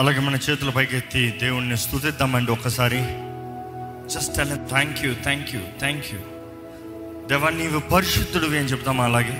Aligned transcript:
అలాగే 0.00 0.20
మన 0.20 0.38
చేతుల 0.44 0.70
పైకి 0.70 0.96
ఎత్తి 0.96 1.32
దేవుణ్ణి 1.40 1.76
స్థుతిద్దామండి 1.76 2.52
ఒకసారి 2.52 3.00
జస్ట్ 4.14 4.40
అలా 4.40 4.56
thank 4.70 5.04
you 5.04 5.14
thank 5.24 5.54
you 5.54 5.60
thank 5.80 6.06
you 6.12 6.20
దేవా 7.28 7.50
నీవు 7.58 7.80
పరిశుద్ధుడు 7.92 8.46
అని 8.60 8.70
చెప్తామా 8.72 9.04
అలాగే 9.04 9.36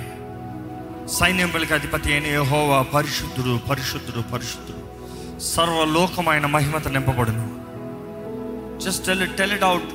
సైన్యంబలికి 1.15 1.73
అధిపతి 1.73 2.13
అయిన 2.13 2.27
యహోవా 2.35 2.81
పరిశుద్ధుడు 2.93 3.61
పరిశుద్ధుడు 3.69 4.21
పరిశుద్ధుడు 4.33 4.81
సర్వలోకమైన 5.49 6.45
మహిమత 6.55 6.87
నింపబడును 6.87 7.47
just 8.85 9.07
tell 9.07 9.37
tell 9.37 9.51
it 9.51 9.63
out 9.63 9.91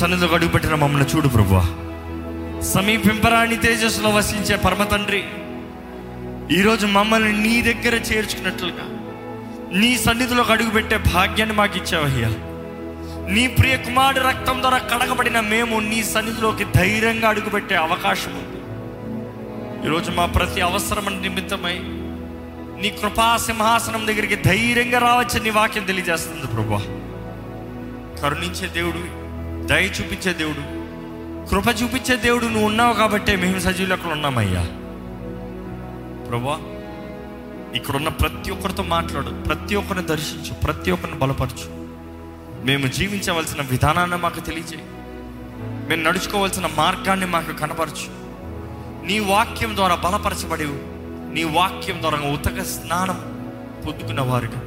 సన్నిధిలో 0.00 0.34
అడుగుపెట్టిన 0.34 0.74
మమ్మల్ని 0.74 1.06
చూడు 1.10 1.28
ప్రభు 1.28 1.60
సమీపింపరాణి 2.70 3.56
తేజస్సులో 3.58 4.10
వసించే 4.10 4.56
పరమ 4.64 4.84
తండ్రి 4.84 5.22
ఈరోజు 6.50 6.86
మమ్మల్ని 6.96 7.32
నీ 7.38 7.54
దగ్గర 7.62 7.94
చేర్చుకున్నట్లుగా 8.08 8.84
నీ 9.74 9.90
సన్నిధిలో 9.96 10.42
అడుగుపెట్టే 10.52 10.98
భాగ్యాన్ని 11.08 11.54
మాకు 11.54 11.76
ఇచ్చావయ్యా 11.76 12.30
నీ 13.34 13.44
ప్రియ 13.54 13.76
కుమారుడు 13.78 14.20
రక్తం 14.26 14.58
ద్వారా 14.60 14.78
కడగబడిన 14.90 15.38
మేము 15.48 15.76
నీ 15.88 16.00
సన్నిధిలోకి 16.12 16.66
ధైర్యంగా 16.76 17.28
అడుగుపెట్టే 17.28 17.76
అవకాశం 17.80 18.34
ఉంది 18.36 18.54
ఈరోజు 19.82 20.12
మా 20.12 20.26
ప్రతి 20.36 20.62
అవసరం 20.62 21.08
నిమిత్తమై 21.18 21.76
నీ 22.80 22.90
కృపా 22.96 23.28
సింహాసనం 23.42 24.02
దగ్గరికి 24.06 24.38
ధైర్యంగా 24.44 25.00
రావచ్చని 25.00 25.44
నీ 25.44 25.52
వాక్యం 25.52 25.86
తెలియజేస్తుంది 25.86 26.48
ప్రభా 26.48 26.80
కరుణించే 28.20 28.68
దేవుడివి 28.74 29.12
దయ 29.68 29.86
చూపించే 29.96 30.32
దేవుడు 30.32 30.62
కృప 31.50 31.68
చూపించే 31.80 32.14
దేవుడు 32.16 32.46
నువ్వు 32.46 32.66
ఉన్నావు 32.66 32.94
కాబట్టే 32.94 33.32
మేము 33.36 33.58
సజీవులు 33.58 33.94
అక్కడ 33.94 34.10
ఉన్నామయ్యా 34.10 34.62
ప్రభా 36.28 36.56
ఇక్కడున్న 37.74 38.10
ప్రతి 38.20 38.50
ఒక్కరితో 38.50 38.82
మాట్లాడు 38.92 39.30
ప్రతి 39.46 39.74
ఒక్కరిని 39.76 40.04
దర్శించు 40.06 40.52
ప్రతి 40.64 40.90
ఒక్కరిని 40.90 41.18
బలపరచు 41.18 41.68
మేము 42.64 42.86
జీవించవలసిన 42.88 43.62
విధానాన్ని 43.70 44.18
మాకు 44.18 44.40
తెలియజేయి 44.40 44.84
మేము 45.88 46.02
నడుచుకోవాల్సిన 46.02 46.68
మార్గాన్ని 46.76 47.26
మాకు 47.26 47.52
కనపరచు 47.52 48.08
నీ 49.06 49.18
వాక్యం 49.28 49.72
ద్వారా 49.76 49.96
బలపరచబడి 49.96 50.68
నీ 51.34 51.44
వాక్యం 51.54 51.98
ద్వారా 52.00 52.18
ఉతక 52.30 52.60
స్నానం 52.72 53.18
పొద్దుకున్న 53.84 54.22
వారుగా 54.22 54.60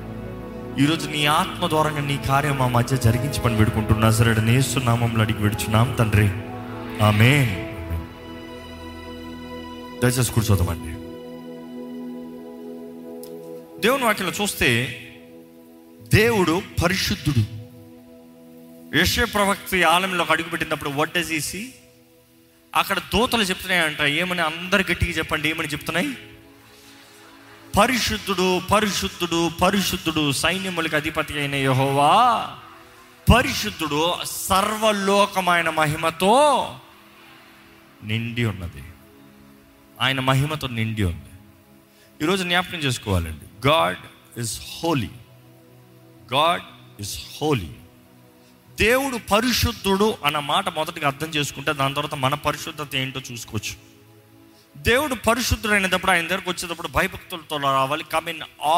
ఈరోజు 0.79 1.05
నీ 1.07 1.21
ఆత్మ 1.31 1.67
ద్వారంగా 1.67 2.01
నీ 2.01 2.15
కార్యం 2.27 2.53
మా 2.57 2.67
మధ్య 2.67 2.97
జరిగించి 2.97 3.39
పని 3.39 3.57
పెడుకుంటున్నా 3.57 4.09
సరే 4.11 4.33
నేస్తున్నామంలో 4.41 5.21
అడిగి 5.21 5.41
విడుచున్నాం 5.43 5.87
తండ్రి 5.99 6.27
ఆమె 7.01 7.31
దయచేసి 10.01 10.31
కూర్చోదామండి 10.31 10.93
దేవుని 13.79 14.03
వాక్యలో 14.03 14.33
చూస్తే 14.41 14.69
దేవుడు 16.13 16.55
పరిశుద్ధుడు 16.83 17.43
యశ్వ 18.95 19.25
ప్రవక్త 19.33 19.81
ఆలయంలోకి 19.87 20.31
అడుగుపెట్టినప్పుడు 20.31 20.93
వడ్డ 20.95 21.25
తీసి 21.27 21.61
అక్కడ 22.73 22.99
దోతలు 23.13 23.43
చెప్తున్నాయంట 23.43 24.01
ఏమని 24.15 24.41
అందరు 24.41 24.91
గట్టిగా 24.91 25.11
చెప్పండి 25.11 25.49
ఏమని 25.49 25.71
చెప్తున్నాయి 25.71 26.11
పరిశుద్ధుడు 27.77 28.47
పరిశుద్ధుడు 28.71 29.39
పరిశుద్ధుడు 29.61 30.23
సైన్యములకు 30.31 30.95
అధిపతి 30.95 31.33
అయిన 31.33 31.55
యహోవా 31.63 32.13
పరిశుద్ధుడు 33.27 34.01
సర్వలోకమైన 34.47 35.69
మహిమతో 35.69 36.33
నిండి 38.03 38.43
ఉన్నది 38.45 38.83
ఆయన 39.97 40.19
మహిమతో 40.19 40.67
నిండి 40.67 41.03
ఉంది 41.03 41.33
ఈరోజు 42.19 42.43
జ్ఞాపకం 42.43 42.79
చేసుకోవాలండి 42.79 43.47
God 43.67 44.03
is 44.37 44.55
holy 44.71 45.11
God 46.33 46.65
is 46.99 47.15
holy 47.35 47.71
దేవుడు 48.77 49.17
పరిశుద్ధుడు 49.31 50.09
అన్న 50.25 50.39
మాట 50.45 50.69
మొదటిగా 50.69 51.07
అర్థం 51.07 51.29
చేసుకుంటే 51.29 51.71
దాని 51.73 51.95
తర్వాత 51.95 52.15
మన 52.15 52.35
పరిశుద్ధత 52.45 52.95
ఏంటో 52.95 53.21
చూసుకోవచ్చు 53.31 53.73
దేవుడు 54.75 55.15
పరిశుద్ధుడైనప్పుడు 55.27 56.11
ఆయన 56.11 56.27
దగ్గరకు 56.27 56.49
వచ్చేటప్పుడు 56.49 56.87
భయభక్తులతో 56.87 57.57
రావాలి 57.57 58.03
కమిన్ 58.03 58.43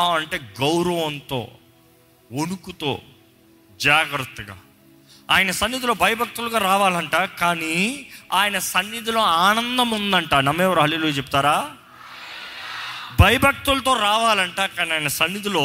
ఆ 0.00 0.02
అంటే 0.14 0.36
గౌరవంతో 0.60 1.40
వణుకుతో 2.32 2.92
జాగ్రత్తగా 3.80 4.56
ఆయన 5.30 5.50
సన్నిధిలో 5.50 5.94
భయభక్తులుగా 5.94 6.58
రావాలంట 6.58 7.16
కానీ 7.40 7.76
ఆయన 8.32 8.58
సన్నిధిలో 8.58 9.20
ఆనందం 9.20 9.90
ఉందంట 9.90 10.34
నమ్మేవారు 10.34 10.80
హల్లీలు 10.80 11.06
చెప్తారా 11.06 11.56
భయభక్తులతో 13.20 13.92
రావాలంట 14.00 14.60
కానీ 14.76 14.90
ఆయన 14.90 15.10
సన్నిధిలో 15.16 15.64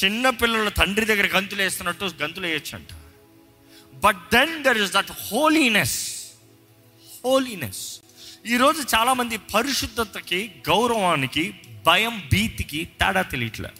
చిన్న 0.00 0.30
పిల్లల 0.30 0.68
తండ్రి 0.68 1.06
దగ్గర 1.06 1.26
గంతులు 1.36 1.62
వేస్తున్నట్టు 1.62 2.10
గంతులు 2.22 2.46
వేయొచ్చంట 2.46 2.90
but 4.02 4.20
then 4.32 4.54
there 4.62 4.78
is 4.78 4.92
that 4.92 5.12
holiness 5.30 5.98
holiness 7.06 7.84
ఈరోజు 8.46 8.80
చాలామంది 8.92 9.36
పరిశుద్ధతకి 9.52 10.38
గౌరవానికి 10.68 11.44
భయం 11.86 12.14
భీతికి 12.32 12.80
తేడా 13.00 13.22
తెలియట్లే 13.22 13.70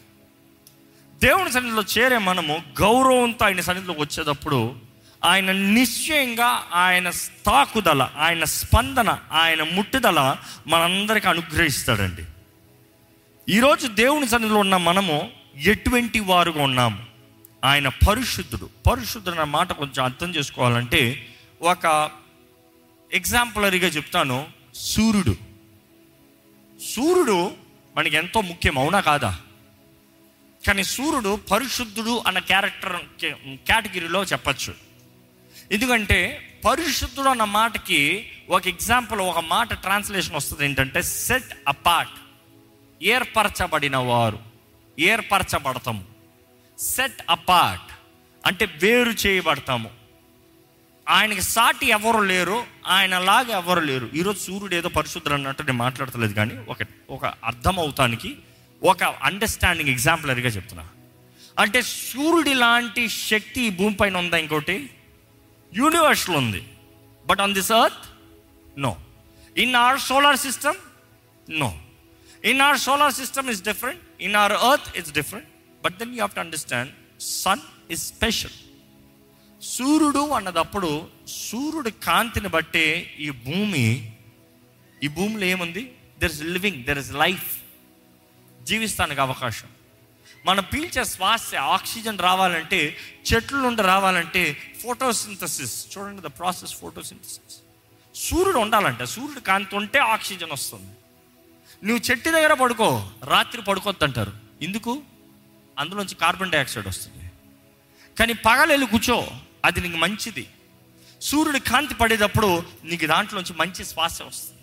దేవుని 1.20 1.50
సన్నిధిలో 1.52 1.84
చేరే 1.93 2.19
మనము 2.19 2.55
గౌరవంతో 2.81 3.44
ఆయన 3.44 3.61
సన్నిధిలోకి 3.61 4.02
వచ్చేటప్పుడు 4.02 4.58
ఆయన 5.23 5.50
నిశ్చయంగా 5.76 6.49
ఆయన 6.76 7.11
తాకుదల 7.46 8.02
ఆయన 8.17 8.44
స్పందన 8.55 9.12
ఆయన 9.34 9.62
ముట్టుదల 9.73 10.20
మనందరికీ 10.67 11.28
అనుగ్రహిస్తాడండి 11.28 12.25
ఈరోజు 13.49 13.87
దేవుని 13.94 14.28
సన్నిధిలో 14.28 14.58
ఉన్న 14.58 14.78
మనము 14.87 15.17
ఎటువంటి 15.64 16.20
వారుగా 16.25 16.62
ఉన్నాము 16.62 17.00
ఆయన 17.64 17.88
పరిశుద్ధుడు 18.06 18.67
పరిశుద్ధుడు 18.88 19.37
అన్న 19.37 19.49
మాట 19.50 19.73
కొంచెం 19.73 20.02
అర్థం 20.05 20.31
చేసుకోవాలంటే 20.31 21.00
ఒక 21.64 21.87
ఎగ్జాంపులరీగా 23.11 23.88
చెప్తాను 23.88 24.38
సూర్యుడు 24.84 25.34
సూర్యుడు 26.81 27.37
మనకి 27.94 28.17
ఎంతో 28.17 28.40
ముఖ్యం 28.40 28.78
అవునా 28.78 29.00
కాదా 29.00 29.31
కానీ 30.62 30.82
సూర్యుడు 30.84 31.32
పరిశుద్ధుడు 31.50 32.23
అన్న 32.26 32.38
క్యారెక్టర్ 32.38 32.96
కేటగిరీలో 33.67 34.25
చెప్పచ్చు 34.25 34.73
ఎందుకంటే 35.70 36.19
పరిశుద్ధుడు 36.67 37.28
అన్న 37.28 37.44
మాటకి 37.44 38.00
ఒక 38.50 38.62
ఎగ్జాంపుల్ 38.67 39.20
ఒక 39.20 39.38
మాట 39.38 39.73
ట్రాన్స్లేషన్ 39.82 40.37
వస్తుంది 40.37 40.64
ఏంటంటే 40.64 41.02
సెట్ 41.02 41.52
అపార్ట్ 41.69 42.17
ఏర్పరచబడిన 43.00 43.96
వారు 43.96 44.40
ఏర్పరచబడతాము 44.99 46.05
సెట్ 46.78 47.23
అపార్ట్ 47.31 47.90
అంటే 48.44 48.64
వేరు 48.82 49.11
చేయబడతాము 49.26 49.90
ఆయనకి 51.06 51.43
సాటి 51.46 51.87
ఎవరు 51.88 52.20
లేరు 52.31 52.58
ఆయనలాగా 52.87 53.52
ఎవరు 53.56 53.81
లేరు 53.81 54.06
ఈరోజు 54.14 54.38
సూర్యుడు 54.38 54.75
ఏదో 54.75 54.88
పరిశుద్ధులు 54.88 55.34
అన్నట్టు 55.34 55.62
నేను 55.62 55.78
మాట్లాడతలేదు 55.78 56.34
కానీ 56.34 56.55
ఒక 56.69 56.82
ఒక 57.11 57.26
అర్థం 57.44 57.76
అవుతానికి 57.78 58.31
ఒక 58.82 59.05
అండర్స్టాండింగ్ 59.28 59.90
ఎగ్జాంపులర్గా 59.90 60.50
చెప్తున్నా 60.50 60.84
అంటే 61.58 61.81
సూర్యుడి 61.82 62.55
లాంటి 62.55 63.05
శక్తి 63.23 63.61
ఈ 63.67 63.73
పైన 64.00 64.17
ఉందా 64.17 64.38
ఇంకోటి 64.38 64.76
యూనివర్స్లో 65.73 66.37
ఉంది 66.38 66.62
but 67.26 67.40
on 67.40 67.55
this 67.55 67.73
earth 67.73 68.05
no 68.78 68.93
in 69.56 69.75
our 69.76 69.99
solar 70.00 70.38
system 70.38 70.78
no 71.61 71.70
in 72.44 72.61
our 72.61 72.78
solar 72.78 73.17
system 73.23 73.49
is 73.50 73.62
different 73.62 74.02
in 74.20 74.37
our 74.37 74.55
earth 74.70 74.90
is 74.99 75.11
different 75.12 75.49
but 75.84 75.96
then 75.99 76.12
you 76.12 76.19
have 76.19 76.34
to 76.34 76.44
understand 76.46 76.93
sun 77.34 77.64
is 77.90 78.05
special 78.08 78.56
సూర్యుడు 79.62 80.23
అన్నదప్పుడు 80.34 80.90
సూర్యుడి 81.40 81.93
కాంతిని 82.05 82.49
బట్టే 82.49 82.87
ఈ 83.19 83.31
భూమి 83.46 83.84
ఈ 85.00 85.08
భూమిలో 85.08 85.46
ఏముంది 85.46 85.82
there 86.20 86.32
is 86.32 86.43
living 86.55 86.78
there 86.84 86.99
is 86.99 87.12
life 87.17 87.49
జీవిస్తానికి 88.61 89.20
అవకాశం 89.20 89.70
మనం 90.46 90.64
పీల్చే 90.73 91.02
శ్వాస 91.05 91.55
ఆక్సిజన్ 91.76 92.19
రావాలంటే 92.19 92.81
చెట్ల 93.26 93.56
నుండి 93.56 93.82
రావాలంటే 93.82 94.43
ఫోటోసింథసిస్ 94.82 95.75
చూడండి 95.93 96.23
ద 96.23 96.31
ప్రాసెస్ 96.38 96.75
ఫోటోసింథసిస్ 96.75 97.56
సూర్యుడు 98.14 98.58
ఉండాలంట 98.58 99.02
సూర్యుడు 99.14 99.40
కాంతి 99.40 99.75
ఉంటే 99.76 99.99
ఆక్సిజన్ 100.12 100.52
వస్తుంది 100.52 100.93
నువ్వు 101.82 102.02
చెట్టు 102.05 102.28
దగ్గర 102.28 102.52
పడుకో 102.55 102.88
రాత్రి 103.28 103.62
పడుకోవద్దంటారు 103.62 104.32
ఎందుకు 104.62 104.93
అందులోంచి 105.76 106.17
కార్బన్ 106.23 106.52
డైఆక్సైడ్ 106.52 106.88
వస్తుంది 106.88 107.25
కానీ 108.17 108.34
పగలెళ్ళి 108.46 108.87
కూర్చో 108.87 109.19
అది 109.64 109.81
నీకు 109.81 109.99
మంచిది 109.99 110.44
సూర్యుడు 111.20 111.61
కాంతి 111.69 111.94
పడేటప్పుడు 111.94 112.50
నీకు 112.84 113.06
దాంట్లోంచి 113.06 113.55
మంచి 113.58 113.82
శ్వాస 113.84 114.17
వస్తుంది 114.23 114.55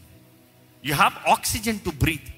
you 0.83 0.95
have 0.95 1.17
oxygen 1.33 1.79
to 1.79 1.91
breath 2.03 2.29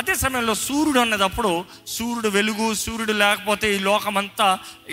అదే 0.00 0.14
సమయంలో 0.14 0.54
సూర్యుడు 0.58 1.00
అన్నదప్పుడు 1.00 1.50
సూర్యుడు 1.94 2.28
వెలుగు 2.28 2.66
సూర్యుడు 2.82 3.14
లేకపోతే 3.22 3.66
ఈ 3.74 3.78
లోకం 3.80 4.14
అంతా 4.18 4.46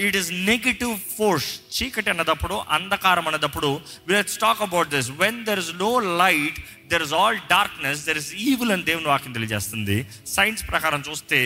ఇట్ 0.06 0.18
ఈస్ 0.22 0.32
నెగిటివ్ 0.50 0.94
ఫోర్స్ 1.14 1.48
చీకటి 1.76 2.10
అన్నదప్పుడు 2.10 2.56
అంధకారం 2.70 3.28
అన్నదప్పుడు 3.28 3.70
విలెట్స్ 4.08 4.38
talk 4.38 4.62
about 4.62 4.90
this 4.90 5.10
when 5.22 5.40
there 5.46 5.62
is 5.64 5.72
no 5.82 5.92
light 6.24 6.60
there 6.92 7.06
is 7.08 7.14
all 7.14 7.40
darkness 7.50 8.02
there 8.06 8.20
is 8.24 8.32
evil 8.48 8.72
అని 8.72 8.84
దేవుని 8.84 9.10
వాక్యం 9.14 9.34
తెలియజేస్తుంది 9.34 9.98
సైన్స్ 10.36 10.64
ప్రకారం 10.70 11.04
చూస్తే 11.10 11.40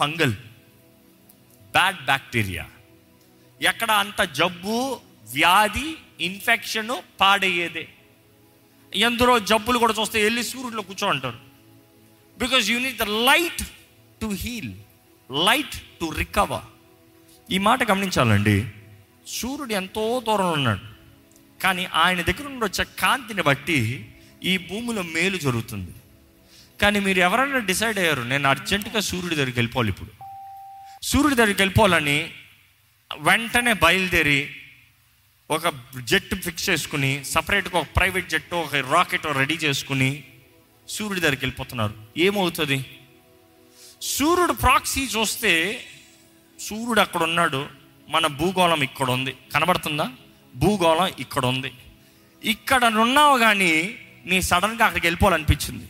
ఫంగల్ 0.00 0.36
బ్యాడ్ 1.74 2.00
బ్యాక్టీరియా 2.04 2.66
ఎక్కడ 3.60 3.90
అంత 4.02 4.20
జబ్బు 4.38 4.78
వ్యాధి 5.34 5.88
ఇన్ఫెక్షన్ 6.20 6.92
పాడయ్యేదే 7.20 7.84
ఎందరో 8.92 9.34
జబ్బులు 9.50 9.78
కూడా 9.78 9.94
చూస్తే 9.98 10.18
వెళ్ళి 10.24 10.42
సూర్యుడిలో 10.42 10.82
కూర్చో 10.82 11.06
అంటారు 11.08 11.38
because 12.36 12.64
you 12.70 12.78
need 12.78 12.98
the 12.98 13.08
light 13.30 13.62
to 14.20 14.28
heal 14.42 14.72
light 15.30 15.76
to 16.00 16.08
recover 16.18 16.66
ఈ 17.48 17.58
మాట 17.58 17.80
గమనించాలండి 17.90 18.56
సూర్యుడు 19.30 19.74
ఎంతో 19.74 20.04
దూరంలో 20.26 20.54
ఉన్నాడు 20.58 20.84
కానీ 21.60 21.84
ఆయన 21.96 22.20
దగ్గర 22.22 22.46
నుండి 22.48 22.64
వచ్చే 22.64 22.84
కాంతిని 22.98 23.42
బట్టి 23.42 23.78
ఈ 24.42 24.52
భూమిలో 24.66 25.02
మేలు 25.14 25.38
జరుగుతుంది 25.38 25.92
కానీ 26.80 26.98
మీరు 27.00 27.20
ఎవరైనా 27.20 27.60
డిసైడ్ 27.68 27.98
అయ్యారు 27.98 28.22
నేను 28.22 28.46
అర్జెంటుగా 28.48 29.00
సూర్యుడి 29.00 29.34
దగ్గరికి 29.34 29.58
వెళ్ళిపోవాలి 29.58 29.90
ఇప్పుడు 29.90 30.12
సూర్యుడి 31.02 31.36
దగ్గరికి 31.36 31.60
వెళ్ళిపోవాలని 31.62 32.18
వెంటనే 33.10 33.72
బయలుదేరి 33.82 34.40
ఒక 35.50 35.68
జెట్ 36.10 36.34
ఫిక్స్ 36.44 36.68
చేసుకుని 36.70 37.10
సపరేట్గా 37.24 37.76
ఒక 37.78 37.88
ప్రైవేట్ 37.96 38.30
జెట్ 38.30 38.54
ఒక 38.56 38.80
రాకెట్ 38.92 39.26
రెడీ 39.38 39.56
చేసుకుని 39.64 40.10
సూర్యుడి 40.88 41.20
దగ్గరికి 41.20 41.42
వెళ్ళిపోతున్నారు 41.44 41.94
ఏమవుతుంది 42.18 42.78
సూర్యుడు 44.08 44.54
ప్రాక్సీ 44.62 45.02
చూస్తే 45.06 45.52
సూర్యుడు 46.58 47.00
అక్కడ 47.00 47.22
ఉన్నాడు 47.22 47.60
మన 48.08 48.26
భూగోళం 48.40 48.80
ఇక్కడ 48.82 49.08
ఉంది 49.10 49.32
కనబడుతుందా 49.54 50.06
భూగోళం 50.54 51.08
ఇక్కడ 51.18 51.44
ఉంది 51.46 51.70
ఇక్కడ 52.42 52.84
ఉన్నావు 53.04 53.36
కానీ 53.38 53.72
నీ 54.26 54.36
సడన్గా 54.42 54.84
అక్కడికి 54.86 55.06
వెళ్ళిపోవాలనిపించింది 55.06 55.86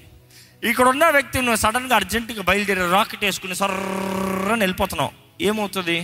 ఇక్కడ 0.62 0.86
ఉన్న 0.88 1.04
వ్యక్తి 1.10 1.38
నువ్వు 1.38 1.60
సడన్గా 1.62 1.96
అర్జెంటుగా 1.96 2.42
బయలుదేరి 2.42 2.86
రాకెట్ 2.90 3.24
వేసుకుని 3.24 3.56
సర్రని 3.56 4.62
వెళ్ళిపోతున్నావు 4.62 5.12
ఏమవుతుంది 5.42 5.98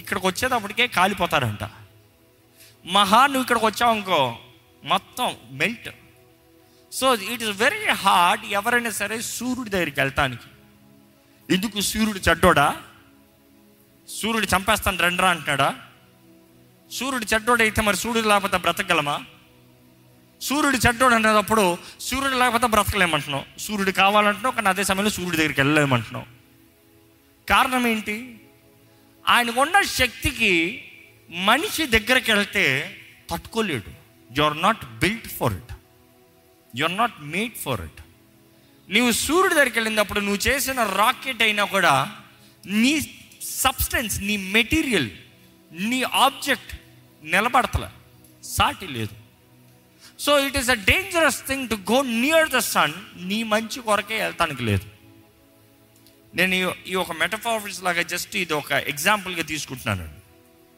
ఇక్కడికి 0.00 0.26
వచ్చేటప్పటికే 0.26 0.86
కాలిపోతారంట 0.86 1.64
మహా 2.84 3.20
నువ్వు 3.26 3.44
ఇక్కడికి 3.44 3.66
వచ్చావు 3.66 3.92
అనుకో 3.92 4.20
మొత్తం 4.84 5.30
melt 5.50 5.88
so 6.92 7.14
it 7.32 7.42
is 7.42 7.56
very 7.60 7.86
hard 8.04 8.44
ఎవరైనా 8.52 8.90
సరే 8.90 9.16
సూర్యుడి 9.30 9.70
దగ్గరికి 9.70 10.00
వెళ్తానికి 10.00 10.48
ఎందుకు 11.48 11.80
సూర్యుడు 11.80 12.20
చెడ్డోడా 12.28 12.68
సూర్యుడు 14.08 14.46
చంపేస్తాను 14.46 15.02
రెండరా 15.02 15.30
అంటున్నాడా 15.30 15.68
సూర్యుడు 16.90 17.26
చెడ్డోడైతే 17.34 17.80
మరి 17.82 17.96
సూర్యుడు 17.96 18.28
లేకపోతే 18.28 18.58
బ్రతకగలమా 18.58 19.16
సూర్యుడు 20.40 20.78
చెడ్డోడు 20.86 21.14
అనేటప్పుడు 21.14 21.64
సూర్యుడు 22.00 22.36
లేకపోతే 22.36 22.66
బ్రతకలేమంటున్నావు 22.66 23.44
సూర్యుడు 23.58 23.90
కావాలంటున్నావు 23.90 24.54
కానీ 24.54 24.68
అదే 24.68 24.84
సమయంలో 24.84 25.10
సూర్యుడి 25.10 25.36
దగ్గరికి 25.36 25.60
వెళ్ళలేమంటున్నావు 25.60 26.26
కారణం 27.48 27.86
ఏంటి 27.86 28.16
ఆయనకున్న 29.26 29.76
శక్తికి 29.98 30.52
మనిషి 31.30 31.84
దగ్గరికి 31.86 32.30
వెళ్తే 32.32 32.64
తట్టుకోలేడు 33.30 33.90
you 34.30 34.42
are 34.44 34.58
not 34.58 34.82
built 35.02 35.28
for 35.38 35.54
it 35.54 35.72
you 36.70 36.84
are 36.84 36.96
not 36.96 37.16
made 37.34 37.56
for 37.64 37.82
it 37.88 38.00
నీవు 38.88 39.10
సూర్యుడి 39.20 39.54
దగ్గరికి 39.54 39.78
వెళ్ళినప్పుడు 39.78 40.20
నువ్వు 40.20 40.40
చేసిన 40.48 40.82
రాకెట్ 40.96 41.42
అయినా 41.42 41.64
కూడా 41.66 41.94
నీ 42.64 42.94
సబ్స్టెన్స్ 43.62 44.16
నీ 44.28 44.36
మెటీరియల్ 44.56 45.08
నీ 45.70 46.00
ఆబ్జెక్ట్ 46.24 46.72
నిలబడతలే 47.22 47.90
సాటి 48.48 48.86
లేదు 48.96 49.14
so 50.18 50.32
it 50.46 50.56
is 50.56 50.70
a 50.70 50.78
dangerous 50.90 51.40
thing 51.46 51.64
to 51.68 51.78
go 51.90 51.98
near 52.18 52.50
the 52.50 52.60
sun 52.74 52.94
నీ 53.30 53.38
మంచి 53.54 53.78
కొరకే 53.80 54.18
వెళ్తానికి 54.22 54.62
లేదు 54.62 54.86
నేను 56.36 56.56
ఈ 56.86 56.94
ఒక 56.94 57.12
మెటఫాఫిస్ 57.12 57.78
లాగా 57.82 58.02
జస్ట్ 58.02 58.34
ఇది 58.36 58.54
ఒక 58.54 58.72
ఎగ్జాంపుల్గా 58.92 59.44
తీసుకుంటున్నాను 59.44 60.06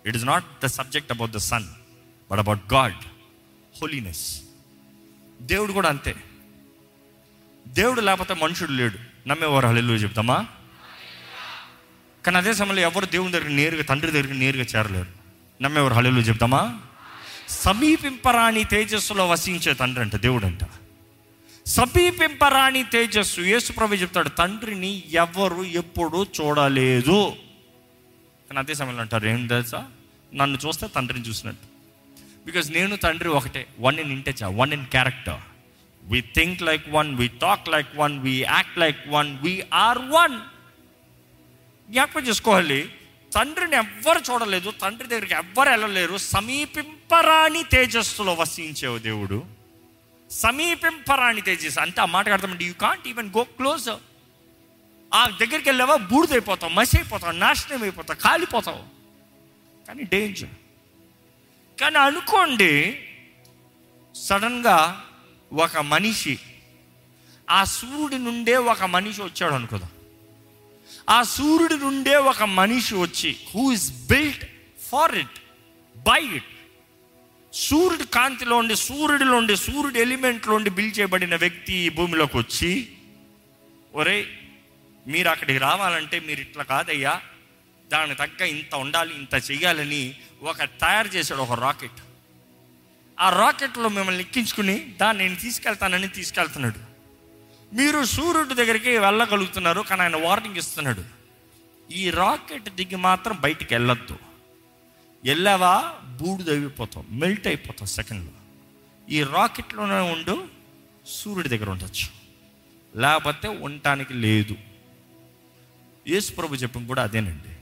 it 0.05 0.17
is 0.17 0.27
not 0.27 0.47
the 0.63 0.69
subject 0.71 1.11
about 1.13 1.33
the 1.33 1.41
sun 1.47 1.67
but 2.31 2.41
about 2.45 2.63
God 2.75 3.01
holiness 3.75 4.25
దేవుడు 5.43 5.73
కూడా 5.73 5.89
అంతే 5.89 6.15
దేవుడు 7.67 8.01
లేకపోతే 8.01 8.35
మనుషుడు 8.35 8.73
లేడు 8.73 8.99
నమ్మేవారు 9.27 9.67
హల్లెలు 9.67 10.01
చెప్తామా 10.05 10.39
కానీ 12.25 12.37
అదే 12.37 12.53
సమయంలో 12.53 12.83
ఎవరు 12.83 13.07
దేవుని 13.07 13.33
దగ్గర 13.33 13.53
నేరుగా 13.53 13.85
తండ్రి 13.85 14.11
దగ్గర 14.11 14.37
నేరుగా 14.37 14.67
చేరలేరు 14.73 15.13
నమ్మేవారు 15.61 15.95
హల్లెలు 15.95 16.25
చెప్తామా 16.29 16.63
సమీపింపరాని 17.59 18.63
తేజస్సులో 18.65 19.25
వసించే 19.29 19.73
తండ్రి 19.73 20.03
అంట 20.03 20.17
దేవుడు 20.17 20.47
అంట 20.47 20.65
సమీపింపరాణి 21.69 22.83
తేజస్సు 22.93 23.41
యేసు 23.51 23.71
ప్రభు 23.73 23.99
చెప్తాడు 24.03 24.31
తండ్రిని 24.39 24.91
ఎవరు 25.23 25.65
ఎప్పుడు 25.81 26.21
చూడలేదు 26.37 27.19
కానీ 28.49 28.59
అదే 28.59 28.75
సమయంలో 28.75 29.03
అంటారు 29.03 29.27
ఏం 29.29 29.43
తెలుసా 29.47 29.81
నన్ను 30.33 30.59
చూస్తే 30.65 30.87
తండ్రిని 30.95 31.25
చూసినట్టు 31.29 31.67
బికాజ్ 32.47 32.69
నేను 32.71 32.97
తండ్రి 32.97 33.31
ఒకటే 33.39 33.63
one 33.81 33.99
in 34.01 34.13
intent 34.13 34.43
one 34.61 34.73
in 34.73 34.87
character 34.95 35.43
we 36.03 36.21
think 36.39 36.63
like 36.63 36.87
one 36.95 37.11
we 37.17 37.27
talk 37.41 37.69
like 37.69 37.91
one 37.97 38.17
we 38.21 38.35
act 38.49 38.79
like 38.79 39.03
one 39.17 39.33
we 39.45 39.55
are 39.83 40.03
one 40.11 40.37
జ్ఞాపకం 41.89 42.25
చేసుకోవాలి 42.29 42.81
తండ్రిని 43.33 43.77
ఎవ్వరు 43.77 44.21
చూడలేదు 44.29 44.71
తండ్రి 44.83 45.07
దగ్గరికి 45.07 45.35
ఎవ్వరు 45.35 45.71
వెళ్ళలేరు 45.71 46.19
సమీపింపరాని 46.29 47.63
తేజస్సులో 47.71 48.33
వసించేవు 48.35 48.99
దేవుడు 49.05 49.39
సమీపింపరాని 50.31 51.43
తేజస్సు 51.43 51.81
అంటే 51.81 52.01
ఆ 52.01 52.07
మాట 52.07 52.27
కడతామండి 52.29 52.65
you 52.65 52.75
can't 52.79 53.07
even 53.09 53.29
go 53.37 53.43
close 53.59 53.89
ఆ 55.13 55.23
దగ్గరికి 55.41 55.69
వెళ్ళావా 55.69 55.97
బూడిదైపోతావు 56.11 56.73
మసి 56.73 56.97
అయిపోతావు 56.97 57.35
నాశనం 57.39 57.83
అయిపోతావు 57.83 58.21
కాలిపోతావు 58.21 58.83
కానీ 59.87 60.03
డేంజర్ 60.05 60.55
కానీ 61.79 61.99
అనుకోండి 61.99 62.73
సడన్గా 64.15 64.79
ఒక 65.53 65.79
మనిషి 65.87 66.35
ఆ 67.49 67.61
సూర్యుడి 67.65 68.19
నుండే 68.19 68.57
ఒక 68.73 68.85
మనిషి 68.85 69.21
వచ్చాడు 69.23 69.55
అనుకుందాం 69.55 69.93
ఆ 71.09 71.19
సూర్యుడి 71.23 71.77
నుండే 71.77 72.15
ఒక 72.31 72.43
మనిషి 72.43 72.95
వచ్చి 72.95 73.31
who 73.53 73.73
is 73.73 73.89
built 74.07 74.45
for 74.91 75.15
it 75.15 75.39
by 75.97 76.21
it 76.37 76.51
సూర్యుడు 77.59 78.07
కాంతిలో 78.15 78.55
ఉండి 78.57 78.75
సూర్యుడిలో 78.87 79.35
ఉండి 79.37 79.55
సూర్యుడు 79.59 79.99
ఎలిమెంట్లో 79.99 80.53
ఉండి 80.55 80.71
బిల్ 80.71 80.93
చేయబడిన 80.99 81.37
వ్యక్తి 81.37 81.75
ఈ 81.79 81.89
భూమిలోకి 81.91 82.37
వచ్చి 82.37 82.71
ఒరే 83.93 84.19
మీరు 85.07 85.29
అక్కడికి 85.29 85.61
రావాలంటే 85.61 86.17
మీరు 86.21 86.41
ఇట్లా 86.41 86.65
కాదయ్యా 86.65 87.15
దానికి 87.91 88.19
తగ్గ 88.19 88.41
ఇంత 88.55 88.75
ఉండాలి 88.75 89.13
ఇంత 89.15 89.35
చేయాలని 89.51 90.03
ఒక 90.43 90.59
తయారు 90.83 91.11
చేశాడు 91.15 91.43
ఒక 91.43 91.57
రాకెట్ 91.61 92.01
ఆ 93.19 93.29
రాకెట్లో 93.39 93.89
మిమ్మల్ని 93.89 94.23
ఎక్కించుకుని 94.23 94.77
దాన్ని 95.01 95.23
నేను 95.25 95.37
తీసుకెళ్తానని 95.37 96.09
తీసుకెళ్తున్నాడు 96.09 96.81
మీరు 97.73 98.01
సూర్యుడి 98.13 98.55
దగ్గరికి 98.55 98.93
వెళ్ళగలుగుతున్నారు 98.99 99.81
కానీ 99.81 100.03
ఆయన 100.03 100.19
వార్నింగ్ 100.27 100.57
ఇస్తున్నాడు 100.57 101.03
ఈ 101.91 102.05
రాకెట్ 102.17 102.69
దిగి 102.79 102.99
మాత్రం 103.09 103.37
బయటికి 103.43 103.71
వెళ్ళొద్దు 103.75 104.17
వెళ్ళావా 105.23 105.73
బూడిద 106.21 106.51
అయిపోతాం 106.51 107.05
మెల్ట్ 107.13 107.47
అయిపోతాం 107.47 107.89
సెకండ్లో 107.89 108.33
ఈ 109.09 109.21
రాకెట్లోనే 109.25 109.99
ఉండు 110.13 110.35
సూర్యుడి 111.13 111.49
దగ్గర 111.49 111.69
ఉండొచ్చు 111.71 112.07
లేకపోతే 112.95 113.49
ఉండటానికి 113.63 114.15
లేదు 114.19 114.57
యేసు 116.07 116.31
ప్రభు 116.33 116.61
చెప్పిన 116.63 116.87
కూడా 116.87 117.03
అదేనండి 117.03 117.53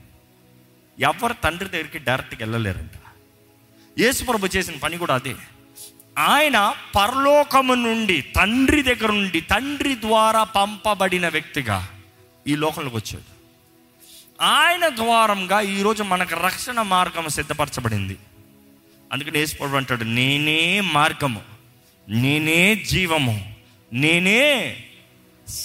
ఎవరు 0.97 1.35
తండ్రి 1.43 1.67
దగ్గరికి 1.67 1.99
డైరెక్ట్గా 1.99 2.41
వెళ్ళలేరంట 2.45 2.95
యేసు 3.97 4.21
ప్రభు 4.23 4.53
చేసిన 4.55 4.77
పని 4.77 4.97
కూడా 4.97 5.15
అదే 5.15 5.33
ఆయన 6.27 6.57
పరలోకము 6.95 7.73
నుండి 7.77 8.17
తండ్రి 8.35 8.81
దగ్గర 8.81 9.11
నుండి 9.11 9.39
తండ్రి 9.49 9.93
ద్వారా 10.01 10.43
పంపబడిన 10.55 11.27
వ్యక్తిగా 11.27 11.77
ఈ 12.45 12.55
లోకంలోకి 12.55 12.97
వచ్చాడు 12.97 13.29
ఆయన 14.39 14.85
ద్వారంగా 14.95 15.59
ఈరోజు 15.61 16.03
మనకు 16.03 16.35
రక్షణ 16.35 16.79
మార్గం 16.81 17.27
సిద్ధపరచబడింది 17.29 18.15
అందుకని 19.11 19.37
వేసుకోవడం 19.37 19.75
అంటాడు 19.75 20.03
నేనే 20.03 20.59
మార్గము 20.93 21.41
నేనే 22.07 22.59
జీవము 22.83 23.37
నేనే 23.91 24.41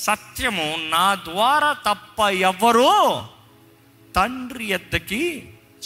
సత్యము 0.03 0.67
నా 0.89 1.07
ద్వారా 1.25 1.71
తప్ప 1.85 2.21
ఎవరు 2.43 2.91
తండ్రి 4.15 4.67
ఎద్దకి 4.69 5.23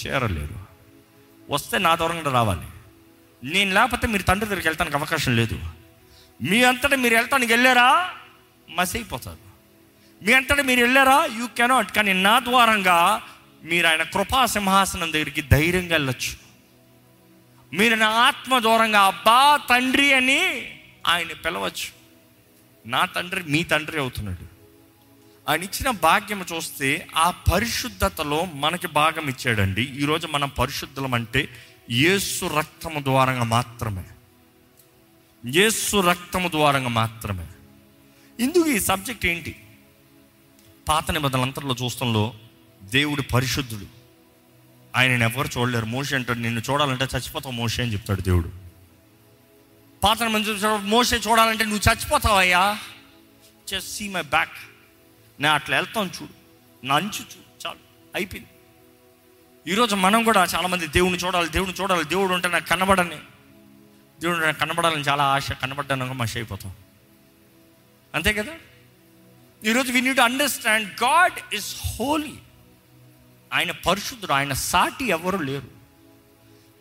చేరలేరు 0.01 0.59
వస్తే 1.49 1.77
నా 1.79 1.95
దూరంగా 1.95 2.31
రావాలి 2.31 2.69
నేను 3.43 3.71
లేకపోతే 3.75 4.07
మీరు 4.07 4.23
తండ్రి 4.23 4.49
దగ్గరికి 4.49 4.69
వెళ్తానికి 4.69 4.97
అవకాశం 4.97 5.35
లేదు 5.37 5.57
మీ 6.41 6.63
అంతటా 6.63 6.97
మీరు 6.97 7.15
వెళ్తానికి 7.15 7.53
వెళ్ళారా 7.53 7.89
మసైపోతారు 8.69 9.46
మీ 10.27 10.33
అంటే 10.35 10.63
మీరు 10.63 10.81
వెళ్ళారా 10.83 11.19
యూ 11.39 11.47
కెనాట్ 11.59 11.91
కానీ 11.97 12.13
నా 12.21 12.35
ద్వారంగా 12.47 12.99
మీరు 13.65 13.87
ఆయన 13.87 14.05
కృపా 14.15 14.41
సింహాసనం 14.55 15.11
దగ్గరికి 15.13 15.43
ధైర్యంగా 15.53 15.95
వెళ్ళొచ్చు 15.95 16.33
మీరు 17.73 17.95
నా 17.97 18.09
ఆత్మ 18.25 18.59
దూరంగా 18.59 19.01
అబ్బా 19.03 19.39
తండ్రి 19.69 20.09
అని 20.13 20.41
ఆయన 21.09 21.33
పిలవచ్చు 21.45 21.89
నా 22.85 23.01
తండ్రి 23.15 23.41
మీ 23.53 23.61
తండ్రి 23.73 23.99
అవుతున్నాడు 23.99 24.45
ఆయన 25.47 25.63
ఇచ్చిన 25.63 25.89
భాగ్యం 26.05 26.41
చూస్తే 26.51 26.89
ఆ 27.17 27.27
పరిశుద్ధతలో 27.51 28.39
మనకి 28.57 28.89
భాగం 28.93 29.27
ఇచ్చాడండి 29.29 29.85
ఈరోజు 29.99 30.27
మనం 30.27 30.51
పరిశుద్ధులం 30.59 31.15
అంటే 31.15 31.43
యేసు 31.99 32.45
రక్తము 32.57 33.01
ద్వారంగా 33.05 33.47
మాత్రమే 33.53 34.05
యేసు 35.45 35.97
రక్తము 36.09 36.49
ద్వారంగా 36.49 36.93
మాత్రమే 36.97 37.47
ఇందుకు 38.39 38.67
ఈ 38.69 38.81
సబ్జెక్ట్ 38.89 39.27
ఏంటి 39.27 39.53
పాత 40.87 41.11
నిబంధనలు 41.11 41.43
అంతట్లో 41.43 41.75
చూస్తాంలో 41.75 42.23
దేవుడు 42.81 43.23
పరిశుద్ధుడు 43.33 43.87
ఆయనను 44.95 45.25
ఎవరు 45.25 45.49
చూడలేరు 45.49 45.87
మోషే 45.87 46.13
అంటాడు 46.17 46.39
నిన్ను 46.39 46.61
చూడాలంటే 46.61 47.05
చచ్చిపోతావు 47.05 47.55
మోషే 47.55 47.83
అని 47.83 47.93
చెప్తాడు 47.93 48.23
దేవుడు 48.23 48.51
పాత 50.03 50.19
నిబంధన 50.23 51.19
చూడాలంటే 51.27 51.65
నువ్వు 51.65 51.85
చచ్చిపోతావయ్యా 51.89 52.63
జస్ట్ 53.69 53.91
సీ 53.91 54.05
మై 54.09 54.23
బ్యాక్ 54.23 54.57
నేను 55.39 55.55
అట్లా 55.55 55.75
వెళ్తాను 55.77 56.13
చూడు 56.19 56.35
నా 56.83 56.95
అంచు 56.95 57.23
చూడు 57.23 57.49
చాలు 57.67 57.83
అయిపోయింది 58.15 58.53
ఈరోజు 59.67 59.95
మనం 59.97 60.21
కూడా 60.25 60.43
చాలామంది 60.45 60.87
దేవుని 60.89 61.17
చూడాలి 61.17 61.49
దేవుని 61.49 61.73
చూడాలి 61.73 62.05
దేవుడు 62.05 62.33
ఉంటే 62.35 62.49
నాకు 62.49 62.69
కనబడని 62.69 63.19
దేవుడు 64.19 64.39
నాకు 64.39 64.59
కనబడాలని 64.59 65.03
చాలా 65.03 65.25
ఆశ 65.25 65.53
కనబడ్డాను 65.53 66.15
మషి 66.15 66.37
అయిపోతాం 66.39 66.73
అంతే 68.15 68.33
కదా 68.33 68.55
ఈరోజు 69.63 69.91
we 69.93 70.01
need 70.01 70.21
understand 70.21 70.89
God 71.03 71.39
is 71.55 71.71
holy 71.87 72.35
ఆయన 73.51 73.73
పరిశుద్ధుడు 73.87 74.33
ఆయన 74.33 74.55
సాటి 74.65 75.05
ఎవరు 75.09 75.39
లేరు 75.43 75.71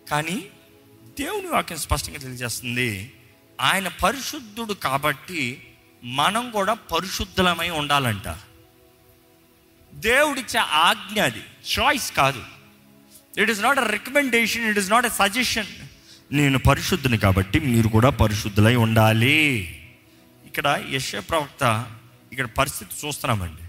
కానీ 0.09 0.38
దేవుని 1.17 1.47
వాక్యం 1.47 1.77
స్పష్టంగా 1.77 2.19
తెలియజేస్తుంది 2.19 2.89
ఆయన 3.59 3.88
పరిశుద్ధుడు 4.01 4.74
కాబట్టి 4.79 5.41
మనం 6.03 6.43
కూడా 6.51 6.74
పరిశుద్ధులమై 6.91 7.69
ఉండాలంట 7.74 8.27
దేవుడిచ్చే 9.93 10.62
ఆజ్ఞ 10.81 11.17
అది 11.21 11.43
చాయిస్ 11.74 12.09
కాదు 12.12 12.41
it 13.38 13.51
is 13.51 13.62
not 13.62 13.79
a 13.79 13.88
recommendation 13.91 14.65
it 14.69 14.79
is 14.79 14.91
not 14.91 15.05
a 15.05 15.13
suggestion 15.21 15.71
నేను 16.31 16.57
పరిశుద్ధుని 16.67 17.17
కాబట్టి 17.17 17.57
మీరు 17.67 17.88
కూడా 17.88 18.09
పరిశుద్ధులై 18.21 18.75
ఉండాలి 18.85 19.39
ఇక్కడ 20.45 20.67
యశ 20.89 21.15
ప్రవక్త 21.29 21.63
ఇక్కడ 22.35 22.50
పరిస్థితి 22.57 22.93
చూస్తున్నామండి 23.01 23.63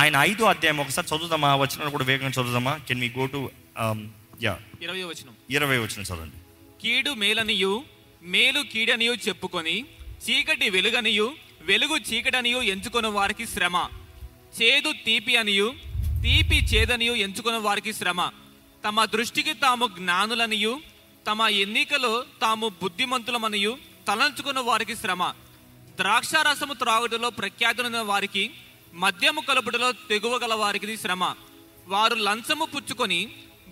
ఆయన 0.00 0.16
ఐదో 0.28 0.44
అధ్యాయం 0.44 0.78
ఒకసారి 0.80 1.06
చదువుదామా 1.08 1.50
వచ్చిన 1.56 1.88
కూడా 1.88 2.04
వేగంగా 2.04 2.34
చదువుదామా 2.38 2.72
కెన్ 2.86 3.00
మీ 3.00 3.08
గో 3.16 3.24
టు 3.26 3.40
ఇరవై 4.82 5.02
వచనం 5.02 5.34
ఇరవై 5.50 5.76
వచనం 5.78 6.04
చదవండి 6.04 6.38
కీడు 6.80 7.12
మేలనియు 7.14 7.72
మేలు 8.24 8.60
కీడనియు 8.72 9.14
చెప్పుకొని 9.26 9.76
చీకటి 10.24 10.66
వెలుగనియు 10.70 11.26
వెలుగు 11.62 11.96
చీకటనియు 12.08 12.60
ఎంచుకున్న 12.72 13.08
వారికి 13.08 13.44
శ్రమ 13.46 13.76
చేదు 14.58 14.90
తీపి 15.04 15.34
అనియు 15.36 15.68
తీపి 16.24 16.58
చేదనియు 16.72 17.14
ఎంచుకున్న 17.26 17.58
వారికి 17.58 17.92
శ్రమ 17.92 18.20
తమ 18.84 19.04
దృష్టికి 19.14 19.54
తాము 19.62 19.86
జ్ఞానులనియు 19.98 20.74
తమ 21.26 21.42
ఎన్నికలో 21.62 22.14
తాము 22.42 22.68
బుద్ధిమంతులమనియు 22.82 23.72
తలంచుకున్న 24.08 24.60
వారికి 24.60 24.94
శ్రమ 24.96 25.22
ద్రాక్షారసము 25.98 26.74
త్రాగుటలో 26.74 27.28
ప్రఖ్యాతులైన 27.30 28.00
వారికి 28.02 28.44
మద్యము 28.94 29.40
కలుపుటలో 29.40 29.88
తెగువ 30.08 30.34
గల 30.38 30.54
వారికి 30.54 30.96
శ్రమ 30.96 31.24
వారు 31.86 32.16
లంచము 32.20 32.66
పుచ్చుకొని 32.66 33.20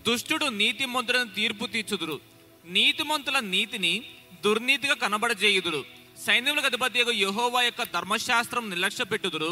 దుష్టుడు 0.06 0.46
నీతిమంతులను 0.60 1.28
తీర్పు 1.34 1.64
తీర్చుదురు 1.66 2.16
నీతిమంతుల 2.70 3.38
నీతిని 3.50 3.92
దుర్నీతిగా 4.44 4.96
కనబడజేయుదురు 5.04 5.80
సైన్యములకు 6.24 6.66
అధిపతి 6.66 7.14
యహోవా 7.20 7.60
యొక్క 7.62 7.82
ధర్మశాస్త్రం 7.94 8.64
నిర్లక్ష్యపెట్టుదురు 8.70 9.52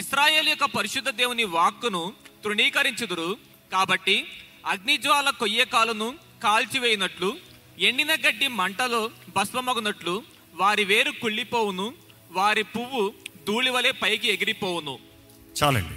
ఇస్రాయేల్ 0.00 0.48
యొక్క 0.48 0.66
పరిశుద్ధ 0.76 1.10
దేవుని 1.20 1.44
వాక్కును 1.54 2.02
తృణీకరించుదురు 2.44 3.30
కాబట్టి 3.70 4.16
అగ్నిజ్వాల 4.66 5.28
కొయ్యకాలను 5.40 6.08
కాల్చివేయినట్లు 6.42 7.30
ఎండిన 7.82 8.12
గడ్డి 8.24 8.48
మంటలో 8.60 9.02
భస్మమగునట్లు 9.36 10.14
వారి 10.52 10.84
వేరు 10.84 11.12
కుళ్ళిపోవును 11.20 11.86
వారి 12.30 12.62
పువ్వు 12.74 13.04
వలె 13.70 13.92
పైకి 14.02 14.26
ఎగిరిపోవును 14.28 14.94
చాలండి 15.56 15.96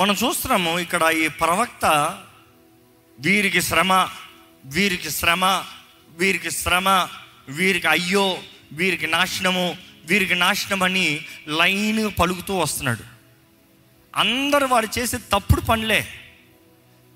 మనం 0.00 0.14
చూస్తున్నాము 0.14 0.72
ఇక్కడ 0.78 1.02
ఈ 1.16 1.26
ప్రవక్త 1.40 1.86
వీరికి 3.18 3.60
శ్రమ 3.60 3.92
వీరికి 4.66 5.10
శ్రమ 5.10 5.44
వీరికి 6.18 6.50
శ్రమ 6.52 6.88
వీరికి 7.50 7.88
అయ్యో 7.88 8.26
వీరికి 8.72 9.06
నాశనము 9.06 9.66
వీరికి 10.06 10.36
నాశనం 10.36 10.82
అని 10.82 11.06
లైన్ 11.58 12.02
పలుకుతూ 12.18 12.54
వస్తున్నాడు 12.58 13.04
అందరు 14.14 14.66
వాడు 14.66 14.88
చేసే 14.98 15.18
తప్పుడు 15.32 15.62
పనులే 15.68 16.00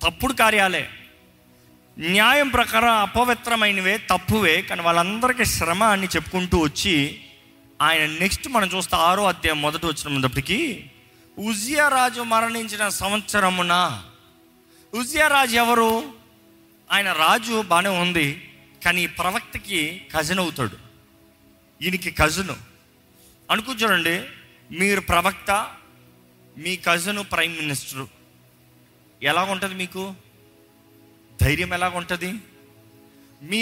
తప్పుడు 0.00 0.34
కార్యాలే 0.34 0.84
న్యాయం 1.98 2.48
ప్రకారం 2.48 2.94
అపవిత్రమైనవే 2.94 3.98
తప్పువే 3.98 4.62
కానీ 4.62 4.82
వాళ్ళందరికీ 4.82 5.44
శ్రమ 5.44 5.84
అని 5.84 6.06
చెప్పుకుంటూ 6.06 6.58
వచ్చి 6.58 7.20
ఆయన 7.82 8.06
నెక్స్ట్ 8.06 8.48
మనం 8.48 8.68
చూస్తే 8.68 8.96
ఆరో 8.96 9.24
అధ్యాయం 9.24 9.62
మొదట 9.62 9.86
వచ్చిన 9.86 10.88
ఉజియా 11.38 11.88
రాజు 11.88 12.20
మరణించిన 12.20 12.88
సంవత్సరమున 12.88 14.04
ఉజియా 14.94 15.28
రాజు 15.28 15.56
ఎవరు 15.56 16.14
ఆయన 16.92 17.12
రాజు 17.12 17.62
బాగానే 17.62 17.88
ఉంది 17.88 18.52
కానీ 18.84 19.06
ప్రవక్తకి 19.06 20.02
కజిన్ 20.14 20.38
అవుతాడు 20.38 20.76
ఈయనకి 21.82 22.10
కజిన్ 22.10 22.54
అనుకో 23.50 23.72
మీరు 24.72 25.00
ప్రవక్త 25.00 25.66
మీ 26.56 26.76
కజిన్ 26.76 27.24
ప్రైమ్ 27.32 27.56
మినిస్టరు 27.56 28.08
ఎలాగుంటుంది 29.22 29.74
మీకు 29.74 30.14
ధైర్యం 31.40 31.72
ఎలా 31.74 31.88
ఉంటుంది 31.96 32.30
మీ 33.42 33.60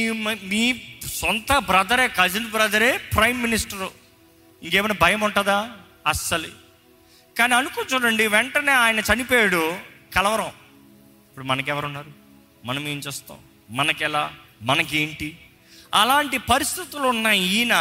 మీ 0.50 0.62
సొంత 1.20 1.52
బ్రదరే 1.68 2.06
కజిన్ 2.18 2.50
బ్రదరే 2.50 2.90
ప్రైమ్ 3.14 3.38
మినిస్టరు 3.42 3.88
ఇంకేమైనా 4.62 4.96
భయం 5.00 5.22
ఉంటుందా 5.22 5.58
అస్సలు 6.06 6.50
కానీ 7.36 7.54
అనుకో 7.54 7.80
చూడండి 7.92 8.24
వెంటనే 8.26 8.74
ఆయన 8.74 9.00
చనిపోయాడు 9.10 9.62
కలవరం 10.14 10.52
ఇప్పుడు 11.24 11.46
మనకెవరున్నారు 11.46 12.12
మనం 12.64 12.84
ఏం 12.88 12.98
చేస్తాం 12.98 13.38
మనకెలా 13.70 14.22
మనకేంటి 14.62 15.28
అలాంటి 15.92 16.38
పరిస్థితులు 16.48 17.06
ఉన్న 17.08 17.26
ఈయన 17.48 17.74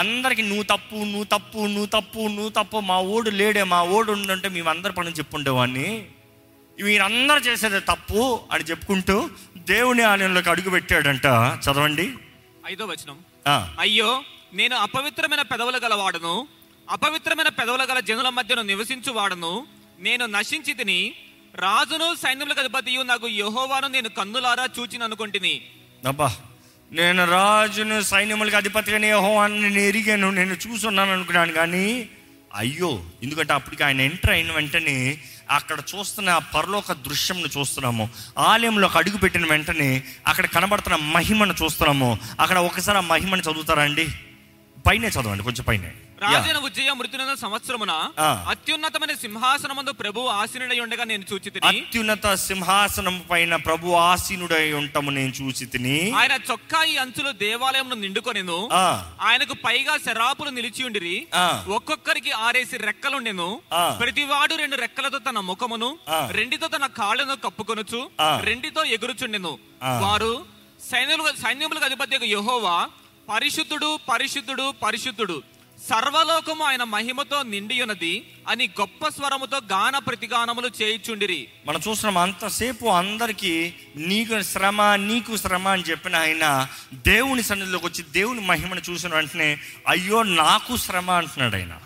అందరికి 0.00 0.42
నువ్వు 0.42 0.64
తప్పు 0.64 0.96
నువ్వు 1.04 1.24
తప్పు 1.24 1.60
నువ్వు 1.66 1.88
తప్పు 1.88 2.20
నువ్వు 2.28 2.50
తప్పు 2.50 2.78
మా 2.90 2.98
ఓడు 3.14 3.30
లేడే 3.30 3.62
మా 3.64 3.80
ఓడు 3.90 4.10
ఉండంటే 4.12 4.48
మేము 4.48 4.70
అందరి 4.70 4.92
పని 4.92 5.16
చెప్పుండేవాడిని 5.18 5.88
వీరందరూ 6.78 7.40
చేసేది 7.46 7.80
తప్పు 7.88 8.24
అని 8.52 8.64
చెప్పుకుంటూ 8.64 9.16
దేవుని 9.68 10.02
ఆలయంలోకి 10.02 10.50
అడుగు 10.50 10.70
పెట్టాడంట 10.70 11.26
చదవండి 11.64 12.06
ఐదో 12.64 12.84
వచనం 12.86 13.18
అయ్యో 13.78 14.10
నేను 14.52 14.76
అపవిత్రమైన 14.76 15.42
పెదవులు 15.52 15.78
గల 15.78 15.94
వాడను 15.94 16.34
అపవిత్రమైన 16.88 17.50
పెదవుల 17.58 17.82
గల 17.84 17.98
జనుల 18.00 18.28
మధ్యను 18.30 18.62
నివసించు 18.62 19.12
వాడను 19.12 19.52
నేను 20.00 20.24
నశించి 20.26 20.72
తిని 20.74 21.00
రాజును 21.54 22.08
సైన్యములకు 22.14 22.60
అధిపతియు 22.60 23.02
నాకు 23.02 23.28
యహోవాను 23.38 23.88
నేను 23.88 24.10
కన్నులారా 24.10 24.66
చూచిన 24.76 25.02
అనుకుంటుని 25.02 25.54
అబ్బా 26.02 26.28
నేను 26.90 27.22
రాజును 27.26 27.96
సైన్యములకు 28.10 28.56
అధిపతిగా 28.56 28.98
యహోవాను 29.06 29.56
నేను 29.64 29.80
ఎరిగాను 29.88 30.28
నేను 30.30 30.54
చూసున్నాను 30.64 31.12
అనుకున్నాను 31.12 31.52
కానీ 31.52 31.86
అయ్యో 32.54 32.90
ఎందుకంటే 33.22 33.52
అప్పటికి 33.52 33.82
ఆయన 33.84 34.00
ఎంటర్ 34.00 34.32
అయిన 34.32 34.50
వెంటనే 34.52 34.96
అక్కడ 35.50 35.78
చూస్తున్న 35.94 36.30
ఆ 36.30 36.38
పరలోక 36.54 36.92
దృశ్యంను 36.92 37.48
చూస్తున్నాము 37.48 38.04
ఆలయంలోకి 38.38 38.98
అడుగు 38.98 39.16
పెట్టిన 39.16 39.46
వెంటనే 39.46 40.02
అక్కడ 40.26 40.46
కనబడుతున్న 40.46 40.96
మహిమను 40.96 41.54
చూస్తున్నాము 41.62 42.18
అక్కడ 42.40 42.58
ఒకసారి 42.58 42.98
ఆ 42.98 43.00
మహిమను 43.00 43.42
చదువుతారా 43.42 43.82
అండి 43.82 44.06
పైనే 44.86 45.08
చదవండి 45.08 45.42
కొంచెం 45.42 45.64
పైనే 45.64 45.90
రాజైన 46.22 46.58
ఉజ్జయ 46.66 46.92
మృతున 46.98 47.34
సంవత్సరమున 47.42 47.92
అత్యున్నతమైన 48.52 49.14
సింహాసనమందు 49.18 49.92
ప్రభు 50.00 50.26
ఆసీనుడై 50.34 50.78
ఉండగా 50.84 51.04
నేను 51.04 51.24
చూచి 51.30 51.50
అత్యున్నత 51.70 52.26
సింహాసనం 52.42 53.16
పైన 53.30 53.56
ప్రభు 53.66 53.94
ఆసీనుడై 54.02 54.64
ఉంటాము 54.80 55.10
నేను 55.10 55.32
చూచి 55.38 55.64
ఆయన 56.18 56.34
చొక్కా 56.48 56.80
ఈ 56.84 56.94
అంచులో 56.98 57.32
దేవాలయం 57.42 57.94
నిండుకొనేను 58.00 58.58
ఆయనకు 59.28 59.56
పైగా 59.66 59.94
శరాపులు 60.06 60.50
నిలిచి 60.50 60.82
ఉండిరి 60.84 61.16
ఒక్కొక్కరికి 61.76 62.32
ఆరేసి 62.46 62.78
రెక్కలుండెను 62.84 63.48
ప్రతివాడు 64.00 64.54
రెండు 64.54 64.76
రెక్కలతో 64.76 65.20
తన 65.28 65.40
ముఖమును 65.48 65.90
రెండితో 66.30 66.68
తన 66.68 66.86
కాళ్ళను 66.98 67.36
కప్పుకొనుచు 67.44 68.00
రెండితో 68.48 68.84
ఎగురుచుండెను 68.96 69.52
వారు 70.04 70.32
సైన్యులు 70.88 71.24
సైన్యములకు 71.44 71.86
అధిపతి 71.86 72.26
యహోవా 72.32 72.76
పరిశుద్ధుడు 73.28 73.88
పరిశుద్ధుడు 74.08 74.66
పరిశుద్ధుడు 74.82 75.38
సర్వలోకము 75.78 76.62
ఆయన 76.64 76.84
మహిమతో 76.92 77.38
నిండియున్నది 77.50 78.12
అని 78.48 78.64
గొప్ప 78.80 79.08
స్వరముతో 79.08 79.58
గాన 79.70 79.96
ప్రతిగానములు 79.98 80.68
చేయుచుండిరి 80.80 81.38
మనం 81.66 81.80
చూస్తున్నాం 81.86 82.18
అంతసేపు 82.22 82.86
అందరికీ 82.92 83.52
నీకు 84.06 84.38
శ్రమ 84.44 84.86
నీకు 85.04 85.36
శ్రమ 85.36 85.68
అని 85.68 85.86
చెప్పిన 85.90 86.16
ఆయన 86.16 86.46
దేవుని 87.06 87.42
సన్నిధిలోకి 87.42 87.86
వచ్చి 87.86 88.04
దేవుని 88.12 88.42
మహిమను 88.44 88.82
చూసిన 88.88 89.14
వెంటనే 89.14 89.48
అయ్యో 89.88 90.20
నాకు 90.40 90.74
శ్రమ 90.76 91.10
అంటున్నాడు 91.12 91.56
ఆయన 91.56 91.76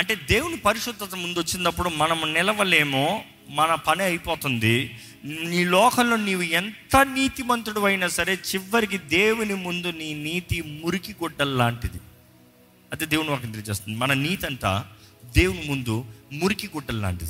అంటే 0.00 0.16
దేవుని 0.30 0.58
పరిశుద్ధత 0.60 1.14
ముందు 1.14 1.38
వచ్చినప్పుడు 1.38 1.92
మనం 1.94 2.20
నిలవలేమో 2.32 3.06
మన 3.50 3.72
పని 3.86 4.02
అయిపోతుంది 4.02 4.76
నీ 5.44 5.60
లోకంలో 5.68 6.16
నీవు 6.22 6.44
ఎంత 6.54 6.96
నీతిమంతుడు 7.12 7.80
అయినా 7.80 8.08
సరే 8.16 8.34
చివరికి 8.48 8.98
దేవుని 9.12 9.56
ముందు 9.62 9.90
నీ 9.92 10.08
నీతి 10.24 10.58
మురికి 10.82 11.12
గుడ్డల్లాంటిది 11.22 11.60
లాంటిది 11.60 12.00
అదే 12.94 13.06
దేవుని 13.06 13.30
వాక్యం 13.30 13.52
తెలియజేస్తుంది 13.52 13.96
మన 13.98 14.12
నీతి 14.20 14.46
అంట 14.46 14.66
దేవుని 15.34 15.62
ముందు 15.68 15.94
మురికి 16.32 16.68
గుడ్డలు 16.74 17.06
అంట 17.06 17.29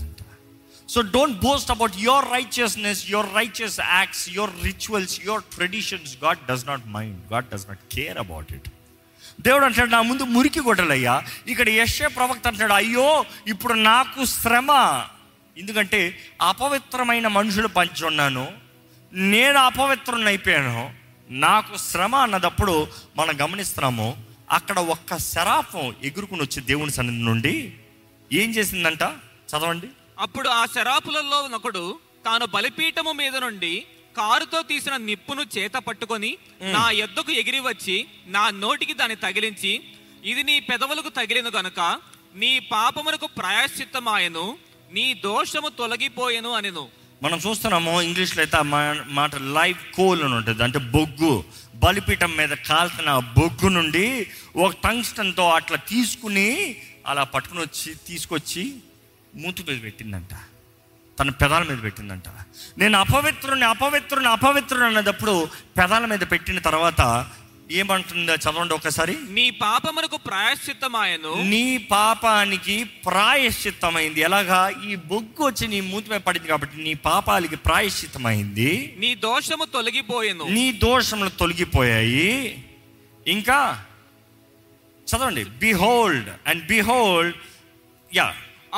so 0.89 1.01
don't 1.15 1.37
boast 1.41 1.71
about 1.71 1.95
your 1.99 2.27
righteousness 2.33 3.03
your 3.11 3.29
righteous 3.35 3.77
acts 3.91 4.25
your 4.29 4.53
rituals 4.63 5.15
your 5.27 5.45
traditions 5.55 6.13
God 6.25 6.41
does 6.49 6.65
not 6.69 6.85
mind 6.89 7.21
God 7.33 7.49
does 7.53 7.67
not 7.69 7.85
care 7.95 8.19
about 8.19 8.51
it 8.53 8.69
దేవుడు 9.41 9.65
అంటాడు 9.65 9.91
నా 9.91 10.01
ముందు 10.03 10.25
మురికి 10.35 10.61
గొడ్డలయ్యా 10.61 11.15
ఇక్కడ 11.49 11.69
యశే 11.71 12.09
ప్రవక్త 12.09 12.47
అంటాడు 12.47 12.75
అయ్యో 12.75 13.09
ఇప్పుడు 13.47 13.75
నాకు 13.83 14.21
శ్రమ 14.35 14.71
ఎందుకంటే 15.57 16.01
అపవిత్రమైన 16.43 17.27
మనుషులు 17.29 17.71
పంచున్నాను 17.77 18.45
నేను 19.13 19.59
అపవిత్రం 19.61 20.27
అయిపోయాను 20.27 20.79
నాకు 21.31 21.75
శ్రమ 21.89 22.15
అన్నదప్పుడు 22.17 22.75
మనం 23.17 23.35
గమనిస్తున్నాము 23.43 24.09
అక్కడ 24.55 24.79
ఒక్క 24.95 25.17
శరాఫం 25.25 25.87
ఎగురుకుని 26.05 26.43
వచ్చి 26.43 26.61
దేవుని 26.63 26.93
సన్నిధి 26.97 27.23
నుండి 27.23 27.55
ఏం 28.31 28.49
చేసిందంట 28.57 29.05
చదవండి 29.51 29.89
అప్పుడు 30.19 30.49
ఆ 30.53 30.63
శరాపులలో 30.75 31.39
ఒకడు 31.59 31.85
తాను 32.25 32.47
బలిపీఠము 32.47 33.13
మీద 33.13 33.37
నుండి 33.37 33.75
కారుతో 34.15 34.59
తీసిన 34.63 34.95
నిప్పును 35.07 35.43
చేత 35.57 35.77
పట్టుకొని 35.87 36.31
నా 36.75 36.85
ఎద్దకు 37.05 37.33
ఎగిరి 37.33 37.61
వచ్చి 37.61 37.97
నా 38.29 38.45
నోటికి 38.59 38.95
దాన్ని 38.95 39.17
తగిలించి 39.17 39.73
ఇది 40.25 40.43
నీ 40.43 40.57
పెదవులకు 40.69 41.11
తగిలిను 41.11 41.51
గనుక 41.51 41.81
నీ 42.35 42.53
పాపములకు 42.71 43.27
ప్రయాశ్చిత్తమాయను 43.39 44.45
నీ 44.93 45.07
దోషము 45.25 45.69
తొలగిపోయేను 45.79 46.53
అనిను 46.53 46.85
మనం 47.23 47.39
చూస్తున్నాము 47.39 47.93
ఇంగ్లీష్లో 48.01 48.41
అయితే 48.43 48.61
మాట 49.15 49.35
లైవ్ 49.57 49.83
కోల్ 49.97 50.23
అని 50.25 50.35
ఉంటుంది 50.35 50.63
అంటే 50.63 50.81
బొగ్గు 50.95 51.35
బలిపీఠం 51.85 52.33
మీద 52.37 52.53
కాల్చిన 52.67 53.11
బొగ్గు 53.37 53.69
నుండి 53.69 54.07
ఒక 54.57 54.71
టంగ్స్టన్తో 54.85 55.45
అట్లా 55.51 55.79
తీసుకుని 55.89 56.49
అలా 57.07 57.23
పట్టుకుని 57.25 57.61
వచ్చి 57.61 57.91
తీసుకొచ్చి 58.07 58.63
మూతు 59.35 59.63
మీద 59.63 59.79
పెట్టిందంట 59.83 60.35
తన 61.19 61.31
పెదాల 61.41 61.63
మీద 61.63 61.81
పెట్టిందంట 61.83 62.29
నేను 62.79 62.97
అపవిత్రుని 62.99 63.67
అపవిత్రుని 63.67 64.29
అపవిత్రుని 64.29 64.87
అన్నదప్పుడు 64.87 65.35
పెదాల 65.79 66.05
మీద 66.05 66.25
పెట్టిన 66.31 66.61
తర్వాత 66.61 67.03
ఏమంటుందా 67.71 68.35
చదవండి 68.35 68.75
ఒకసారి 68.75 69.15
నీ 69.29 69.45
పాపమునకు 69.61 70.19
ప్రాయశ్చిత్తమాయను 70.27 71.31
నీ 71.45 71.65
పాపానికి 71.91 72.77
ప్రాయశ్చిత్తమైంది 73.07 74.21
ఎలాగా 74.21 74.61
ఈ 74.89 74.95
బొగ్గు 75.07 75.43
వచ్చి 75.47 75.67
నీ 75.69 75.81
మూతిపై 75.81 76.19
పడింది 76.19 76.49
కాబట్టి 76.49 76.77
నీ 76.83 76.95
పాపాలకి 77.05 77.57
ప్రాయశ్చిత్తమైంది 77.57 78.71
నీ 78.99 79.11
దోషము 79.25 79.67
తొలగిపోయాను 79.67 80.47
నీ 80.51 80.67
దోషములు 80.79 81.33
తొలగిపోయాయి 81.39 82.31
ఇంకా 83.27 83.59
చదవండి 85.07 85.45
బిహోల్డ్ 85.59 86.31
అండ్ 86.47 86.65
బిహోల్డ్ 86.67 87.37
యా 88.11 88.29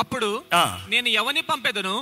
అప్పుడు 0.00 0.30
నేను 0.88 1.08
ఎవరిని 1.08 1.42
పంపేదను 1.42 1.96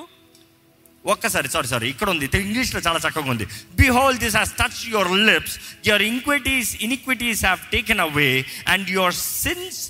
ఒక్కసారి 1.04 1.48
సారీ 1.48 1.68
సారీ 1.68 1.86
ఇక్కడ 1.88 2.08
ఉంది 2.10 2.26
ఇంగ్లీష్లో 2.40 2.80
చాలా 2.80 2.98
చక్కగా 2.98 3.30
ఉంది 3.34 3.46
behold 3.76 4.16
this 4.18 4.36
has 4.36 4.52
touch 4.60 4.80
your 4.88 5.10
lips 5.28 5.56
your 5.88 6.04
iniquities 6.04 6.70
iniquities 6.86 7.42
have 7.44 7.62
taken 7.72 8.00
away 8.00 8.30
and 8.66 8.88
your 8.90 9.16
since 9.36 9.80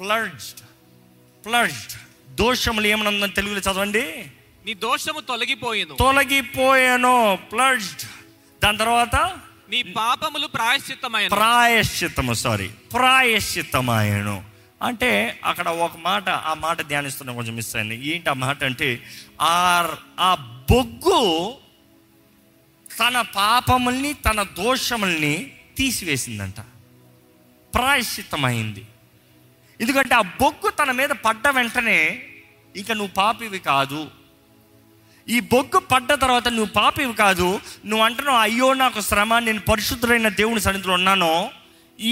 ప్లర్జ్డ్ 0.00 0.60
purged 1.44 1.94
దోషములు 2.38 2.88
ఏమన్నా 2.88 3.28
తెలుగులో 3.38 3.60
చదవండి 3.60 4.04
నీ 4.64 4.72
దోషము 4.82 5.20
తొలగిపోయాను 5.28 5.94
తొలగిపోయాను 5.96 7.14
ప్లర్జ్డ్ 7.52 8.04
దాని 8.62 8.78
తర్వాత 8.78 9.16
నీ 9.70 9.80
పాపములు 9.96 10.46
ప్రాయశ్చిత్తమైన 10.48 11.28
ప్రాయశ్చిత్తము 11.36 12.34
సారీ 12.42 12.68
ప్రాయశ్చిత్తమాయను 12.94 14.36
అంటే 14.80 15.10
అక్కడ 15.44 15.68
ఒక 15.84 15.96
మాట 16.00 16.28
ఆ 16.50 16.52
మాట 16.56 16.78
ధ్యానిస్తున్న 16.88 17.34
కొంచెం 17.34 17.54
మిస్ 17.54 17.72
అయింది 17.76 17.96
ఏంటి 18.10 18.28
ఆ 18.30 18.34
మాట 18.42 18.58
అంటే 18.64 18.88
ఆర్ 19.48 19.90
ఆ 20.20 20.28
బొగ్గు 20.68 21.20
తన 22.90 23.16
పాపముల్ని 23.34 24.10
తన 24.24 24.38
దోషముల్ని 24.56 25.34
తీసివేసిందంట 25.76 26.60
ప్రాయశ్చిత్తమైంది 27.72 28.84
ఎందుకంటే 29.80 30.14
ఆ 30.14 30.22
బొగ్గు 30.40 30.68
తన 30.70 30.90
మీద 30.90 31.12
పడ్డ 31.24 31.48
వెంటనే 31.48 31.98
ఇక 32.74 32.90
నువ్వు 32.92 33.12
పాపివి 33.14 33.60
కాదు 33.64 34.00
ఈ 35.28 35.38
బొగ్గు 35.46 35.80
పడ్డ 35.90 36.10
తర్వాత 36.14 36.48
నువ్వు 36.48 36.72
పాపివి 36.72 37.14
కాదు 37.14 37.48
నువ్వు 37.86 38.02
అంటున్నావు 38.04 38.40
అయ్యో 38.40 38.68
నాకు 38.74 39.00
శ్రమ 39.00 39.38
నేను 39.38 39.62
పరిశుద్ధులైన 39.68 40.30
దేవుని 40.38 40.60
సన్నిధిలో 40.60 40.94
ఉన్నాను 40.94 41.32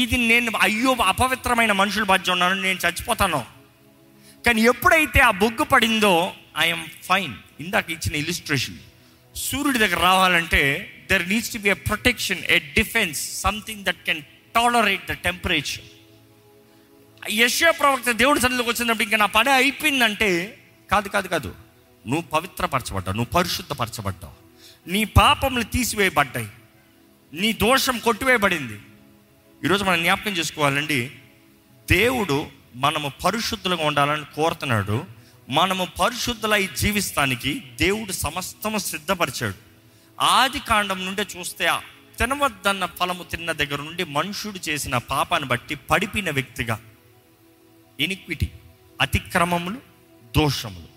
ఇది 0.00 0.16
నేను 0.26 0.58
అయ్యో 0.60 0.92
అపవిత్రమైన 1.06 1.72
మనుషుల 1.72 2.04
బాధ్య 2.04 2.32
ఉన్నాను 2.32 2.56
నేను 2.60 2.78
చచ్చిపోతాను 2.84 3.40
కానీ 4.44 4.62
ఎప్పుడైతే 4.62 5.20
ఆ 5.20 5.32
బొగ్గు 5.42 5.64
పడిందో 5.64 6.14
ఐఎమ్ 6.58 6.86
ఫైన్ 7.02 7.34
ఇందాక 7.60 7.86
ఇచ్చిన 7.90 8.14
ఇలిస్ట్రేషన్ 8.16 8.78
సూర్యుడి 9.34 9.78
దగ్గర 9.78 10.00
రావాలంటే 10.02 10.62
there 11.10 11.24
needs 11.28 11.52
to 11.52 11.58
be 11.58 11.70
a 11.70 11.78
protection 11.88 12.42
a 12.48 12.58
defence 12.74 13.20
something 13.42 13.84
that 13.84 14.02
can 14.04 14.22
tolerate 14.54 15.04
the 15.10 15.16
temperature 15.24 15.84
యశ్వ 17.36 17.70
ప్రవక్త 17.72 18.10
దేవుడి 18.16 18.40
సన్నిధిలోకి 18.40 18.70
వచ్చినప్పుడు 18.70 19.04
ఇంకా 19.04 19.18
నా 19.18 19.28
పని 19.36 19.50
అయిపోయిందంటే 19.52 20.30
కాదు 20.88 21.08
కాదు 21.08 21.28
కాదు 21.28 21.50
నువ్వు 22.04 22.24
పవిత్రపరచబడ్డావు 22.32 23.16
నువ్వు 23.16 23.30
పరిశుద్ధపరచబడ్డావు 23.32 24.34
నీ 24.86 25.00
పాపములు 25.16 25.64
తీసివేయబడ్డాయి 25.72 26.48
నీ 27.32 27.48
దోషం 27.62 27.96
కొట్టివేయబడింది 27.98 28.76
ఈరోజు 29.62 29.82
మనం 29.84 30.00
జ్ఞాపకం 30.02 30.34
చేసుకోవాలండి 30.36 31.00
దేవుడు 31.88 32.36
మనము 32.76 33.08
పరిశుద్ధులుగా 33.24 33.84
ఉండాలని 33.84 34.26
కోరుతున్నాడు 34.34 34.96
మనము 35.48 35.84
పరిశుద్ధులై 35.98 36.66
జీవిస్తానికి 36.66 37.62
దేవుడు 37.76 38.12
సమస్తము 38.12 38.78
సిద్ధపరిచాడు 38.78 39.58
ఆది 40.18 40.58
కాండం 40.58 41.04
నుండే 41.04 41.22
చూస్తే 41.36 41.66
తినవద్దన్న 42.18 42.84
ఫలము 42.98 43.22
తిన్న 43.22 43.52
దగ్గర 43.52 43.80
నుండి 43.82 44.04
మనుషుడు 44.04 44.58
చేసిన 44.68 44.96
పాపాన్ని 45.10 45.48
బట్టి 45.48 45.74
పడిపిన 45.90 46.30
వ్యక్తిగా 46.30 46.78
ఇనిక్విటీ 47.98 48.48
అతిక్రమములు 49.00 49.78
దోషములు 50.34 50.88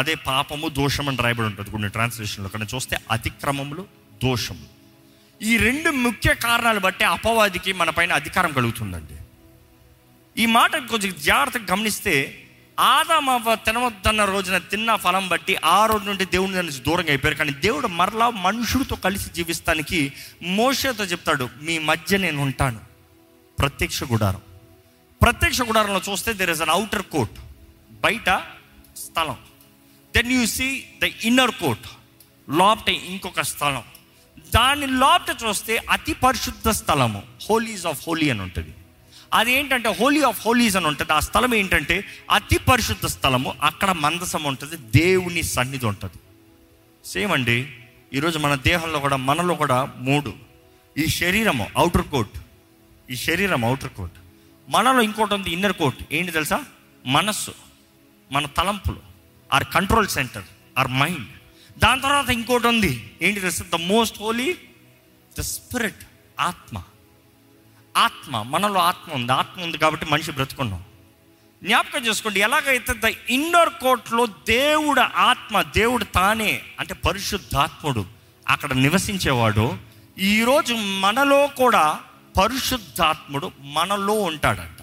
అదే 0.00 0.14
పాపము 0.14 0.68
దోషం 0.68 1.08
అని 1.08 1.22
రాయబడి 1.22 1.46
ఉంటుంది 1.46 1.70
కొన్ని 1.70 1.88
ట్రాన్స్లేషన్లో 1.88 2.48
కానీ 2.48 2.66
చూస్తే 2.74 2.96
అతిక్రమములు 3.10 3.86
దోషములు 4.24 4.68
ఈ 5.40 5.56
రెండు 5.56 5.90
ముఖ్య 5.90 6.34
కారణాలు 6.34 6.80
బట్టి 6.80 7.04
అపవాదికి 7.04 7.72
మన 7.72 7.90
పైన 7.90 8.12
అధికారం 8.12 8.52
కలుగుతుందండి 8.52 9.16
ఈ 10.36 10.46
మాట 10.46 10.70
కొంచెం 10.76 11.14
జాగ్రత్తగా 11.18 11.64
గమనిస్తే 11.72 12.14
మా 12.80 13.54
తినవద్దన్న 13.64 14.24
రోజున 14.24 14.58
తిన్న 14.58 14.94
ఫలం 14.96 15.28
బట్టి 15.28 15.56
ఆ 15.64 15.86
రోజు 15.86 16.04
నుండి 16.04 16.24
దేవుని 16.24 16.56
నుంచి 16.56 16.80
దూరంగా 16.80 17.08
అయిపోయారు 17.08 17.36
కానీ 17.36 17.52
దేవుడు 17.52 17.88
మరలా 17.88 18.30
మనుషుడితో 18.30 18.96
కలిసి 18.96 19.28
జీవిస్తానికి 19.34 20.12
మోసతో 20.42 21.04
చెప్తాడు 21.04 21.48
మీ 21.60 21.78
మధ్య 21.78 22.18
నేను 22.18 22.42
ఉంటాను 22.42 22.80
ప్రత్యక్ష 23.58 24.04
గుడారం 24.04 24.42
ప్రత్యక్ష 25.20 25.62
గుడారంలో 25.62 26.00
చూస్తే 26.00 26.32
there 26.32 26.50
is 26.50 26.62
an 26.62 26.70
outer 26.70 27.02
court 27.02 27.38
బయట 28.02 28.30
స్థలం 28.96 29.38
then 30.14 30.32
you 30.32 30.46
see 30.46 30.68
the 31.02 31.10
inner 31.24 31.54
court 31.60 31.88
లోపట 32.48 32.88
ఇంకొక 32.88 33.40
స్థలం 33.40 33.84
దాని 34.52 34.86
లోపట 34.86 35.30
చూస్తే 35.44 35.82
అతి 35.90 36.12
పరిశుద్ధ 36.12 36.68
స్థలము 36.68 37.22
హోలీస్ 37.48 37.86
ఆఫ్ 37.86 38.00
హోలీ 38.06 38.30
అని 38.30 38.40
ఉంటుంది 38.40 38.72
అది 39.32 39.50
ఏంటంటే 39.52 39.88
హోలీ 39.98 40.22
ఆఫ్ 40.22 40.40
హోలీస్ 40.46 40.76
అని 40.76 40.86
ఉంటుంది 40.86 41.12
ఆ 41.12 41.20
స్థలం 41.20 41.52
ఏంటంటే 41.54 41.96
అతి 42.30 42.56
పరిశుద్ధ 42.68 43.06
స్థలము 43.06 43.50
అక్కడ 43.62 43.90
మందసం 44.04 44.42
ఉంటుంది 44.44 44.76
దేవుని 44.96 45.42
సన్నిధి 45.50 45.86
ఉంటుంది 45.86 46.18
సేమ్ 47.04 47.32
అండి 47.32 47.58
ఈరోజు 48.12 48.38
మన 48.38 48.54
దేహంలో 48.64 48.98
కూడా 49.00 49.16
మనలో 49.28 49.54
కూడా 49.54 49.78
మూడు 50.00 50.30
ఈ 50.96 51.04
శరీరము 51.18 51.66
అవుటర్ 51.76 52.06
కోట్ 52.06 52.36
ఈ 53.08 53.16
శరీరం 53.16 53.62
అవుటర్ 53.64 53.92
కోట్ 53.92 54.16
మనలో 54.68 55.00
ఇంకోటి 55.02 55.34
ఉంది 55.34 55.50
ఇన్నర్ 55.50 55.76
కోట్ 55.78 56.00
ఏంటి 56.12 56.32
తెలుసా 56.32 56.58
మనస్సు 57.04 57.52
మన 58.30 58.46
తలంపులు 58.58 59.00
our 59.50 59.66
control 59.74 60.08
centre 60.08 60.48
our 60.78 60.90
mind 61.00 61.30
దాని 61.76 62.02
తర్వాత 62.02 62.30
ఇంకోటి 62.30 62.66
ఉంది 62.66 62.92
ఏంటి 63.22 63.38
తెలుసా 63.40 63.64
the 63.72 63.80
most 63.86 64.18
holy 64.18 64.48
the 65.32 65.44
spirit 65.50 66.02
ఆత్మ 66.40 66.76
ఆత్మ 67.94 68.42
మనలో 68.42 68.80
ఆత్మ 68.80 69.12
ఉంది 69.12 69.32
ఆత్మ 69.32 69.62
ఉంది 69.62 69.78
కాబట్టి 69.78 70.06
మనిషి 70.06 70.32
బ్రతుకున్నాం 70.32 70.82
జ్ఞాపకం 71.62 72.02
చేసుకోండి 72.06 72.40
ఎలాగైతే 72.40 72.92
ద 72.94 73.08
ఇన్నర్ 73.30 73.72
కోర్ట్లో 73.82 74.26
దేవుడు 74.46 75.00
ఆత్మ 75.00 75.62
దేవుడు 75.62 76.04
తానే 76.04 76.52
అంటే 76.78 76.94
పరిశుద్ధాత్ముడు 77.06 78.02
అక్కడ 78.48 78.72
నివసించేవాడు 78.76 79.66
ఈరోజు 80.18 80.74
మనలో 81.00 81.46
కూడా 81.56 81.84
పరిశుద్ధాత్ముడు 82.38 83.52
మనలో 83.62 84.12
ఉంటాడంట 84.12 84.79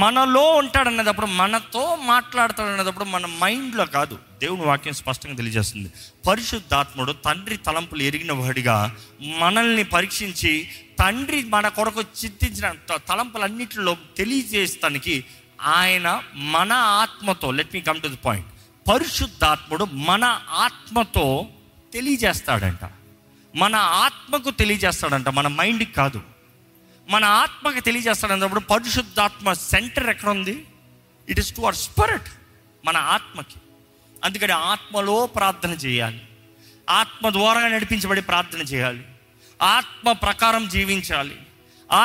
మనలో 0.00 0.42
ఉంటాడు 0.56 0.88
అనేటప్పుడు 0.88 1.26
మనతో 1.26 1.82
మాట్లాడతాడు 2.04 2.68
అనేటప్పుడు 2.68 3.04
మన 3.04 3.26
మైండ్లో 3.42 3.84
కాదు 3.86 4.18
దేవుని 4.40 4.64
వాక్యం 4.64 4.92
స్పష్టంగా 4.92 5.36
తెలియజేస్తుంది 5.36 5.90
పరిశుద్ధాత్ముడు 6.26 7.12
తండ్రి 7.26 7.56
తలంపులు 7.56 8.02
ఎరిగిన 8.02 8.32
వాడిగా 8.32 8.76
మనల్ని 9.38 9.84
పరీక్షించి 9.84 10.52
తండ్రి 11.00 11.44
మన 11.44 11.68
కొరకు 11.68 12.00
చిత్తించిన 12.00 12.70
తలంపులన్నింటిలో 13.06 13.96
తెలియజేస్తానికి 14.16 15.16
ఆయన 15.76 16.08
మన 16.50 16.72
ఆత్మతో 17.02 17.50
let 17.50 17.74
me 17.74 17.80
come 17.80 18.00
to 18.00 18.08
the 18.08 18.20
point 18.24 18.48
పరిశుద్ధాత్ముడు 18.88 19.84
మన 20.02 20.24
ఆత్మతో 20.58 21.26
తెలియజేస్తాడంట 21.92 22.84
మన 23.54 23.76
ఆత్మకు 24.02 24.50
తెలియజేస్తాడంట 24.50 25.28
మన 25.28 25.48
మైండ్కి 25.48 25.92
కాదు 25.92 26.20
మన 27.12 27.24
ఆత్మకి 27.42 27.80
తెలియజేస్తాడు 27.80 28.32
అన్నప్పుడు 28.32 28.62
పరిశుద్ధాత్మ 28.72 29.52
సెంటర్ 29.64 30.10
ఎక్కడ 30.10 30.30
ఉంది 30.30 30.56
it 31.28 31.40
is 31.40 31.52
to 31.54 31.60
our 31.60 31.78
spirit 31.78 32.28
మన 32.84 32.96
ఆత్మకి 33.14 33.58
అందుకని 34.22 34.54
ఆత్మలో 34.72 35.16
ప్రార్థన 35.36 35.72
చేయాలి 35.84 36.20
ఆత్మ 36.92 37.28
ద్వారా 37.28 37.60
నడిపించబడి 37.68 38.22
ప్రార్థన 38.22 38.62
చేయాలి 38.72 39.02
ఆత్మ 39.60 40.12
ప్రకారం 40.22 40.62
జీవించాలి 40.68 41.36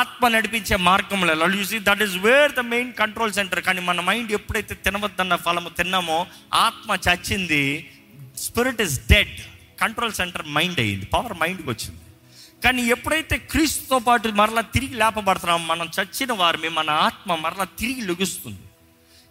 ఆత్మ 0.00 0.28
నడిపించే 0.28 0.76
మార్గంలో 0.88 1.46
చూసి 1.54 1.76
that 1.78 2.02
is 2.02 2.16
where 2.16 2.52
the 2.52 2.64
main 2.72 2.90
control 2.92 3.32
centre 3.32 3.62
కానీ 3.62 3.80
మన 3.80 4.00
మైండ్ 4.00 4.32
ఎప్పుడైతే 4.32 4.74
తినవద్దన్న 4.84 5.36
ఫలము 5.36 5.70
తిన్నామో 5.78 6.18
ఆత్మ 6.58 6.98
చచ్చింది 7.08 7.62
spirit 8.38 8.82
is 8.82 8.98
dead 9.06 9.36
control 9.80 10.12
centre 10.12 10.44
mind 10.48 10.80
అయ్యింది 10.80 11.06
పవర్ 11.06 11.36
మైండ్కి 11.42 11.68
వచ్చింది 11.70 12.02
కానీ 12.62 12.82
ఎప్పుడైతే 12.88 13.36
క్రీస్తుతో 13.50 13.98
పాటు 13.98 14.32
మరలా 14.38 14.62
తిరిగి 14.72 14.96
లేపబడుతున్నాం 14.96 15.62
మనం 15.66 15.86
చచ్చిన 15.96 16.32
వారి 16.32 16.70
మన 16.70 16.90
ఆత్మ 17.02 17.36
మరలా 17.36 17.66
తిరిగి 17.78 18.02
లుగుస్తుంది 18.02 18.62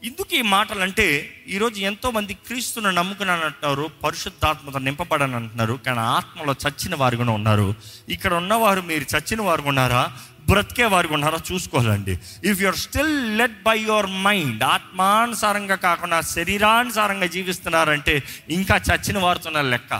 ఇందుకు 0.04 0.34
ఈ 0.36 0.42
మాటలు 0.48 0.82
అంటే 0.82 1.06
ఈరోజు 1.48 1.78
ఎంతోమంది 1.82 2.34
క్రీస్తును 2.48 2.90
నమ్ముకున్నాను 2.92 3.44
అంటున్నారు 3.46 3.86
పరిశుద్ధాత్మతో 4.04 4.80
నింపబడని 4.80 5.36
అంటున్నారు 5.36 5.76
కానీ 5.86 6.02
ఆత్మలో 6.12 6.54
చచ్చిన 6.64 6.96
వారు 6.96 7.16
కూడా 7.16 7.32
ఉన్నారు 7.32 7.68
ఇక్కడ 8.10 8.34
ఉన్నవారు 8.34 8.82
మీరు 8.82 9.06
చచ్చిన 9.14 9.42
వారు 9.42 9.64
ఉన్నారా 9.64 10.04
బ్రతికే 10.50 10.86
వారు 10.86 11.10
ఉన్నారా 11.14 11.40
చూసుకోవాలండి 11.50 12.14
if 12.44 12.60
you 12.62 12.68
are 12.68 12.80
still 12.80 13.16
let 13.38 13.58
by 13.64 13.78
your 13.82 14.10
mind 14.24 14.62
ఆత్మానుసారంగా 14.70 15.78
కాకుండా 15.84 16.20
శరీరానుసారంగా 16.34 17.30
జీవిస్తున్నారంటే 17.36 18.16
ఇంకా 18.50 18.78
చచ్చిన 18.88 19.18
వారితో 19.20 19.62
లెక్క 19.66 19.94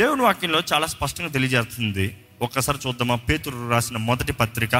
దేవుని 0.00 0.22
వాక్యంలో 0.22 0.60
చాలా 0.72 0.86
స్పష్టంగా 0.86 1.30
తెలియజేస్తుంది 1.30 2.04
ఒక్కసారి 2.40 2.78
చూద్దామా 2.84 3.16
పేతురు 3.28 3.58
రాసిన 3.68 3.98
మొదటి 4.02 4.32
పత్రిక 4.32 4.76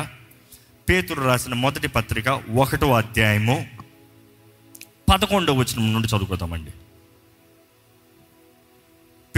పేతురు 0.88 1.20
రాసిన 1.22 1.54
మొదటి 1.54 1.88
పత్రిక 1.88 2.28
ఒకటో 2.56 2.88
అధ్యాయము 2.92 3.56
పదకొండవ 5.08 5.56
వచ్చిన 5.58 5.84
నుండి 5.92 6.08
చదువుకుందామండి 6.08 6.72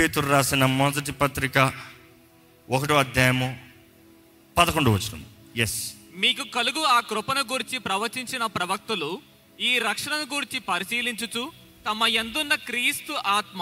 పేతురు 0.00 0.27
రాసిన 0.29 0.65
మొదటి 0.75 1.13
పత్రిక 1.15 1.59
ఒకటో 2.69 2.97
అధ్యాయము 2.97 3.49
పదకొండవ 4.57 4.95
వచ్చిన 4.95 5.21
ఎస్ 5.63 5.79
మీకు 6.17 6.45
కలుగు 6.55 6.83
ఆ 6.87 6.99
కృపను 7.01 7.43
గురించి 7.53 7.79
ప్రవచించిన 7.79 8.47
ప్రవక్తలు 8.57 9.11
ఈ 9.61 9.73
రక్షణను 9.79 10.27
గురించి 10.35 10.59
పరిశీలించుచు 10.69 11.43
తమ 11.87 12.07
ఎందున్న 12.17 12.55
క్రీస్తు 12.65 13.15
ఆత్మ 13.29 13.62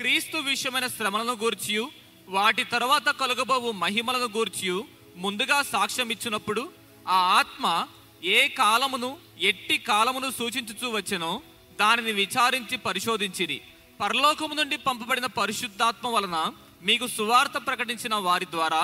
క్రీస్తు 0.00 0.38
విషయమైన 0.44 0.86
శ్రమలను 0.88 1.32
గూర్చియు 1.40 1.82
వాటి 2.28 2.62
తర్వాత 2.72 3.08
కలుగబోవు 3.18 3.70
మహిమలను 3.80 4.28
గూర్చియు 4.36 4.76
ముందుగా 5.16 5.58
సాక్ష్యం 5.70 6.08
ఇచ్చినప్పుడు 6.14 6.62
ఆ 7.06 7.18
ఆత్మ 7.34 7.66
ఏ 8.30 8.38
కాలమును 8.58 9.10
ఎట్టి 9.48 9.76
కాలమును 9.88 10.28
సూచించుచూ 10.38 10.88
వచ్చినో 10.90 11.30
దానిని 11.78 12.12
విచారించి 12.12 12.78
పరిశోధించిది 12.86 13.58
పరలోకము 14.00 14.54
నుండి 14.54 14.76
పంపబడిన 14.86 15.28
పరిశుద్ధాత్మ 15.38 16.08
వలన 16.08 16.38
మీకు 16.82 17.06
సువార్త 17.16 17.56
ప్రకటించిన 17.66 18.14
వారి 18.24 18.48
ద్వారా 18.52 18.82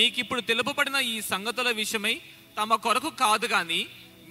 మీకు 0.00 0.18
ఇప్పుడు 0.20 0.42
తెలుపబడిన 0.50 0.98
ఈ 1.12 1.16
సంగతుల 1.30 1.70
విషయమై 1.76 2.14
తమ 2.56 2.74
కొరకు 2.84 3.12
కాదు 3.18 3.48
కానీ 3.48 3.80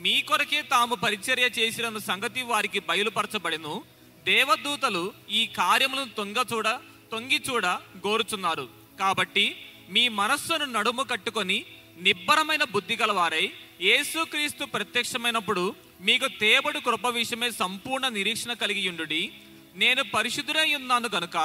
మీ 0.00 0.16
కొరకే 0.24 0.62
తాము 0.72 0.96
పరిచర్య 1.04 1.50
చేసిన 1.58 1.98
సంగతి 2.08 2.42
వారికి 2.46 2.80
బయలుపరచబడిను 2.90 3.76
దేవదూతలు 4.26 5.04
ఈ 5.32 5.42
కార్యములను 5.58 6.12
తొంగ 6.18 6.40
చూడ 6.52 6.68
తొంగి 7.12 7.40
చూడ 7.40 7.66
గోరుచున్నారు 8.06 8.66
కాబట్టి 9.00 9.46
మీ 9.90 10.04
మనస్సును 10.20 10.68
నడుము 10.72 11.04
కట్టుకొని 11.04 11.58
నిబ్బరమైన 11.98 12.64
బుద్ధి 12.72 12.96
గలవారై 12.96 13.46
యేసుక్రీస్తు 13.82 14.64
ప్రత్యక్షమైనప్పుడు 14.74 15.64
మీకు 16.02 16.28
తేబడు 16.40 16.80
కృప 16.80 17.08
విషయమే 17.16 17.50
సంపూర్ణ 17.60 18.06
నిరీక్షణ 18.10 18.54
కలిగి 18.56 18.84
ఉండుడి 18.92 19.22
నేను 19.76 20.02
పరిశుద్ధులై 20.16 20.68
ఉన్నాను 20.80 21.08
కనుక 21.10 21.38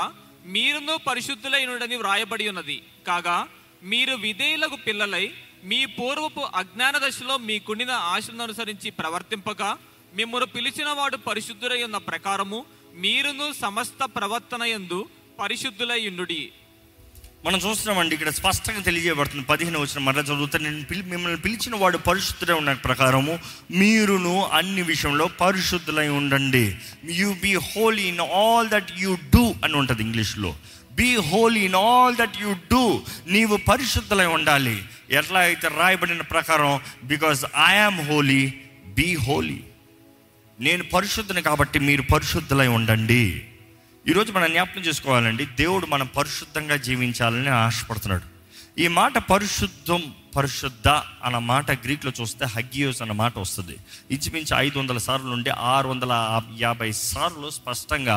మీరును 0.47 0.95
పరిశుద్ధులై 1.07 1.63
ఉండని 1.67 1.97
వ్రాయబడి 1.97 2.45
ఉన్నది 2.49 2.77
కాగా 3.09 3.37
మీరు 3.83 4.15
విధేయులకు 4.25 4.77
పిల్లలై 4.87 5.25
మీ 5.65 5.81
పూర్వపు 5.97 6.43
అజ్ఞాన 6.61 6.97
దశలో 6.99 7.35
మీ 7.49 7.57
కుండిన 7.61 7.93
ఆశలను 8.13 8.45
అనుసరించి 8.45 8.91
ప్రవర్తింపక 8.93 9.63
మిమ్మను 10.13 10.47
పిలిచిన 10.55 10.89
వాడు 10.91 11.17
పరిశుద్ధులై 11.27 11.81
ఉన్న 11.83 11.99
ప్రకారము 12.09 12.59
మీరును 13.03 13.47
సమస్త 13.61 14.01
ప్రవర్తన 14.15 14.63
ఎందు 14.77 14.99
పరిశుద్ధులై 15.39 16.01
ఉండుడి 16.11 16.43
మనం 17.45 17.59
చూస్తున్నామండి 17.59 18.15
ఇక్కడ 18.17 18.31
స్పష్టంగా 18.39 18.81
తెలియజేయబడుతుంది 18.81 19.45
పదిహేను 19.45 19.79
వచ్చిన 19.81 20.01
మరలా 20.03 20.23
చదువుతా 20.23 20.59
నేను 20.59 20.81
మిమ్మల్ని 21.11 21.39
పిలిచిన 21.45 21.75
వాడు 21.77 21.99
పరిశుద్ధులై 22.09 22.57
ఉన్న 22.57 22.73
ప్రకారము 22.83 23.35
మీరును 23.81 24.35
అన్ని 24.59 24.83
విషయంలో 24.83 25.27
పరిశుద్ధులై 25.41 26.09
ఉండండి 26.19 26.65
you 27.21 27.31
be 27.43 27.53
holy 27.71 28.05
in 28.11 28.25
all 28.43 28.69
that 28.69 28.93
you 29.03 29.15
do 29.33 29.45
అని 29.65 29.75
ఉంటుంది 29.75 30.05
ఇంగ్లీష్లో 30.05 30.53
be 30.93 31.11
holy 31.31 31.63
in 31.71 31.79
all 31.87 32.17
that 32.17 32.37
you 32.43 32.53
do 32.71 32.85
నీవు 33.29 33.57
పరిశుద్ధులై 33.71 34.29
ఉండాలి 34.37 34.77
ఎట్లా 35.13 35.41
అయితే 35.41 35.69
రాయబడిన 35.79 36.25
ప్రకారం 36.35 36.75
because 37.07 37.43
am 37.67 38.01
holy 38.11 38.43
be 38.95 39.09
holy 39.27 39.59
నేను 40.61 40.85
పరిశుద్ధుని 40.93 41.43
కాబట్టి 41.43 41.79
మీరు 41.81 42.03
పరిశుద్ధులై 42.11 42.67
ఉండండి 42.79 43.23
ఈరోజు 44.05 44.31
మనం 44.33 44.49
జ్ఞాపకం 44.53 44.83
చేసుకోవాలండి 44.87 45.45
దేవుడు 45.61 45.87
మనం 45.87 46.09
పరిశుద్ధంగా 46.17 46.77
జీవించాలని 46.87 47.51
ఆశపడుతున్నాడు 47.59 48.27
ఈ 48.79 48.87
మాట 48.97 49.19
పరిశుద్ధం 49.31 50.03
పరిశుద్ధ 50.37 50.89
అన్న 51.25 51.39
మాట 51.47 51.71
గ్రీక్లో 51.85 52.13
చూస్తే 52.19 52.45
హగ్గియోస్ 52.55 53.01
అన్న 53.03 53.15
మాట 53.15 53.35
వస్తుంది 53.39 53.77
ఇంచుమించు 54.11 54.53
ఐదు 54.59 54.77
వందల 54.79 54.99
సార్లు 55.07 55.29
నుండి 55.31 55.51
ఆరు 55.71 55.89
వందల 55.89 56.13
యాభై 56.61 56.91
సార్లు 57.03 57.49
స్పష్టంగా 57.57 58.17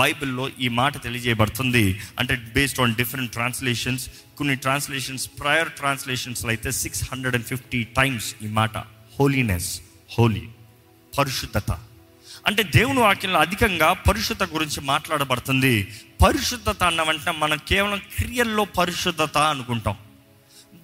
బైబిల్లో 0.00 0.46
ఈ 0.60 0.70
మాట 0.72 1.02
తెలియజేయబడుతుంది 1.04 1.84
అంటే 2.18 2.36
బేస్డ్ 2.56 2.80
ఆన్ 2.80 2.96
డిఫరెంట్ 3.00 3.32
ట్రాన్స్లేషన్స్ 3.32 4.06
కొన్ని 4.36 4.56
ట్రాన్స్లేషన్స్ 4.64 5.26
ప్రయర్ 5.40 5.72
ట్రాన్స్లేషన్స్లో 5.78 6.50
అయితే 6.50 6.72
six 6.78 7.04
hundred 7.10 7.38
and 7.38 7.48
fifty 7.48 7.82
times 7.96 8.30
ఈ 8.42 8.50
మాట 8.54 8.76
హోలీనెస్ 9.18 9.70
హోలీ 10.10 10.44
పరిశుద్ధత 11.18 11.70
అంటే 12.46 12.62
దేవుని 12.74 13.00
వాక్యంలో 13.00 13.38
అధికంగా 13.38 13.88
పరిశుద్ధత 14.06 14.48
గురించి 14.52 14.80
మాట్లాడబడుతుంది 14.84 15.74
పరిశుద్ధత 16.24 16.82
అన్న 16.82 17.02
వెంటనే 17.02 17.34
మనం 17.38 17.58
కేవలం 17.68 18.00
క్రియల్లో 18.14 18.64
పరిశుద్ధత 18.76 19.38
అనుకుంటాం 19.46 19.96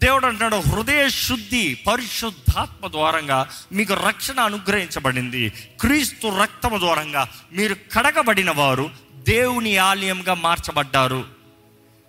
దేవుడు 0.01 0.27
అంటున్నాడు 0.27 0.59
హృదయ 0.69 1.05
శుద్ధి 1.19 1.63
పరిశుద్ధాత్మ 1.87 2.87
ద్వారంగా 2.89 3.39
మీకు 3.73 3.95
రక్షణ 3.95 4.41
అనుగ్రహించబడింది 4.41 5.43
క్రీస్తు 5.81 6.29
రక్తం 6.39 6.75
ద్వారంగా 6.81 7.23
మీరు 7.53 7.77
కడగబడిన 7.93 8.51
వారు 8.51 8.87
దేవుని 9.29 9.73
ఆలయంగా 9.79 10.35
మార్చబడ్డారు 10.35 11.23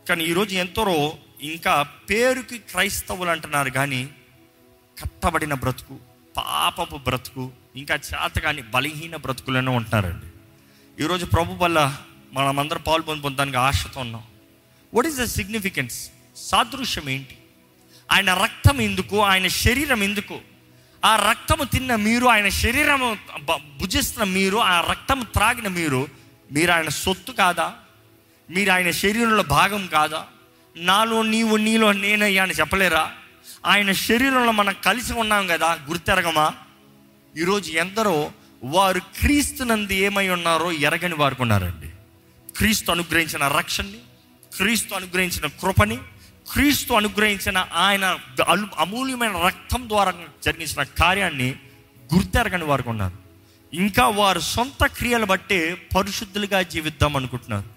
కానీ 0.06 0.23
ఈరోజు 0.23 0.54
ఎంతరో 0.56 0.97
ఇంకా 1.41 1.73
పేరుకి 2.10 2.58
క్రైస్తవులు 2.69 3.32
అంటున్నారు 3.32 3.69
కానీ 3.69 4.02
కట్టబడిన 4.97 5.54
బ్రతుకు 5.54 5.95
పాపపు 6.36 6.97
బ్రతుకు 6.97 7.45
ఇంకా 7.75 7.95
చేత 8.06 8.36
కానీ 8.39 8.62
బలహీన 8.71 9.15
బ్రతుకులను 9.15 9.71
ఉంటున్నారండి 9.71 10.28
ఈరోజు 10.97 11.25
ప్రభు 11.25 11.58
వల్ల 11.60 11.80
మనమందరం 12.34 12.82
పాలు 12.82 13.04
పొంది 13.04 13.21
పొందడానికి 13.21 13.60
ఆశతో 13.60 13.99
ఉన్నాం 13.99 14.23
వాట్ 14.93 15.08
ఈస్ 15.08 15.19
ద 15.21 15.28
సిగ్నిఫికెన్స్ 15.32 15.97
సాదృశ్యం 16.49 17.08
ఏంటి 17.10 17.36
ఆయన 18.10 18.32
రక్తం 18.43 18.78
ఎందుకు 18.82 19.17
ఆయన 19.23 19.47
శరీరం 19.58 20.02
ఎందుకు 20.04 20.38
ఆ 21.04 21.12
రక్తము 21.21 21.63
తిన్న 21.65 21.91
మీరు 22.06 22.25
ఆయన 22.25 22.49
శరీరము 22.63 23.10
భుజిస్తున్న 23.80 24.25
మీరు 24.32 24.58
ఆ 24.69 24.75
రక్తం 24.89 25.19
త్రాగిన 25.36 25.67
మీరు 25.78 26.02
మీరు 26.52 26.71
ఆయన 26.71 26.89
సొత్తు 27.04 27.32
కాదా 27.34 27.67
మీరు 28.49 28.71
ఆయన 28.71 28.91
శరీరంలో 29.04 29.43
భాగం 29.52 29.84
కాదా 29.88 30.21
నాలో 30.75 31.19
నీవు 31.25 31.56
నీలో 31.58 31.89
నేనయ్యా 32.02 32.43
అని 32.43 32.54
చెప్పలేరా 32.54 33.04
ఆయన 33.65 33.91
శరీరంలో 34.08 34.52
మనం 34.52 34.75
కలిసి 34.84 35.13
ఉన్నాం 35.13 35.45
కదా 35.47 35.69
గుర్తెరగమా 35.89 36.47
ఈరోజు 37.36 37.69
ఎందరో 37.71 38.15
వారు 38.67 38.99
క్రీస్తునందు 39.17 39.93
ఏమై 39.97 40.23
ఉన్నారో 40.30 40.71
ఎరగని 40.71 41.15
వారుకున్నారండి 41.15 41.89
ఉన్నారండి 41.89 42.56
క్రీస్తు 42.56 42.89
అనుగ్రహించిన 42.91 43.43
రక్షణని 43.47 43.99
క్రీస్తు 44.52 44.93
అనుగ్రహించిన 44.93 45.47
కృపని 45.62 45.97
క్రీస్తు 46.47 46.93
అనుగ్రహించిన 46.93 47.58
ఆయన 47.78 48.06
అమూల్యమైన 48.78 49.36
రక్తం 49.39 49.82
ద్వారా 49.89 50.12
జరిగించిన 50.43 50.84
కార్యాన్ని 50.99 51.49
గుర్తెరగని 52.10 52.65
వారుకున్నారు 52.65 53.15
ఉన్నారు 53.15 53.28
ఇంకా 53.73 54.06
వారు 54.17 54.39
సొంత 54.39 54.84
క్రియలు 54.93 55.25
బట్టే 55.25 55.60
పరిశుద్ధులుగా 55.95 56.62
జీవిద్దాం 56.62 57.13
అనుకుంటున్నారు 57.15 57.67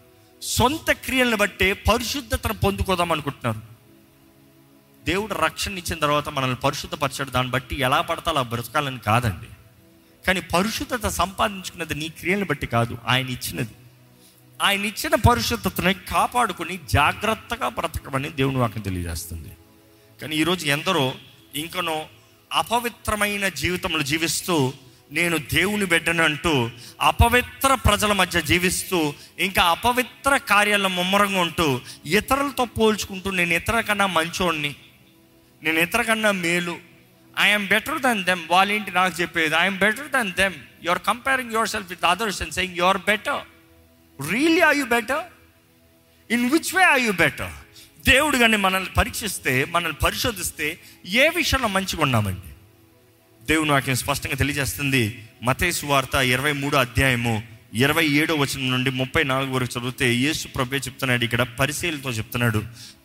సొంత 0.42 0.90
క్రియలను 1.04 1.36
బట్టే 1.36 1.72
పరిశుద్ధతను 1.88 2.54
పొందుకోదాం 2.54 3.12
అనుకుంటున్నారు 3.12 3.60
దేవుడు 5.06 5.34
రక్షణ 5.34 5.78
ఇచ్చిన 5.78 5.98
తర్వాత 5.98 6.28
మనల్ని 6.28 6.58
పరిశుద్ధపరచడం 6.64 7.32
దాన్ని 7.32 7.52
బట్టి 7.52 7.74
ఎలా 7.80 8.00
పడతా 8.00 8.30
అలా 8.30 8.42
బ్రతకాలని 8.42 9.00
కాదండి 9.00 9.48
కానీ 10.24 10.40
పరిశుద్ధత 10.54 11.06
సంపాదించుకున్నది 11.12 11.94
నీ 11.94 12.08
క్రియలను 12.08 12.46
బట్టి 12.46 12.66
కాదు 12.66 12.94
ఆయన 13.08 13.28
ఇచ్చినది 13.28 13.74
ఆయన 14.60 14.84
ఇచ్చిన 14.84 15.14
పరిశుద్ధతని 15.26 15.94
కాపాడుకుని 16.10 16.74
జాగ్రత్తగా 16.90 17.68
బ్రతకమని 17.68 18.28
దేవుని 18.30 18.56
వాక్యం 18.56 18.82
తెలియజేస్తుంది 18.82 19.50
కానీ 20.18 20.36
ఈరోజు 20.36 20.64
ఎందరో 20.66 21.04
ఇంకనో 21.54 21.96
అపవిత్రమైన 22.50 23.44
జీవితంలో 23.56 24.02
జీవిస్తూ 24.02 24.56
నేను 25.10 25.36
దేవుని 25.52 25.86
బిడ్డను 25.86 26.22
అంటూ 26.22 26.52
అపవిత్ర 27.00 27.70
ప్రజల 27.86 28.12
మధ్య 28.12 28.40
జీవిస్తూ 28.42 28.98
ఇంకా 29.38 29.62
అపవిత్ర 29.66 30.36
కార్యాల్లో 30.48 30.90
ముమ్మరంగా 30.90 31.40
ఉంటూ 31.40 31.66
ఇతరులతో 32.10 32.64
పోల్చుకుంటూ 32.76 33.30
నేను 33.30 33.54
ఇతర 33.54 33.80
కన్నా 33.80 34.06
మంచోడిని 34.06 34.70
నేను 35.62 35.78
ఇతరకన్నా 35.80 36.30
మేలు 36.38 36.74
ఐఎమ్ 37.34 37.66
బెటర్ 37.68 38.00
దెన్ 38.00 38.20
దెమ్ 38.24 38.42
ఏంటి 38.70 38.90
నాకు 38.92 39.14
చెప్పేది 39.22 39.54
I'm 39.54 39.78
better 39.78 40.08
than 40.08 40.30
them 40.40 40.56
you 40.84 40.90
are 40.90 41.02
comparing 41.02 41.52
your 41.52 41.70
self 41.70 41.90
with 41.90 42.04
others 42.04 42.40
and 42.42 42.54
saying 42.54 42.76
you 42.78 42.84
are 42.84 43.00
better 43.06 43.42
really 44.18 44.62
are 44.68 44.76
you 44.76 44.86
better 44.86 45.22
in 46.30 46.46
which 46.50 46.72
way 46.74 46.82
are 46.84 47.02
you 47.02 47.12
better 47.18 47.52
దేవుడు 48.04 48.36
కానీ 48.38 48.56
మనల్ని 48.56 48.92
పరీక్షిస్తే 48.96 49.54
మనల్ని 49.64 49.98
పరిశోధిస్తే 50.04 50.68
ఏ 51.22 51.26
విషయంలో 51.36 51.68
మంచిగా 51.68 52.02
ఉన్నామండి 52.02 52.48
దేవుడు 53.42 53.70
వాక్యం 53.72 53.96
స్పష్టంగా 53.96 54.36
తెలియజేస్తుంది 54.36 55.02
మతేసు 55.42 55.86
వార్త 55.86 56.14
ఇరవై 56.32 56.52
మూడు 56.52 56.76
అధ్యాయము 56.76 57.34
ఇరవై 57.72 58.04
ఏడో 58.20 58.34
వచనం 58.36 58.66
నుండి 58.70 58.90
ముప్పై 58.92 59.22
నాలుగు 59.24 59.52
వరకు 59.54 59.70
చదివితే 59.74 60.08
యేసు 60.16 60.46
ప్రభే 60.48 60.78
చెప్తున్నాడు 60.78 61.24
ఇక్కడ 61.24 61.42
పరిశీలితో 61.60 62.10
చెప్తున్నాడు 62.12 62.60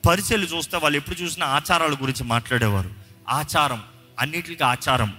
పరిశీలు 0.07 0.47
చూస్తే 0.53 0.77
వాళ్ళు 0.77 0.97
ఎప్పుడు 0.97 1.17
చూసినా 1.21 1.45
ఆచారాల 1.57 1.95
గురించి 2.01 2.23
మాట్లాడేవారు 2.27 2.91
ఆచారం 3.35 3.81
అన్నిటికీ 4.17 4.57
ఆచారం 4.65 5.11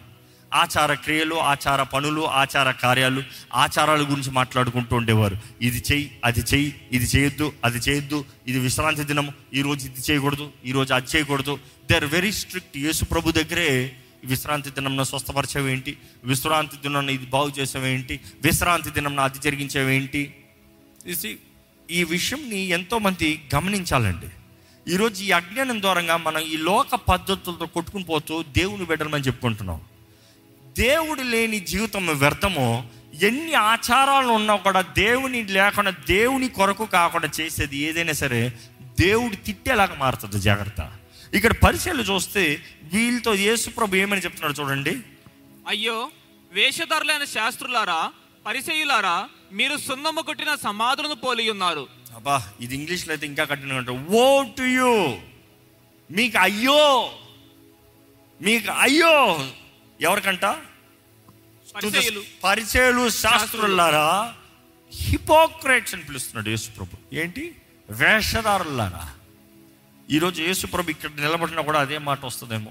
ఆచార 0.53 0.91
క్రియలు 0.97 1.37
ఆచార 1.45 1.81
పనులు 1.93 2.23
ఆచార 2.43 2.69
కార్యాలు 2.83 3.23
ఆచారాల 3.57 4.03
గురించి 4.03 4.31
మాట్లాడుకుంటూ 4.31 4.95
ఉండేవారు 4.97 5.37
ఇది 5.63 5.81
చెయ్యి 5.89 6.07
అది 6.25 6.43
చెయ్యి 6.53 6.71
ఇది 6.93 7.07
చేయొద్దు 7.07 7.47
అది 7.65 7.81
చేయొద్దు 7.89 8.19
ఇది 8.49 8.59
విశ్రాంతి 8.59 9.05
దినం 9.05 9.27
ఈరోజు 9.55 9.83
ఇది 9.87 10.03
చేయకూడదు 10.09 10.47
ఈరోజు 10.65 10.93
అది 10.95 11.11
చేయకూడదు 11.15 11.57
దే 11.91 11.97
ఆర్ 11.97 12.09
వెరీ 12.15 12.33
స్ట్రిక్ట్ 12.33 12.79
యేసు 12.79 13.05
ప్రభు 13.05 13.37
దగ్గరే 13.37 13.69
విశ్రాంతి 14.25 14.71
దినంన 14.71 15.03
స్వస్థపరిచేవేంటి 15.03 15.97
విశ్రాంతి 16.25 16.77
దినం 16.77 17.11
ఇది 17.11 17.27
బాగు 17.27 17.61
చేసేవేంటి 17.61 18.21
విశ్రాంతి 18.43 18.91
దినంన 18.91 19.21
అది 19.21 19.39
జరిగించేవేంటి 19.39 20.35
ఈ 21.89 22.05
విషయంని 22.05 22.69
ఎంతోమంది 22.69 23.41
గమనించాలండి 23.55 24.27
ఈరోజు 24.87 25.23
ఈ 25.23 25.33
అజ్ఞానం 25.33 25.81
ద్వారంగా 25.83 26.17
మనం 26.17 26.41
ఈ 26.41 26.57
లోక 26.57 26.95
పద్ధతులతో 26.95 27.67
కొట్టుకుని 27.67 28.05
పోతూ 28.05 28.43
దేవుని 28.43 28.85
బిడ్డలమని 28.85 29.23
చెప్పుకుంటున్నాం 29.23 29.81
దేవుడు 30.79 31.23
లేని 31.23 31.61
జీవితం 31.61 32.07
వ్యర్థమో 32.07 32.85
ఎన్ని 33.23 33.55
ఆచారాలు 33.55 34.33
ఉన్నా 34.33 34.57
కూడా 34.57 34.81
దేవుని 34.81 35.43
లేకుండా 35.43 35.91
దేవుని 35.91 36.49
కొరకు 36.49 36.85
కాకుండా 36.85 37.29
చేసేది 37.41 37.79
ఏదైనా 37.79 38.13
సరే 38.13 38.53
దేవుడు 39.01 39.37
తిట్టేలాగా 39.37 39.95
మారుతుంది 39.95 40.41
జాగ్రత్త 40.41 40.98
ఇక్కడ 41.33 41.53
పరిచయలు 41.65 42.05
చూస్తే 42.11 42.45
వీళ్ళతో 42.93 43.33
యేసు 43.47 43.69
ప్రభు 43.71 43.97
ఏమని 43.97 44.25
చెప్తున్నాడు 44.27 44.57
చూడండి 44.61 44.95
అయ్యో 45.69 45.97
వేషధారులైన 46.53 47.25
శాస్త్రులారా 47.33 48.01
పరిచయులారా 48.47 49.17
మీరు 49.53 49.75
సున్నమ్మ 49.79 50.21
కొట్టిన 50.21 50.53
సమాధులను 50.63 51.17
పోలి 51.17 51.45
ఉన్నారు 51.51 51.85
అబ్బా 52.17 52.37
ఇది 52.61 52.75
ఇంగ్లీష్లో 52.75 53.13
అయితే 53.15 53.27
ఇంకా 53.27 53.45
కఠినంగా 53.45 53.95
ఓ 54.17 54.25
టు 54.57 54.67
యూ 54.73 54.93
మీకు 56.11 56.39
అయ్యో 56.39 56.83
మీకు 58.41 58.71
అయ్యో 58.81 59.15
ఎవరికంట 60.01 60.45
పరిచయలు 62.43 63.05
శాస్త్రులారా 63.19 64.09
హిపోక్రేట్స్ 64.93 65.95
అని 65.95 66.05
పిలుస్తున్నాడు 66.05 66.49
యేసు 66.49 66.69
ప్రభు 66.71 67.03
ఏంటి 67.21 67.45
వేషధారులారా 67.89 69.05
ఈరోజు 70.09 70.39
యేసుప్రభు 70.43 70.93
ఇక్కడ 70.93 71.11
నిలబడినా 71.21 71.63
కూడా 71.63 71.81
అదే 71.81 71.97
మాట 72.05 72.21
వస్తుందేమో 72.25 72.71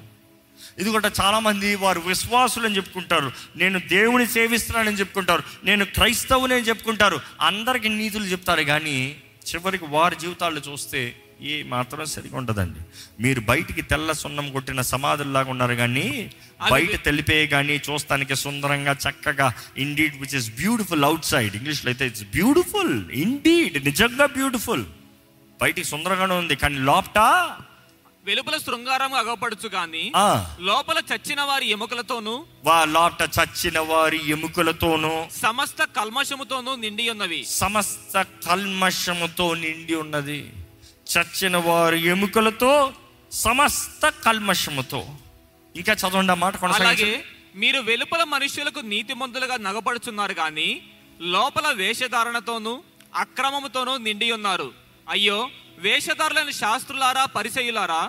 ఎందుకంటే 0.79 1.09
చాలామంది 1.19 1.69
వారు 1.75 1.99
విశ్వాసులు 2.07 2.65
అని 2.65 2.77
చెప్పుకుంటారు 2.77 3.29
నేను 3.55 3.77
దేవుని 3.91 4.25
సేవిస్తున్నానని 4.31 4.99
చెప్పుకుంటారు 4.99 5.43
నేను 5.65 5.83
క్రైస్తవుని 5.95 6.55
అని 6.57 6.67
చెప్పుకుంటారు 6.69 7.17
అందరికీ 7.41 7.89
నీతులు 7.93 8.25
చెప్తారు 8.25 8.63
కానీ 8.63 8.97
చివరికి 9.47 9.87
వారి 9.91 10.15
జీవితాలు 10.19 10.61
చూస్తే 10.67 11.01
ఏ 11.45 11.55
మాత్రం 11.67 12.05
సరిగా 12.13 12.35
ఉండదండి 12.37 12.81
మీరు 13.21 13.41
బయటికి 13.49 13.81
తెల్ల 13.83 14.11
సున్నం 14.21 14.47
కొట్టిన 14.51 14.81
సమాధుల్లాగా 14.91 15.49
ఉన్నారు 15.49 15.75
కానీ 15.75 16.05
బయట 16.71 16.95
తెలిపే 17.05 17.39
కానీ 17.47 17.75
చూస్తానికి 17.87 18.35
సుందరంగా 18.35 18.93
చక్కగా 19.05 19.47
indeed 19.77 20.15
which 20.15 20.35
is 20.35 20.49
beautiful 20.57 21.05
out 21.05 21.27
side 21.33 21.55
ఇంగ్లీష్లో 21.55 21.89
అయితే 21.89 22.07
ఇట్స్ 22.07 22.25
బ్యూటిఫుల్ 22.33 22.95
ఇండీడ్ 23.23 23.77
నిజంగా 23.85 24.27
బ్యూటిఫుల్ 24.33 24.85
బయటికి 25.59 25.87
సుందరంగానే 25.87 26.35
ఉంది 26.35 26.55
కానీ 26.55 26.77
లోపట 26.87 27.19
వెలుపల 28.25 28.55
శృంగారం 28.57 29.13
అగపడుచు 29.17 29.67
కానీ 29.69 30.01
లోపల 30.67 30.99
చచ్చిన 31.11 31.41
వారి 31.41 31.65
ఎముకలతోను 31.75 32.33
లోపట 32.95 33.21
చచ్చిన 33.37 33.79
వారి 33.89 34.19
ఎముకలతోను 34.31 35.11
సమస్త 35.37 35.81
కల్మషముతోను 35.95 36.71
నిండి 36.75 37.05
ఉన్నవి 37.09 37.39
సమస్త 37.55 38.23
కల్మషముతో 38.47 39.45
నిండి 39.61 39.95
ఉన్నది 39.95 40.39
చచ్చిన 41.13 41.57
వారి 41.67 41.99
ఎముకలతో 42.07 42.71
సమస్త 43.31 44.09
కల్మషముతో 44.25 45.01
ఇంకా 45.75 45.93
చదవండి 45.93 46.33
ఆ 46.33 46.37
మాట 46.37 46.55
కొనసాగే 46.57 47.11
మీరు 47.55 47.79
వెలుపల 47.83 48.23
మనుషులకు 48.33 48.81
నీతి 48.89 49.13
మందులుగా 49.13 49.57
నగపడుచున్నారు 49.61 50.35
కానీ 50.39 50.69
లోపల 51.27 51.67
వేషధారణతోనూ 51.79 52.73
అక్రమముతోనూ 53.15 53.93
నిండి 54.05 54.27
ఉన్నారు 54.31 54.67
అయ్యో 55.07 55.37
వేషధారులైన 55.79 56.51
శాస్త్రులారా 56.59 57.23
పరిచయులారా 57.35 58.01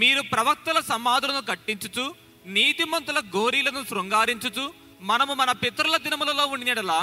మీరు 0.00 0.22
ప్రవక్తల 0.32 0.78
సమాధులను 0.90 1.42
కట్టించుచు 1.42 2.04
నీతిమంతుల 2.54 3.18
గోరీలను 3.34 3.80
శృంగారించుచు 3.82 4.64
మనము 5.02 5.32
మన 5.34 5.50
పితరుల 5.62 5.96
దినములలో 5.96 6.44
ఉండినలా 6.54 6.98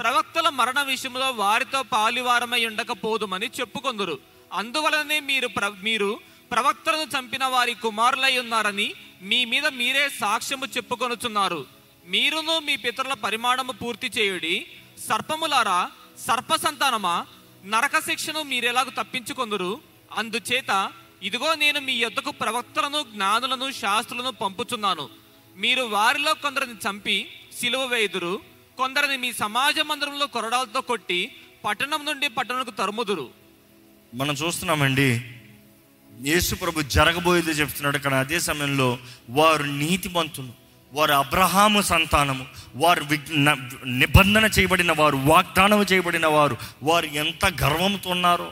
ప్రవక్తల 0.00 0.48
మరణ 0.56 0.78
విషయంలో 0.88 1.28
వారితో 1.38 1.80
పాలివారమై 1.92 2.62
ఉండకపోదుమని 2.66 3.48
చెప్పుకొందరు 3.58 4.16
అందువలనే 4.50 5.18
మీరు 5.28 5.48
ప్ర 5.48 5.66
మీరు 5.82 6.10
ప్రవక్తలను 6.50 7.06
చంపిన 7.14 7.44
వారి 7.54 7.74
కుమారులై 7.76 8.34
ఉన్నారని 8.42 8.88
మీ 9.22 9.38
మీద 9.44 9.66
మీరే 9.78 10.04
సాక్ష్యము 10.18 10.66
చెప్పుకొనుచున్నారు 10.76 11.60
మీరును 12.06 12.56
మీ 12.66 12.74
పితరుల 12.84 13.14
పరిమాణము 13.24 13.72
పూర్తి 13.80 14.10
చేయుడి 14.16 14.54
సర్పములారా 15.06 15.78
సర్పసంతానమా 16.26 17.16
నరక 17.66 17.96
శిక్షను 18.00 18.40
మీరెలాగూ 18.50 18.90
తప్పించుకొందురు 18.98 19.70
అందుచేత 20.18 20.72
ఇదిగో 21.26 21.50
నేను 21.62 21.78
మీ 21.86 21.94
యొద్దకు 21.96 22.30
ప్రవక్తలను 22.42 23.00
జ్ఞానులను 23.12 23.66
శాస్త్రులను 23.78 24.32
పంపుతున్నాను 24.42 25.04
మీరు 25.56 25.82
వారిలో 25.94 26.32
కొందరిని 26.42 26.76
చంపి 26.84 27.16
సిలువ 27.58 27.84
వేయుదురు 27.86 28.34
కొందరిని 28.78 29.16
మీ 29.16 29.30
సమాజ 29.42 29.76
మందిరంలో 29.90 30.26
కొరడాలతో 30.34 30.80
కొట్టి 30.90 31.20
పట్టణం 31.64 32.02
నుండి 32.04 32.26
పట్టణంకు 32.36 32.72
తరుముదురు 32.80 33.26
మనం 34.12 34.34
చూస్తున్నామండి 34.34 35.08
యేసు 36.12 36.54
ప్రభు 36.54 36.86
జరగబోయేది 36.94 37.54
చెప్తున్నాడు 37.60 37.98
కానీ 37.98 38.16
అదే 38.16 38.38
సమయంలో 38.40 38.88
వారు 39.38 39.64
నీతిమంతులు 39.80 40.52
వారు 40.96 41.14
అబ్రహాము 41.14 41.80
సంతానము 41.88 42.44
వారు 42.76 43.02
నిబంధన 43.96 44.44
చేయబడిన 44.56 44.92
వారు 44.98 45.18
వాగ్దానం 45.26 45.80
చేయబడిన 45.90 46.26
వారు 46.34 46.56
వారు 46.82 47.08
ఎంత 47.22 47.44
గర్వంతో 47.62 48.10
ఉన్నారో 48.10 48.48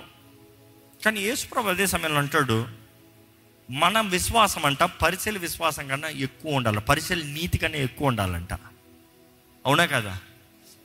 కానీ 1.00 1.20
యేసుప్రభు 1.20 1.72
అదే 1.74 1.87
సమయంలో 1.87 2.20
అంటాడు 2.20 2.59
మన 3.68 4.00
విశ్వాసం 4.11 4.62
అంట 4.64 4.83
పరిశీలి 5.03 5.38
విశ్వాసం 5.38 5.85
కన్నా 5.88 6.09
ఎక్కువ 6.27 6.59
ఉండాలి 6.59 6.81
పరిశీలి 6.88 7.24
నీతి 7.35 7.57
కన్నా 7.59 7.79
ఎక్కువ 7.88 8.11
ఉండాలంట 8.12 8.53
అవునా 9.64 9.85
కదా 9.87 10.14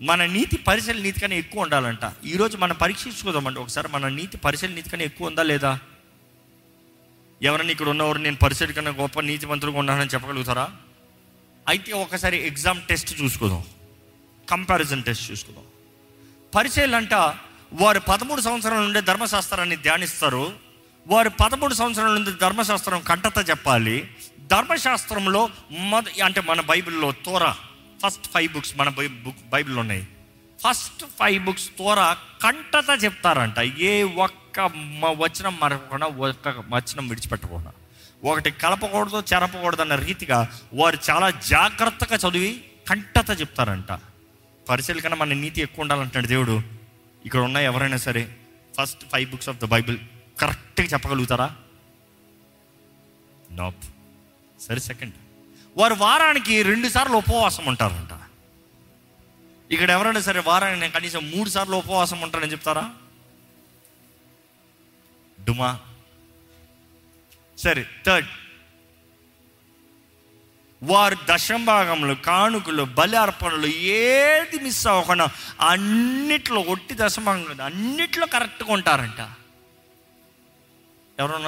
మన 0.02 0.26
నీతి 0.34 0.58
పరిశీలి 0.68 1.02
నీతి 1.02 1.20
కన్నా 1.20 1.38
ఎక్కువ 1.38 1.66
ఉండాలంట 1.66 2.06
ఈరోజు 2.26 2.58
మనం 2.58 2.76
పరీక్షించుకోదామంటే 2.82 3.60
ఒకసారి 3.60 3.90
మన 3.92 4.12
నీతి 4.14 4.38
పరిశీలి 4.46 4.76
నీతి 4.76 4.92
కన్నా 4.92 5.08
ఎక్కువ 5.12 5.32
ఉందా 5.32 5.44
లేదా 5.44 5.72
ఎవరైనా 7.42 7.72
ఇక్కడ 7.72 7.90
ఉన్నవారు 7.90 8.20
నేను 8.20 8.40
పరిశీలి 8.42 8.74
కన్నా 8.74 8.94
గొప్ప 8.98 9.20
నీతి 9.28 9.46
మంత్రులుగా 9.46 9.80
ఉన్నానని 9.80 10.14
చెప్పగలుగుతారా 10.14 10.66
అయితే 11.68 11.92
ఒకసారి 11.96 12.38
ఎగ్జామ్ 12.48 12.80
టెస్ట్ 12.88 13.12
చూసుకుందాం 13.22 13.64
కంపారిజన్ 14.48 15.04
టెస్ట్ 15.04 15.26
చూసుకుందాం 15.32 15.66
పరిచయలంట 16.54 17.16
వారు 17.72 18.00
పదమూడు 18.08 18.42
సంవత్సరాల 18.42 18.82
నుండి 18.82 19.02
ధర్మశాస్త్రాన్ని 19.02 19.78
ధ్యానిస్తారు 19.78 20.46
వారు 21.06 21.30
పదమూడు 21.42 21.74
సంవత్సరాల 21.74 22.14
నుండి 22.14 22.32
ధర్మశాస్త్రం 22.38 23.02
కంటత 23.02 23.40
చెప్పాలి 23.50 23.98
ధర్మశాస్త్రంలో 24.50 25.42
మొద 25.92 26.06
అంటే 26.24 26.42
మన 26.42 26.62
బైబిల్లో 26.62 27.10
తోరా 27.26 27.52
ఫస్ట్ 28.04 28.28
ఫైవ్ 28.34 28.50
బుక్స్ 28.54 28.74
మన 28.78 28.90
బై 28.90 29.06
బుక్ 29.26 29.44
బైబిల్లో 29.50 29.82
ఉన్నాయి 29.82 30.04
ఫస్ట్ 30.60 31.04
ఫైవ్ 31.20 31.40
బుక్స్ 31.46 31.68
తోరా 31.78 32.08
కంటత 32.42 32.90
చెప్తారంట 33.04 33.60
ఏ 33.82 33.94
ఒక్క 34.18 34.60
వచనం 35.20 35.56
మరకుండా 35.62 36.08
ఒక్క 36.22 36.56
వచనం 36.70 37.06
విడిచిపెట్టకుండా 37.08 37.72
ఒకటి 38.22 38.50
కలపకూడదు 38.64 39.20
చెరపకూడదు 39.32 39.82
అన్న 39.82 39.96
రీతిగా 40.00 40.40
వారు 40.74 40.98
చాలా 41.10 41.28
జాగ్రత్తగా 41.50 42.18
చదివి 42.18 42.52
కంటత 42.90 43.30
చెప్తారంట 43.42 43.92
పరిశీలి 44.66 45.02
కన్నా 45.02 45.18
మన 45.18 45.36
నీతి 45.36 45.60
ఎక్కువ 45.62 45.84
ఉండాలంటాడు 45.84 46.28
దేవుడు 46.28 46.56
ఇక్కడ 47.26 47.42
ఉన్న 47.42 47.58
ఎవరైనా 47.70 47.98
సరే 47.98 48.24
first 48.78 49.04
five 49.12 49.28
books 49.32 49.50
of 49.50 49.60
the 49.60 49.66
Bible 49.66 49.98
కరెక్ట్గా 50.38 50.88
చెప్పగలుగుతారా 50.88 51.48
నాప్ 53.52 53.86
సరే 54.60 54.80
సెకండ్ 54.80 55.16
వారు 55.76 55.96
వారానికి 55.96 56.56
రెండుసార్లు 56.64 57.16
ఉపవాసం 57.18 57.66
ఉంటారంట 57.68 58.14
ఇక్కడ 59.70 59.90
ఎవరైనా 59.90 60.22
సరే 60.22 60.40
వారానికి 60.40 60.82
నేను 60.82 60.94
కనీసం 60.94 61.22
మూడు 61.30 61.50
సార్లు 61.50 61.76
ఉపవాసం 61.76 62.20
ఉంటానని 62.22 62.52
చెప్తారా 62.52 62.86
డుమా 65.38 65.70
సరే 67.60 67.84
థర్డ్ 68.06 68.30
వారు 70.82 71.16
దశంభాగములు 71.30 72.14
కానుకలు 72.26 72.84
బలి 73.00 73.18
అర్పణలు 73.18 73.70
ఏది 74.02 74.58
మిస్ 74.60 74.84
అవ్వకుండా 74.88 75.26
అన్నిట్లో 75.62 76.62
ఒట్టి 76.62 76.94
దశభాగం 76.96 77.44
కదా 77.44 77.66
అన్నిట్లో 77.66 78.26
కరెక్ట్గా 78.26 78.72
ఉంటారంట 78.74 79.22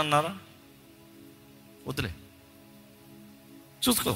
అన్నారా 0.00 0.33
వద్దులే 1.87 2.11
చూసుకో 3.85 4.13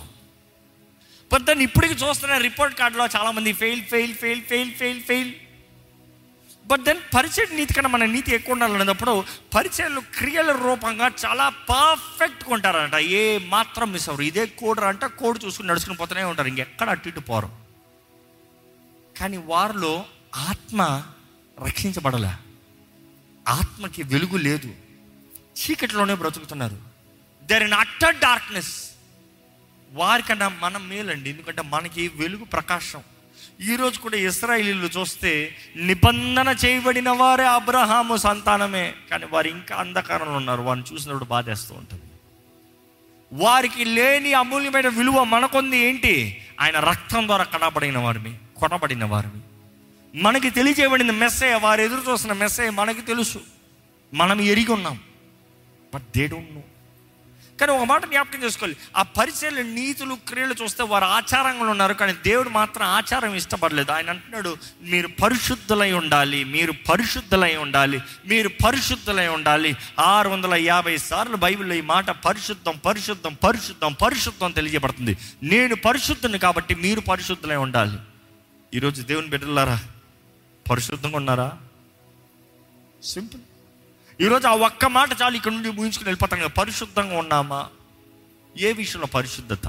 పెద్ద 1.32 1.58
ఇప్పటికి 1.62 1.96
చూస్తున్న 2.04 2.36
రిపోర్ట్ 2.40 2.76
కార్డులో 2.76 3.06
చాలామంది 3.08 3.52
fail 3.54 3.84
fail 3.84 4.14
fail 4.14 4.44
fail 4.44 4.74
fail 4.74 5.02
fail 5.04 5.32
but 6.66 6.84
then 6.86 7.02
పరిచయ 7.16 7.46
నీతి 7.52 7.74
కన్నా 7.74 7.90
మన 7.90 8.06
నీతి 8.10 8.36
ఎక్కువ 8.36 8.56
ఉండాలనేటప్పుడు 8.56 9.14
పరిచయలు 9.56 10.02
క్రియల 10.16 10.52
రూపంగా 10.62 11.08
చాలా 11.24 11.46
పర్ఫెక్ట్గా 11.70 12.54
ఉంటారంట 12.56 13.00
ఏ 13.16 13.22
మాత్రం 13.50 13.88
మిస్ 13.92 14.08
అవ్వరు 14.10 14.26
ఇదే 14.26 14.46
కోడరు 14.62 14.88
అంట 14.88 15.06
కోడు 15.20 15.38
చూసుకుని 15.46 15.70
నడుచుకుని 15.70 15.98
పోతూనే 15.98 16.26
ఉంటారు 16.32 16.52
ఇంకెక్కడ 16.54 16.90
అటు 16.90 17.08
ఇటు 17.08 17.24
పోరు 17.30 17.50
కానీ 19.16 19.38
వారిలో 19.52 19.94
ఆత్మ 20.48 20.82
రక్షించబడలే 21.58 22.34
ఆత్మకి 23.46 24.02
వెలుగు 24.06 24.38
లేదు 24.40 24.72
చీకటిలోనే 25.60 26.16
బ్రతుకుతున్నారు 26.16 26.78
దెర్ 27.44 27.64
ఇన్ 27.64 27.78
అట్టర్ 27.80 28.18
డార్క్నెస్ 28.20 28.74
వారికన్నా 29.90 30.48
మనం 30.62 30.84
మేలండి 30.90 31.30
ఎందుకంటే 31.30 31.64
మనకి 31.74 32.04
వెలుగు 32.16 32.46
ప్రకాశం 32.48 33.04
ఈరోజు 33.60 33.98
కూడా 34.00 34.18
ఇస్రాయిలీలు 34.18 34.90
చూస్తే 34.98 35.32
నిబంధన 35.88 36.50
చేయబడిన 36.64 37.10
వారే 37.10 37.46
అబ్రహాము 37.50 38.16
సంతానమే 38.18 38.86
కానీ 39.10 39.28
వారు 39.32 39.48
ఇంకా 39.48 39.76
అంధకారంలో 39.76 40.38
ఉన్నారు 40.38 40.62
వారిని 40.62 40.86
చూసినప్పుడు 40.92 41.26
బాధేస్తూ 41.26 41.74
ఉంటుంది 41.74 42.04
వారికి 43.32 43.84
లేని 43.86 44.32
అమూల్యమైన 44.34 44.88
విలువ 44.88 45.24
మనకుంది 45.26 45.78
ఏంటి 45.78 46.14
ఆయన 46.60 46.78
రక్తం 46.80 47.24
ద్వారా 47.28 47.46
కడబడిన 47.46 47.98
వారిని 47.98 48.34
కొనబడిన 48.56 49.06
వారిని 49.06 49.42
మనకి 50.14 50.50
తెలియజేయబడిన 50.50 51.14
మెస్సేయ 51.16 51.56
వారు 51.64 51.82
ఎదురు 51.82 52.04
చూసిన 52.12 52.34
మెస్సేయ 52.34 52.70
మనకి 52.72 53.02
తెలుసు 53.02 53.40
మనం 54.14 54.40
ఎరిగి 54.42 54.72
ఉన్నాం 54.72 54.98
బట్ 55.94 56.06
దేడు 56.18 56.36
ఉన్నాం 56.36 56.64
కానీ 57.60 57.72
ఒక 57.74 57.86
మాట 57.90 58.02
జ్ఞాపకం 58.06 58.40
చేసుకోవాలి 58.44 58.76
ఆ 59.00 59.04
పరిచయలు 59.18 59.62
నీతులు 59.76 60.16
క్రియలు 60.30 60.56
చూస్తే 60.62 60.84
వారు 60.84 61.08
ఆచారంగా 61.12 61.68
ఉన్నారు 61.74 61.94
కానీ 61.94 62.14
దేవుడు 62.26 62.50
మాత్రం 62.58 62.86
ఆచారం 62.96 63.36
ఇష్టపడలేదు 63.36 63.92
ఆయన 63.96 64.10
అంటున్నాడు 64.10 64.52
మీరు 64.92 65.10
పరిశుద్ధులై 65.22 65.90
ఉండాలి 66.00 66.40
మీరు 66.56 66.74
పరిశుద్ధులై 66.90 67.54
ఉండాలి 67.58 68.00
మీరు 68.28 68.52
పరిశుద్ధులై 68.64 69.28
ఉండాలి 69.38 69.72
ఆరు 70.08 70.30
వందల 70.30 70.54
యాభై 70.64 70.96
సార్లు 71.06 71.40
బైబిల్లో 71.46 71.76
ఈ 71.76 71.86
మాట 71.94 72.10
పరిశుద్ధం 72.26 72.78
పరిశుద్ధం 72.86 73.36
పరిశుద్ధం 73.46 73.96
పరిశుద్ధం 74.02 74.52
తెలియజేయబడుతుంది 74.52 75.16
నేను 75.48 75.78
పరిశుద్ధుని 75.88 76.40
కాబట్టి 76.40 76.76
మీరు 76.84 77.04
పరిశుద్ధులై 77.10 77.60
ఉండాలి 77.66 78.00
ఈరోజు 78.74 79.02
దేవుని 79.10 79.30
బిడ్డలారా 79.30 79.80
పరిశుద్ధంగా 80.66 81.18
ఉన్నారా 81.18 81.50
సింపుల్ 83.06 83.44
ఈరోజు 84.20 84.46
ఆ 84.48 84.54
ఒక్క 84.66 84.86
మాట 84.96 85.12
చాలు 85.22 85.36
ఇక్కడ 85.36 85.54
నుండి 85.54 85.70
ముగించుకుని 85.70 86.08
వెళ్ళిపోతాం 86.08 86.40
కదా 86.40 86.52
పరిశుద్ధంగా 86.60 87.16
ఉన్నామా 87.24 87.62
ఏ 88.56 88.70
విషయంలో 88.74 89.08
పరిశుద్ధత 89.16 89.68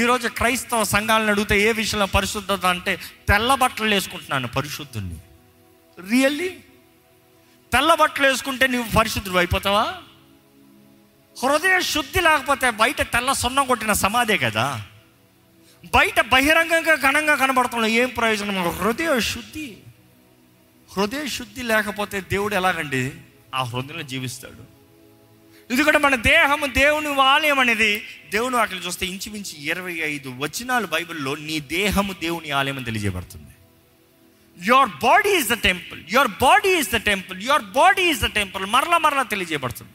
ఈరోజు 0.00 0.28
క్రైస్తవ 0.36 0.84
సంఘాలను 0.90 1.30
అడిగితే 1.32 1.56
ఏ 1.60 1.70
విషయంలో 1.72 2.06
పరిశుద్ధత 2.14 2.64
అంటే 2.66 2.92
తెల్ల 3.28 3.50
బట్టలు 3.54 3.90
వేసుకుంటున్నాను 3.94 4.48
పరిశుద్ధుని 4.56 5.16
రియల్లీ 5.98 6.50
తెల్ల 7.72 7.92
బట్టలు 7.94 8.26
వేసుకుంటే 8.26 8.66
నువ్వు 8.66 8.88
పరిశుద్ధుడు 8.98 9.38
అయిపోతావా 9.38 9.84
హృదయ 11.36 11.78
శుద్ధి 11.86 12.20
లేకపోతే 12.20 12.68
బయట 12.78 13.00
తెల్ల 13.12 13.32
సొన్నం 13.36 13.66
కొట్టిన 13.66 13.94
సమాధే 14.02 14.36
కదా 14.38 14.66
బయట 15.92 16.20
బహిరంగంగా 16.30 16.94
ఘనంగా 17.02 17.34
కనబడుతున్నాం 17.36 17.92
ఏం 17.98 18.10
ప్రయోజనం 18.16 18.68
హృదయ 18.78 19.12
శుద్ధి 19.26 19.66
హృదయ 20.96 21.24
శుద్ధి 21.28 21.62
లేకపోతే 21.64 22.16
దేవుడు 22.30 22.54
ఎలాగండి 22.54 23.02
ఆ 23.54 23.62
హృదయంలో 23.62 24.04
జీవిస్తాడు 24.12 24.62
ఎందుకంటే 25.70 25.98
మన 25.98 26.14
దేహం 26.26 26.60
దేవుని 26.76 27.10
ఆలయం 27.24 27.58
అనేది 27.58 27.90
దేవుని 28.30 28.56
వాటిని 28.56 28.82
చూస్తే 28.84 29.04
ఇంచుమించు 29.06 29.54
ఇరవై 29.64 29.94
ఐదు 30.08 30.28
వచనాలు 30.38 30.86
బైబిల్లో 30.86 31.32
నీ 31.46 31.56
దేహము 31.72 32.12
దేవుని 32.20 32.50
ఆలయం 32.50 32.76
అని 32.76 32.86
తెలియజేయబడుతుంది 32.86 33.52
your 34.56 34.92
body 35.02 35.32
is 35.38 35.48
the 35.48 35.56
temple 35.64 36.00
your 36.12 36.30
body 36.42 36.70
is 36.78 36.90
the 36.90 37.00
temple 37.08 37.38
your 37.42 37.66
body 37.74 38.04
is 38.12 38.22
the 38.24 38.30
temple 38.34 38.64
మరలా 38.66 38.98
మరలా 38.98 39.24
తెలియజేయబడుతుంది 39.32 39.92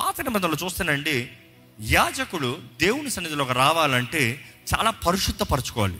పాత 0.00 0.20
నిబంధనలు 0.20 0.58
చూస్తానండి 0.62 1.16
యాజకుడు 1.78 2.50
దేవుని 2.80 3.10
సన్నిధిలోకి 3.10 3.54
రావాలంటే 3.54 4.22
చాలా 4.72 4.90
పరిశుద్ధపరచుకోవాలి 5.06 5.98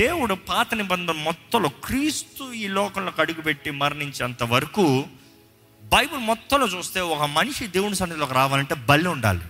దేవుడు 0.00 0.34
పాత 0.46 0.68
నిబంధన 0.74 1.16
మొత్తంలో 1.24 1.68
క్రీస్తు 1.84 2.44
ఈ 2.54 2.64
లోకంలో 2.68 3.10
అడుగుపెట్టి 3.18 3.70
మరణించేంత 3.72 4.42
వరకు 4.44 4.84
బైబిల్ 5.82 6.22
మొత్తంలో 6.22 6.66
చూస్తే 6.66 7.00
ఒక 7.08 7.24
మనిషి 7.30 7.64
దేవుని 7.68 7.98
సన్నిధిలోకి 8.00 8.34
రావాలంటే 8.34 8.76
బలి 8.88 9.08
ఉండాలి 9.08 9.44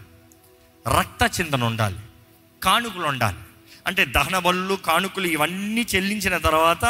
రక్త 0.86 1.22
చిందన 1.36 1.64
ఉండాలి 1.64 2.00
కానుకలు 2.62 3.06
ఉండాలి 3.06 3.40
అంటే 3.86 4.02
దహన 4.14 4.36
బళ్ళు 4.38 4.74
కానుకలు 4.84 5.28
ఇవన్నీ 5.28 5.82
చెల్లించిన 5.94 6.36
తర్వాత 6.38 6.84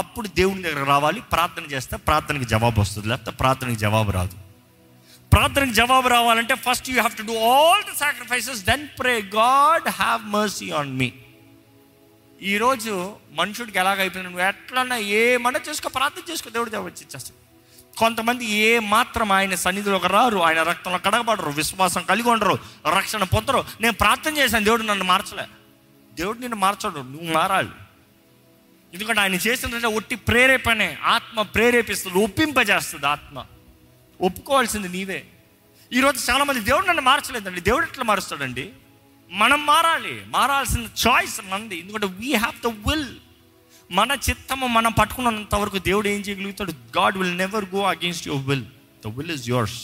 అప్పుడు 0.00 0.28
దేవుని 0.34 0.62
దగ్గర 0.62 0.84
రావాలి 0.84 1.22
ప్రార్థన 1.32 1.64
చేస్తే 1.70 1.96
ప్రార్థనకి 2.06 2.46
జవాబు 2.46 2.80
వస్తుంది 2.80 3.08
లేకపోతే 3.08 3.34
ప్రార్థనకి 3.36 3.80
జవాబు 3.80 4.10
రాదు 4.10 4.36
ప్రార్థనకి 5.32 5.74
జవాబు 5.74 6.08
రావాలంటే 6.08 6.56
first 6.66 6.90
you 6.90 6.96
have 6.96 7.16
to 7.16 7.26
do 7.30 7.36
all 7.50 7.84
the 7.84 7.94
sacrifices 7.96 8.60
then 8.64 8.84
pray 9.00 9.14
God 9.34 9.88
have 9.96 10.22
mercy 10.34 10.68
on 10.72 10.92
me 10.98 11.08
ఈరోజు 12.40 12.92
మనుషుడికి 13.32 13.78
ఎలాగైపోయినా 13.78 14.28
నువ్వు 14.28 14.46
ఎట్లన్నా 14.46 14.96
ఏమన్నా 15.18 15.60
చేసుకో 15.68 15.88
ప్రార్థన 15.88 16.24
చేసుకో 16.30 16.48
దేవుడు 16.50 16.70
దేవచ్చేస్తాడు 16.70 17.42
కొంతమంది 17.98 18.44
ఏ 18.62 18.72
మాత్రం 18.78 19.28
ఆయన 19.32 19.54
సన్నిధిలోకి 19.54 20.08
రారు 20.08 20.38
ఆయన 20.38 20.62
రక్తంలో 20.62 20.98
కడగబడరు 20.98 21.50
విశ్వాసం 21.50 22.02
కలిగి 22.02 22.28
ఉండరు 22.28 22.56
రక్షణ 22.88 23.24
పొందరు 23.26 23.60
నేను 23.80 23.94
ప్రార్థన 23.94 24.32
చేశాను 24.38 24.64
దేవుడు 24.64 24.82
నన్ను 24.82 25.04
మార్చలే 25.04 25.46
దేవుడు 26.12 26.38
నిన్ను 26.38 26.56
మార్చడు 26.56 27.00
నువ్వు 27.04 27.30
మారాలి 27.32 27.72
ఎందుకంటే 28.92 29.20
ఆయన 29.20 29.38
చేసిన 29.46 29.86
ఒట్టి 29.86 30.16
ప్రేరేపణే 30.16 30.90
ఆత్మ 31.06 31.42
ప్రేరేపిస్తుంది 31.54 32.18
ఒప్పింపజేస్తుంది 32.18 33.06
ఆత్మ 33.06 33.38
ఒప్పుకోవాల్సింది 34.20 34.88
నీవే 34.88 35.20
ఈరోజు 35.92 36.18
చాలామంది 36.30 36.60
దేవుడు 36.60 36.86
నన్ను 36.86 37.02
మార్చలేదండి 37.02 37.60
దేవుడు 37.60 37.84
ఎట్లా 37.84 38.04
మారుస్తాడండి 38.04 38.72
మనం 39.30 39.60
మారాలి 39.66 40.14
మారాల్సిన 40.28 40.84
చాయిస్ 41.04 41.36
మనది 41.50 41.76
ఎందుకంటే 41.78 42.08
వీ 42.18 42.30
హ్యావ్ 42.34 42.58
ద 42.64 42.72
విల్ 42.86 43.08
మన 43.90 44.12
చిత్తము 44.28 44.66
మనం 44.68 44.92
పట్టుకున్నంత 44.92 45.54
వరకు 45.54 45.78
దేవుడు 45.88 46.08
ఏం 46.08 46.20
చేయగలుగుతాడు 46.20 46.72
God 46.96 47.16
will 47.18 47.36
never 47.36 47.66
go 47.74 47.82
against 47.86 48.26
your 48.26 48.44
will 48.48 48.66
the 49.04 49.12
will 49.18 49.30
is 49.30 49.46
yours 49.48 49.78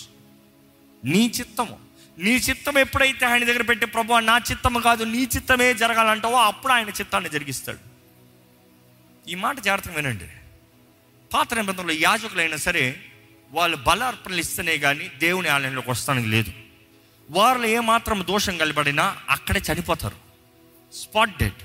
నీ 1.03 1.22
చిత్తము 1.38 1.76
నీ 2.18 2.34
చిత్తం 2.38 2.76
ఎప్పుడైతే 2.78 3.24
ఆయన 3.26 3.44
దగ్గర 3.44 3.62
పెట్టి 3.62 3.86
ప్రభు 3.86 4.18
నా 4.24 4.36
చిత్తము 4.48 4.80
కాదు 4.80 5.03
నీ 5.05 5.22
చిత్తమే 5.36 5.68
జరగాలంటావో 5.74 6.38
అప్పుడు 6.42 6.72
ఆయన 6.72 6.90
చిత్తాన్ని 7.00 7.30
జరిగిస్తాడు 7.30 7.82
ఈ 9.26 9.34
మాట 9.34 9.57
జాగ్రత్తగా 9.61 9.96
వినండి 9.96 10.28
పాత 11.30 11.55
నిబంధనలో 11.55 11.94
యాజకులైనా 12.00 12.59
సరే 12.66 12.84
వాళ్ళు 13.50 13.76
బలార్పణలు 13.86 14.40
ఇస్తేనే 14.40 14.74
కానీ 14.78 15.07
దేవుని 15.18 15.48
ఆలయంలోకి 15.48 15.90
వస్తానికి 15.90 16.28
లేదు 16.28 16.53
వారిలో 17.32 17.68
ఏమాత్రం 17.68 18.18
దోషం 18.28 18.55
కలబడినా 18.59 19.05
అక్కడే 19.30 19.61
చనిపోతారు 19.68 20.18
స్పాట్ 20.92 21.36
డెడ్ 21.38 21.62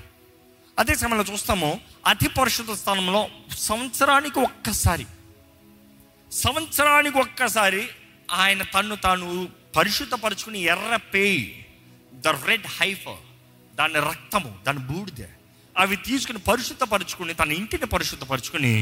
అదే 0.76 0.94
సమయంలో 0.94 1.24
చూస్తాము 1.32 1.70
అతి 2.06 2.28
పరిశుద్ధ 2.28 2.72
స్థానంలో 2.72 3.22
సంవత్సరానికి 3.62 4.38
ఒక్కసారి 4.40 5.06
సంవత్సరానికి 6.32 7.18
ఒక్కసారి 7.18 7.82
ఆయన 8.34 8.62
తన్ను 8.74 8.96
తాను 8.96 9.28
పరిశుద్ధపరచుకుని 9.76 10.60
ఎర్ర 10.66 10.94
పేయి 11.14 11.42
ద 12.24 12.34
రెడ్ 12.46 12.68
హైఫర్ 12.78 13.22
దాని 13.74 14.00
రక్తము 14.00 14.50
దాని 14.66 14.80
బూడిదే 14.84 15.28
అవి 15.78 15.96
తీసుకుని 15.98 16.40
పరిశుద్ధపరచుకుని 16.46 17.32
తన 17.34 17.50
ఇంటిని 17.52 17.86
పరిశుద్ధపరచుకుని 17.86 18.72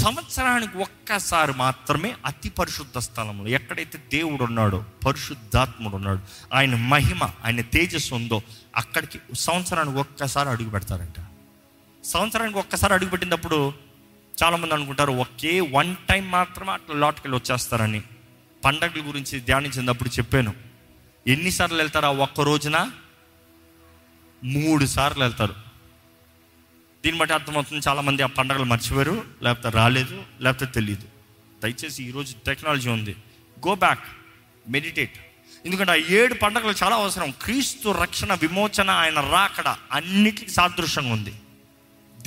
సంవత్సరానికి 0.00 0.76
ఒక్కసారి 0.78 1.52
మాత్రమే 1.58 2.10
అతి 2.26 2.50
పరిశుద్ధ 2.50 2.98
స్థలంలో 2.98 3.48
ఎక్కడైతే 3.50 3.98
దేవుడు 4.10 4.44
ఉన్నాడో 4.44 4.80
పరిశుద్ధాత్ముడు 5.06 5.96
ఉన్నాడు 5.96 6.22
ఆయన 6.54 6.74
మహిమ 6.86 7.22
ఆయన 7.44 7.64
తేజస్సు 7.72 8.14
ఉందో 8.14 8.38
అక్కడికి 8.76 9.20
సంవత్సరానికి 9.38 9.98
ఒక్కసారి 9.98 10.50
అడుగు 10.50 10.70
పెడతారంట 10.70 11.18
సంవత్సరానికి 12.04 12.58
ఒక్కసారి 12.58 12.94
అడుగు 12.94 13.10
పెట్టినప్పుడు 13.10 13.58
చాలామంది 14.34 14.74
అనుకుంటారు 14.74 15.12
ఒకే 15.18 15.54
వన్ 15.72 15.92
టైం 16.08 16.24
మాత్రమే 16.30 16.72
అట్లా 16.72 16.96
లోటుకెళ్ళి 16.96 17.36
వచ్చేస్తారని 17.36 18.00
పండగల 18.62 19.02
గురించి 19.08 19.36
ధ్యానించినప్పుడు 19.40 20.10
చెప్పాను 20.10 20.52
ఎన్నిసార్లు 21.26 21.78
వెళ్తారు 21.78 22.06
ఆ 22.06 22.16
ఒక్క 22.20 22.40
రోజున 22.40 22.78
మూడు 24.42 24.84
సార్లు 24.86 25.22
వెళ్తారు 25.22 25.54
దీన్ని 27.04 27.18
బట్టి 27.20 27.34
అర్థమవుతుంది 27.34 27.80
చాలామంది 27.88 28.22
ఆ 28.22 28.28
పండుగలు 28.36 28.64
మర్చిపోయారు 28.64 29.16
లేకపోతే 29.42 29.70
రాలేదు 29.76 30.16
లేకపోతే 30.40 30.66
తెలియదు 30.72 31.06
దయచేసి 31.62 32.00
ఈరోజు 32.02 32.32
టెక్నాలజీ 32.46 32.88
ఉంది 32.88 33.14
గో 33.56 33.74
బ్యాక్ 33.74 34.06
మెడిటేట్ 34.66 35.16
ఎందుకంటే 35.64 35.92
ఆ 35.92 36.00
ఏడు 36.10 36.34
పండుగలు 36.34 36.74
చాలా 36.82 36.96
అవసరం 36.96 37.28
క్రీస్తు 37.42 37.88
రక్షణ 38.00 38.32
విమోచన 38.42 38.90
ఆయన 39.02 39.20
రాకడ 39.30 39.68
అన్నిటికీ 39.92 40.50
సాదృశ్యంగా 40.52 41.12
ఉంది 41.12 41.34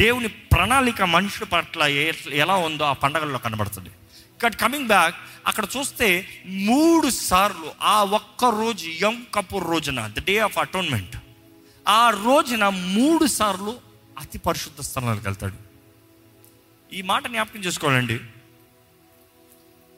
దేవుని 0.00 0.29
ప్రణాళిక 0.51 1.01
మనుషుల 1.09 1.45
పట్ల 1.45 1.83
ఎలా 2.43 2.55
ఉందో 2.67 2.85
ఆ 2.85 2.95
పండగల్లో 3.03 3.39
కనబడుతుంది 3.39 3.91
ఇక్కడ 4.33 4.53
కమింగ్ 4.55 4.87
బ్యాక్ 4.87 5.15
అక్కడ 5.47 5.65
చూస్తే 5.75 6.07
మూడు 6.65 7.07
సార్లు 7.21 7.69
ఆ 7.85 7.97
ఒక్క 8.13 8.51
రోజు 8.59 8.87
యం 9.01 9.15
కపూర్ 9.35 9.65
రోజున 9.69 10.01
ద 10.17 10.23
డే 10.27 10.35
ఆఫ్ 10.39 10.57
అటోన్మెంట్ 10.57 11.15
ఆ 11.85 12.03
రోజున 12.23 12.65
మూడు 12.95 13.25
సార్లు 13.29 13.73
అతి 14.19 14.37
పరిశుద్ధ 14.45 14.81
స్థలాలకు 14.81 15.25
వెళ్తాడు 15.25 15.57
ఈ 16.89 17.01
మాట 17.03 17.23
జ్ఞాపకం 17.27 17.63
చేసుకోవాలండి 17.65 18.17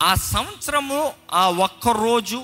ఆ 0.00 0.12
సంవత్సరము 0.28 1.00
ఆ 1.34 1.44
ఒక్క 1.66 1.90
రోజు 2.00 2.40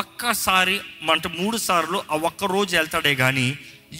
ఒక్కసారి 0.00 0.76
అంటే 1.12 1.28
మూడు 1.40 1.58
సార్లు 1.66 1.98
ఆ 2.12 2.16
ఒక్క 2.28 2.50
రోజు 2.54 2.72
వెళ్తాడే 2.76 3.12
కానీ 3.14 3.46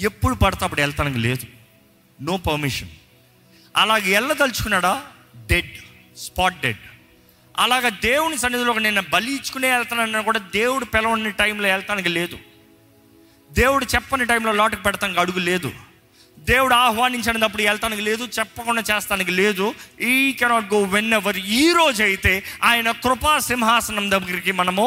ఎప్పుడు 0.09 0.35
పడితే 0.35 0.65
అప్పుడు 0.65 0.83
వెళ్తానికి 0.83 1.21
లేదు 1.27 1.47
నో 2.19 2.35
పర్మిషన్ 2.47 2.93
అలాగే 3.75 4.09
వెళ్ళదలుచుకున్నాడా 4.13 4.93
డెడ్ 5.51 5.73
స్పాట్ 6.17 6.61
డెడ్ 6.63 6.85
అలాగ 7.55 7.89
దేవుని 8.03 8.37
సన్నిధిలో 8.37 8.73
నేను 8.87 9.05
బలి 9.15 9.31
ఇచ్చుకునే 9.35 9.69
వెళ్తానన్నా 9.71 10.21
కూడా 10.23 10.41
దేవుడు 10.57 10.87
పిలవని 10.95 11.33
టైంలో 11.43 11.69
వెళ్తానికి 11.69 12.11
లేదు 12.19 12.39
దేవుడు 13.51 13.85
చెప్పని 13.95 14.25
టైంలో 14.25 14.53
లోటుకు 14.53 14.83
పెడతానికి 14.83 15.21
అడుగు 15.21 15.41
లేదు 15.51 15.71
దేవుడు 16.47 16.75
ఆహ్వానించినప్పుడు 16.77 17.63
వెళ్తానికి 17.63 18.03
లేదు 18.03 18.25
చెప్పకుండా 18.39 18.83
చేస్తానికి 18.91 19.33
లేదు 19.33 19.67
ఈ 20.09 20.17
కెనాట్ 20.33 20.69
గో 20.73 20.81
వెన్ 20.87 21.13
ఎవర్ 21.13 21.39
ఈ 21.57 21.65
రోజు 21.73 22.03
అయితే 22.03 22.33
ఆయన 22.63 22.89
కృపా 23.05 23.33
సింహాసనం 23.49 24.07
దగ్గరికి 24.11 24.53
మనము 24.53 24.87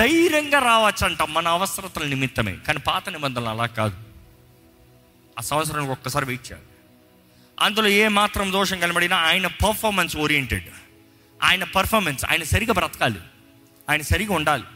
ధైర్యంగా 0.00 0.60
రావచ్చంట 0.62 1.22
మన 1.30 1.48
అవసరతల 1.48 2.06
నిమిత్తమే 2.06 2.54
కానీ 2.66 2.80
పాత 2.88 3.10
నిబంధనలు 3.10 3.50
అలా 3.50 3.66
కాదు 3.78 3.96
ఆ 5.36 5.42
సంవత్సరానికి 5.42 5.92
ఒక్కసారి 5.92 6.26
వెయిట్ 6.26 6.46
చేయాలి 6.48 6.66
అందులో 7.58 7.88
ఏ 8.00 8.06
మాత్రం 8.12 8.46
దోషం 8.52 8.78
కనబడినా 8.80 9.18
ఆయన 9.28 9.46
పర్ఫార్మెన్స్ 9.62 10.14
ఓరియంటెడ్ 10.16 10.68
ఆయన 11.40 11.64
పర్ఫార్మెన్స్ 11.76 12.24
ఆయన 12.24 12.44
సరిగా 12.44 12.72
బ్రతకాలి 12.72 13.20
ఆయన 13.88 14.02
సరిగా 14.02 14.34
ఉండాలి 14.34 14.66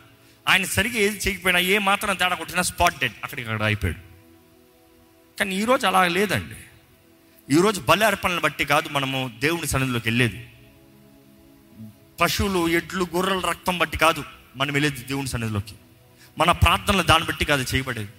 ఆయన 0.46 0.64
సరిగా 0.76 0.98
ఏది 0.98 1.18
చేయకపోయినా 1.24 1.60
ఏ 1.72 1.78
మాత్రం 1.88 2.14
తేడా 2.14 2.36
కొట్టినా 2.36 2.62
స్పాట్ 2.62 3.00
డెడ్ 3.00 3.16
అక్కడికి 3.22 3.48
అక్కడ 3.48 3.66
అయిపోయాడు 3.66 4.00
కానీ 5.40 5.54
ఈరోజు 5.56 5.84
అలా 5.86 6.00
లేదండి 6.10 6.56
ఈరోజు 7.48 7.78
బలి 7.80 8.04
అర్పణలు 8.04 8.40
బట్టి 8.40 8.64
కాదు 8.64 8.88
మనము 8.88 9.18
దేవుని 9.40 9.68
సన్నిధిలోకి 9.70 10.06
వెళ్ళేది 10.08 10.40
పశువులు 12.20 12.60
ఎడ్లు 12.70 13.04
గొర్రెల 13.14 13.42
రక్తం 13.48 13.76
బట్టి 13.78 13.98
కాదు 13.98 14.22
మనం 14.56 14.72
వెళ్ళేది 14.74 15.02
దేవుని 15.02 15.30
సన్నిధిలోకి 15.32 15.76
మన 16.36 16.50
ప్రార్థనలు 16.62 17.02
దాన్ని 17.02 17.26
బట్టి 17.26 17.44
కాదు 17.44 17.64
చేయబడేది 17.70 18.12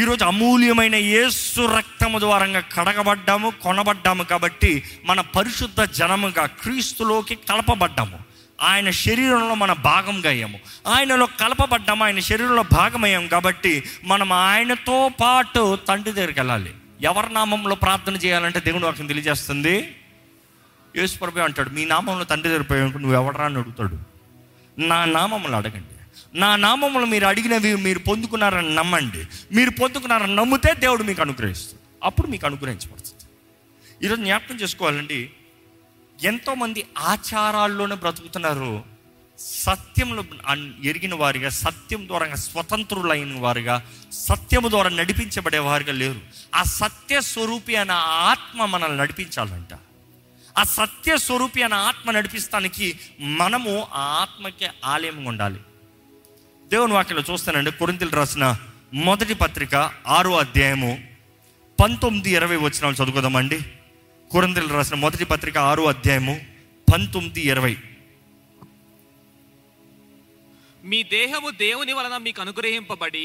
ఈరోజు 0.00 0.24
అమూల్యమైన 0.24 0.96
యేసు 1.08 1.62
రక్తము 1.72 2.18
ద్వారంగా 2.18 2.62
కడగబడ్డాము 2.74 3.48
కొనబడ్డాము 3.62 4.24
కాబట్టి 4.24 4.72
మన 5.04 5.20
పరిశుద్ధ 5.34 5.80
జనముగా 5.94 6.44
క్రీస్తులోకి 6.60 7.36
కలపబడ్డాము 7.48 8.18
ఆయన 8.60 8.88
శరీరంలో 9.00 9.54
మన 9.54 9.72
భాగంగా 9.84 10.28
అయ్యాము 10.30 10.58
ఆయనలో 10.86 11.26
కలపబడ్డాము 11.40 12.02
ఆయన 12.04 12.20
శరీరంలో 12.20 12.64
భాగమయ్యాము 12.72 13.28
కాబట్టి 13.28 13.72
మనం 14.04 14.30
ఆయనతో 14.42 14.98
పాటు 15.20 15.62
తండ్రి 15.88 16.12
దగ్గరికి 16.12 16.38
వెళ్ళాలి 16.40 16.72
ఎవరి 17.04 17.30
నామంలో 17.32 17.74
ప్రార్థన 17.76 18.16
చేయాలంటే 18.16 18.60
దేవుడు 18.60 18.84
వాళ్ళకి 18.84 19.08
తెలియజేస్తుంది 19.08 19.74
యేసుప్రభు 20.94 21.40
అంటాడు 21.40 21.70
మీ 21.70 21.82
నామంలో 21.84 22.24
తండ్రి 22.24 22.48
దగ్గర 22.48 22.66
పోయాక 22.70 22.96
నువ్వు 22.96 23.16
ఎవడరా 23.16 23.46
అని 23.46 23.58
అడుగుతాడు 23.58 23.96
నా 24.78 24.98
నామంలో 25.14 25.56
అడగండి 25.56 25.96
నా 26.34 26.48
నామంలో 26.56 27.06
మీరు 27.06 27.26
అడిగినవి 27.26 27.70
మీరు 27.78 28.00
పొందుకున్నారని 28.08 28.72
నమ్మండి 28.74 29.22
మీరు 29.52 29.72
పొందుకున్నారని 29.80 30.34
నమ్మితే 30.34 30.72
దేవుడు 30.80 31.02
మీకు 31.02 31.22
అనుగ్రహిస్తుంది 31.22 31.80
అప్పుడు 32.02 32.28
మీకు 32.28 32.44
అనుగ్రహించబడుతుంది 32.46 33.16
ఈరోజు 34.04 34.20
జ్ఞాపకం 34.20 34.56
చేసుకోవాలండి 34.56 35.20
ఎంతోమంది 36.20 36.80
ఆచారాల్లోనే 36.96 37.94
బ్రతుకుతున్నారు 37.94 38.72
సత్యంలో 39.64 40.22
ఎరిగిన 40.82 41.14
వారిగా 41.14 41.50
సత్యం 41.50 42.06
ద్వారా 42.06 42.36
స్వతంత్రులైన 42.36 43.38
వారిగా 43.38 43.76
సత్యము 44.12 44.68
ద్వారా 44.68 44.90
నడిపించబడే 44.90 45.58
వారిగా 45.58 45.92
లేరు 45.92 46.20
ఆ 46.54 46.62
సత్య 46.62 47.20
స్వరూపి 47.20 47.76
అన్న 47.76 47.94
ఆత్మ 48.24 48.64
మనల్ని 48.64 48.96
నడిపించాలంట 48.96 49.72
ఆ 50.56 50.62
సత్య 50.62 51.16
స్వరూపి 51.16 51.62
అన్న 51.62 51.74
ఆత్మ 51.74 52.10
నడిపిస్తానికి 52.10 52.86
మనము 53.40 53.74
ఆ 53.94 54.04
ఆత్మకి 54.20 54.68
ఆలయం 54.84 55.24
ఉండాలి 55.26 55.60
దేవుని 56.70 56.92
వాక్యలో 56.92 57.24
చూస్తానండి 57.30 57.70
కొరింతలు 57.72 58.10
రాసిన 58.10 58.46
మొదటి 58.94 59.34
పత్రిక 59.34 59.74
ఆరో 60.06 60.32
అధ్యాయము 60.36 60.92
పంతొమ్మిది 61.78 62.30
ఇరవై 62.30 62.56
వచ్చినాలు 62.56 63.36
అండి 63.36 63.79
కురందలు 64.30 64.68
రాసిన 64.74 64.96
మొదటి 64.96 65.24
పత్రిక 65.24 65.56
ఆరో 65.68 65.84
అధ్యాయము 65.84 66.34
పంతొమ్మిది 66.88 67.40
ఇరవై 67.42 67.72
మీ 70.84 70.98
దేహము 71.10 71.48
దేవుని 71.60 71.92
వలన 71.92 72.16
మీకు 72.16 72.40
అనుగ్రహింపబడి 72.40 73.24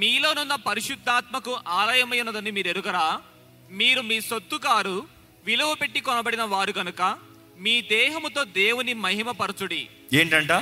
మీలోనున్న 0.00 0.54
పరిశుద్ధాత్మకు 0.66 1.52
ఆలయమైనదని 1.74 2.50
మీరు 2.50 2.68
ఎరుగరా 2.68 3.06
మీరు 3.70 4.00
మీ 4.00 4.18
సొత్తు 4.20 4.56
కారు 4.56 4.96
విలువ 5.46 5.70
పెట్టి 5.74 6.00
కొనబడిన 6.00 6.44
వారు 6.46 6.72
కనుక 6.72 7.02
మీ 7.58 7.74
దేహముతో 7.90 8.44
దేవుని 8.58 8.94
మహిమపరచుడి 9.02 9.82
ఏంటంట 10.14 10.52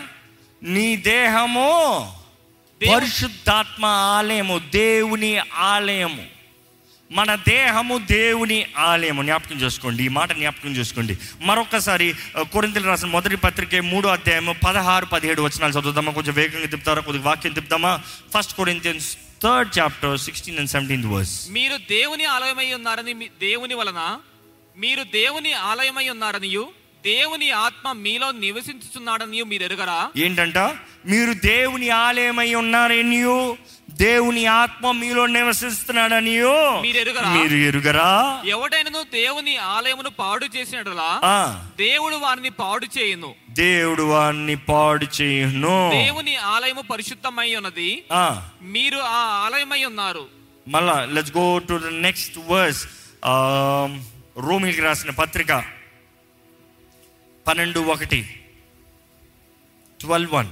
నీ 0.62 0.88
దేహము 1.08 1.68
పరిశుద్ధాత్మ 2.80 3.84
ఆలయము 4.10 4.56
దేవుని 4.72 5.32
ఆలయము 5.64 6.24
మన 7.10 7.30
దేహము 7.46 7.94
దేవుని 8.10 8.58
ఆలయము 8.82 9.22
జ్ఞాపకం 9.22 9.58
చేసుకోండి 9.62 10.00
ఈ 10.04 10.10
మాట 10.10 10.30
జ్ఞాపకం 10.32 10.74
చేసుకోండి 10.76 11.14
మరొకసారి 11.42 12.06
కొరింతలు 12.52 12.86
రాసిన 12.88 13.08
మొదటి 13.08 13.36
పత్రిక 13.36 13.80
మూడో 13.86 14.08
అధ్యాయము 14.08 14.52
పదహారు 14.62 15.06
పదిహేడు 15.06 15.44
వచనాలు 15.46 15.76
చదువుతామా 15.78 16.12
కొంచెం 16.12 16.34
వేగంగా 16.34 16.68
తిప్పుతారా 16.68 17.02
కొద్దిగా 17.02 17.26
వాక్యం 17.26 17.54
తిప్పుతామా 17.54 17.92
first 18.34 18.54
Corinthians 18.56 19.08
third 19.42 19.72
chapter 19.78 20.16
sixteen 20.18 20.58
and 20.58 20.70
seventeen 20.70 21.06
verse 21.12 21.34
మీరు 21.50 21.78
దేవుని 21.90 22.26
ఆలయమై 22.28 22.68
ఉన్నారని 22.78 23.14
దేవుని 23.40 23.76
వలన 23.80 24.02
మీరు 24.76 25.04
దేవుని 25.12 25.52
ఆలయమై 25.70 26.06
ఉన్నారని 26.08 26.50
దేవుని 27.04 27.48
ఆత్మ 27.58 27.92
మీలో 27.98 28.28
నివసించుతున్నాడని 28.40 29.38
మీరు 29.44 29.64
ఎరుగరా 29.64 29.98
ఏంటంట 30.24 30.58
మీరు 31.06 31.32
దేవుని 31.46 31.88
ఆలయమై 32.00 32.50
ఉన్నారని 32.54 33.20
దేవుని 34.00 34.42
ఆత్మ 34.52 34.90
మీలో 34.92 35.22
నివసిస్తున్నాడని 35.26 36.34
మీరు 36.82 36.98
ఎరుగరా 36.98 37.30
మీరు 37.30 37.56
ఎరుగరా 37.68 38.10
ఎవడైనా 38.46 39.02
దేవుని 39.12 39.54
ఆలయమును 39.68 40.10
పాడు 40.10 40.46
చేసినట్టు 40.56 40.94
దేవుడు 41.82 42.16
వారిని 42.16 42.52
పాడు 42.60 42.86
చేయను 42.96 43.30
దేవుడు 43.62 44.04
వారిని 44.12 44.56
పాడు 44.68 45.08
చేయును 45.18 45.76
దేవుని 45.90 46.36
ఆలయము 46.50 46.84
పరిశుద్ధమై 46.90 47.48
ఉన్నది 47.56 47.90
మీరు 48.70 49.00
ఆ 49.10 49.20
ఆలయమై 49.44 49.82
ఉన్నారు 49.84 50.24
మళ్ళా 50.66 50.96
let's 51.10 51.36
go 51.36 51.46
to 51.68 51.76
the 51.86 51.92
next 52.00 52.38
verse 52.48 52.82
రోమిల్కి 54.40 54.82
రాసిన 54.82 55.12
పత్రిక 55.20 55.52
పన్నెండు 57.46 57.80
ఒకటి 57.90 58.20
twelve 60.00 60.32
one 60.34 60.50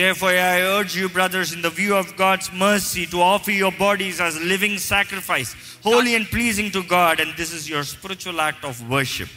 Therefore, 0.00 0.30
I 0.30 0.60
urge 0.74 0.94
you, 0.94 1.08
brothers, 1.08 1.52
in 1.52 1.60
the 1.60 1.70
view 1.70 1.92
of 1.96 2.16
God's 2.16 2.48
mercy, 2.54 3.04
to 3.06 3.20
offer 3.22 3.50
your 3.52 3.72
bodies 3.74 4.20
as 4.20 4.34
living 4.42 4.74
sacrifice, 4.84 5.50
holy 5.82 6.14
and 6.14 6.26
pleasing 6.26 6.70
to 6.70 6.82
God, 6.84 7.18
and 7.18 7.30
this 7.34 7.52
is 7.52 7.68
your 7.68 7.82
spiritual 7.84 8.40
act 8.40 8.62
of 8.64 8.74
worship. 8.88 9.28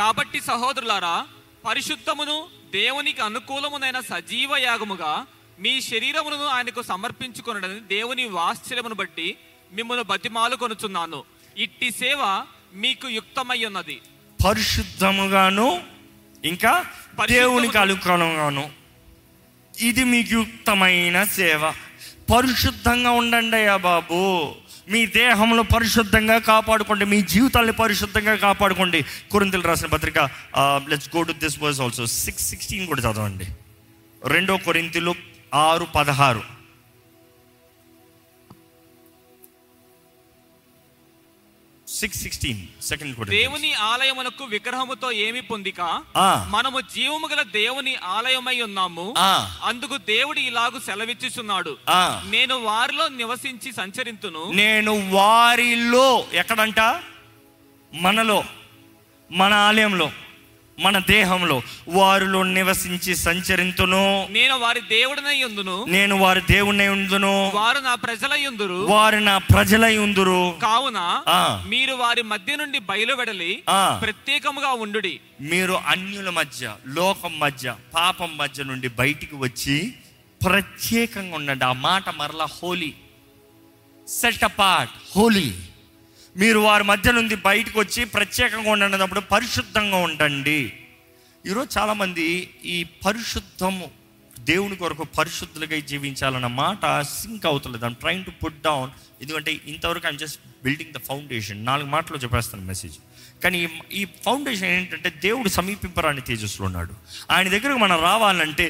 కాబట్టి 0.00 0.38
సహోదరులారా 0.48 1.14
పరిశుద్ధమును 1.64 2.36
దేవునికి 2.72 3.22
అనుకూలమునైన 3.28 4.00
సజీవ 4.10 4.50
యాగముగా 4.64 5.12
మీ 5.58 5.74
శరీరమును 5.90 6.48
ఆయనకు 6.56 6.82
సమర్పించుకొనడని 6.90 7.78
దేవుని 7.94 8.26
వాత్సల్యమును 8.38 8.98
బట్టి 9.02 9.28
మిమ్మల్ని 9.72 10.06
బతిమాలు 10.12 10.58
కొనుచున్నాను 10.62 11.20
ఇట్టి 11.56 11.90
సేవ 12.02 12.20
మీకు 12.84 13.06
యుక్తమై 13.18 13.60
ఉన్నది 13.70 13.96
పరిశుద్ధముగాను 14.40 15.68
ఇంకా 16.44 16.74
దేవునికి 17.36 17.78
అనుకూలంగాను 17.84 18.66
ఇది 19.78 20.04
మీకు 20.04 20.32
యుక్తమైన 20.32 21.18
సేవ 21.32 21.60
పరిశుద్ధంగా 22.30 23.10
ఉండండి 23.20 23.56
అయ్యా 23.56 23.76
బాబు 23.84 24.22
మీ 24.88 25.00
దేహంలో 25.14 25.62
పరిశుద్ధంగా 25.72 26.36
కాపాడుకోండి 26.48 27.04
మీ 27.04 27.18
జీవితాన్ని 27.32 27.74
పరిశుద్ధంగా 27.80 28.34
కాపాడుకోండి 28.36 29.00
కురింతలు 29.30 29.66
రాసిన 29.68 29.88
పత్రిక 29.88 30.18
let's 30.88 31.10
go 31.16 31.22
to 31.22 31.34
this 31.42 31.58
verse 31.62 31.80
also 31.80 32.06
six 32.16 32.46
sixteen 32.50 32.86
కూడా 32.86 33.02
చదవండి 33.02 33.48
రెండో 34.26 34.56
కొరింతలు 34.58 35.14
ఆరు 35.62 35.86
పదహారు 35.94 36.42
సిక్స్ 41.98 42.20
సిక్స్టీన్ 42.22 42.60
సెకండ్ 42.82 43.30
దేవుని 43.30 43.70
ఆలయమునకు 43.84 44.44
విగ్రహముతో 44.46 45.08
ఏమి 45.24 45.42
పొందిక 45.42 45.80
మనము 46.48 46.78
జీవము 46.94 47.28
గల 47.28 47.42
దేవుని 47.54 47.94
ఆలయమై 48.08 48.56
ఉన్నాము 48.60 49.06
అందుకు 49.64 49.96
దేవుడు 50.10 50.40
ఇలాగ 50.40 50.78
సెలవిచ్చిస్తున్నాడు 50.86 51.72
నేను 52.30 52.56
వారిలో 52.60 53.06
నివసించి 53.16 53.72
సంచరింతును 53.72 54.44
నేను 54.60 54.94
వారిలో 55.10 56.08
ఎక్కడంట 56.34 56.80
మనలో 57.92 58.38
మన 59.30 59.52
ఆలయంలో 59.64 60.08
మన 60.78 60.98
దేహంలో 60.98 61.62
వారిలో 61.88 62.42
నివసించి 62.42 63.12
సంచరింతును 63.16 64.26
నేను 64.30 64.56
వారి 64.58 64.80
దేవుడినై 64.90 65.42
ఉందును 65.44 65.86
నేను 65.86 66.16
వారి 66.16 66.40
దేవుడినై 66.50 66.88
ఉందును 66.88 67.50
వారు 67.54 67.78
నా 67.78 67.94
ప్రజలై 67.94 68.46
ఉందురు 68.46 68.78
వారు 68.86 69.16
నా 69.20 69.38
ప్రజలై 69.38 69.96
ఉందురు 69.96 70.40
కావున 70.62 71.00
మీరు 71.68 71.94
వారి 71.94 72.22
మధ్య 72.22 72.56
నుండి 72.56 72.78
బయలువెడలి 72.78 73.62
ప్రత్యేకముగా 74.02 74.72
ఉండు 74.72 75.00
మీరు 75.40 75.72
అన్యుల 75.86 76.30
మధ్య 76.30 76.74
లోకం 76.86 77.34
మధ్య 77.38 77.74
పాపం 77.94 78.30
మధ్య 78.36 78.64
నుండి 78.64 78.88
బయటికి 78.88 79.36
వచ్చి 79.36 79.76
ప్రత్యేకంగా 80.42 81.36
ఉండండి 81.36 81.64
ఆ 81.64 81.72
మాట 81.72 82.08
మరలా 82.14 82.46
హోలీ 82.62 82.92
సెట్ 84.08 84.44
అపార్ట్ 84.44 84.90
హోలీ 85.16 85.48
మీరు 86.36 86.58
వారి 86.58 86.84
మధ్య 86.84 87.12
నుండి 87.12 87.36
బయటకు 87.44 87.76
వచ్చి 87.80 88.02
ప్రత్యేకంగా 88.08 88.70
ఉండేటప్పుడు 88.70 89.22
పరిశుద్ధంగా 89.30 89.98
ఉండండి 89.98 90.60
ఈరోజు 91.44 91.70
చాలామంది 91.78 92.26
ఈ 92.64 92.76
పరిశుద్ధము 93.04 93.86
దేవుని 94.46 94.76
కొరకు 94.76 95.04
పరిశుద్ధులుగా 95.16 95.78
జీవించాలన్న 95.86 96.48
మాట 96.56 96.86
సింక్ 97.10 97.46
అవుతలేదు 97.46 97.86
I'm 97.86 97.96
trying 97.96 98.24
to 98.24 98.32
put 98.42 98.60
down 98.64 98.90
ఎందుకంటే 99.22 99.52
ఇంతవరకు 99.66 100.06
I'm 100.06 100.18
just 100.18 100.40
building 100.64 100.94
the 100.94 101.00
foundation 101.06 101.60
నాలుగు 101.66 101.88
మాటలు 101.88 102.18
చెప్పేస్తాను 102.18 102.64
మెసేజ్ 102.64 102.96
కానీ 103.42 103.58
ఈ 103.92 104.04
ఫౌండేషన్ 104.24 104.70
ఏంటంటే 104.70 105.10
దేవుడు 105.20 105.48
సమీపింపరాని 105.48 106.20
తేజస్సులో 106.20 106.66
ఉన్నాడు 106.66 106.92
ఆయన 107.30 107.48
దగ్గరకు 107.48 107.78
మనం 107.78 107.98
రావాలంటే 108.02 108.69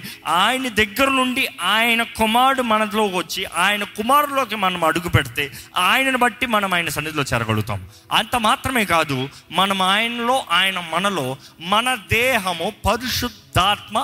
ఆయన 0.27 0.69
దగ్గర 0.69 1.09
నుండి 1.11 1.45
ఆయన 1.61 2.03
కుమారుడు 2.03 2.63
మనలోకి 2.63 3.17
వచ్చి 3.17 3.47
ఆయన 3.57 3.85
కుమారులోకి 3.97 4.57
మనం 4.57 4.85
అడుగు 4.85 5.09
పెడితే 5.09 5.51
ఆయనను 5.77 6.19
బట్టి 6.19 6.47
మనం 6.47 6.75
ఆయన 6.75 6.89
సన్నిధిలో 6.89 7.23
చేరగలుగుతాం 7.23 7.81
అంత 8.13 8.37
మాత్రమే 8.37 8.85
కాదు 8.85 9.19
మనం 9.51 9.83
ఆయనలో 9.83 10.45
ఆయన 10.51 10.79
మనలో 10.95 11.27
మన 11.67 11.95
దేహము 11.95 12.73
పరిశుద్ధాత్మ 12.87 13.99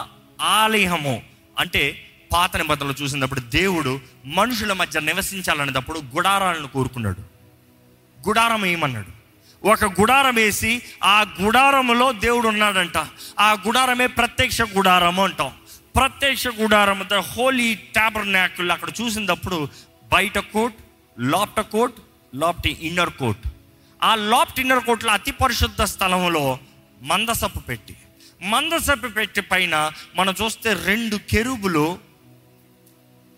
ఆలయము 0.54 1.16
అంటే 1.58 1.84
పాత 2.32 2.56
నిబంధనలు 2.56 2.96
చూసినప్పుడు 3.02 3.40
దేవుడు 3.40 4.00
మనుషుల 4.26 4.72
మధ్య 4.72 5.00
నివసించాలనేటప్పుడు 5.00 5.98
గుడారాలను 6.16 6.68
కోరుకున్నాడు 6.68 7.22
గుడారం 8.18 8.66
ఏమన్నాడు 8.66 9.13
ఒక 9.64 9.84
గుడారం 9.98 10.34
వేసి 10.34 10.70
ఆ 11.04 11.18
గుడారంలో 11.40 12.06
దేవుడు 12.24 12.46
ఉన్నాడంట 12.48 12.98
ఆ 13.38 13.50
గుడారమే 13.66 14.06
ప్రత్యక్ష 14.16 14.62
గుడారము 14.76 15.22
అంటాం 15.24 15.52
ప్రత్యక్ష 15.96 16.48
గుడారం 16.60 16.98
అంతా 17.00 17.18
హోలీ 17.30 17.68
ట్యాబర్నాకుల్ 17.94 18.70
అక్కడ 18.70 18.90
చూసినప్పుడు 19.00 19.58
బయట 20.12 20.38
కోట్ 20.52 20.78
లాప్ట 21.16 21.60
కోట్ 21.72 21.98
లోప్టి 22.34 22.70
ఇన్నర్ 22.80 23.12
కోట్ 23.12 23.44
ఆ 24.00 24.10
లాప్ట్ 24.24 24.60
ఇన్నర్ 24.60 24.84
కోట్లో 24.84 25.12
అతి 25.12 25.32
పరిశుద్ధ 25.32 25.82
స్థలంలో 25.84 26.44
మందసపు 27.02 27.60
పెట్టి 27.60 27.94
మందసపు 28.44 29.08
పెట్టి 29.08 29.42
పైన 29.42 29.74
మనం 30.16 30.34
చూస్తే 30.40 30.70
రెండు 30.86 31.16
కెరుబులు 31.30 31.86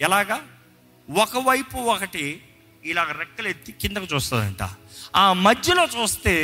ఎలాగా 0.00 0.38
ఒకవైపు 1.08 1.78
ఒకటి 1.88 2.24
రెక్కలు 3.14 3.48
ఎత్తి 3.48 3.72
కిందకు 3.72 4.06
చూస్తుందంట 4.14 4.62
ఆ 5.16 5.32
మధ్యలో 5.32 5.84
చూస్తే 5.96 6.34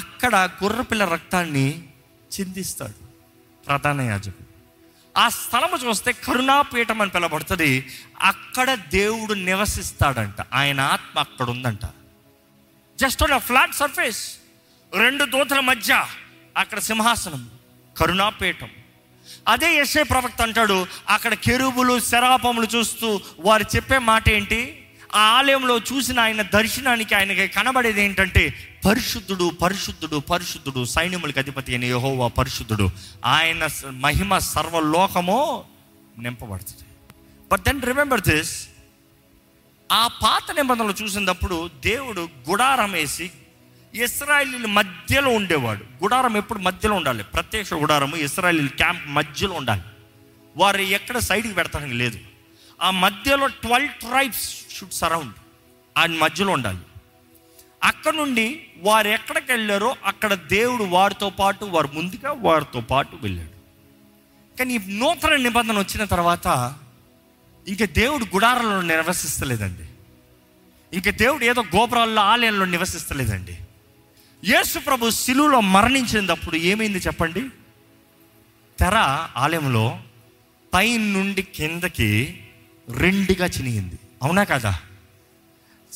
అక్కడ 0.00 0.34
గుర్రపిల్ల 0.62 1.04
రక్తాన్ని 1.04 1.66
చిందిస్తాడు 2.38 2.98
ప్రధాన 3.64 4.00
యాజకుడు 4.00 4.48
ఆ 5.14 5.28
స్థలము 5.28 5.76
చూస్తే 5.76 6.12
కరుణాపీఠం 6.12 7.00
అని 7.00 7.10
పిలబడుతుంది 7.10 7.70
అక్కడ 8.22 8.74
దేవుడు 8.90 9.34
నివసిస్తాడంట 9.34 10.40
ఆయన 10.52 10.80
ఆత్మ 10.80 11.18
అక్కడ 11.18 11.48
ఉందంట 11.50 11.84
జస్ట్ 12.98 13.22
ఆన్ 13.22 13.34
ఫ్లాట్ 13.40 13.74
సర్ఫేస్ 13.74 14.22
రెండు 14.92 15.24
దూతల 15.24 15.60
మధ్య 15.60 15.92
అక్కడ 16.56 16.78
సింహాసనం 16.80 17.42
కరుణాపీఠం 17.96 18.70
అదే 19.48 19.68
ఎస్ఏ 19.76 20.02
ప్రవక్త 20.02 20.42
అంటాడు 20.42 20.86
అక్కడ 21.08 21.34
కెరుబులు 21.34 21.94
శరాపములు 22.00 22.68
చూస్తూ 22.76 23.08
వారు 23.38 23.64
చెప్పే 23.76 23.98
మాట 23.98 24.28
ఏంటి 24.28 24.60
ఆ 25.10 25.22
ఆలయంలో 25.30 25.74
చూసిన 25.88 26.18
ఆయన 26.20 26.42
దర్శనానికి 26.52 27.14
ఆయనకి 27.14 27.46
కనబడేది 27.48 28.00
ఏంటంటే 28.02 28.42
పరిశుద్ధుడు 28.84 29.46
పరిశుద్ధుడు 29.62 30.18
పరిశుద్ధుడు 30.30 30.82
సైన్యములకు 30.84 31.38
అధిపతి 31.38 31.72
అయిన 31.72 31.84
యహోవా 31.84 32.28
పరిశుద్ధుడు 32.38 32.86
ఆయన 33.32 33.62
మహిమ 33.98 34.38
సర్వలోకము 34.48 35.40
నింపబడుతుంది 36.18 36.86
బట్ 37.50 37.64
దెన్ 37.64 37.82
రిమెంబర్ 37.82 38.24
దిస్ 38.28 38.54
ఆ 39.90 40.02
పాత 40.22 40.46
నిబంధనలు 40.52 40.94
చూసినప్పుడు 41.02 41.56
దేవుడు 41.84 42.24
గుడారం 42.48 42.92
వేసి 42.92 43.26
ఇస్రాయలీల 43.94 44.66
మధ్యలో 44.70 45.30
ఉండేవాడు 45.30 45.84
గుడారం 46.02 46.34
ఎప్పుడు 46.36 46.60
మధ్యలో 46.60 46.96
ఉండాలి 46.96 47.22
ప్రత్యక్ష 47.32 47.74
గుడారము 47.74 48.16
ఇస్రాయలీల 48.16 48.70
క్యాంప్ 48.78 49.06
మధ్యలో 49.10 49.54
ఉండాలి 49.54 49.84
వారు 50.56 50.84
ఎక్కడ 50.90 51.18
సైడ్కి 51.20 51.54
పెడతానికి 51.54 51.94
లేదు 51.94 52.18
ఆ 52.80 52.90
మధ్యలో 52.96 53.46
ట్వెల్వ్ 53.62 53.94
ట్రైబ్స్ 54.00 54.44
షుడ్ 54.76 54.92
సరౌండ్ 54.92 55.36
ఆ 55.96 56.04
మధ్యలో 56.18 56.52
ఉండాలి 56.52 56.84
అక్కడ 57.82 58.14
నుండి 58.14 58.46
వారు 58.82 59.08
ఎక్కడికి 59.08 59.48
వెళ్ళారో 59.52 59.90
అక్కడ 60.06 60.32
దేవుడు 60.50 60.84
వారితో 60.84 61.30
పాటు 61.30 61.64
వారు 61.64 61.88
ముందుగా 61.94 62.30
వారితో 62.42 62.80
పాటు 62.90 63.14
వెళ్ళాడు 63.22 63.56
కానీ 64.56 64.74
ఈ 64.74 64.80
నూతన 64.92 65.36
నిబంధన 65.36 65.76
వచ్చిన 65.78 66.04
తర్వాత 66.04 66.46
ఇంకా 67.66 67.86
దేవుడు 67.94 68.24
గుడారంలో 68.34 68.80
నివసిస్తలేదండి 68.82 69.86
ఇంకా 70.92 71.10
దేవుడు 71.10 71.44
ఏదో 71.44 71.62
గోపురాల్లో 71.76 72.22
ఆలయంలో 72.22 72.66
నివసిస్తలేదండి 72.66 73.56
యేసు 74.42 74.78
ప్రభు 74.78 75.10
శిలువులో 75.16 75.58
మరణించినప్పుడు 75.70 76.56
ఏమైంది 76.56 76.98
చెప్పండి 76.98 77.42
తెర 78.78 78.96
ఆలయంలో 79.36 79.86
పై 80.72 80.86
నుండి 80.96 81.42
కిందకి 81.42 82.10
రెండుగా 82.98 83.46
చినిగింది 83.46 83.98
అవునా 84.22 84.42
కదా 84.44 84.72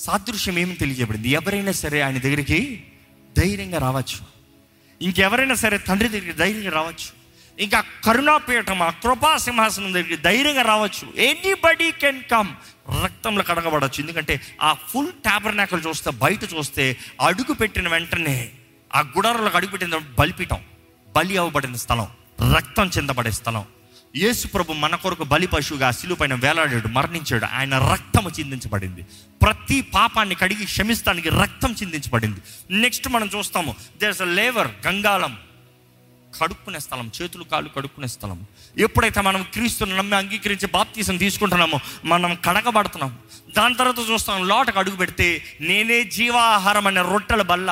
సాదృశ్యం 0.00 0.57
ఏమి 0.59 0.75
తెలియజేయబడింది 0.75 1.29
ఎవరైనా 1.31 1.73
సరే 1.73 1.99
ఆయన 2.03 2.19
దగ్గరికి 2.19 2.61
ధైర్యంగా 3.37 3.79
రావచ్చు 3.79 4.21
ఇంకెవరైనా 5.01 5.55
సరే 5.55 5.77
తండ్రి 5.79 6.09
దగ్గరికి 6.09 6.39
ధైర్యంగా 6.39 6.73
రావచ్చు 6.75 7.09
ఇంకా 7.59 7.79
కరుణాపీఠం 8.05 8.81
ఆ 8.83 8.91
కృపా 9.03 9.31
సింహాసనం 9.37 9.93
దగ్గరికి 9.93 10.19
ధైర్యంగా 10.23 10.63
రావచ్చు 10.63 11.05
ఎనీబడి 11.29 11.89
కెన్ 11.99 12.23
కమ్ 12.31 12.51
రక్తంలో 13.05 13.43
కడగబడవచ్చు 13.43 14.01
ఎందుకంటే 14.01 14.35
ఆ 14.63 14.71
ఫుల్ 14.89 15.13
నాకలు 15.55 15.83
చూస్తే 15.89 16.13
బయట 16.19 16.45
చూస్తే 16.55 16.85
అడుగు 17.21 17.55
పెట్టిన 17.55 17.89
వెంటనే 17.89 18.37
ఆ 18.91 19.03
గుడారులకు 19.17 19.57
అడుగు 19.57 19.73
పెట్టిన 19.73 20.01
బలిపీఠం 20.19 20.61
బలి 21.15 21.35
అవ్వబడిన 21.37 21.77
స్థలం 21.77 22.09
రక్తం 22.53 22.87
చెందబడే 22.89 23.31
స్థలం 23.31 23.65
యేసు 24.15 24.47
ప్రభు 24.47 24.73
మన 24.75 24.95
కొరకు 24.95 25.25
బలి 25.25 25.47
పశువుగా 25.47 25.89
శిలువు 25.91 26.19
పైన 26.19 26.35
వేలాడాడు 26.35 26.89
మరణించాడు 26.89 27.47
ఆయన 27.53 27.75
రక్తము 27.85 28.31
చిందించబడింది 28.37 29.03
ప్రతి 29.41 29.79
పాపాన్ని 29.95 30.37
కడిగి 30.43 30.65
క్షమిస్తానికి 30.65 31.31
రక్తం 31.39 31.73
చిందించబడింది 31.81 32.41
నెక్స్ట్ 32.83 33.09
మనం 33.09 33.31
చూస్తాము 33.35 33.73
దేర్స్ 34.01 34.23
అ 34.23 34.29
లేవర్ 34.35 34.71
గంగాళం 34.87 35.35
కడుక్కునే 36.33 36.81
స్థలం 36.81 37.09
చేతులు 37.17 37.45
కాళ్ళు 37.45 37.69
కడుక్కునే 37.69 38.09
స్థలం 38.09 38.39
ఎప్పుడైతే 38.77 39.21
మనం 39.21 39.43
క్రీస్తుని 39.53 39.95
నమ్మి 39.95 40.17
అంగీకరించి 40.17 40.69
బాప్తీసం 40.69 41.19
తీసుకుంటున్నామో 41.19 41.79
మనం 42.05 42.33
కడగబడుతున్నాం 42.45 43.13
దాని 43.57 43.77
తర్వాత 43.77 44.01
చూస్తాం 44.11 44.41
లోటకు 44.49 44.79
అడుగు 44.79 44.97
పెడితే 44.97 45.29
నేనే 45.61 45.99
జీవాహారం 46.13 46.87
అనే 46.87 47.05
రొట్టెల 47.11 47.43
బల్ల 47.43 47.71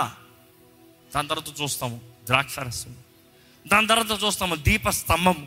దాని 1.14 1.28
తర్వాత 1.28 1.50
చూస్తాము 1.62 1.96
ద్రాక్షారసం 2.26 2.92
దాని 3.66 3.86
తర్వాత 3.86 4.22
చూస్తాము 4.24 4.54
దీపస్తంభము 4.62 5.44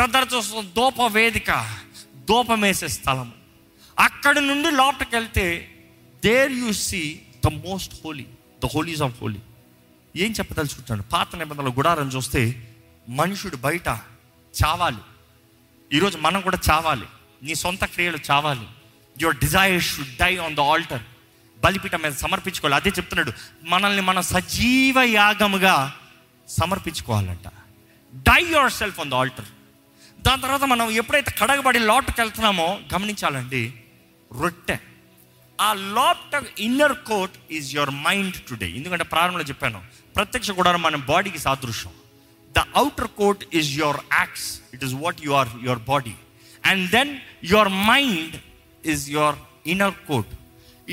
దాని 0.00 0.12
తర్వాత 0.12 0.32
చూస్తాం 0.34 0.66
దూప 0.76 1.06
వేదిక 1.14 1.50
దోపమేసే 2.28 2.88
స్థలం 2.94 3.28
అక్కడి 3.96 4.40
నుండి 4.40 4.68
లోపలికి 4.72 5.14
వెళ్తే 5.16 5.44
there 6.22 6.52
you 6.60 6.70
see 6.80 7.00
the 7.44 7.50
most 7.64 7.94
holy 7.98 8.24
the 8.62 8.68
holies 8.74 9.02
of 9.02 9.18
holy 9.20 9.40
ఏం 10.14 10.30
చెప్పదలుచుకుంటాను 10.38 11.04
పాత 11.12 11.36
నిబంధనల 11.36 11.72
గుడారం 11.78 12.08
చూస్తే 12.08 12.42
మనుషుడు 13.12 13.58
బయట 13.66 13.88
చావాలి 14.54 15.02
ఈరోజు 15.90 16.16
మనం 16.18 16.40
కూడా 16.40 16.60
చావాలి 16.70 17.06
నీ 17.42 17.54
సొంత 17.64 17.84
క్రియలు 17.92 18.22
చావాలి 18.30 18.66
your 19.16 19.38
desire 19.44 19.86
should 19.90 20.16
die 20.18 20.32
on 20.46 20.56
the 20.56 20.64
altar 20.70 21.04
బలిపీఠం 21.60 22.02
మీద 22.02 22.14
సమర్పించుకోవాలి 22.24 22.76
అదే 22.76 22.90
చెప్తున్నాడు 22.98 23.32
మనల్ని 23.66 24.02
మన 24.02 24.20
సజీవ 24.32 24.98
యాగముగా 25.14 25.76
సమర్పించుకోవాలంట 26.48 27.48
die 28.26 28.42
your 28.52 28.74
self 28.74 29.00
on 29.00 29.10
the 29.10 29.18
altar 29.22 29.50
దాని 30.20 30.42
తర్వాత 30.42 30.64
మనం 30.64 30.86
ఎప్పుడైతే 31.00 31.30
కడగబడి 31.40 31.80
లోటుకు 31.90 32.18
వెళ్తున్నామో 32.20 32.68
గమనించాలండి 32.92 33.62
రొట్టె 34.30 34.76
ఆ 35.58 35.68
లోప్ట్ 35.96 36.34
inner 36.60 36.96
court 37.08 37.36
is 37.52 37.68
your 37.76 37.92
mind 38.06 38.36
today 38.48 38.68
ఎందుకంటే 38.78 39.04
ప్రారంభంలో 39.12 39.46
చెప్పాను 39.50 39.80
ప్రత్యక్ష 40.14 40.50
కూడా 40.58 40.70
మన 40.78 40.98
బాడీకి 41.10 41.40
సాదృశ్యం 41.46 41.94
the 42.54 42.62
outer 42.74 43.10
court 43.18 43.42
is 43.58 43.70
your 43.78 44.00
acts 44.12 44.48
it 44.74 44.84
is 44.84 44.94
what 45.02 45.20
you 45.26 45.32
are 45.32 45.50
your 45.62 45.82
body 45.88 46.14
and 46.64 46.84
then 46.96 47.12
your 47.44 47.72
mind 47.90 48.34
is 48.84 49.04
your 49.10 49.38
inner 49.66 49.96
coat 50.08 50.32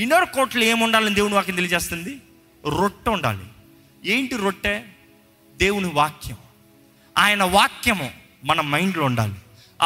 inner 0.00 0.28
కోట్లో 0.30 0.64
ఏముండాలని 0.66 1.16
దేవుని 1.16 1.36
వాక్యం 1.36 1.56
తెలియజేస్తుంది 1.56 2.14
రొట్టె 2.64 3.10
ఉండాలి 3.10 3.48
ఏంటి 4.08 4.36
రొట్టె 4.38 4.76
దేవుని 5.58 5.90
వాక్యం 5.94 6.40
ఆయన 7.16 7.44
వాక్యము 7.54 8.10
మన 8.44 8.62
మైండ్లో 8.62 9.06
ఉండాలి 9.06 9.36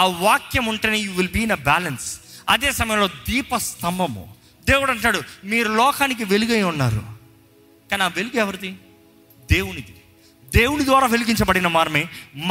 ఆ 0.00 0.05
వాక్యం 0.05 0.65
ఉంటేనే 0.65 0.97
you 0.97 1.11
will 1.11 1.29
be 1.29 1.39
in 1.39 1.51
a 1.51 1.55
balance 1.55 2.19
అదే 2.49 2.71
సమయంలో 2.71 3.07
దీపస్తంభము 3.07 4.35
దేవుడు 4.69 4.91
అంటాడు 4.91 5.21
మీరు 5.43 5.69
లోకానికి 5.69 6.23
వెలుగై 6.23 6.61
ఉన్నారు 6.63 7.03
కానీ 7.91 8.03
ఆ 8.03 8.07
వెలుగు 8.07 8.39
ఎవరిది 8.39 8.75
దేవునిది 9.51 9.93
దేవుని 10.55 10.85
ద్వారా 10.85 11.07
వెలిగించబడిన 11.07 11.67
మార్మే 11.67 12.07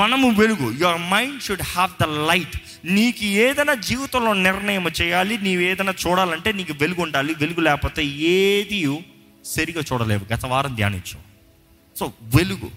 మనము 0.00 0.30
వెలుగు 0.30 0.70
your 0.72 0.98
mind 1.10 1.42
should 1.42 1.62
have 1.62 1.92
the 2.02 2.06
light 2.30 2.56
నీకు 2.84 3.24
ఏదైనా 3.24 3.74
జీవితంలో 3.74 4.32
నిర్ణయం 4.32 4.86
చేయాలి 5.02 5.38
నీవు 5.38 5.60
ఏదైనా 5.60 5.94
చూడాలంటే 6.06 6.52
నీకు 6.52 6.72
వెలుగు 6.72 7.02
ఉండాలి 7.02 7.34
వెలుగు 7.34 7.60
లేకపోతే 7.60 8.06
ఏది 8.06 9.00
సరిగా 9.46 9.80
చూడలేవు 9.92 10.24
గత 10.34 10.46
వారం 10.46 10.74
ధ్యానించు 10.76 11.18
సో 11.96 12.12
వెలుగు 12.20 12.70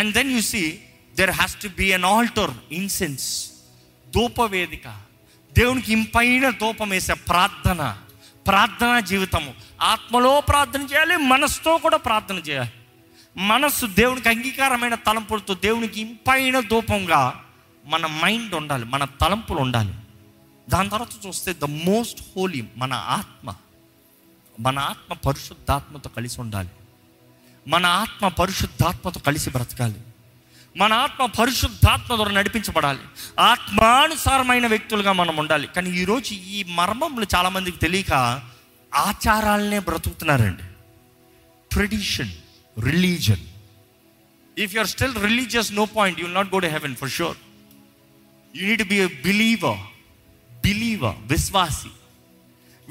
and 0.00 0.14
then 0.14 0.32
you 0.32 0.40
see 0.40 0.78
there 1.14 1.30
has 1.30 1.56
to 1.56 1.68
be 1.76 1.86
an 1.92 2.06
altar 2.06 2.52
incense 2.72 3.26
ధూపవేదిక 4.12 4.88
దేవునికి 5.52 5.90
ఇంపైన 5.92 6.46
ధూపం 6.60 6.88
వేసే 6.88 7.14
ప్రార్థన 7.30 7.82
ప్రార్థనా 8.46 9.00
జీవితము 9.00 9.50
ఆత్మలో 9.84 10.32
ప్రార్థన 10.40 10.82
చేయాలి 10.82 11.16
మనసుతో 11.24 11.72
కూడా 11.78 11.96
ప్రార్థన 11.96 12.38
చేయాలి 12.48 12.72
మనస్సు 13.36 13.86
దేవునికి 13.96 14.28
అంగీకారమైన 14.28 14.94
తలంపులతో 15.06 15.54
దేవునికి 15.62 15.98
ఇంపైన 16.00 16.56
ధూపంగా 16.70 17.20
మన 17.84 18.06
మైండ్ 18.22 18.54
ఉండాలి 18.54 18.84
మన 18.84 19.04
తలంపులు 19.20 19.60
ఉండాలి 19.60 19.94
దాని 20.68 20.90
తర్వాత 20.90 21.14
చూస్తే 21.26 21.52
ద 21.52 21.68
మోస్ట్ 21.84 22.20
హోలీ 22.28 22.60
మన 22.76 22.92
ఆత్మ 23.10 23.48
మన 24.58 24.78
ఆత్మ 24.84 25.12
పరిశుద్ధాత్మతో 25.26 26.08
కలిసి 26.08 26.40
ఉండాలి 26.40 26.72
మన 27.66 27.86
ఆత్మ 27.96 28.28
పరిశుద్ధాత్మతో 28.38 29.20
కలిసి 29.20 29.50
బ్రతకాలి 29.50 30.00
మన 30.76 30.92
ఆత్మ 31.04 31.22
పరిశుద్ధాత్మ 31.38 32.10
ద్వారా 32.14 32.32
నడిపించబడాలి 32.32 33.02
ఆత్మానుసారమైన 33.42 34.66
వ్యక్తులుగా 34.66 35.12
మనం 35.12 35.36
ఉండాలి 35.36 35.66
కానీ 35.66 35.90
ఈరోజు 35.92 36.32
ఈ 36.50 36.60
మర్మములు 36.78 37.26
చాలామందికి 37.34 37.78
తెలియక 37.78 38.12
ఆచారాలనే 38.92 39.78
బ్రతుకుతున్నారండి 39.78 40.66
tradition 41.70 42.32
religion 42.76 43.44
if 44.56 44.72
you 44.74 44.80
are 44.80 44.90
still 44.94 45.16
religious 45.22 45.70
no 45.72 45.86
point 45.94 46.20
you 46.20 46.28
not 46.32 46.50
go 46.54 46.60
to 46.60 46.70
heaven 46.76 46.96
for 46.96 47.10
sure 47.10 47.38
you 48.54 48.64
need 48.68 48.86
be 48.88 49.00
believer 49.28 49.82
believer 50.50 51.18
విశ్వాసి 51.30 51.92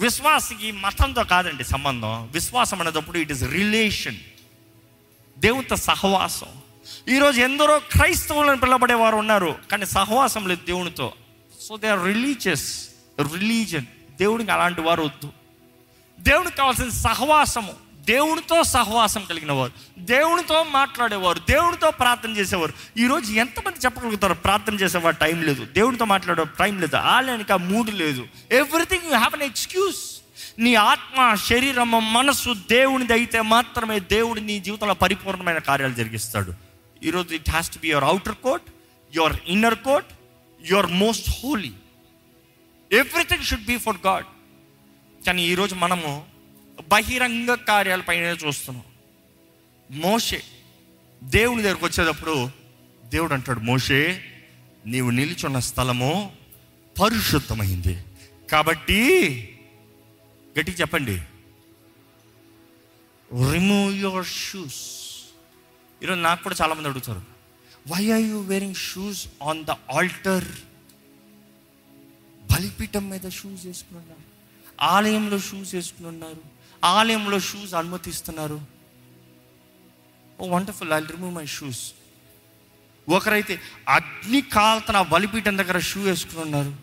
విశ్వాసికి 0.00 0.70
మతంతో 0.84 1.24
కాదండి 1.26 1.64
సంబంధం 1.66 2.16
విశ్వాసం 2.34 2.80
అనేటప్పుడు 2.82 3.18
ఇట్ 3.18 3.32
ఇస్ 3.32 3.44
రిలేషన్ 3.52 4.20
దేవుత 5.38 5.74
సహవాసం 5.84 6.52
ఈరోజు 7.08 7.40
ఎందరో 7.40 7.80
క్రైస్తవులను 7.92 8.98
వారు 8.98 9.16
ఉన్నారు 9.16 9.52
కానీ 9.72 9.86
సహవాసం 9.86 10.48
లేదు 10.48 10.64
దేవునితో 10.66 11.14
so 11.60 11.76
they 11.78 11.88
are 11.88 12.04
religious 12.06 12.68
religion 13.34 13.88
దేవునికి 14.20 14.52
అలాంటి 14.52 14.82
వారు 14.82 15.02
వద్దు 15.02 15.30
దేవునికి 16.20 16.58
కావాల్సిన 16.58 16.90
సహవాసము 16.90 17.74
దేవునితో 18.06 18.58
సహవాసం 18.64 19.24
కలిగిన 19.26 19.52
వారు 19.52 19.74
దేవునితో 20.06 20.64
మాట్లాడేవారు 20.64 21.40
దేవునితో 21.48 21.90
ప్రార్థన 21.92 22.32
చేసేవారు 22.38 22.74
ఈరోజు 22.98 23.30
ఎంతమంది 23.34 23.84
చెప్పగలుగుతారు 23.86 24.34
ప్రార్థన 24.34 24.76
చేసేవారు 24.76 25.18
టైం 25.18 25.38
లేదు 25.42 25.66
దేవునితో 25.74 26.06
మాట్లాడే 26.06 26.46
టైం 26.58 26.74
లేదు 26.80 26.98
ఆలయానికి 27.12 27.54
ఆ 27.54 27.60
మూడు 27.66 27.92
లేదు 27.92 28.24
everything 28.52 29.06
you 29.06 29.14
have 29.18 29.36
an 29.36 29.42
excuse 29.42 30.02
నీ 30.60 30.76
ఆత్మ 30.76 31.20
శరీరము 31.36 32.00
మనసు 32.12 32.52
దేవునిది 32.70 33.14
అయితే 33.14 33.42
మాత్రమే 33.42 34.00
దేవుడు 34.10 34.40
నీ 34.40 34.60
జీవితంలో 34.60 34.94
పరిపూర్ణమైన 34.94 35.60
కార్యాలు 35.60 35.94
జరిగిస్తాడు 35.94 36.54
ఈరోజు 37.02 37.32
it 37.34 37.50
has 37.50 37.70
to 37.70 37.80
be 37.80 37.90
your 37.90 38.06
outer 38.06 38.38
court 38.44 38.68
your 39.12 39.36
inner 39.48 39.78
court 39.84 40.10
your 40.62 40.90
most 40.98 41.30
holy 41.38 41.74
everything 42.92 43.44
should 43.44 43.68
be 43.68 43.78
for 43.78 44.00
God 44.06 44.28
కానీ 45.22 45.42
ఈరోజు 45.44 45.76
మనము 45.76 46.12
బహిరంగ 46.90 47.52
కార్యాలపైన 47.68 48.36
చూస్తున్నాం 48.44 48.88
మోషే 49.90 50.40
దేవుని 51.22 51.64
దగ్గరకు 51.64 51.86
వచ్చేటప్పుడు 51.86 52.36
దేవుడు 53.04 53.34
అంటాడు 53.34 53.62
మోషే 53.62 54.00
నీవు 54.86 55.10
నిలిచున్న 55.12 55.60
స్థలము 55.70 56.12
పరిశుద్ధమైంది 56.96 57.96
కాబట్టి 58.50 59.00
గట్టి 60.56 60.74
చెప్పండి 60.82 61.18
రిమూవ్ 63.50 63.94
యువర్ 63.98 64.30
షూస్ 64.38 64.82
ఈరోజు 66.02 66.22
నాకు 66.22 66.42
కూడా 66.44 66.56
చాలామంది 66.62 66.90
అడుగుతారు 66.90 67.22
why 67.88 68.04
are 68.12 68.24
you 68.24 68.38
wearing 68.44 68.80
shoes 68.86 69.22
on 69.42 69.60
the 69.66 69.74
altar 69.92 70.48
బలిపీఠం 72.50 73.06
మీద 73.10 73.26
షూస్ 73.32 73.64
వేసుకుని 73.66 73.98
ఉన్నారు 73.98 74.22
ఆలయంలో 74.90 75.38
షూస్ 75.40 75.74
ఉన్నారు 76.06 76.42
ఆలయంలో 76.84 77.38
షూస్ 77.50 77.74
అనుమతిస్తున్నారు 77.74 78.60
oh 80.40 80.48
wonderful 80.48 80.94
I 80.94 81.02
remove 81.12 81.36
my 81.36 81.46
shoes 81.56 81.84
ఒకరైతే 83.08 83.54
అగ్ని 83.90 84.42
కాల్తన 84.56 84.98
బలిపీఠం 85.14 85.56
దగ్గర 85.58 85.78
షూ 85.90 86.00
వేసుకుని 86.02 86.42
ఉన్నారు 86.42 86.74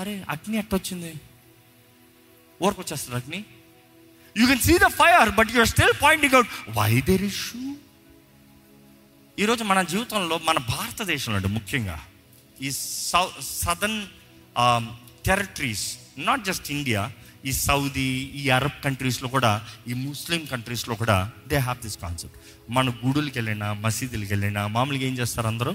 అరే 0.00 0.14
అగ్ని 0.28 0.56
ఎట్టొచ్చింది 0.58 1.12
ఊరికొచ్చేస్తుంది 2.60 3.16
అగ్ని 3.16 3.40
you 4.36 4.46
can 4.46 4.62
see 4.68 4.74
the 4.84 4.90
fire 5.00 5.30
but 5.38 5.50
are 5.62 5.70
still 5.74 5.94
pointing 6.02 6.34
out 6.38 6.50
why 6.78 6.90
there 7.08 7.24
issue 7.30 7.60
ఈరోజు 9.38 9.62
మన 9.64 9.80
జీవితంలో 9.92 10.36
మన 10.48 10.58
భారతదేశంలో 10.74 11.38
అంటే 11.38 11.50
ముఖ్యంగా 11.56 11.96
ఈ 12.56 12.70
సౌ 13.10 13.24
southern 13.54 13.98
territories 15.24 15.86
not 16.28 16.44
just 16.44 16.68
India 16.70 17.00
ఈ 17.44 17.52
సౌదీ 17.58 18.06
ఈ 18.34 18.44
అరబ్ 18.50 18.78
కంట్రీస్లో 18.84 19.28
కూడా 19.28 19.50
ఈ 19.88 19.94
ముస్లిం 20.06 20.40
కంట్రీస్లో 20.46 20.94
కూడా 20.94 21.16
దే 21.50 21.58
హ్యావ్ 21.58 21.80
దిస్ 21.82 21.98
కాన్సెప్ట్ 22.04 22.38
మన 22.70 22.94
గుడులకి 23.02 23.36
వెళ్ళినా 23.40 23.68
మసీదులకి 23.82 24.32
వెళ్ళినా 24.34 24.62
మామూలుగా 24.68 25.04
ఏం 25.10 25.14
చేస్తారు 25.14 25.48
అందరూ 25.52 25.72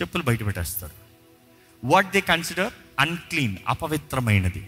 చెప్పులు 0.00 0.24
బయట 0.28 0.42
పెట్టేస్తారు 0.46 0.94
వాట్ 1.82 2.10
దే 2.14 2.20
కన్సిడర్ 2.32 2.72
అన్క్లీన్ 2.98 3.56
అపవిత్రమైనది 3.68 4.62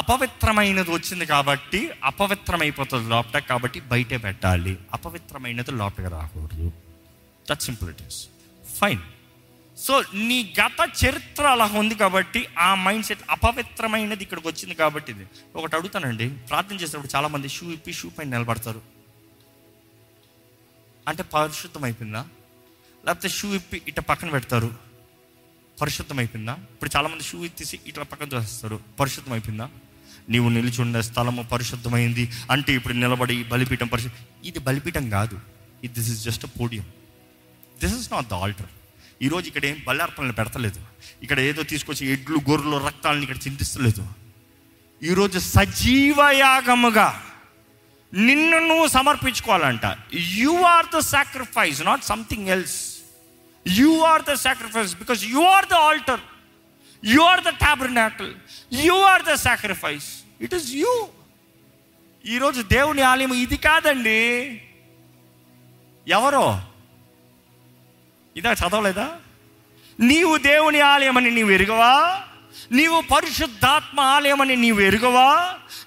అపవిత్రమైనది 0.00 0.90
వచ్చింది 0.90 1.24
కాబట్టి 1.26 1.80
అపవిత్రమైపోతుంది 2.04 3.06
లోపట 3.08 3.38
కాబట్టి 3.48 3.78
బయటే 3.90 4.18
పెట్టాలి 4.18 4.72
అపవిత్రమైనది 4.94 5.72
లోపలికి 5.72 6.12
రాకూడదు 6.14 6.68
simple 7.60 7.88
it 7.90 8.02
is 8.02 8.20
fine 8.64 9.02
so 9.76 9.94
నీ 10.28 10.38
గత 10.58 10.80
చరిత్ర 11.00 11.44
అలా 11.46 11.66
ఉంది 11.80 11.94
కాబట్టి 11.94 12.40
ఆ 12.58 12.68
మైండ్ 12.84 13.06
సెట్ 13.06 13.24
అపవిత్రమైనది 13.30 14.22
ఇక్కడికి 14.22 14.48
వచ్చింది 14.48 14.74
కాబట్టి 14.74 15.10
ఇది 15.12 15.24
ఒకటి 15.56 15.74
అడుగుతానండి 15.76 16.26
ప్రార్థన 16.48 16.76
చేసినప్పుడు 16.76 17.12
చాలామంది 17.14 17.48
షూ 17.48 17.66
ఇప్పి 17.70 17.92
షూ 17.92 18.08
పైన 18.16 18.30
నిలబడతారు 18.30 18.82
అంటే 21.06 21.22
పరిశుద్ధం 21.34 21.84
అయిపోయిందా 21.84 22.22
లేకపోతే 23.04 23.28
షూ 23.28 23.48
ఇప్పి 23.54 23.78
ఇట 23.88 24.00
పక్కన 24.10 24.30
పెడతారు 24.30 24.70
పరిశుద్ధం 25.78 26.18
అయిపోయిందా 26.18 26.54
ఇప్పుడు 26.72 26.90
చాలామంది 26.96 27.24
షూ 27.24 27.38
తీసి 27.56 27.76
ఇట్లా 27.86 28.04
పక్కన 28.04 28.28
చేస్తారు 28.34 28.76
పరిశుద్ధం 29.00 29.32
అయిపోయిందా 29.32 29.66
నీవు 30.28 30.48
నిలిచి 30.48 30.80
ఉండే 30.80 31.00
స్థలము 31.02 31.42
పరిశుద్ధమైంది 31.52 32.24
అంటే 32.50 32.72
ఇప్పుడు 32.74 32.94
నిలబడి 32.94 33.36
బలిపీఠం 33.44 33.88
పరిశు 33.88 34.10
ఇది 34.44 34.60
బలిపీఠం 34.60 35.06
కాదు 35.10 35.36
ఇది 35.84 35.92
this 35.94 36.10
is 36.10 36.22
just 36.24 36.44
a 36.44 36.50
podium 36.58 36.86
this 37.82 37.96
is 38.00 38.08
not 38.12 38.28
the 38.28 38.38
altar 38.44 38.70
ఈరోజు 39.22 39.46
ఇక్కడ 39.46 39.64
ఏం 39.64 39.76
బలార్పణలు 39.86 40.32
పెడతలేదు 40.32 40.80
ఇక్కడ 41.22 41.38
ఏదో 41.40 41.62
తీసుకొచ్చి 41.62 42.04
ఎడ్లు 42.12 42.38
గొర్రెలు 42.48 42.78
రక్తాలను 42.86 43.22
ఇక్కడ 43.22 43.40
చింతిస్తలేదు 43.44 44.04
ఈరోజు 45.02 45.38
సజీవయాగముగా 45.52 47.08
నిన్ను 48.12 48.58
నువ్వు 48.60 48.86
సమర్పించుకోవాలంట 48.88 49.86
you 50.38 50.54
are 50.72 50.88
the 50.94 50.98
sacrifice 51.12 51.80
not 51.82 52.02
something 52.04 52.48
else 52.48 52.78
you 53.66 53.92
are 54.04 54.22
the 54.22 54.34
sacrifice 54.42 54.92
because 54.94 55.22
you 55.24 55.42
are 55.54 55.66
the 55.66 55.78
altar 55.82 56.22
you 57.02 57.22
are 57.22 57.40
the 57.40 57.52
tabernacle 57.58 58.32
you 58.84 58.96
are 59.04 59.22
the 59.22 59.34
sacrifice 59.46 60.08
it 60.40 60.54
is 60.54 60.68
you 60.74 60.92
ఈరోజు 62.24 62.60
దేవుని 62.68 63.02
ఆలయం 63.02 63.32
ఇది 63.34 63.56
కాదండి 63.56 64.20
ఎవరో 66.06 66.46
ఇదా 68.36 68.52
చదవలేదా 68.52 69.08
నీవు 69.98 70.34
దేవుని 70.44 70.80
ఆలయం 70.82 71.16
అని 71.16 71.30
నీవు 71.30 71.50
ఎరుగవా 71.50 71.94
నీవు 72.72 72.98
పరిశుద్ధాత్మ 73.10 73.98
ఆలయమని 74.12 74.54
నీవు 74.56 74.80
ఎరుగవా 74.80 75.26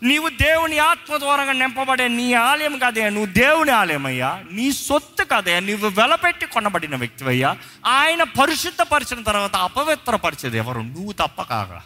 నీవు 0.03 0.27
దేవుని 0.41 0.77
ఆత్మ 0.81 1.17
ద్వారా 1.17 1.53
నింపబడే 1.53 2.05
నీ 2.15 2.25
ఆలయం 2.41 2.75
కాదయ్యా 2.79 3.09
నువ్వు 3.09 3.29
దేవుని 3.37 3.73
ఆలయమయ్యా 3.73 4.29
నీ 4.51 4.67
సొత్తు 4.79 5.23
కాదయ్యా 5.23 5.61
నువ్వు 5.61 5.89
వెలపెట్టి 5.99 6.47
కొనబడిన 6.47 6.95
వ్యక్తివయ్యా 6.95 7.51
ఆయన 7.93 8.23
పరిశుద్ధపరిచిన 8.37 9.21
తర్వాత 9.21 9.55
అపవిత్రపరిచేది 9.67 10.59
ఎవరు 10.63 10.83
నువ్వు 10.89 11.15
తప్ప 11.23 11.41
కాగా 11.43 11.79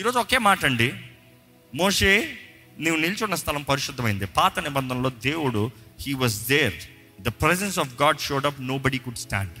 ఈరోజు 0.00 0.18
ఒకే 0.18 0.40
మాట 0.40 0.64
అండి 0.64 0.88
మోషే 1.72 2.12
నీవు 2.78 2.96
నిల్చున్న 2.96 3.34
స్థలం 3.34 3.62
పరిశుద్ధమైంది 3.62 4.26
పాత 4.36 4.58
నిబంధనలో 4.60 5.12
దేవుడు 5.22 5.62
he 6.00 6.12
was 6.14 6.38
there 6.48 6.76
the 7.18 7.32
presence 7.42 7.78
of 7.78 7.94
God 8.02 8.20
showed 8.20 8.46
up 8.46 8.60
no 8.66 8.76
body 8.78 8.98
could 8.98 9.18
stand 9.18 9.58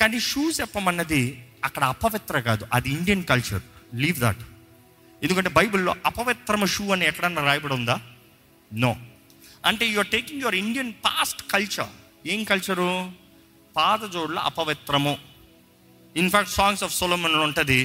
కానీ 0.00 0.18
షూస్ 0.22 0.58
చెప్పమన్నది 0.60 1.22
అక్కడ 1.62 1.84
అపవిత్ర 1.84 2.38
కాదు 2.40 2.64
అది 2.72 2.88
ఇండియన్ 2.90 3.24
కల్చర్ 3.24 3.64
లీవ్ 3.94 4.18
దాట్ 4.20 4.42
ఎందుకంటే 5.22 5.50
బైబిల్లో 5.50 5.92
అపవిత్రమ 6.06 6.64
షూ 6.74 6.84
అని 6.92 7.04
ఎక్కడన్నా 7.04 7.42
రాయబడి 7.42 7.74
ఉందా 7.78 7.96
నో 8.70 8.92
అంటే 9.64 9.84
you're 9.86 10.10
taking 10.12 10.42
your 10.42 10.58
Indian 10.64 10.92
past 11.06 11.42
culture 11.52 11.90
ఏం 12.26 12.40
కల్చరు 12.44 12.90
పాదజోడుల 13.74 14.40
అపవిత్రము 14.50 15.14
ఇన్ఫాక్ట్ 16.14 16.52
సాంగ్స్ 16.52 16.82
ఆఫ్ 16.82 16.94
సొలమన్ 16.94 17.36
ఉంటుంది 17.40 17.78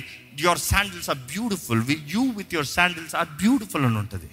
your 0.39 0.61
sandals 0.69 1.09
are 1.09 1.21
beautiful 1.33 1.81
you 2.13 2.23
with 2.37 2.53
your 2.53 2.69
sandals 2.75 3.15
are 3.15 3.29
beautiful 3.41 3.85
అని 3.85 3.97
ఉంటుంది 3.97 4.29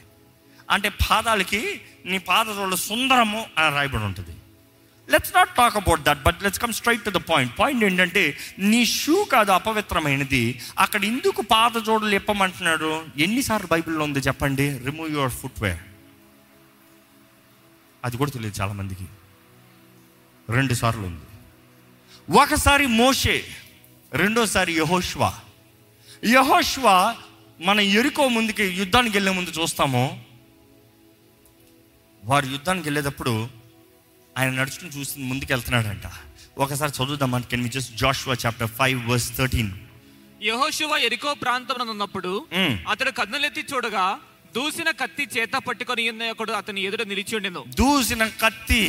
అంటే 0.68 0.88
పాదాలకి 1.02 1.60
నీ 2.06 2.18
పాదజోళ్ళు 2.28 2.76
సుందరము 2.88 3.40
అని 3.58 3.70
రాయబడి 3.76 4.04
ఉంటుంది 4.04 4.34
let's 5.10 5.32
not 5.34 5.52
talk 5.56 5.76
about 5.76 6.02
that 6.08 6.20
but 6.26 6.38
let's 6.42 6.60
come 6.60 6.72
straight 6.72 7.04
to 7.04 7.10
the 7.10 7.20
point 7.30 7.52
point 7.58 7.82
ఏంటంటే 7.84 8.24
నీ 8.70 8.80
షూ 8.94 9.16
కాదు 9.32 9.52
అపవిత్రమైనది 9.52 10.42
అక్కడ 10.78 11.02
ఎందుకు 11.04 11.42
పాత 11.52 11.72
జోడలు 11.86 12.14
ఇప్పమంటున్నాడు 12.14 12.90
ఎన్నిసార్లు 13.18 13.70
బైబిల్లో 13.70 14.04
ఉంది 14.04 14.20
చెప్పండి 14.20 14.66
రిమూవ్ 14.86 15.10
యువర్ 15.12 15.34
ఫుట్ 15.40 15.60
వే 15.62 15.72
అది 18.04 18.16
కూడా 18.16 18.30
తెలియదు 18.30 18.56
చాలామందికి 18.60 19.06
రెండు 20.48 20.74
సార్లు 20.74 21.04
ఉంది 21.06 21.26
ఒకసారి 22.36 22.86
మోషే 23.00 23.36
రెండోసారి 24.12 24.72
యహోష్వా 24.78 25.30
యహోష్వా 26.30 26.96
మన 27.60 27.80
ఎరుకో 27.98 28.24
ముందుకి 28.28 28.64
యుద్ధానికి 28.78 29.14
వెళ్ళే 29.16 29.32
ముందు 29.32 29.50
చూస్తాము 29.58 30.02
వారు 32.22 32.46
యుద్ధానికి 32.46 32.86
వెళ్ళేటప్పుడు 32.88 33.32
ఆయన 34.36 34.50
నడుచుకుని 34.54 34.90
చూసి 34.96 35.14
ముందుకెళ్తున్నాడంట 35.30 36.06
ఒకసారి 36.56 36.92
చదువుదాం 36.96 37.44
can 37.50 37.62
me 37.62 37.70
just 37.70 37.92
Joshua 37.98 38.34
chapter 38.42 38.70
five 38.78 38.98
verse 39.10 39.28
thirteen 39.36 39.70
యహోశివ 40.42 40.92
ఎరికో 41.06 41.30
ప్రాంతం 41.40 41.80
ఉన్నప్పుడు 41.86 42.32
hmm. 42.52 42.74
అతడు 42.92 43.10
కన్నులెత్తి 43.18 43.62
చూడగా 43.70 44.04
దూసిన 44.54 44.90
కత్తి 45.00 45.24
చేత 45.34 45.54
పట్టుకొని 45.66 46.04
ఉన్న 46.10 46.30
ఒకడు 46.30 46.52
అతని 46.52 46.80
ఎదుట 46.88 47.02
నిలిచి 47.08 47.34
ఉండేను 47.36 47.62
దూసిన 47.80 48.22
కత్తి 48.40 48.84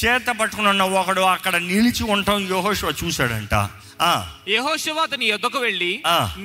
చేత 0.00 0.28
పట్టుకుని 0.38 0.68
ఉన్న 0.68 0.84
ఒకడు 0.94 1.22
అక్కడ 1.28 1.56
నిలిచి 1.64 2.04
ఉండటం 2.12 2.46
యహోశివ 2.50 2.90
చూశాడంట 3.00 3.54
యహోశివ 4.50 4.98
అతని 5.00 5.26
ఎదుకు 5.28 5.58
వెళ్ళి 5.58 5.92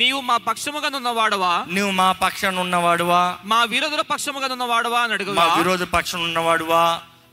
నీవు 0.00 0.19
మా 0.23 0.37
పక్షముగా 0.45 0.91
ఉన్నవాడువా 0.93 1.53
నువ్వు 1.69 1.93
మా 1.93 2.09
పక్షాన 2.21 2.59
ఉన్నవాడువా 2.59 3.21
మా 3.45 3.61
విరోధుల 3.73 4.03
పక్షముగా 4.11 4.49
ఉన్నవాడువా 4.49 4.99
అని 5.01 5.13
అడుగు 5.13 5.39
మా 5.39 5.47
విరోధ 5.55 5.85
పక్షం 5.95 6.21
ఉన్నవాడువా 6.23 6.83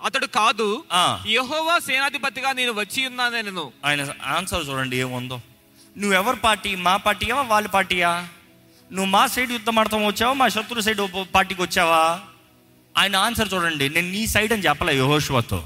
అతడు 0.00 0.26
కాదు 0.36 0.66
యహోవా 1.28 1.76
సేనాధిపతిగా 1.86 2.50
నేను 2.52 2.72
వచ్చి 2.72 3.00
ఉన్నాను 3.06 3.34
నేను 3.38 3.64
ఆయన 3.84 4.00
ఆన్సర్ 4.36 4.66
చూడండి 4.68 4.96
ఏముందో 4.96 5.38
నువ్వెవరి 5.96 6.38
పార్టీ 6.42 6.72
మా 6.86 6.94
పార్టీయా 7.06 7.36
వాళ్ళ 7.50 7.68
పార్టీయా 7.68 8.12
నువ్వు 8.90 9.08
మా 9.10 9.22
సైడ్ 9.26 9.50
యుద్ధం 9.52 9.78
అర్థం 9.78 10.02
వచ్చావా 10.06 10.34
మా 10.34 10.46
శత్రు 10.48 10.80
సైడ్ 10.80 11.00
పార్టీకి 11.32 11.62
వచ్చావా 11.62 12.02
ఆయన 12.94 13.16
ఆన్సర్ 13.16 13.50
చూడండి 13.54 13.86
నేను 13.88 14.08
నీ 14.10 14.22
సైడ్ 14.26 14.52
అని 14.52 14.66
చెప్పలే 14.68 14.94
యహోశివతో 14.96 15.60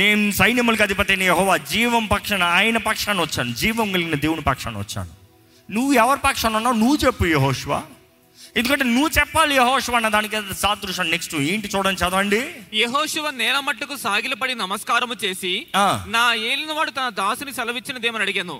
నేను 0.00 0.22
సైన్యములకు 0.32 0.82
అధిపతి 0.82 1.24
యహోవా 1.24 1.56
జీవం 1.72 2.04
పక్షాన 2.06 2.44
ఆయన 2.58 2.78
పక్షాన 2.86 3.18
వచ్చాను 3.20 3.52
జీవం 3.54 3.88
కలిగిన 3.92 4.16
దేవుని 4.16 4.42
పక్షాన 4.42 4.76
వచ్చాను 4.78 5.12
నువ్వు 5.68 5.92
ఎవరి 5.94 6.20
పక్షాన 6.20 6.56
ఉన్నావు 6.56 6.78
నువ్వు 6.78 6.96
చెప్పు 6.96 7.24
యహోశివా 7.26 7.80
ఎందుకంటే 8.56 8.84
నువ్వు 8.86 9.10
చెప్పాలి 9.16 9.54
యహోశివ 9.56 9.96
అన్న 9.98 10.08
దానికి 10.08 10.36
సాదృశ్యం 10.60 11.08
నెక్స్ట్ 11.10 11.34
ఏంటి 11.46 11.68
చూడండి 11.72 12.00
చదవండి 12.02 12.38
యహోశివ 12.76 13.30
నేల 13.40 13.56
మట్టుకు 13.60 13.94
సాగిలపడి 14.04 14.54
నమస్కారము 14.60 15.14
చేసి 15.24 15.50
నా 16.14 16.22
ఏలిన 16.50 16.72
వాడు 16.72 16.92
తన 16.98 17.08
దాసుని 17.18 17.52
సెలవిచ్చినదేమని 17.58 18.24
అడిగాను 18.26 18.56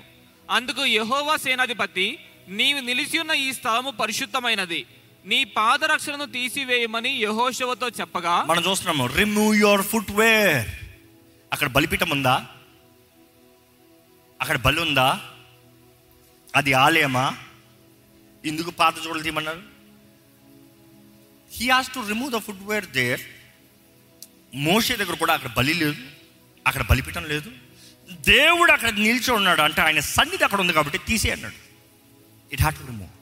అందుకు 0.47 0.83
యహోవా 0.91 1.35
సేనాధిపతి 1.45 2.05
నీవు 2.57 2.81
నిలిచి 2.81 3.17
ఉన్న 3.19 3.33
ఈ 3.45 3.47
స్థలము 3.53 3.91
పరిశుద్ధమైనది 4.01 4.81
నీ 5.25 5.39
పాదరక్షలను 5.55 6.27
తీసివేయమని 6.35 7.13
యహోశివతో 7.21 7.87
చెప్పగా 7.99 8.35
మనం 8.51 8.63
చూస్తున్నాము 8.67 9.07
రిమూవ్ 9.17 9.55
యువర్ 9.57 9.83
ఫుట్ 9.89 10.13
వేర్ 10.19 10.59
అక్కడ 11.51 11.67
బలిపీఠం 11.75 12.11
ఉందా 12.17 12.35
అక్కడ 14.39 14.57
బలి 14.59 14.79
ఉందా 14.79 15.07
అది 16.53 16.71
ఆలయమా 16.81 17.25
ఎందుకు 18.43 18.71
పాత 18.79 18.93
చూడలు 19.03 19.23
తీయమన్నారు 19.23 19.63
he 21.57 21.67
has 21.69 21.89
to 21.95 21.99
remove 22.09 22.31
the 22.33 22.39
foot 22.45 22.63
where 22.69 22.87
there 22.97 23.21
మోషే 24.67 24.93
దగ్గర 24.95 25.15
కూడా 25.15 25.33
అక్కడ 25.33 25.51
బలి 25.57 25.73
లేదు 25.75 26.01
అక్కడ 26.65 26.83
బలిపీఠం 26.89 27.25
లేదు 27.33 27.49
దేవుడు 28.27 28.71
అక్కడ 28.71 28.91
నిల్చో 28.99 29.31
ఉన్నాడు 29.33 29.61
అంటే 29.61 29.81
ఆయన 29.81 30.01
సన్నిధి 30.15 30.43
అక్కడ 30.43 30.59
ఉంది 30.59 30.73
కాబట్టి 30.73 30.99
తీసే 31.07 31.29
అన్నాడు 31.31 31.57
it 32.51 32.61
had 32.61 32.77
to 32.77 32.85
remove 32.85 33.13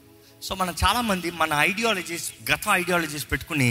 so 0.41 0.55
మనం 0.55 0.73
చాలామంది 0.83 1.27
మన 1.33 1.51
ఐడియాలజీస్ 1.69 2.25
గత 2.51 2.65
ఐడియాలజీస్ 2.73 3.25
పెట్టుకుని 3.31 3.69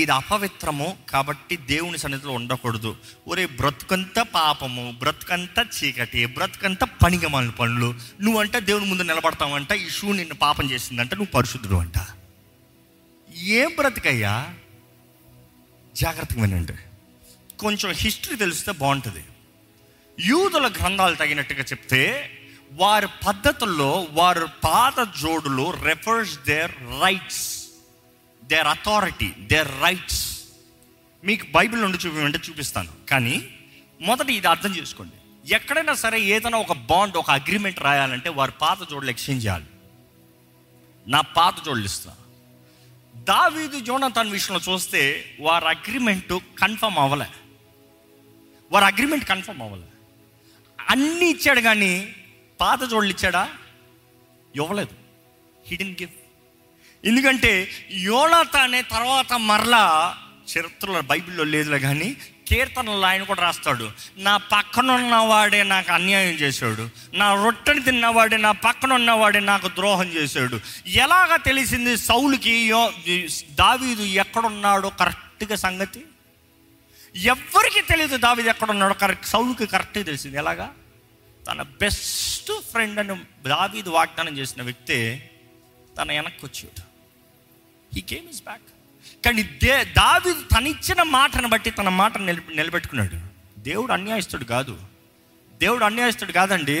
ఇది 0.00 0.12
అపవిత్రము 0.12 0.86
కాబట్టి 1.10 1.54
దేవుని 1.68 1.98
సన్నిధిలో 1.98 2.32
ఉండకూడదు 2.32 2.90
ఒరే 3.28 3.44
బ్రతుకంత 3.58 4.18
పాపము 4.34 4.84
బ్రతుకంత 5.02 5.58
చీకటి 5.76 6.22
బ్రతుకంత 6.36 6.84
పనిగమని 7.02 7.52
పనులు 7.52 7.88
నువ్వంటే 8.22 8.60
దేవుని 8.60 8.88
ముందు 8.90 9.06
నిలబడతావంట 9.10 9.72
ఈ 9.82 9.88
షూ 9.88 10.08
నిన్ను 10.12 10.38
పాపం 10.42 10.68
చేసిందంటే 10.72 11.16
నువ్వు 11.16 11.32
పరిశుద్ధుడు 11.32 11.78
అంట 11.78 11.98
ఏం 13.56 13.70
బ్రతికయ్యా 13.78 14.34
జాగ్రత్తగా 15.94 16.42
వినండి 16.42 16.76
కొంచెం 17.58 17.90
హిస్టరీ 17.94 18.36
తెలిస్తే 18.36 18.72
బాగుంటుంది 18.72 19.24
యూదుల 20.18 20.66
గ్రంథాలు 20.78 21.16
తగినట్టుగా 21.16 21.64
చెప్తే 21.64 22.02
వారి 22.72 23.08
పద్ధతుల్లో 23.26 23.90
వారు 24.12 24.46
పాత 24.64 25.00
జోడులు 25.16 25.66
refers 25.86 26.34
their 26.46 26.74
rights 27.02 27.44
their 28.42 28.68
authority 28.68 29.30
their 29.46 29.70
rights 29.82 30.22
మీకు 31.22 31.44
బైబిల్ 31.54 31.82
నుండి 31.82 32.00
చూపించమంటే 32.02 32.40
చూపిస్తాను 32.48 32.92
కానీ 33.06 33.36
మొదట 34.00 34.28
ఇది 34.30 34.48
అర్థం 34.48 34.72
చేసుకోండి 34.76 35.16
ఎక్కడైనా 35.52 35.94
సరే 35.94 36.18
ఏదైనా 36.34 36.58
ఒక 36.58 36.74
బాండ్ 36.90 37.16
ఒక 37.16 37.30
అగ్రిమెంట్ 37.30 37.80
రాయాలంటే 37.80 38.30
వారు 38.30 38.52
పాత 38.60 38.78
జోడులు 38.90 39.10
ఎక్స్చేంజ్ 39.10 39.44
చేయాలి 39.44 39.68
నా 41.06 41.20
పాత 41.36 41.56
జోడులు 41.64 41.84
ఇస్తాను 41.84 42.22
దావీదు 43.24 43.78
జోనతాన్ 43.80 44.30
విషయంలో 44.30 44.60
చూస్తే 44.68 45.02
వారి 45.40 45.66
అగ్రిమెంట్ 45.66 46.32
కన్ఫర్మ్ 46.58 46.98
అవ్వలే 46.98 47.28
వారి 48.70 48.84
అగ్రిమెంట్ 48.84 49.24
కన్ఫర్మ్ 49.24 49.62
అవ్వలే 49.62 49.88
అన్నీ 50.78 51.26
ఇచ్చాడు 51.30 51.60
కానీ 51.60 51.92
పాత 52.58 52.80
జోళ్ళు 52.84 53.10
ఇచ్చాడా 53.10 53.42
ఇవ్వలేదు 54.54 54.94
హిడెన్ 55.66 55.96
గిఫ్ట్ 56.00 56.22
ఎందుకంటే 57.04 57.52
యోనాథానే 58.04 58.82
తర్వాత 58.82 59.32
మరలా 59.42 59.84
చరిత్రలో 60.48 61.00
బైబిల్లో 61.00 61.44
లేదులే 61.44 61.78
కానీ 61.78 62.08
కీర్తనలు 62.46 63.06
ఆయన 63.06 63.22
కూడా 63.22 63.42
రాస్తాడు 63.42 63.86
నా 64.18 64.34
పక్కన 64.52 64.88
ఉన్నవాడే 64.92 65.60
నాకు 65.64 65.90
అన్యాయం 65.92 66.34
చేశాడు 66.34 66.84
నా 67.14 67.28
రొట్టెని 67.34 67.82
తిన్నవాడే 67.82 68.38
నా 68.38 68.52
పక్కన 68.66 68.92
ఉన్నవాడే 68.92 69.40
నాకు 69.44 69.68
ద్రోహం 69.74 70.08
చేశాడు 70.08 70.58
ఎలాగ 71.04 71.36
తెలిసింది 71.44 71.94
సౌలుకి 72.06 72.54
దావీదు 73.62 74.06
ఎక్కడున్నాడో 74.16 74.90
కరెక్ట్గా 75.00 75.58
సంగతి 75.58 76.02
ఎవరికి 77.14 77.82
తెలియదు 77.82 78.16
దావీదు 78.18 78.48
ఎక్కడున్నాడో 78.48 78.94
కరెక్ట్ 78.94 79.26
సౌలుకి 79.26 79.66
కరెక్ట్గా 79.66 80.04
తెలిసింది 80.04 80.38
ఎలాగా 80.38 80.68
తన 81.44 81.62
బెస్ట్ 81.80 82.52
ఫ్రెండ్ 82.70 82.98
అని 82.98 83.14
దావీదు 83.48 83.90
వాగ్దానం 83.90 84.34
చేసిన 84.38 84.62
వ్యక్తే 84.62 84.98
తన 85.98 86.08
వెనక్కి 86.12 86.44
వచ్చాడు 86.46 86.82
హీ 87.92 88.02
గేమ్ 88.12 88.26
ఇస్ 88.28 88.42
బ్యాక్ 88.42 88.66
కానీ 89.26 89.42
దే 89.62 89.76
దావి 89.96 90.32
తనిచ్చిన 90.52 91.00
మాటను 91.08 91.48
బట్టి 91.48 91.70
తన 91.70 91.90
మాట 91.94 92.18
నిలబెట్టుకున్నాడు 92.56 93.16
దేవుడు 93.62 93.92
అన్యాయస్తుడు 93.92 94.44
కాదు 94.44 94.74
దేవుడు 95.60 95.84
అన్యాయస్తుడు 95.84 96.32
కాదండి 96.32 96.76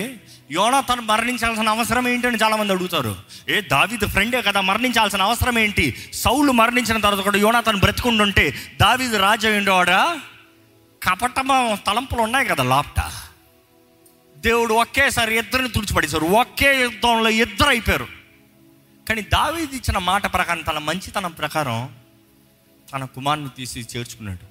యోనా 0.50 0.78
తను 0.80 1.02
మరణించాల్సిన 1.02 1.68
అవసరం 1.68 2.06
అని 2.26 2.40
చాలామంది 2.42 2.72
అడుగుతారు 2.72 3.12
ఏ 3.48 3.58
దావిద్ 3.70 4.06
ఫ్రెండే 4.06 4.40
కదా 4.42 4.60
మరణించాల్సిన 4.60 5.22
అవసరం 5.22 5.58
ఏంటి 5.58 5.86
సౌలు 6.14 6.52
మరణించిన 6.52 6.98
తర్వాత 7.00 7.24
కూడా 7.24 7.38
యోనా 7.38 7.60
తను 7.60 7.80
బ్రతికుండుంటే 7.80 8.44
దావిద్ 8.80 9.16
రాజు 9.16 9.54
ఉండేవాడా 9.58 10.00
కపటమ 11.02 11.52
తలంపులు 11.86 12.22
ఉన్నాయి 12.22 12.46
కదా 12.46 12.64
లాప్ట 12.64 13.00
దేవుడు 14.36 14.72
ఒకేసారి 14.74 15.34
ఇద్దరిని 15.38 15.68
తుడిచిపడేశారు 15.68 16.26
ఒకే 16.36 16.70
యుద్ధంలో 16.80 17.30
ఇద్దరు 17.40 17.68
అయిపోయారు 17.68 18.08
కానీ 19.06 19.22
దావీది 19.32 19.74
ఇచ్చిన 19.76 19.98
మాట 20.04 20.26
ప్రకారం 20.32 20.62
తన 20.62 20.78
మంచితనం 20.84 21.32
ప్రకారం 21.32 21.80
తన 22.88 23.04
కుమారుని 23.14 23.50
తీసి 23.56 23.80
చేర్చుకున్నాడు 23.92 24.46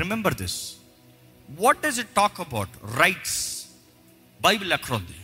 remember 0.00 0.34
this 0.34 0.58
what 1.48 1.84
is 1.86 1.98
it 1.98 2.12
talk 2.16 2.38
about 2.40 2.72
rights 3.00 3.38
Bible 4.40 4.72
ఎక్కడ 4.72 4.94
ఉంది 4.94 5.18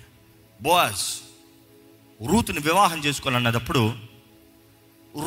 బోయాజ్ 0.60 1.06
రూత్ని 2.20 2.60
వివాహం 2.68 3.00
చేసుకోవాలన్నదప్పుడు 3.06 3.82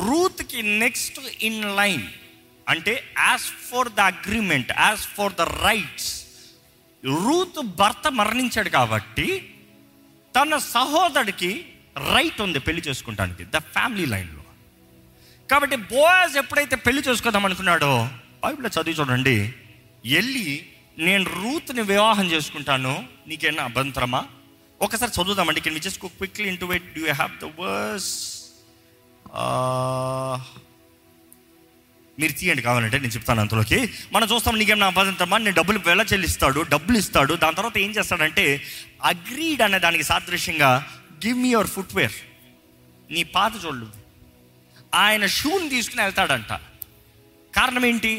రూత్కి 0.06 0.60
నెక్స్ట్ 0.78 1.18
ఇన్ 1.40 1.62
లైన్ 1.80 2.06
అంటే 2.66 2.94
as 3.20 3.48
for 3.66 3.90
the 3.98 4.06
agreement 4.12 4.70
as 4.78 5.04
for 5.16 5.34
the 5.34 5.44
rights 5.66 6.10
Ruth 7.22 7.60
భర్త 7.78 8.08
మరణించాడు 8.20 8.70
కాబట్టి 8.70 9.28
తన 10.34 10.56
సహోదరుడికి 10.72 11.50
రైట్ 12.10 12.40
ఉంది 12.40 12.60
పెళ్లి 12.66 12.82
చేసుకుంటానికి 12.88 13.44
ద 13.54 13.60
ఫ్యామిలీ 13.74 14.06
లైన్ 14.06 14.32
కాబట్టి 15.48 15.76
బోయాజ్ 15.90 16.36
ఎప్పుడైతే 16.36 16.76
పెళ్లి 16.76 17.02
చేసుకుందాం 17.08 17.44
అనుకున్నాడో 17.44 17.92
బైబిల్లో 18.42 18.70
చదివి 18.76 18.96
చూడండి 19.00 19.36
వెళ్ళి 20.06 20.48
నేను 20.98 21.24
రూత్ని 21.32 21.82
వివాహం 21.82 22.26
చేసుకుంటాను 22.30 22.94
నీకేనా 23.28 23.64
అభ్యంతరమా 23.64 24.20
ఒకసారి 24.80 25.12
చదువుదామండి 25.20 25.60
can 25.60 25.74
which 25.74 25.98
quickly 25.98 26.48
in 26.48 26.58
to 26.58 26.66
wait 26.66 26.98
you 26.98 27.04
have 27.12 27.34
the 27.40 27.50
verse 27.60 28.12
మీరు 32.18 32.32
తీయండి 32.32 32.62
కావాలంటే 32.62 32.98
నేను 32.98 33.12
చెప్తాను 33.12 33.40
అంతలోకి 33.40 33.78
మనం 34.12 34.26
చూస్తాం 34.28 34.54
నీకేం 34.58 34.78
నా 34.78 34.86
అభ్యంతరమా 34.86 35.38
నేను 35.38 35.56
డబ్బులు 35.56 35.78
వెళ్ళ 35.86 36.02
చెల్లిస్తాడు 36.12 36.60
డబ్బులు 36.62 36.96
ఇస్తాడు 36.98 37.34
దాని 37.34 37.56
తర్వాత 37.56 37.76
ఏం 37.78 37.90
చేస్తాడంటే 37.90 38.44
అగ్రీడ్ 39.04 39.62
అనే 39.62 39.78
దానికి 39.78 40.04
సాదృశ్యంగా 40.04 40.70
గివ్ 41.24 41.38
మీ 41.38 41.50
యువర్ 41.50 41.66
ఫుట్వేర్ 41.66 42.16
నీ 43.10 43.22
పాత 43.34 43.52
చూడలేదు 43.64 44.05
ఆయన 44.96 45.24
షూని 45.36 45.66
తీసుకుని 45.68 46.02
వెళ్తాడంట 46.02 46.52
కారణం 47.54 47.84
ఏంటి 47.84 48.12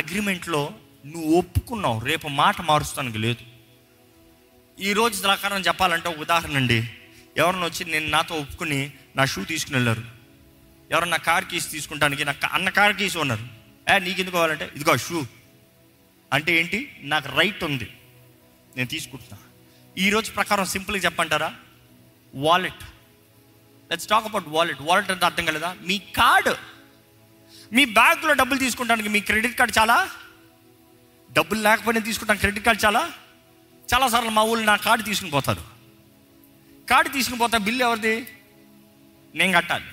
అగ్రిమెంట్లో 0.00 0.62
నువ్వు 1.04 1.30
ఒప్పుకున్నావు 1.38 1.98
రేపు 2.06 2.28
మాట 2.38 2.60
మారుస్తానికి 2.62 3.18
లేదు 3.18 3.44
ఈ 4.78 4.90
రోజు 4.92 5.16
ప్రకారం 5.22 5.60
చెప్పాలంటే 5.60 6.08
ఉదాహరణ 6.24 6.56
అండి 6.56 6.78
ఎవరిని 7.36 7.64
వచ్చి 7.64 7.82
నేను 7.84 8.08
నాతో 8.10 8.34
ఒప్పుకుని 8.34 8.78
నా 9.16 9.24
షూ 9.24 9.40
తీసుకుని 9.44 9.76
వెళ్ళారు 9.76 10.04
ఎవరు 10.90 11.06
నా 11.06 11.18
కార్ 11.26 11.46
కీస్ 11.50 11.66
తీసుకుంటానికి 11.70 12.24
నా 12.24 12.34
అన్న 12.52 12.68
కార్ 12.70 12.94
కీస్ 12.96 13.16
ఉన్నారు 13.16 13.44
ఏ 13.86 13.96
నీకు 13.98 14.20
ఎందుకు 14.20 14.36
కావాలంటే 14.36 14.66
ఇదిగో 14.76 14.94
షూ 14.98 15.18
అంటే 16.32 16.52
ఏంటి 16.60 16.78
నాకు 17.04 17.28
రైట్ 17.38 17.62
ఉంది 17.64 17.88
నేను 18.76 18.88
తీసుకుంటున్నా 18.88 19.38
ఈరోజు 19.96 20.30
ప్రకారం 20.30 20.66
సింపుల్గా 20.66 21.02
చెప్పంటారా 21.04 21.50
wallet 22.34 22.84
let's 23.90 24.08
talk 24.08 24.26
about 24.26 24.48
wallet 24.48 24.80
wallet 24.80 25.10
అంటే 25.10 25.26
అర్థం 25.26 25.44
కలదా 25.44 25.70
మీ 25.82 25.96
కార్డు 26.18 26.54
మీ 27.72 27.82
బ్యాంకులో 27.98 28.34
డబ్బులు 28.34 28.58
తీసుకుంటానికి 28.58 29.08
మీ 29.08 29.20
క్రెడిట్ 29.20 29.56
కార్డు 29.56 29.74
చాలా 29.78 29.96
డబ్బులు 31.30 31.60
లేకపోయినా 31.60 32.00
తీసుకుంటాను 32.00 32.40
క్రెడిట్ 32.40 32.64
కార్డు 32.64 32.82
చాలా 32.84 33.02
చాలాసార్లు 33.88 34.30
మా 34.30 34.42
ఊళ్ళు 34.42 34.64
నా 34.64 34.76
కార్డు 34.76 35.02
తీసుకుని 35.02 35.32
పోతారు 35.32 35.62
కార్డు 36.88 37.08
తీసుకుని 37.08 37.40
పోతా 37.40 37.58
బిల్లు 37.58 37.82
ఎవరిది 37.84 38.16
నేను 39.34 39.52
కట్టాలి 39.52 39.90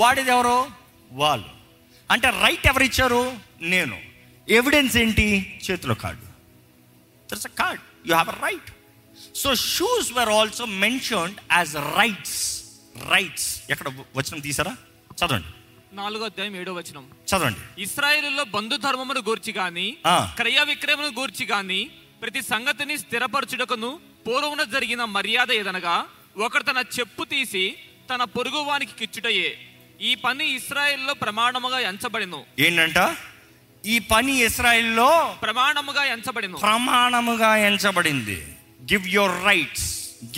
వాడిది 0.00 0.30
ఎవరు 0.30 0.56
వాళ్ళు 1.14 1.50
అంటే 2.10 2.28
రైట్ 2.42 2.66
ఎవరు 2.66 2.84
ఇచ్చారు 2.84 3.22
నేను 3.74 3.96
ఎవిడెన్స్ 4.48 4.94
ఏంటి 4.96 5.26
చేతిలో 5.66 5.94
card 5.94 6.26
a 7.46 7.52
card 7.60 7.82
you 8.06 8.12
have 8.14 8.30
a 8.30 8.38
right 8.46 8.70
so 9.34 9.50
shoes 9.68 10.10
were 10.12 10.30
also 10.30 10.66
mention 10.84 11.34
as 11.52 11.74
rights 11.98 12.40
rights 12.94 13.48
ఎక్కడ 13.72 13.88
వచనం 14.16 14.40
తీసారా 14.40 14.72
చదవండి 15.18 15.50
నాలుగో 15.94 16.24
అధ్యాయం 16.24 16.54
ఏడో 16.56 16.72
వచనం 16.72 17.04
చదవండి 17.28 17.62
ఇస్రాయేల్లో 17.82 18.44
బంధు 18.54 18.76
ధర్మమును 18.84 19.22
గూర్చి 19.26 19.52
కానీ 19.52 19.86
క్రయ 20.38 20.60
విక్రయమును 20.70 21.10
గూర్చి 21.18 21.44
కానీ 21.46 21.80
ప్రతి 22.22 22.40
సంగతిని 22.44 22.94
స్థిరపరచుటకును 22.96 23.90
పూర్వమున 24.26 24.64
జరిగిన 24.74 25.02
మర్యాద 25.16 25.50
ఏదనగా 25.52 25.96
ఒకడు 26.38 26.64
తన 26.64 26.80
చెప్పు 26.96 27.24
తీసి 27.24 27.64
తన 28.10 28.24
పొరుగువానికి 28.36 28.94
కిచ్చుటయే 29.00 29.50
ఈ 30.00 30.12
పని 30.22 30.44
ఇస్రాయేల్లో 30.52 31.12
ప్రమాణముగా 31.22 31.80
ఎంచబడిను 31.90 32.40
ఏంటంట 32.58 32.98
ఈ 33.84 33.96
పని 34.10 34.32
ఇస్రాయేల్లో 34.46 35.10
ప్రమాణముగా 35.42 36.02
ఎంచబడింది 36.14 36.60
ప్రమాణముగా 36.62 37.52
ఎంచబడింది 37.68 38.38
give 38.92 39.06
your 39.16 39.36
rights 39.44 39.88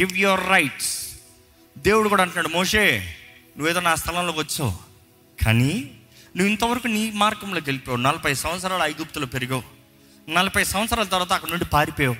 give 0.00 0.14
your 0.18 0.44
rights 0.50 0.92
దేవుడు 1.84 2.08
కూడా 2.08 2.22
అంటున్నాడు 2.24 2.50
మోషే 2.50 2.82
నువ్వేదో 3.56 3.80
నా 3.80 3.94
స్థలంలోకి 3.94 4.40
వచ్చావు 4.40 4.74
కానీ 5.38 5.72
నువ్వు 6.36 6.48
ఇంతవరకు 6.52 6.88
నీ 6.88 7.02
మార్గంలోకి 7.22 7.66
వెళ్ళిపోయావు 7.66 8.00
నలభై 8.02 8.32
సంవత్సరాలు 8.34 8.84
ఐగుప్తులు 8.84 9.26
పెరిగావు 9.34 9.64
నలభై 10.28 10.62
సంవత్సరాల 10.64 11.06
తర్వాత 11.06 11.32
అక్కడ 11.32 11.50
నుండి 11.50 11.66
పారిపోయావు 11.74 12.16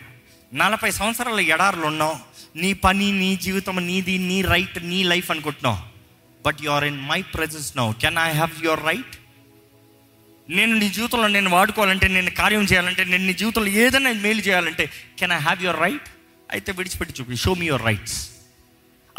నలభై 0.53 0.91
సంవత్సరాల 0.91 1.41
ఎడారులు 1.49 1.87
ఉన్నావు 1.93 2.17
నీ 2.57 2.71
పని 2.85 3.07
నీ 3.21 3.31
జీవితం 3.37 3.79
నీది 3.87 4.15
నీ 4.27 4.39
రైట్ 4.45 4.79
నీ 4.85 4.99
లైఫ్ 5.05 5.31
అనుకుంటున్నావు 5.31 5.81
but 6.45 6.61
you 6.65 6.71
are 6.71 6.87
in 6.91 7.01
my 7.09 7.21
presence 7.35 7.71
now 7.77 7.89
can 8.05 8.21
I 8.25 8.29
have 8.33 8.55
your 8.65 8.85
right 8.87 9.15
నేను 10.49 10.75
నీ 10.75 10.89
జీవితంలో 10.91 11.29
నేను 11.31 11.51
వాడుకోవాలంటే 11.51 12.09
నేను 12.17 12.33
కార్యం 12.35 12.67
చేయాలంటే 12.73 13.05
నేను 13.05 13.25
నీ 13.27 13.35
జీవితంలో 13.35 13.73
ఏదైనా 13.79 14.13
మేలు 14.25 14.45
చేయాలంటే 14.49 14.87
can 15.21 15.33
I 15.33 15.41
have 15.41 15.63
your 15.63 15.81
right 15.81 16.09
అయితే 16.51 16.73
విడిచిపెట్టి 16.73 17.15
చూపి 17.19 17.43
షో 17.45 17.53
మీ 17.55 17.67
యువర్ 17.67 17.87
రైట్స్ 17.87 18.19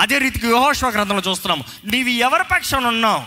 అదే 0.00 0.17
రీతికి 0.19 0.47
యోహోశ్వ 0.47 0.89
గ్రంథంలో 0.89 1.23
చూస్తున్నాము 1.27 1.63
నీవి 1.91 2.13
ఎవరి 2.19 2.45
పక్షాన 2.49 2.85
ఉన్నావు 2.87 3.21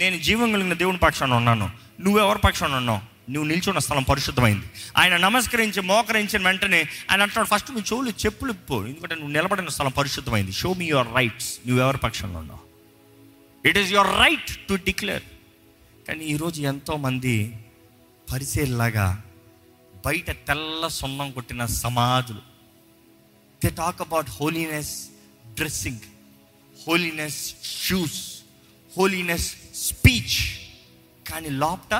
నేను 0.00 0.16
జీవం 0.18 0.48
కలిగిన 0.52 0.76
దేవుని 0.80 1.00
పక్షాన 1.02 1.34
ఉన్నాను 1.34 1.66
నువ్వెవరి 2.00 2.40
పక్షాన 2.46 2.74
ఉన్నావు 2.74 3.02
నువ్వు 3.30 3.46
నిల్చున్న 3.48 3.80
స్థలం 3.84 4.04
పరిశుద్ధమైంది 4.08 4.66
ఆయన 4.98 5.14
నమస్కరించి 5.18 5.80
మోకరించిన 5.82 6.42
వెంటనే 6.42 6.80
ఆయన 7.10 7.20
అంటున్నాడు 7.22 7.48
ఫస్ట్ 7.52 7.70
నువ్వు 7.70 7.86
చెవులు 7.90 8.12
చెప్పులు 8.22 8.52
పో 8.68 8.76
ఎందుకంటే 8.82 9.14
నువ్వు 9.14 9.32
నిలబడిన 9.32 9.72
స్థలం 9.76 9.92
పరిశుద్ధమైంది 9.96 10.52
షో 10.52 10.70
మీ 10.72 10.86
యువర్ 10.86 11.10
రైట్స్ 11.14 11.50
నువ్వెవరి 11.66 12.00
పక్షంలో 12.04 12.38
ఉన్నావు 12.38 12.62
it 13.64 13.78
is 13.78 13.90
your 13.92 14.12
right 14.20 14.52
to 14.68 14.76
declare 14.86 15.26
కానీ 16.06 16.24
ఈరోజు 16.26 16.60
ఎంతోమంది 16.66 17.34
పరిసేలాగా 18.28 19.06
బయట 20.04 20.30
తెల్ల 20.46 20.88
సున్నం 20.96 21.28
కొట్టిన 21.30 21.62
సమాధులు 21.76 22.42
they 23.62 23.70
talk 23.76 24.00
about 24.00 24.30
holiness 24.30 24.94
dressing 25.56 26.04
holiness 26.76 27.40
shoes 27.78 28.20
holiness 28.92 29.48
speech 29.86 30.36
కానీ 31.26 31.50
లోపట 31.62 31.94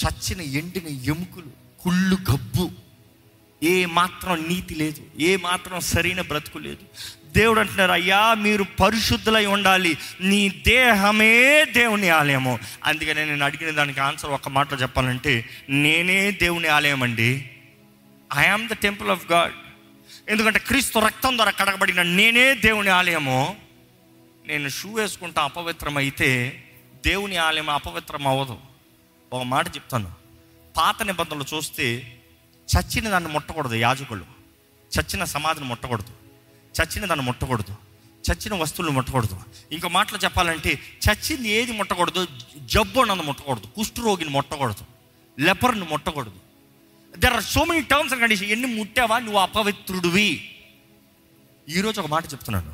చచ్చిన 0.00 0.40
ఎండిన 0.60 0.88
ఎముకలు 1.10 1.50
కుళ్ళు 1.80 2.16
గబ్బు 2.30 2.64
ఏ 3.62 3.74
మాత్రం 3.96 4.36
నీతి 4.48 4.74
లేదు 4.74 5.02
ఏ 5.20 5.32
మాత్రం 5.42 5.80
సరైన 5.88 6.20
బ్రతుకు 6.20 6.58
లేదు 6.58 6.84
దేవుడు 7.32 7.60
అంటున్నారు 7.60 7.92
అయ్యా 7.92 8.20
మీరు 8.36 8.64
పరిశుద్ధులై 8.80 9.44
ఉండాలి 9.46 9.92
నీ 10.22 10.40
దేహమే 10.66 11.34
దేవుని 11.72 12.08
ఆలయము 12.10 12.54
అందుకని 12.84 13.26
నేను 13.26 13.44
అడిగిన 13.44 13.70
దానికి 13.70 14.00
ఆన్సర్ 14.00 14.32
ఒక 14.32 14.48
మాటలో 14.48 14.78
చెప్పాలంటే 14.78 15.34
నేనే 15.84 16.18
దేవుని 16.42 16.68
ఆలయం 16.68 17.02
అండి 17.02 17.30
I 18.30 18.46
am 18.46 18.66
the 18.68 18.76
temple 18.82 19.10
of 19.10 19.24
God 19.32 19.56
ఎందుకంటే 20.28 20.58
క్రీస్తు 20.58 20.98
రక్తం 20.98 21.36
ద్వారా 21.36 21.50
కడగబడిన 21.50 22.02
నేనే 22.02 22.54
దేవుని 22.54 22.88
ఆలయము 22.88 23.38
నేను 24.44 24.68
షూ 24.68 24.88
వేసుకుంటా 24.90 25.42
అపవిత్రమైతే 25.42 26.28
దేవుని 27.04 27.36
ఆలయం 27.36 27.68
అపవిత్రం 27.68 28.26
అవ్వదు 28.26 28.56
ఒక 29.32 29.42
మాట 29.44 29.66
చెప్తాను 29.76 30.10
పాత 30.76 31.02
నిబంధనలు 31.02 31.46
చూస్తే 31.54 31.86
చచ్చిన 32.68 33.08
దాన్ని 33.10 33.30
ముట్టకూడదు 33.32 33.74
యాజకులు 33.74 34.26
చచ్చిన 34.92 35.24
సమాధిని 35.24 35.66
ముట్టకూడదు 35.66 36.12
చచ్చిన 36.74 37.06
దాన్ని 37.06 37.24
ముట్టకూడదు 37.24 37.74
చచ్చిన 38.24 38.54
వస్తువులు 38.54 38.90
ముట్టకూడదు 38.90 39.36
ఇంకో 39.72 39.88
మాటలు 39.88 40.18
చెప్పాలంటే 40.18 40.72
చచ్చింది 41.06 41.48
ఏది 41.48 41.72
ముట్టకూడదు 41.72 42.22
జబ్బు 42.66 43.00
అన్నది 43.00 43.26
ముట్టకూడదు 43.26 43.66
కుష్ఠరోగిని 43.66 44.30
ముట్టకూడదు 44.30 44.84
లెపర్ని 45.38 45.86
ముట్టకూడదు 45.88 46.40
there 47.14 47.34
are 47.34 47.46
so 47.46 47.62
many 47.64 47.82
terms 47.90 48.12
and 48.14 48.22
condition 48.22 48.50
ఎన్ని 48.50 48.68
ముట్టావా 48.76 49.16
నువ్వు 49.18 49.40
అపవిత్రుడివి 49.40 50.30
ఈరోజు 51.68 51.98
ఒక 52.00 52.06
మాట 52.06 52.24
చెప్తున్నాను 52.32 52.72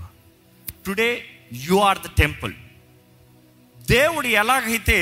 today 0.86 1.08
you 1.64 1.76
are 1.88 1.98
the 1.98 2.10
temple 2.18 2.54
దేవుడు 3.78 4.28
ఎలాగైతే 4.40 4.96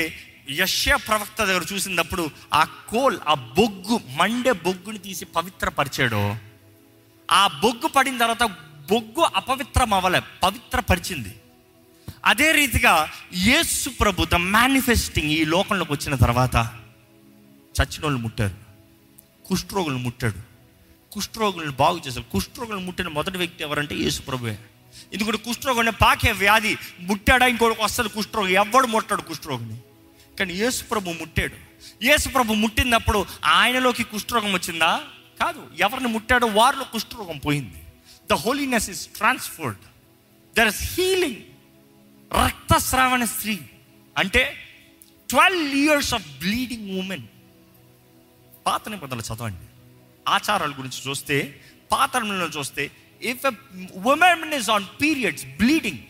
యశ్య 0.57 0.95
ప్రవక్త 1.07 1.39
దగ్గర 1.41 1.63
చూసినప్పుడు 1.71 2.23
ఆ 2.53 2.61
కోల్ 2.89 3.17
ఆ 3.27 3.33
బొగ్గు 3.57 3.95
మండే 4.15 4.51
బొగ్గుని 4.65 4.99
తీసి 4.99 5.25
పవిత్రపరిచాడో 5.35 6.21
ఆ 7.29 7.43
బొగ్గు 7.63 7.87
పడిన 7.87 8.17
తర్వాత 8.17 8.45
బొగ్గు 8.89 9.23
అపవిత్రం 9.35 9.93
అవ్వలే 9.93 10.21
పవిత్రపరిచింది 10.43 11.33
అదే 12.25 12.47
రీతిగా 12.51 12.93
యేసు 13.47 13.89
ప్రభు 13.99 14.27
ద 14.31 14.37
మేనిఫెస్టింగ్ 14.53 15.31
ఈ 15.31 15.41
లోకంలోకి 15.45 15.93
వచ్చిన 15.93 16.15
తర్వాత 16.15 16.55
చచ్చిన 17.75 18.03
వాళ్ళు 18.05 18.21
ముట్టారు 18.23 18.55
కుష్ఠరోగులను 19.47 20.01
ముట్టాడు 20.05 20.39
కుష్ఠరోగులను 21.11 21.75
బాగు 21.79 21.99
చేశాడు 22.05 22.27
కుష్ఠరోగులను 22.31 22.83
ముట్టిన 22.87 23.09
మొదటి 23.17 23.37
వ్యక్తి 23.37 23.61
ఎవరంటే 23.63 23.95
యేసు 23.95 24.21
ప్రభువే 24.21 24.55
ఎందుకంటే 25.13 25.39
కుష్ఠరోగం 25.45 25.81
అనే 25.81 25.93
పాకే 26.01 26.31
వ్యాధి 26.39 26.71
ముట్టాడా 27.01 27.45
ఇంకోటికి 27.47 27.81
వస్తుంది 27.83 28.09
కుష్ఠరోగం 28.09 28.51
ఎవడు 28.61 28.87
ముట్టాడు 28.87 29.23
కుష్ఠరోగిని 29.23 29.77
కానీ 30.39 30.53
యేసు 30.53 30.81
ప్రభు 30.83 31.15
ముట్టాడు 31.21 31.57
యేసు 32.01 32.27
ప్రభు 32.29 32.57
ముట్టినప్పుడు 32.63 33.19
ఆయనలోకి 33.53 34.03
కుష్ఠరోగం 34.05 34.51
వచ్చిందా 34.53 34.91
కాదు 35.39 35.61
ఎవరిని 35.85 36.09
ముట్టాడో 36.15 36.47
వారిలో 36.59 36.85
కుష్ఠరోగం 36.93 37.37
పోయింది 37.39 37.81
the 38.29 38.37
holiness 38.43 38.89
is 38.89 39.03
transferred 39.17 39.83
there 40.53 40.69
is 40.73 40.81
healing 40.93 41.41
రక్తస్రావణ 42.31 43.23
స్త్రీ 43.33 43.55
అంటే 44.15 44.43
twelve 45.29 45.73
years 45.83 46.11
of 46.13 46.27
bleeding 46.39 46.89
woman 46.99 47.25
పాత 48.67 48.89
నిబంధనలు 48.89 49.21
చదవండి 49.21 49.67
ఆచారాల 50.27 50.71
గురించి 50.71 50.99
చూస్తే 51.07 51.37
పాత 51.91 52.11
చూస్తే 52.53 52.83
if 53.21 53.45
a 53.45 53.53
woman 54.05 54.53
is 54.53 54.69
on 54.69 54.87
periods 55.01 55.45
bleeding 55.57 56.03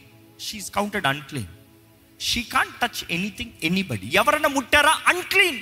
she is 0.39 0.71
counted 0.71 1.07
unclean 1.07 1.51
she 2.19 2.41
can 2.43 2.71
touch 2.81 3.01
anything 3.11 3.53
anybody 3.63 4.07
ఎవరైనా 4.15 4.49
ముట్టారా 4.49 4.93
అన్క్లీన్ 5.07 5.59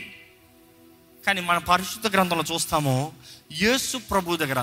కానీ 1.23 1.41
మన 1.41 1.57
పరిశుద్ధ 1.57 2.07
గ్రంథంలో 2.07 2.45
చూస్తామో 2.53 2.95
యేసు 3.51 3.97
ప్రభు 4.11 4.37
దగ్గర 4.37 4.61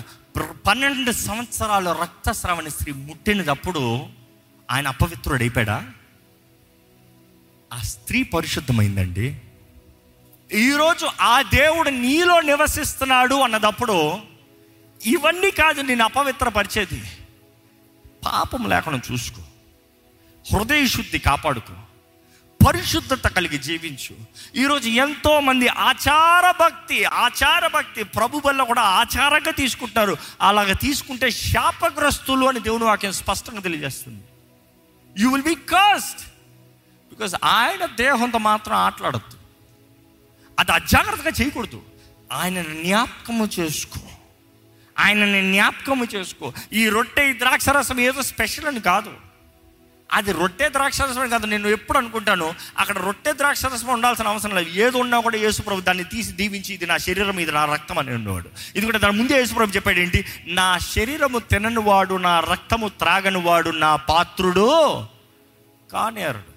పన్నెండు 0.67 1.13
సంవత్సరాలు 1.13 1.91
రక్తస్రావణ 2.03 2.69
స్త్రీ 2.69 2.93
ముట్టినప్పుడు 2.93 3.83
ఆయన 4.69 4.87
అపవిత్రుడు 4.89 5.43
అయిపోయాడా 5.43 5.79
ఆ 7.71 7.79
స్త్రీ 7.83 8.23
పరిశుద్ధమైందండి 8.25 9.27
ఈరోజు 10.61 11.07
ఆ 11.25 11.35
దేవుడు 11.53 11.91
నీలో 11.99 12.35
నివసిస్తున్నాడు 12.41 13.37
అన్నదప్పుడు 13.37 13.97
ఇవన్నీ 15.01 15.51
కాదు 15.51 15.81
నేను 15.81 16.05
అపవిత్రపరిచేది 16.05 17.01
పాపం 18.25 18.63
లేకుండా 18.69 18.99
చూసుకో 19.09 19.41
హృదయ 20.47 20.85
శుద్ధి 20.87 21.19
కాపాడుకో 21.19 21.77
పరిశుద్ధత 22.61 23.27
కలిగి 23.29 23.59
జీవించు 23.59 24.15
ఈరోజు 24.55 24.89
ఎంతోమంది 24.99 25.69
ఆచార 25.85 26.45
భక్తి 26.61 26.99
ఆచార 27.23 27.63
భక్తి 27.69 28.03
ప్రభు 28.13 28.43
వల్ల 28.45 28.63
కూడా 28.63 28.85
ఆచారంగా 29.01 29.53
తీసుకుంటారు 29.53 30.15
అలాగ 30.41 30.73
తీసుకుంటే 30.79 31.29
శాపగ్రస్తులు 31.43 32.47
అని 32.47 32.61
దేవుని 32.61 32.85
వాక్యం 32.85 33.15
స్పష్టంగా 33.15 33.61
తెలియజేస్తుంది 33.61 34.23
you 35.17 35.31
will 35.31 35.49
be 35.53 35.57
cast 35.69 36.23
because 37.13 37.35
ఆయన 37.53 37.87
దేహంతో 37.99 38.41
మాత్రం 38.43 38.77
ఆటలాడద్దు 38.77 39.39
అది 40.59 40.73
అజాగ్రత్తగా 40.73 41.33
చేయకూడదు 41.39 41.81
ఆయనను 42.31 42.75
జ్ఞాపకము 42.83 43.47
చేసుకో 43.59 44.01
ఆయనని 44.97 45.43
జ్ఞాపకము 45.51 46.05
చేసుకో 46.15 46.47
ఈ 46.73 46.83
రొట్టె 46.89 47.23
ఈ 47.29 47.35
ద్రాక్షరసం 47.39 48.01
ఏదో 48.01 48.23
స్పెషల్ 48.25 48.69
అని 48.71 48.81
కాదు 48.89 49.13
అది 50.11 50.31
రొట్టె 50.33 50.67
ద్రాక్షరసం 50.69 51.29
కాదు 51.29 51.47
నేను 51.47 51.69
ఎప్పుడు 51.69 51.99
అనుకుంటాను 51.99 52.49
అక్కడ 52.79 52.97
రొట్టె 53.05 53.33
ద్రాక్షరసం 53.33 53.91
ఉండాల్సిన 53.95 54.27
అవసరం 54.29 54.55
లేదు 54.57 54.71
ఏది 54.79 54.97
ఉన్నా 54.97 55.19
కూడా 55.21 55.39
యేసుప్రభు 55.39 55.87
దాన్ని 55.87 56.05
తీసి 56.05 56.33
దీవించి 56.33 56.71
ఇది 56.75 56.87
నా 56.87 56.97
శరీరం 57.07 57.39
ఇది 57.41 57.53
నా 57.53 57.63
రక్తం 57.73 57.99
అని 57.99 58.15
ఉండేవాడు 58.15 58.51
ఎందుకంటే 58.75 59.01
దాని 59.05 59.19
ముందే 59.19 59.39
యేసుప్రభు 59.39 59.77
చెప్పాడు 59.79 60.01
ఏంటి 60.01 60.21
నా 60.53 60.69
శరీరము 60.89 61.41
తిననివాడు 61.53 62.17
నా 62.29 62.35
రక్తము 62.51 62.89
త్రాగనివాడు 63.03 63.73
నా 63.85 63.93
పాత్రుడు 64.11 64.69
కానేరుడు 65.91 66.53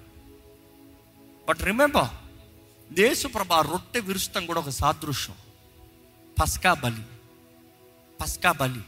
బట్ 1.47 1.63
రిమెంబర్ 1.63 2.11
దేశప్రభ 2.91 3.53
రొట్టె 3.69 3.99
విరుస్తం 3.99 4.45
కూడా 4.45 4.59
ఒక 4.59 4.69
సాదృశ్యం 4.69 5.36
పస్కా 6.38 6.73
బలి 6.73 7.03
పస్కా 8.19 8.51
బలి 8.51 8.83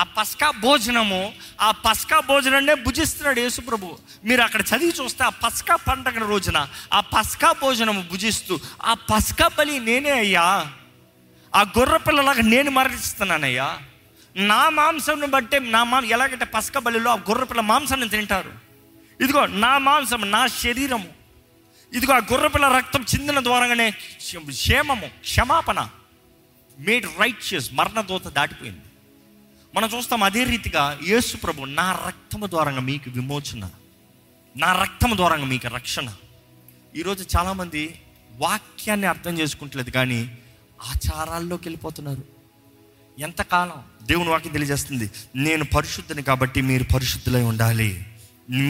ఆ 0.00 0.04
పస్కా 0.16 0.48
భోజనము 0.62 1.20
ఆ 1.60 1.68
పస్కా 1.84 2.16
భోజనాన్నే 2.20 2.74
భుజిస్తున్నాడు 2.74 3.40
యేసుప్రభు 3.40 3.88
మీరు 4.24 4.42
అక్కడ 4.42 4.62
చదివి 4.62 4.94
చూస్తే 5.00 5.24
ఆ 5.24 5.32
పస్కా 5.44 5.76
పండగ 5.86 6.26
రోజున 6.26 6.58
ఆ 6.92 7.00
పస్కా 7.12 7.50
భోజనము 7.62 8.02
భుజిస్తూ 8.10 8.54
ఆ 8.84 8.94
పస్కా 9.10 9.48
బలి 9.48 9.76
నేనే 9.80 10.12
అయ్యా 10.18 10.46
ఆ 11.52 11.62
గొర్రె 11.76 11.98
పిల్లలాగా 11.98 12.44
నేను 12.44 12.70
మరణిస్తున్నానయ్యా 12.70 13.68
నా 14.36 14.62
మాంసం 14.70 15.20
బట్టే 15.30 15.58
నా 15.58 15.84
మా 15.84 15.98
ఎలాగంటే 16.10 16.46
పస్కా 16.46 16.80
బలిలో 16.80 17.10
ఆ 17.10 17.18
గొర్రె 17.28 17.46
పిల్ల 17.46 17.60
మాంసాన్ని 17.60 18.08
తింటారు 18.08 18.52
ఇదిగో 19.20 19.42
నా 19.64 19.78
మాంసం 19.78 20.22
నా 20.30 20.46
శరీరము 20.56 21.10
ఇదిగో 21.92 22.12
ఆ 22.14 22.20
గుర్రపిల్ల 22.30 22.66
రక్తం 22.68 23.02
చిందిన 23.04 23.40
ద్వారానే 23.40 23.88
క్షేమము 24.56 25.08
క్షమాపణ 25.22 25.80
మేడ్ 26.78 27.06
రైట్షియస్ 27.20 27.68
దూత 28.08 28.26
దాటిపోయింది 28.28 28.84
మనం 29.74 29.88
చూస్తాం 29.94 30.22
అదే 30.22 30.42
రీతిగా 30.44 30.82
యేసు 31.08 31.34
ప్రభు 31.36 31.68
నా 31.72 31.86
రక్తము 32.06 32.46
ద్వారా 32.46 32.82
మీకు 32.82 33.08
విమోచన 33.10 33.64
నా 34.54 34.70
రక్తము 34.82 35.14
ద్వారా 35.16 35.36
మీకు 35.46 35.68
రక్షణ 35.74 36.08
ఈరోజు 36.94 37.22
చాలామంది 37.34 37.82
వాక్యాన్ని 38.38 39.06
అర్థం 39.06 39.34
చేసుకుంటలేదు 39.38 39.90
కానీ 39.90 40.20
ఆచారాల్లోకి 40.86 41.64
వెళ్ళిపోతున్నారు 41.64 42.24
ఎంతకాలం 43.18 43.78
దేవుని 44.02 44.30
వాక్యం 44.30 44.52
తెలియజేస్తుంది 44.52 45.06
నేను 45.38 45.64
పరిశుద్ధిని 45.74 46.22
కాబట్టి 46.22 46.60
మీరు 46.62 46.84
పరిశుద్ధులై 46.94 47.42
ఉండాలి 47.42 47.90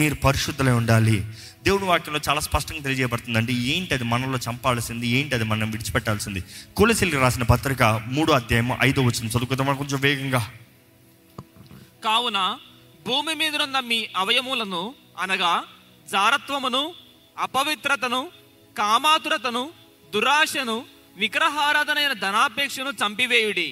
మీరు 0.00 0.15
పరిశుద్ధులై 0.23 0.73
ఉండాలి 0.73 1.17
దేవుని 1.67 1.87
వాక్యంలో 1.87 2.19
చాలా 2.27 2.41
స్పష్టంగా 2.41 2.81
తెలియజేయబడుతుందండి 2.83 3.53
ఏంటి 3.71 3.91
అది 3.93 4.05
మనలో 4.05 4.39
చంపాల్సింది 4.45 5.07
ఏంటి 5.17 5.33
అది 5.35 5.45
మనం 5.45 5.71
విడిచిపెట్టాల్సింది 5.71 6.41
కులసిలికి 6.73 7.17
రాసిన 7.17 7.45
పత్రిక 7.49 7.83
మూడో 8.07 8.33
అధ్యాయం 8.33 8.69
ఐదో 8.81 9.03
వచ్చింది 9.07 9.31
చదువుకుందాం 9.35 9.77
కొంచెం 9.77 9.99
వేగంగా 10.01 10.41
కావున 12.03 12.39
భూమి 13.07 13.33
మీద 13.35 13.55
ఉన్న 13.61 13.79
మీ 13.89 13.99
అవయములను 14.15 14.83
అనగా 15.19 15.53
జారత్వమును 16.07 16.83
అపవిత్రతను 17.37 18.21
కామాతురతను 18.75 19.63
దురాశను 20.13 20.77
విగ్రహారాధన 21.17 21.97
అయిన 21.97 22.13
ధనాపేక్షను 22.19 22.91
చంపివేయుడి 23.01 23.69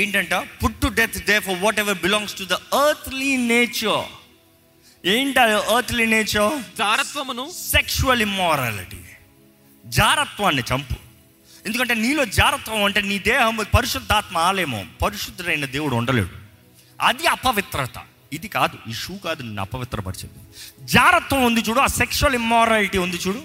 ఏంటంట 0.00 0.34
put 0.62 0.80
to 0.82 0.88
death 0.98 1.18
day 1.26 1.36
for 1.40 1.58
what 1.62 1.80
ever 1.80 1.98
belongs 1.98 2.36
to 2.36 2.44
the 2.44 2.58
earthly 2.80 3.30
nature 3.46 4.08
ఏంటి 5.04 5.42
ఎర్త్లీ 5.74 6.04
నేచర్ 6.06 6.54
జారత్వమును 6.76 7.44
సెక్షువల్ 7.66 8.22
ఇమ్మారాలిటీ 8.24 8.98
జారత్వాన్ని 9.84 10.62
చంపు 10.70 10.96
ఎందుకంటే 11.64 11.94
నీలో 11.94 12.24
జారత్వం 12.38 12.82
అంటే 12.84 13.00
నీ 13.02 13.16
దేహం 13.28 13.56
పరిశుద్ధాత్మ 13.74 14.36
ఆలయమో 14.48 14.80
పరిశుద్ధుడైన 15.02 15.66
దేవుడు 15.66 15.94
ఉండలేడు 15.94 16.36
అది 16.98 17.26
అపవిత్రత 17.26 17.96
ఇది 18.32 18.48
కాదు 18.48 18.76
ఈ 18.90 18.92
షూ 18.92 19.14
కాదు 19.24 19.40
నిన్ను 19.42 19.62
అపవిత్రపరిచింది 19.62 20.40
జారత్వం 20.94 21.40
ఉంది 21.44 21.62
చూడు 21.68 21.80
ఆ 21.80 21.88
సెక్షువల్ 21.96 22.36
ఇమ్మారాలిటీ 22.40 22.98
ఉంది 22.98 23.20
చూడు 23.24 23.40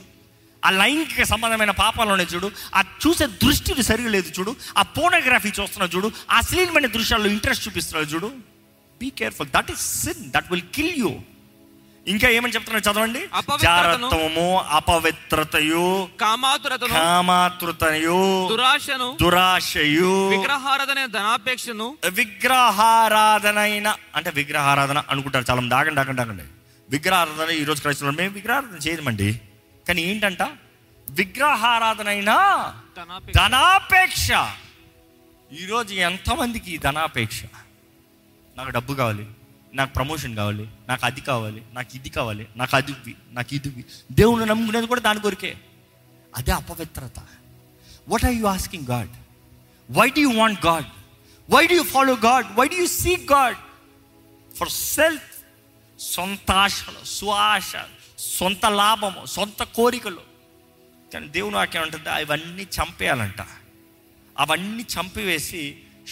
ఆ 0.63 0.71
లైంగిక 0.79 1.23
సంబంధమైన 1.25 1.73
పాపాలు 1.81 2.11
ఉన్నాయి 2.11 2.31
చూడు 2.33 2.47
ఆ 2.75 2.81
చూసే 3.03 3.25
దృష్టిని 3.43 3.83
సరిగా 3.89 4.11
లేదు 4.15 4.29
చూడు 4.37 4.51
ఆ 4.77 4.83
పోనోగ్రఫీ 4.97 5.51
చూస్తున్న 5.59 5.87
చూడు 5.95 6.09
ఆ 6.31 6.37
అశ్లీలమైన 6.37 6.89
దృశ్యాల్లో 6.95 7.29
ఇంట్రెస్ట్ 7.29 7.65
చూపిస్తున్నాడు 7.67 8.09
చూడు 8.13 8.29
be 9.01 9.09
careful 9.19 9.49
that 9.55 9.71
is 9.75 9.85
sin 10.03 10.23
that 10.35 10.49
will 10.51 10.67
kill 10.73 10.95
you 11.03 11.11
ఇంకా 12.05 12.27
ఏమని 12.29 12.53
చెప్తున్నాడు 12.53 12.85
చదవండి 12.87 13.21
జారత్వము 13.61 14.47
అపవిత్రతయు 14.71 15.85
కామాతురతను 16.19 16.93
కామాతృతయు 16.95 18.19
దురాశను 18.51 19.07
దురాశయు 19.21 20.11
విగ్రహారాధన 20.33 21.05
ధనాపేక్షను 21.13 21.87
విగ్రహారాధనైన 22.15 23.87
అంటే 24.15 24.31
విగ్రహారాధన 24.31 25.01
అనుకుంటారు 25.09 25.47
చాలా 25.49 25.63
దాగండి 25.67 25.97
దాగండి 25.97 26.21
దాగండి 26.21 26.45
విగ్రహారాధన 26.89 27.49
రోజు 27.63 27.81
క్రైస్తవులు 27.81 28.15
మేము 28.17 28.33
విగ్రహారాధన 28.33 28.79
చేయమండి 28.87 29.29
కానీ 29.85 30.01
ఏంటంట 30.01 30.43
విగ్రహారాధన 31.07 32.07
అయినా 32.09 32.37
ధనాపేక్ష 33.35 34.29
ఈరోజు 35.51 35.93
ఎంతమందికి 36.03 36.73
ధనాపేక్ష 36.77 37.41
నాకు 38.55 38.69
డబ్బు 38.69 38.93
కావాలి 38.93 39.25
నాకు 39.75 39.91
ప్రమోషన్ 39.97 40.33
కావాలి 40.35 40.65
నాకు 40.89 41.03
అది 41.05 41.21
కావాలి 41.21 41.61
నాకు 41.73 41.91
ఇది 41.95 42.09
కావాలి 42.09 42.45
నాకు 42.55 42.75
అది 42.75 42.93
నాకు 43.33 43.53
ఇది 43.55 43.69
దేవుణ్ణి 44.11 44.45
నమ్ముకునేది 44.45 44.87
కూడా 44.87 45.01
దాని 45.01 45.19
కొరికే 45.19 45.51
అదే 46.33 46.51
అపవిత్రత 46.51 47.19
what 48.07 48.25
are 48.25 48.35
you 48.35 48.47
asking 48.47 48.87
God 48.89 49.13
why 49.89 50.07
do 50.09 50.21
you 50.21 50.33
want 50.37 50.61
God 50.65 50.89
why 51.49 51.63
do 51.65 51.75
you 51.75 51.85
follow 51.95 52.15
God 52.27 52.47
why 52.59 52.65
do 52.67 52.77
you 52.77 52.89
seek 53.01 53.25
God 53.31 53.59
for 54.51 54.71
self 54.89 55.31
సొంత 55.99 56.51
ఆశలు 56.63 57.01
సుఆశ 57.17 57.71
సొంత 58.31 58.65
లాభము 58.75 59.21
సొంత 59.27 59.63
కోరికలు 59.77 60.23
కానీ 61.11 61.27
దేవుని 61.29 61.55
వాక్యం 61.55 61.83
అంటుంది 61.83 62.09
అవన్నీ 62.15 62.65
చంపేయాలంట 62.77 63.41
అవన్నీ 64.35 64.83
చంపివేసి 64.93 65.61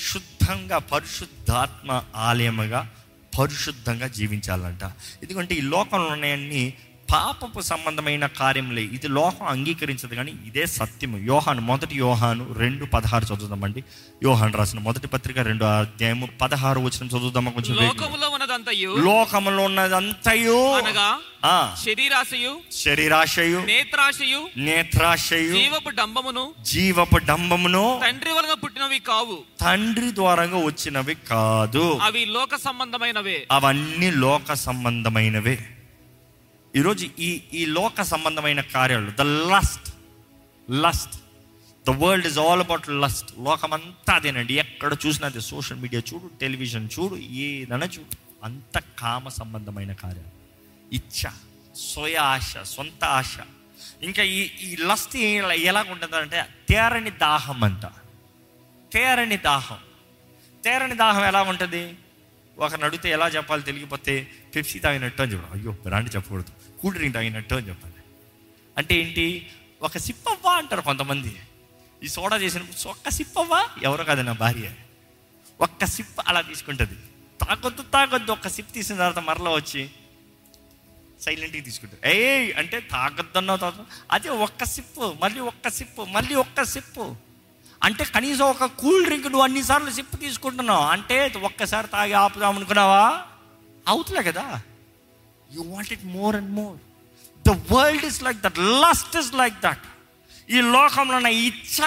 శుద్ధంగా 0.00 0.77
పరిశుద్ధాత్మ 0.91 1.89
ఆలయముగా 2.15 2.81
పరిశుద్ధంగా 3.37 4.07
జీవించాలంట 4.07 4.83
ఎందుకంటే 5.23 5.53
ఈ 5.55 5.61
లోకంలో 5.67 6.09
ఉన్నాయన్నీ 6.09 6.63
పాపపు 7.13 7.61
సంబంధమైన 7.69 8.25
కార్యములే 8.37 8.83
ఇది 8.95 9.07
లోకం 9.17 9.45
అంగీకరించదు 9.45 10.13
కానీ 10.15 10.31
ఇదే 10.45 10.63
సత్యము 10.75 11.17
యోహాను 11.27 11.61
మొదటి 11.61 11.95
యోహాను 11.97 12.45
రెండు 12.57 12.85
పదహారు 12.93 13.25
చదువుదామండి 13.31 13.81
యోహాను 14.23 14.55
రాసిన 14.59 14.79
మొదటి 14.79 15.07
పత్రిక 15.07 15.39
రెండు 15.49 15.65
అధ్యాయము 15.71 16.27
పదహారు 16.41 16.81
వచ్చిన 16.85 17.07
చదువుదామా 17.07 17.51
కొంచెం 17.51 17.75
లోకంలో 19.03 19.65
ఉన్నదంతయు 19.67 20.57
అనగా 20.79 21.07
శరీరాశయు 21.83 22.53
శరీరాశయు 22.79 23.59
నేత్రాశయు 23.69 24.41
నేత్రాశయు 24.67 25.53
జీవపు 25.55 25.91
డంబమును 25.99 26.45
జీవపు 26.71 27.19
డంబమును 27.29 27.83
తండ్రి 28.03 28.31
వలన 28.31 28.55
పుట్టినవి 28.63 28.99
కావు 29.03 29.37
తండ్రి 29.63 30.09
ద్వారా 30.13 30.45
వచ్చినవి 30.63 31.15
కాదు 31.31 31.85
అవి 32.03 32.23
లోక 32.31 32.55
సంబంధమైనవే 32.65 33.37
అవన్నీ 33.51 34.11
లోక 34.25 34.53
సంబంధమైనవే 34.63 35.55
ఈరోజు 36.73 37.05
ఈ 37.19 37.27
ఈ 37.53 37.63
లోక 37.73 38.03
సంబంధమైన 38.03 38.61
కార్యాలు 38.71 39.11
the 39.19 39.23
lust 39.51 39.89
lust 40.67 41.15
the 41.85 41.93
world 41.97 42.27
is 42.27 42.39
all 42.39 42.61
about 42.61 42.87
lust 43.03 43.29
లోకమంతా 43.39 44.13
అదేనండి 44.13 44.55
ఎక్కడ 44.55 44.91
చూసినా 45.05 45.27
అదే 45.27 45.41
సోషల్ 45.49 45.79
మీడియా 45.79 46.01
చూడు 46.09 46.27
టెలివిజన్ 46.41 46.87
చూడు 46.95 47.17
ఏదైనా 47.43 47.87
చూడు 47.87 48.17
అంత 48.43 48.77
కామ 48.99 49.27
సంబంధమైన 49.39 49.93
కార్యాలు 49.93 50.31
ఇచ్చ 50.91 51.21
స్వయ 51.83 52.17
ఆశ 52.27 52.63
సొంత 52.67 53.03
ఆశ 53.13 53.35
ఇంకా 54.03 54.23
ఈ 54.33 54.41
ఈ 54.61 54.69
లస్ట్ 54.83 55.15
ఎలా 55.65 55.83
ఉంటుందంటే 55.91 56.41
తేరని 56.69 57.13
దాహం 57.21 57.61
అంట 57.63 57.85
తేరని 58.91 59.37
దాహం 59.45 59.81
తేరని 60.63 60.95
దాహం 60.95 61.23
ఎలా 61.23 61.43
ఉంటుంది 61.43 61.83
ఒకరిని 62.57 62.85
అడిగితే 62.85 63.07
ఎలా 63.09 63.27
చెప్పాలి 63.27 63.63
తెలియకపోతే 63.63 64.13
పెప్సీ 64.53 64.79
తాగినట్టు 64.79 65.21
అని 65.21 65.31
చెప్పడం 65.31 65.53
అయ్యో 65.53 65.71
బ్రాండ్ 65.85 66.09
చెప్పకూడదు 66.15 66.51
కూల్ 66.83 66.95
డ్రింక్ 66.95 67.15
తాగినట్టు 67.15 67.55
అని 67.55 67.67
చెప్పాలి 67.69 67.99
అంటే 68.77 68.93
ఏంటి 69.01 69.25
ఒక 69.81 69.97
సిప్పవ్వా 70.05 70.53
అంటారు 70.53 70.81
కొంతమంది 70.81 71.31
ఈ 72.01 72.07
సోడా 72.07 72.37
చేసినప్పుడు 72.37 72.89
ఒక్క 72.89 73.09
సిప్పవ్వా 73.17 73.59
ఎవరో 73.87 74.03
కాదు 74.03 74.21
నా 74.21 74.33
భార్య 74.41 74.69
ఒక్క 75.59 75.85
సిప్ 75.93 76.17
అలా 76.27 76.41
తీసుకుంటుంది 76.49 76.95
తాగొద్దు 77.39 77.83
తాగొద్దు 77.93 78.31
ఒక్క 78.31 78.47
సిప్ 78.47 78.71
తీసిన 78.73 78.95
తర్వాత 78.95 79.21
మరలా 79.27 79.51
వచ్చి 79.51 79.83
సైలెంట్గా 81.19 81.63
తీసుకుంటారు 81.63 82.01
ఏ 82.09 82.17
అంటే 82.53 82.77
తాగొద్దు 82.93 83.37
అన్నావు 83.37 83.59
తర్వాత 83.59 83.85
అదే 84.11 84.31
ఒక్క 84.47 84.63
సిప్పు 84.73 85.05
మళ్ళీ 85.21 85.41
ఒక్క 85.51 85.69
సిప్పు 85.77 86.01
మళ్ళీ 86.15 86.35
ఒక్క 86.35 86.63
సిప్పు 86.73 87.05
అంటే 87.81 88.03
కనీసం 88.15 88.45
ఒక 88.45 88.65
కూల్ 88.81 89.05
డ్రింక్ 89.05 89.27
నువ్వు 89.27 89.45
అన్నిసార్లు 89.45 89.91
సిప్పు 89.91 90.17
తీసుకుంటున్నావు 90.17 90.85
అంటే 90.89 91.17
ఒక్కసారి 91.43 91.87
తాగి 91.87 92.15
ఆపుదాం 92.21 92.55
అనుకున్నావా 92.55 93.03
అవుతులే 93.85 94.23
కదా 94.23 94.45
you 95.53 95.63
want 95.73 95.91
it 95.91 96.05
more 96.17 96.35
and 96.35 96.51
more 96.59 96.75
the 97.45 97.55
world 97.71 98.05
is 98.05 98.19
like 98.23 98.39
that 98.45 98.59
lust 98.83 99.15
is 99.21 99.31
like 99.41 99.57
that 99.61 99.85
ఈ 100.49 100.61
లోకంలో 100.75 101.15
ఉన్న 101.17 101.31
ఇచ్చ 101.47 101.77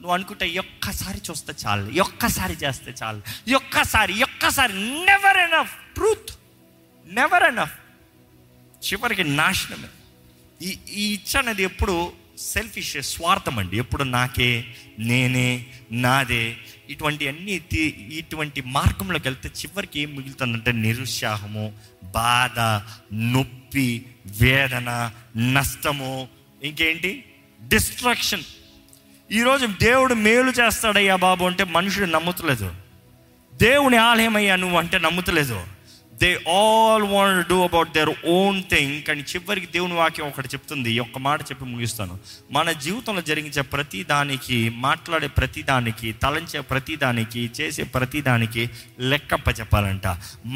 నువ్వు 0.00 0.14
అనుకుంటే 0.16 0.46
ఒక్కసారి 0.62 1.20
చూస్తే 1.26 1.52
చాలు 1.62 1.90
ఒక్కసారి 2.00 2.54
చేస్తే 2.62 2.92
చాలు 3.00 3.20
ఒక్కసారి 3.56 4.14
ఒక్కసారి 4.22 4.72
never 5.08 5.38
enough 5.44 5.74
truth 5.94 6.32
never 7.06 7.46
enough 7.50 7.76
చివరికి 8.82 9.24
నాశనమే 9.36 9.90
ఈ 10.60 10.72
ఈ 10.96 11.04
ఇచ్చ 11.14 11.32
అనేది 11.38 11.62
ఎప్పుడు 11.62 11.94
సెల్ఫిష్ 12.46 12.92
స్వార్థం 13.10 13.56
అండి 13.58 13.76
ఎప్పుడు 13.76 14.04
నాకే 14.12 14.50
నేనే 15.08 15.48
నాదే 16.04 16.44
ఇటువంటి 16.92 17.24
అన్ని 17.28 17.54
ఇటువంటి 18.18 18.60
మార్గంలోకి 18.74 19.26
వెళ్తే 19.28 19.48
చివరికి 19.60 19.96
ఏం 20.00 20.10
మిగులుతుందంటే 20.16 20.72
నిరుత్సాహము 20.82 21.64
బాధ 22.14 22.58
నొప్పి 23.32 23.88
వేదన 24.40 24.90
నష్టము 25.52 26.12
ఇంకేంటి 26.62 27.12
డిస్ట్రాక్షన్ 27.60 28.44
ఈరోజు 29.30 29.66
దేవుడు 29.82 30.14
మేలు 30.24 30.50
చేస్తాడయ్యా 30.50 31.16
బాబు 31.18 31.44
అంటే 31.44 31.64
మనుషుడు 31.72 32.08
నమ్ముతలేదు 32.10 32.68
దేవుని 33.52 33.98
ఆలయం 34.00 34.34
అయ్యా 34.36 34.54
నువ్వు 34.56 34.78
అంటే 34.78 34.96
నమ్ముతలేదు 34.98 35.58
they 36.22 36.28
all 36.52 37.04
want 37.12 37.40
do 37.48 37.56
about 37.62 37.88
their 37.94 38.10
own 38.32 38.58
thing 38.70 38.96
కానీ 39.02 39.22
చివరికి 39.30 39.68
దేవుని 39.72 39.94
వాక్యం 39.94 40.26
ఒకటి 40.26 40.48
చెప్తుంది 40.48 40.90
ఒక్క 40.98 41.18
మాట 41.18 41.40
చెప్పి 41.42 41.64
ముగిస్తాను 41.64 42.14
మన 42.52 42.72
జీవితంలో 42.84 43.22
జరిగించే 43.22 43.62
ప్రతి 43.72 44.00
దానికి 44.04 44.58
మాట్లాడే 44.84 45.28
ప్రతి 45.38 45.62
దానికి 45.62 46.08
తలంచే 46.22 46.60
ప్రతి 46.70 46.96
దానికి 46.96 47.42
చేసే 47.58 47.84
ప్రతి 47.94 48.20
దానికి 48.20 48.64
లెక్కప్ప 49.10 49.48
చెప్పాలంట 49.60 50.06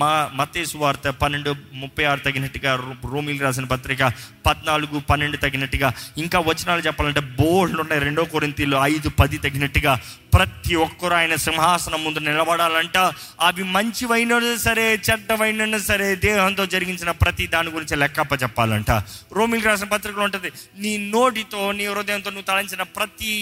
మా 0.00 0.13
మతేసు 0.35 0.79
వార్త 0.79 1.15
పన్నెండు 1.23 1.55
ముప్పై 1.77 2.05
ఆరు 2.05 2.23
తగినట్టుగా 2.27 2.75
రోమిల్ 3.07 3.41
రాసిన 3.41 3.67
పత్రిక 3.67 4.03
పద్నాలుగు 4.47 4.99
పన్నెండు 5.09 5.39
తగినట్టుగా 5.39 5.91
ఇంకా 6.19 6.41
వచనాలు 6.47 6.85
చెప్పాలంటే 6.87 7.25
బోల్డ్ 7.39 7.81
ఉన్నాయి 7.81 8.03
రెండో 8.03 8.25
కొరింతీలు 8.35 8.79
ఐదు 8.85 9.09
పది 9.19 9.39
తగినట్టుగా 9.39 9.95
ప్రతి 10.37 10.75
ఒక్కరు 10.77 11.15
ఆయన 11.15 11.35
సింహాసనం 11.37 12.01
ముందు 12.05 12.19
నిలబడాలంట 12.19 12.99
అవి 13.41 13.63
మంచివైన 13.63 14.39
సరే 14.57 14.87
చెడ్డవైన 15.07 15.77
సరే 15.83 16.09
దేహంతో 16.15 16.65
జరిగించిన 16.67 17.11
ప్రతి 17.11 17.45
దాని 17.47 17.71
గురించి 17.71 17.97
లెక్కప్ప 17.97 18.35
చెప్పాలంట 18.43 18.91
రోమిల్ 19.33 19.65
రాసిన 19.65 19.89
పత్రికలు 19.89 20.25
ఉంటుంది 20.25 20.51
నీ 20.79 20.93
నోటితో 21.09 21.73
నీ 21.73 21.87
హృదయంతో 21.87 22.31
నువ్వు 22.31 22.49
తలంచిన 22.53 22.83
ప్రతి 22.97 23.33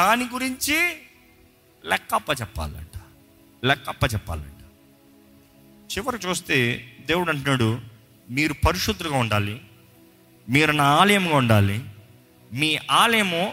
దాని 0.00 0.24
గురించి 0.24 0.76
లెక్కప్ప 1.84 2.30
చెప్పాలంట 2.40 2.96
లెక్కప్ప 3.62 4.04
చెప్పాలంట 4.14 4.50
చివరి 5.90 6.18
చూస్తే 6.26 6.58
దేవుడు 7.06 7.30
అంటున్నాడు 7.30 7.70
మీరు 8.28 8.54
పరిశుద్ధులుగా 8.66 9.18
ఉండాలి 9.18 9.56
మీరు 10.48 10.72
నా 10.72 10.86
ఆలయంగా 10.94 11.36
ఉండాలి 11.36 11.76
మీ 12.50 12.70
ఆలయము 12.90 13.44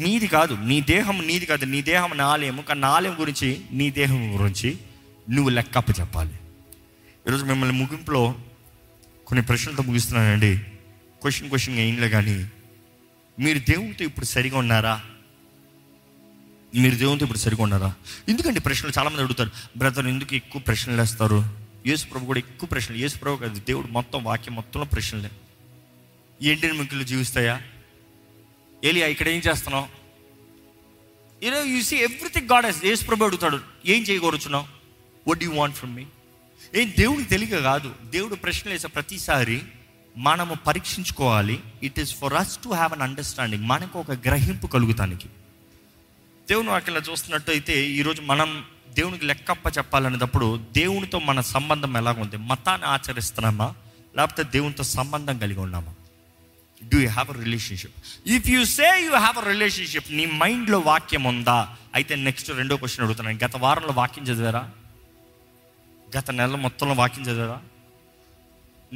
నీది 0.00 0.26
కాదు 0.28 0.54
నీ 0.62 0.76
దేహం 0.90 1.16
నీది 1.26 1.46
కాదు 1.46 1.64
నీ 1.64 1.80
దేహం 1.82 2.10
నా 2.16 2.26
ఆలయము 2.32 2.62
కానీ 2.62 2.80
నా 2.80 2.90
ఆలయం 2.96 3.14
గురించి 3.20 3.48
నీ 3.72 3.86
దేహం 3.90 4.20
గురించి 4.34 4.70
నువ్వు 5.26 5.50
లెక్కప్ప 5.50 5.90
చెప్పాలి 6.00 6.36
ఈరోజు 7.26 7.44
మిమ్మల్ని 7.44 7.74
ముగింపులో 7.78 8.22
కొన్ని 9.26 9.42
ప్రశ్నలతో 9.42 9.82
ముగిస్తున్నానండి 9.82 10.52
క్వశ్చన్ 11.22 11.48
క్వశ్చన్ 11.48 11.78
ఏంలే 11.78 12.08
కానీ 12.08 12.36
మీరు 13.38 13.60
దేవునితో 13.68 14.04
ఇప్పుడు 14.04 14.26
సరిగా 14.26 14.56
ఉన్నారా 14.58 14.94
మీరు 16.72 16.96
దేవునితో 16.96 17.24
ఇప్పుడు 17.24 17.38
సరిగా 17.38 17.62
ఉన్నారా 17.62 17.90
ఎందుకంటే 18.28 18.60
ప్రశ్నలు 18.60 18.94
చాలామంది 18.98 19.22
అడుగుతారు 19.22 19.52
బ్రదర్ 19.78 20.08
ఎందుకు 20.08 20.34
ఎక్కువ 20.34 20.60
ప్రశ్నలు 20.60 21.00
వేస్తారు 21.00 21.38
యేసు 21.86 22.04
ప్రభు 22.06 22.24
కూడా 22.24 22.38
ఎక్కువ 22.38 22.66
ప్రశ్నలు 22.68 22.98
యేసు 22.98 23.16
ప్రభు 23.18 23.36
కాదు 23.36 23.60
దేవుడు 23.66 23.88
మొత్తం 23.88 24.20
వాక్యం 24.24 24.54
మొత్తంలో 24.54 24.86
ప్రశ్నలే 24.86 25.30
ఎండిన 26.40 26.72
ముఖ్యులు 26.72 27.04
జీవిస్తాయా 27.04 27.54
ఏలియా 28.82 29.06
ఇక్కడ 29.06 29.28
ఏం 29.28 29.42
చేస్తున్నావు 29.48 29.88
you know 31.42 31.60
you 31.64 31.80
see 31.82 31.96
everything 31.98 32.48
God 32.48 32.66
he's 32.66 32.80
ఏసు 32.84 33.02
ప్రభు 33.04 33.24
అడుగుతాడు 33.24 33.58
ఏం 33.86 34.00
చేయకూరుచున్నావు 34.02 34.66
what 35.26 35.42
you 35.42 35.50
want 35.50 35.76
from 35.76 35.94
me 35.94 36.06
ఏం 36.74 36.88
దేవుడికి 36.98 37.28
తెలియక 37.28 37.58
కాదు 37.62 37.90
దేవుడు 38.10 38.34
ప్రశ్నలు 38.34 38.74
వేసే 38.74 38.88
ప్రతిసారి 38.88 39.58
మనము 40.16 40.54
పరీక్షించుకోవాలి 40.66 41.56
it 41.82 41.98
is 41.98 42.12
for 42.14 42.34
us 42.34 42.54
to 42.58 42.68
have 42.68 42.92
an 42.92 43.02
understanding 43.02 43.64
మనకు 43.66 43.96
ఒక 43.98 44.12
గ్రహింపు 44.26 44.66
కలుగుతానికి 44.66 45.28
దేవుని 46.48 46.68
చూస్తున్నట్టు 46.68 47.10
చూస్తున్నట్టయితే 47.10 47.74
ఈరోజు 47.90 48.20
మనం 48.22 48.50
దేవునికి 48.94 49.24
లెక్కప్ప 49.26 49.68
చెప్పాలనేటప్పుడు 49.78 50.46
దేవునితో 50.72 51.18
మన 51.20 51.40
సంబంధం 51.50 51.92
ఎలాగుంది 51.96 52.36
మతాన్ని 52.36 52.86
ఆచరిస్తున్నామా 52.86 53.68
లేకపోతే 54.16 54.42
దేవునితో 54.52 54.84
సంబంధం 54.90 55.36
కలిగి 55.38 55.60
ఉన్నామా 55.60 55.92
do 56.82 56.98
you 56.98 57.08
have 57.08 57.30
a 57.30 57.36
relationship 57.40 57.96
if 58.28 58.48
you 58.48 58.60
say 58.70 58.88
you 59.04 59.10
have 59.16 59.38
a 59.38 59.44
relationship 59.48 60.08
నీ 60.12 60.24
మైండ్లో 60.42 60.78
వాక్యం 60.86 61.24
ఉందా 61.24 61.58
అయితే 61.94 62.14
నెక్స్ట్ 62.26 62.50
రెండో 62.50 62.76
క్వశ్చన్ 62.76 63.04
అడుగుతున్నాను 63.04 63.42
గత 63.44 63.56
వారంలో 63.56 63.92
వాక్యం 63.92 64.24
చదివారా 64.24 64.62
గత 66.08 66.30
నెల 66.30 66.56
మొత్తంలో 66.56 66.94
వాక్యం 66.94 67.24
చదివారా 67.24 67.58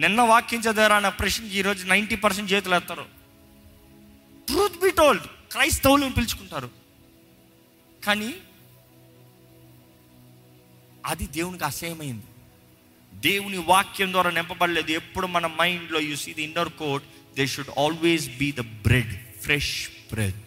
నిన్న 0.00 0.20
వాక్యం 0.24 0.61
చదివారా 0.61 0.95
అన్న 0.97 1.11
ప్రశ్న 1.19 1.51
ఈరోజు 1.53 1.82
నైంటీ 1.86 2.16
పర్సెంట్ 2.16 2.53
చేతులు 2.53 2.74
ఎత్తారు 2.74 3.07
ట్రూత్ 4.49 4.78
బి 4.82 4.91
టోల్డ్ 4.93 5.27
క్రైస్తవులు 5.53 6.09
పిలుచుకుంటారు 6.09 6.70
కానీ 8.03 8.31
అది 11.05 11.24
దేవునికి 11.36 11.65
అసహ్యమైంది 11.65 12.28
దేవుని 13.12 13.59
వాక్యం 13.69 14.12
ద్వారా 14.12 14.31
నింపబడలేదు 14.31 14.91
ఎప్పుడు 14.93 15.27
మన 15.27 15.47
మైండ్లో 15.61 15.99
you 16.01 16.16
see 16.16 16.31
the 16.32 16.43
inner 16.43 16.73
coat 16.78 17.07
they 17.36 17.45
should 17.47 17.73
always 17.78 18.27
be 18.39 18.49
the 18.53 18.65
bread 18.82 19.15
fresh 19.43 19.74
bread 20.12 20.47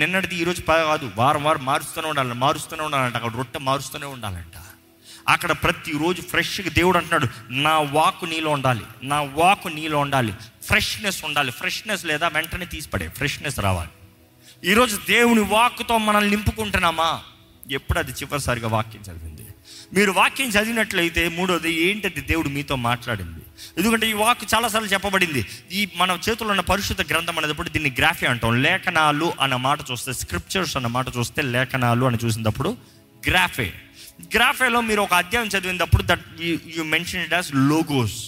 నిన్నటిది 0.00 0.36
ఈరోజు 0.36 0.60
కాదు 0.62 1.06
వారం 1.16 1.42
వారం 1.44 1.64
మారుస్తూనే 1.64 2.08
ఉండాలంట 2.08 2.36
మారుస్తూనే 2.36 2.82
ఉండాలంట 2.82 3.16
అక్కడ 3.16 3.32
రొట్టె 3.36 3.58
మారుస్తూనే 3.58 4.06
ఉండాలంట 4.06 4.56
అక్కడ 5.28 5.52
ప్రతిరోజు 5.52 6.20
ఫ్రెష్గా 6.22 6.70
దేవుడు 6.70 6.98
అంటున్నాడు 6.98 7.26
నా 7.62 7.74
వాక్ 7.92 8.24
నీలో 8.24 8.50
ఉండాలి 8.50 8.84
నా 9.02 9.18
వాక్ 9.34 9.66
నీలో 9.74 9.98
ఉండాలి 9.98 10.32
ఫ్రెష్నెస్ 10.62 11.20
ఉండాలి 11.24 11.50
ఫ్రెష్నెస్ 11.50 12.04
లేదా 12.04 12.28
వెంటనే 12.28 12.66
పడే 12.92 13.08
ఫ్రెష్నెస్ 13.08 13.58
రావాలి 13.60 13.92
ఈరోజు 14.64 14.96
దేవుని 15.08 15.40
వాక్తో 15.40 15.94
మనల్ని 15.98 16.30
నింపుకుంటున్నామా 16.30 17.10
ఎప్పుడు 17.70 17.98
అది 17.98 18.12
చివరిసారిగా 18.12 18.68
వాక్యం 18.68 19.02
చదివింది 19.02 19.46
మీరు 19.92 20.10
వాక్యం 20.10 20.50
చదివినట్లయితే 20.50 21.22
మూడోది 21.28 21.72
ఏంటది 21.82 22.20
దేవుడు 22.20 22.48
మీతో 22.48 22.76
మాట్లాడింది 22.76 23.41
ఎందుకంటే 23.78 24.06
ఈ 24.08 24.14
వాక్ 24.14 24.42
చాలాసార్లు 24.54 24.88
చెప్పబడింది 24.88 25.42
ఈ 25.72 25.82
మన 25.96 26.18
చేతుల్లో 26.26 26.52
ఉన్న 26.52 26.64
పరిశుద్ధ 26.70 27.02
గ్రంథం 27.10 27.38
అనేటప్పుడు 27.38 27.70
దీన్ని 27.70 27.92
గ్రాఫీ 27.98 28.26
అంటాం 28.26 28.56
లేఖనాలు 28.62 29.28
అన్న 29.40 29.56
మాట 29.66 29.78
చూస్తే 29.90 30.12
స్క్రిప్చర్స్ 30.22 30.74
అన్న 30.76 30.90
మాట 30.96 31.16
చూస్తే 31.16 31.42
లేఖనాలు 31.54 32.06
అని 32.06 32.20
చూసినప్పుడు 32.24 32.72
గ్రాఫే 33.22 33.68
గ్రాఫేలో 34.34 34.80
మీరు 34.80 35.00
ఒక 35.02 35.14
అధ్యాయం 35.14 35.50
చదివినప్పుడు 35.54 36.02
that 36.02 36.26
you 36.76 36.84
mention 36.88 37.22
it 37.22 37.34
as 37.34 37.50
logos 37.70 38.18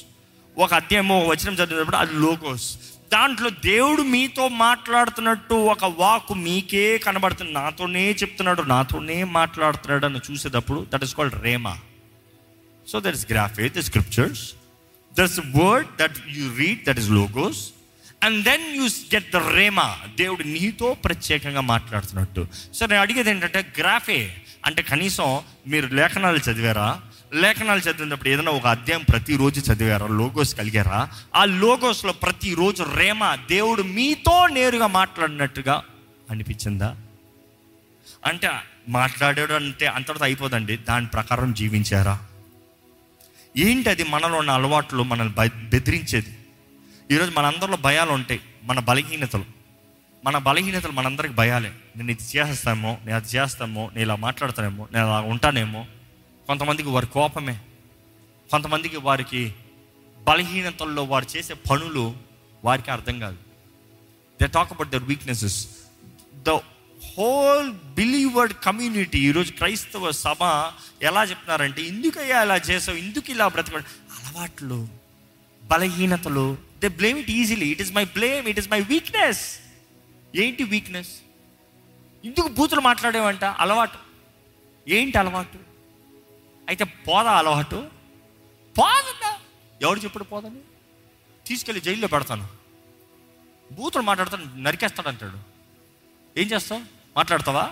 ఒక 0.57 0.73
అధ్యాయం 0.75 1.09
ఒక 1.12 1.29
వచనం 1.31 1.55
చదివినప్పుడు 1.55 1.97
అది 1.97 2.15
లోగోస్ 2.19 2.66
దాంట్లో 3.12 3.49
దేవుడు 3.65 4.03
మీతో 4.12 4.45
మాట్లాడుతున్నట్టు 4.59 5.57
ఒక 5.71 5.85
వాక్ 5.99 6.33
మీకే 6.39 6.85
కనబడుతుంది 6.99 7.53
నాతోనే 7.53 8.05
చెప్తున్నాడు 8.12 8.62
నాతోనే 8.71 9.19
మాట్లాడుతున్నాడు 9.35 10.07
అని 10.07 10.21
చూసేటప్పుడు 10.29 10.81
that 10.93 11.05
is 11.05 11.15
called 11.15 11.37
rhema 11.45 11.75
so 12.87 12.99
that 13.01 13.16
is 13.16 13.27
graphe 13.33 13.69
the 13.69 13.85
scriptures 13.85 14.45
there's 15.15 15.39
word 15.55 15.89
that 15.99 16.19
you 16.37 16.45
read 16.59 16.83
that 16.87 16.99
is 16.99 17.11
logos 17.11 17.62
and 18.23 18.39
then 18.45 18.65
you 18.77 18.85
get 19.15 19.29
the 19.33 19.41
rhema 19.57 19.89
దేవుడు 20.16 20.45
నీతో 20.49 20.89
ప్రత్యేకంగా 21.05 21.62
మాట్లాడుతున్నట్టు 21.65 22.43
సో 22.73 22.83
నేను 22.87 23.03
అడిగేది 23.03 23.31
ఏంటంటే 23.31 23.61
గ్రాఫే 23.79 24.21
అంటే 24.66 24.83
కనీసం 24.83 25.29
మీరు 25.69 25.87
లేఖనాలు 25.95 26.41
చదివారా 26.49 26.89
లేఖనాలు 27.35 27.81
చదివినప్పుడు 27.81 28.29
ఏదైనా 28.29 28.51
ఒక 28.51 28.66
అధ్యాయం 28.66 29.05
ప్రతిరోజు 29.11 29.61
చదివారా 29.61 30.07
లోగోస్ 30.19 30.53
కలిగారా 30.55 30.99
ఆ 31.35 31.45
లోగోస్లో 31.62 32.12
ప్రతిరోజు 32.23 32.83
రేమ 32.97 33.23
దేవుడు 33.49 33.83
మీతో 33.97 34.37
నేరుగా 34.49 34.87
మాట్లాడినట్టుగా 34.97 35.77
అనిపించిందా 36.31 36.91
అంటే 38.27 38.51
మాట్లాడాడు 38.89 39.55
అంటే 39.55 39.87
అంతటితో 39.87 40.25
అయిపోదండి 40.25 40.75
దాని 40.89 41.07
ప్రకారం 41.07 41.51
జీవించారా 41.53 42.15
ఏంటి 43.55 43.89
అది 43.89 44.05
మనలో 44.05 44.37
ఉన్న 44.39 44.51
అలవాట్లు 44.51 45.03
మనల్ని 45.03 45.35
బెదిరించేది 45.69 46.33
ఈరోజు 47.11 47.31
మనందరిలో 47.31 47.77
భయాలు 47.79 48.12
ఉంటాయి 48.12 48.41
మన 48.65 48.79
బలహీనతలు 48.81 49.47
మన 50.25 50.37
బలహీనతలు 50.39 50.93
మనందరికి 50.93 51.35
భయాలే 51.35 51.71
నేను 51.97 52.11
ఇది 52.11 52.25
చేస్తామో 52.31 52.93
నేను 53.05 53.16
అది 53.16 53.31
చేస్తామో 53.37 53.83
నేను 53.89 54.05
ఇలా 54.05 54.16
మాట్లాడతానేమో 54.16 54.85
నేను 54.93 55.05
అలా 55.07 55.19
ఉంటానేమో 55.27 55.83
కొంతమందికి 56.47 56.89
వారి 56.89 57.09
కోపమే 57.12 57.57
కొంతమందికి 58.51 58.99
వారికి 59.01 59.43
బలహీనతల్లో 60.21 61.03
వారు 61.05 61.27
చేసే 61.37 61.55
పనులు 61.71 62.05
వారికి 62.62 62.91
అర్థం 62.91 63.16
కాదు 63.21 63.39
they 64.41 64.47
talk 64.49 64.73
about 64.73 64.93
their 64.93 65.05
weaknesses 65.05 65.59
the 66.47 66.59
whole 67.16 67.69
believed 67.97 68.55
community 68.65 69.19
ఈరోజు 69.27 69.51
క్రైస్తవ 69.53 70.11
సభ 70.21 70.43
ఎలా 71.03 71.23
చెప్తున్నారంటే 71.31 71.81
ఎందుకయ్యా 71.91 72.39
ఇలా 72.47 72.57
చేసావు 72.69 72.99
ఎందుకు 72.99 73.29
ఇలా 73.31 73.47
బ్రతక 73.49 73.83
అలవాట్లు 74.15 74.79
బలహీనతలు 75.62 76.47
they 76.83 76.89
blame 76.97 77.19
it 77.19 77.31
easily 77.31 77.69
it 77.75 77.83
is 77.85 77.93
my 77.93 78.05
blame 78.16 78.49
it 78.49 78.59
is 78.59 78.69
my 78.71 78.81
weakness 78.91 79.43
ఏంటి 80.35 80.65
వీక్నెస్ 80.65 81.12
ఎందుకు 82.25 82.49
బూతులు 82.49 82.81
మాట్లాడేవంట 82.81 83.45
అలవాటు 83.65 84.01
ఏంటి 84.87 85.16
అలవాటు 85.19 85.61
అయితే 86.69 86.85
పోదా 87.07 87.33
అలవాటు 87.35 87.79
పోదండా 88.77 89.31
ఎవరు 89.81 89.99
చెప్పుడు 89.99 90.25
పోదని 90.25 90.62
తీసుకెళ్ళి 91.47 91.81
జైల్లో 91.81 92.09
పెడతాను 92.09 92.47
బూతులు 93.71 94.05
మాట్లాడతాను 94.05 94.47
నరికేస్తాడంటాడు 94.62 95.39
ఏం 96.37 96.47
చేస్తావు 96.47 96.83
మాట్లాడతావా 97.16 97.65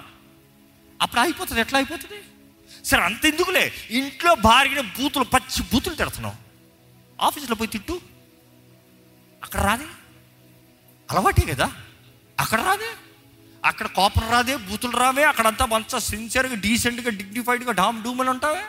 అప్పుడు 1.00 1.20
అయిపోతుంది 1.20 1.60
ఎట్లా 1.60 1.78
అయిపోతుంది 1.78 2.20
సరే 2.84 3.02
అంత 3.02 3.22
ఎందుకులే 3.26 3.64
ఇంట్లో 3.90 4.32
భార్యని 4.46 4.84
బూతులు 4.98 5.26
పచ్చి 5.34 5.60
బూతులు 5.72 5.94
తిడుతున్నావు 5.94 6.36
ఆఫీస్లో 7.18 7.56
పోయి 7.56 7.70
తిట్టు 7.70 7.94
అక్కడ 9.42 9.60
రాదే 9.60 9.88
అలవాటే 11.08 11.44
కదా 11.44 11.66
అక్కడ 12.38 12.60
రాదే 12.60 12.90
అక్కడ 13.62 13.86
కోపం 13.96 14.24
రాదే 14.30 14.54
బూతులు 14.68 14.96
రావే 14.96 15.24
అక్కడంతా 15.24 15.64
మంచిగా 15.66 16.00
సిన్సియర్గా 16.06 16.56
డీసెంట్గా 16.64 17.10
డిగ్నిఫైడ్గా 17.20 17.72
డామ్ 17.72 17.98
డూమని 18.02 18.30
ఉంటావే 18.30 18.64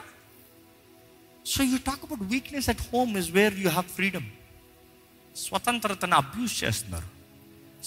so 1.46 1.64
you 1.64 1.78
talk 1.86 2.04
about 2.04 2.24
weakness 2.34 2.70
at 2.70 2.84
home 2.92 3.14
is 3.18 3.30
where 3.32 3.56
you 3.60 3.70
have 3.70 3.90
freedom 3.96 4.28
స్వతంత్రతను 5.36 6.16
అబ్యూస్ 6.16 6.56
చేస్తున్నారు 6.64 7.10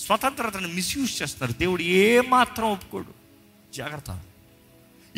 స్వతంత్రతను 0.00 0.68
మిస్యూజ్ 0.68 1.22
చేస్తున్నారు 1.22 1.52
దేవుడు 1.52 1.82
ఏమాత్రం 1.82 2.68
ఒప్పుకోడు 2.70 3.12
జాగ్రత్త 3.74 4.10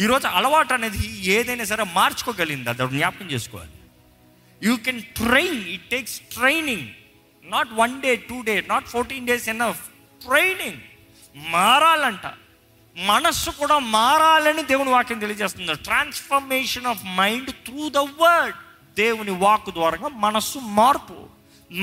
ఈరోజు 0.00 0.26
అలవాటు 0.26 0.72
అనేది 0.74 1.00
ఏదైనా 1.28 1.64
సరే 1.64 1.84
మార్చుకోగలిగింది 1.94 2.70
అది 2.70 2.86
జ్ఞాపకం 2.88 3.28
చేసుకోవాలి 3.30 3.76
you 4.62 4.74
can 4.76 5.00
train 5.16 5.60
it 5.68 5.86
takes 5.90 6.20
training 6.34 6.86
not 7.44 7.72
one 7.72 8.00
day 8.00 8.12
two 8.28 8.38
day 8.40 8.54
not 8.68 8.86
fourteen 8.86 9.26
days 9.26 9.48
an 9.48 9.64
training 10.20 10.80
మారాలంట 11.50 12.26
మనస్సు 12.96 13.50
కూడా 13.50 13.78
మారాలని 13.78 14.62
దేవుని 14.62 14.90
వాక్యం 14.90 15.18
తెలియజేస్తుంది 15.18 15.74
transformation 15.82 16.86
of 16.86 17.02
mind 17.18 17.50
through 17.64 17.82
the 17.88 18.02
word 18.22 18.56
దేవుని 18.96 19.34
వాక్ 19.38 19.70
ద్వారా 19.70 20.08
మనస్సు 20.18 20.58
మార్పు 20.58 21.18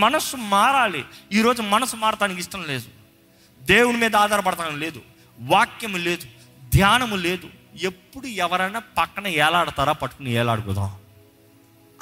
మనసు 0.00 0.35
మారాలి 0.37 1.05
ఈరోజు 1.31 1.61
మనసు 1.61 1.95
మారటానికి 1.95 2.39
ఇష్టం 2.39 2.63
లేదు 2.63 2.89
దేవుని 3.61 3.97
మీద 3.97 4.15
ఆధారపడటానికి 4.15 4.79
లేదు 4.79 5.01
వాక్యం 5.39 5.95
లేదు 5.99 6.25
ధ్యానము 6.73 7.15
లేదు 7.15 7.47
ఎప్పుడు 7.81 8.27
ఎవరైనా 8.27 8.79
పక్కన 8.97 9.27
ఏలాడతారా 9.27 9.93
పట్టుకుని 9.93 10.31
ఏలాడుకుందాం 10.31 10.91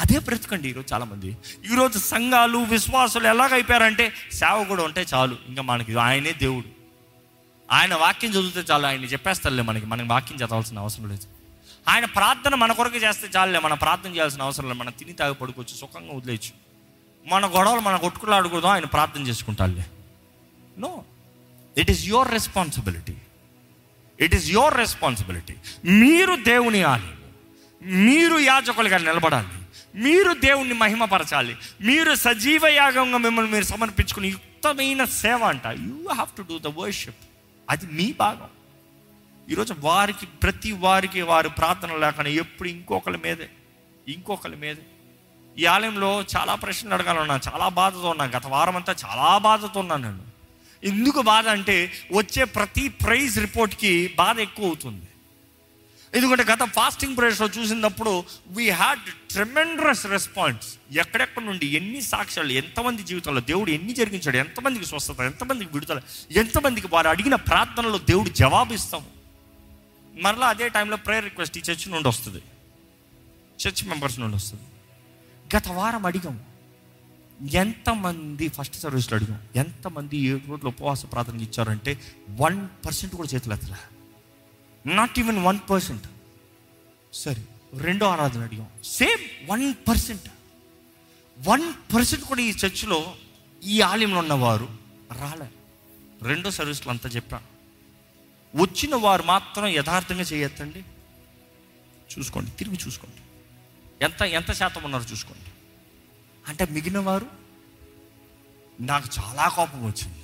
అదే 0.00 0.20
బ్రతకండి 0.20 0.68
ఈరోజు 0.70 0.88
చాలామంది 0.94 1.30
ఈరోజు 1.66 1.98
సంఘాలు 2.00 2.58
విశ్వాసులు 2.58 3.28
ఎలాగైపోయారంటే 3.28 4.14
సేవ 4.32 4.64
కూడా 4.64 4.84
ఉంటే 4.84 5.02
చాలు 5.14 5.36
ఇంకా 5.48 5.62
మనకి 5.62 5.94
ఆయనే 5.98 6.32
దేవుడు 6.32 6.70
ఆయన 7.70 7.94
వాక్యం 7.96 8.32
చదివితే 8.32 8.64
చాలు 8.72 8.86
ఆయన 8.86 9.06
చెప్పేస్తారులే 9.06 9.62
మనకి 9.62 9.86
మనకి 9.86 10.10
వాక్యం 10.10 10.38
చదవాల్సిన 10.38 10.80
అవసరం 10.80 11.08
లేదు 11.10 11.28
ఆయన 11.88 12.06
ప్రార్థన 12.06 12.56
మన 12.56 12.72
కొరకు 12.72 12.98
చేస్తే 12.98 13.28
చాలులే 13.36 13.60
మనం 13.60 13.78
ప్రార్థన 13.78 14.12
చేయాల్సిన 14.12 14.42
అవసరం 14.42 14.68
లేదు 14.68 14.80
మనం 14.80 14.92
తిని 14.92 15.14
తాగి 15.14 15.34
పడుకోవచ్చు 15.34 15.76
సుఖంగా 15.76 16.14
వదిలేయచ్చు 16.14 16.54
మన 17.26 17.46
గొడవలు 17.48 17.82
మనం 17.82 18.00
కొట్టుకులాడకూడదు 18.00 18.68
ఆయన 18.68 18.88
ప్రార్థన 18.96 19.24
చేసుకుంటాలే 19.28 19.86
no 20.78 20.92
it 21.76 21.92
is 21.92 22.04
your 22.06 22.32
responsibility 22.32 23.16
it 24.20 24.36
is 24.36 24.48
your 24.52 24.76
responsibility 24.78 25.56
మీరు 26.02 26.34
దేవుని 26.46 26.82
ఆలయం 26.84 27.20
మీరు 28.02 28.38
యాజకులుగా 28.44 28.98
నిలబడాలి 29.02 29.60
మీరు 29.96 30.32
దేవుణ్ణి 30.44 30.76
మహిమపరచాలి 30.76 31.54
మీరు 31.82 32.12
సజీవ 32.24 32.68
యాగంగా 32.76 33.18
మిమ్మల్ని 33.18 33.52
మీరు 33.52 33.66
సమర్పించుకుని 33.66 34.28
యుక్తమైన 34.28 35.04
సేవ 35.18 35.42
అంట 35.44 35.66
you 35.86 35.98
have 36.14 36.32
to 36.38 36.44
do 36.50 36.58
the 36.60 36.72
worship 36.78 37.24
అది 37.68 37.86
మీ 37.98 38.08
భాగం 38.20 38.52
ఈరోజు 39.48 39.74
వారికి 39.82 40.26
ప్రతి 40.44 40.72
వారికి 40.82 41.22
వారు 41.32 41.50
ప్రార్థన 41.60 41.98
లేకుండా 41.98 42.32
ఎప్పుడు 42.44 42.70
ఇంకొకరి 42.70 43.20
మీదే 43.26 43.48
ఇంకొకరి 44.08 44.58
మీదే 44.58 44.84
ఈ 45.58 45.64
ఆలయంలో 45.68 46.12
చాలా 46.34 46.54
ప్రశ్నలు 46.56 46.94
అడగాలన్నా 46.94 47.38
చాలా 47.48 47.66
బాధతో 47.76 48.08
ఉన్నా 48.10 48.26
గత 48.36 48.48
వారం 48.48 48.76
అంతా 48.76 48.94
చాలా 49.04 49.32
బాధతో 49.40 49.80
ఉన్నాను 49.80 50.04
నేను 50.08 50.24
ఎందుకు 50.84 51.20
బాధ 51.28 51.46
అంటే 51.50 51.76
వచ్చే 52.12 52.44
ప్రతి 52.56 52.86
ప్రైజ్ 53.04 53.36
రిపోర్ట్కి 53.40 53.92
బాధ 54.18 54.38
ఎక్కువ 54.40 54.66
అవుతుంది 54.66 55.08
ఎందుకంటే 56.14 56.44
గత 56.44 56.64
ఫాస్టింగ్ 56.76 57.16
ప్రైజ్లో 57.18 57.48
చూసినప్పుడు 57.56 58.12
వీ 58.58 58.66
హ్యాడ్ 58.72 59.06
ట్రెమెండ్రస్ 59.34 60.04
రెస్పాన్స్ 60.08 60.66
ఎక్కడెక్కడ 60.98 61.44
నుండి 61.44 61.68
ఎన్ని 61.76 62.02
సాక్ష్యాలు 62.10 62.54
ఎంతమంది 62.54 63.04
జీవితంలో 63.04 63.42
దేవుడు 63.48 63.72
ఎన్ని 63.72 63.94
జరిగించాడు 63.94 64.38
ఎంతమందికి 64.38 64.86
స్వస్థత 64.86 65.22
ఎంతమందికి 65.32 65.72
విడుదల 65.74 66.02
ఎంతమందికి 66.36 66.90
వారు 66.94 67.10
అడిగిన 67.10 67.38
ప్రార్థనలో 67.48 68.00
దేవుడు 68.12 68.32
జవాబిస్తాము 68.42 69.10
మరలా 70.14 70.50
అదే 70.50 70.68
టైంలో 70.70 71.00
ప్రేయర్ 71.08 71.26
రిక్వెస్ట్ 71.26 71.58
ఈ 71.58 71.64
చర్చ్ 71.70 71.88
నుండి 71.90 72.08
వస్తుంది 72.08 72.44
చర్చ్ 73.60 73.84
మెంబర్స్ 73.88 74.20
నుండి 74.20 74.36
వస్తుంది 74.36 74.68
గత 75.54 75.68
వారం 75.78 76.04
అడిగాం 76.06 76.36
ఎంతమంది 77.58 78.46
ఫస్ట్ 78.48 78.78
సర్వీస్లో 78.84 79.14
అడిగాం 79.18 79.40
ఎంతమంది 79.56 80.18
ఏడు 80.30 80.44
రోజులు 80.52 80.70
ఉపవాస 80.70 81.06
ప్రార్థన 81.12 81.42
ఇచ్చారంటే 81.42 81.92
వన్ 82.40 82.60
పర్సెంట్ 82.86 83.14
కూడా 83.16 83.30
చేతులు 83.30 83.54
ఎత్తల 83.54 83.76
నాట్ 84.86 85.18
ఈవెన్ 85.20 85.40
వన్ 85.46 85.60
పర్సెంట్ 85.70 86.06
సరే 87.14 87.44
రెండో 87.82 88.06
ఆరాధన 88.06 88.42
అడిగాం 88.44 88.70
same 88.92 89.24
one 89.50 89.66
percent 89.88 90.28
one 91.38 91.66
percent 91.94 92.24
కూడా 92.24 92.42
ఈ 92.42 92.54
చర్చిలో 92.64 93.00
ఈ 93.62 93.76
ఆలయంలో 93.82 94.20
ఉన్నవారు 94.20 94.68
రాలే 95.20 95.50
రెండో 96.22 96.50
సర్వీస్లు 96.52 96.92
అంతా 96.92 97.10
చెప్పాను 97.10 97.48
వచ్చిన 98.54 98.96
వారు 99.06 99.24
మాత్రం 99.24 99.68
యథార్థంగా 99.78 100.26
చేయొద్దండి 100.32 100.82
చూసుకోండి 102.14 102.52
తిరిగి 102.52 102.78
చూసుకోండి 102.86 103.22
ఎంత 104.04 104.22
ఎంత 104.34 104.52
శాతం 104.54 104.84
ఉన్నారో 104.84 105.06
చూసుకోండి 105.12 105.50
అంటే 106.44 106.64
మిగిలిన 106.72 107.02
వారు 107.04 107.28
నాకు 108.80 109.08
చాలా 109.18 109.46
కోపం 109.50 109.82
వచ్చింది 109.88 110.22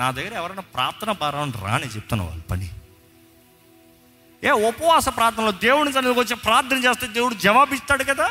నా 0.00 0.06
దగ్గర 0.10 0.34
ఎవరైనా 0.34 0.64
ప్రార్థన 0.74 1.10
భారం 1.20 1.52
రాని 1.64 1.88
చెప్తున్న 1.94 2.22
వాళ్ళు 2.22 2.44
పని 2.48 2.68
ఏ 4.42 4.52
ఉపవాస 4.68 5.08
ప్రార్థనలో 5.16 5.52
దేవుని 5.60 5.92
సన్నిధికి 5.92 6.20
వచ్చి 6.20 6.36
ప్రార్థన 6.46 6.78
చేస్తే 6.78 7.06
దేవుడు 7.08 7.36
జవాబిస్తాడు 7.44 8.04
కదా 8.04 8.26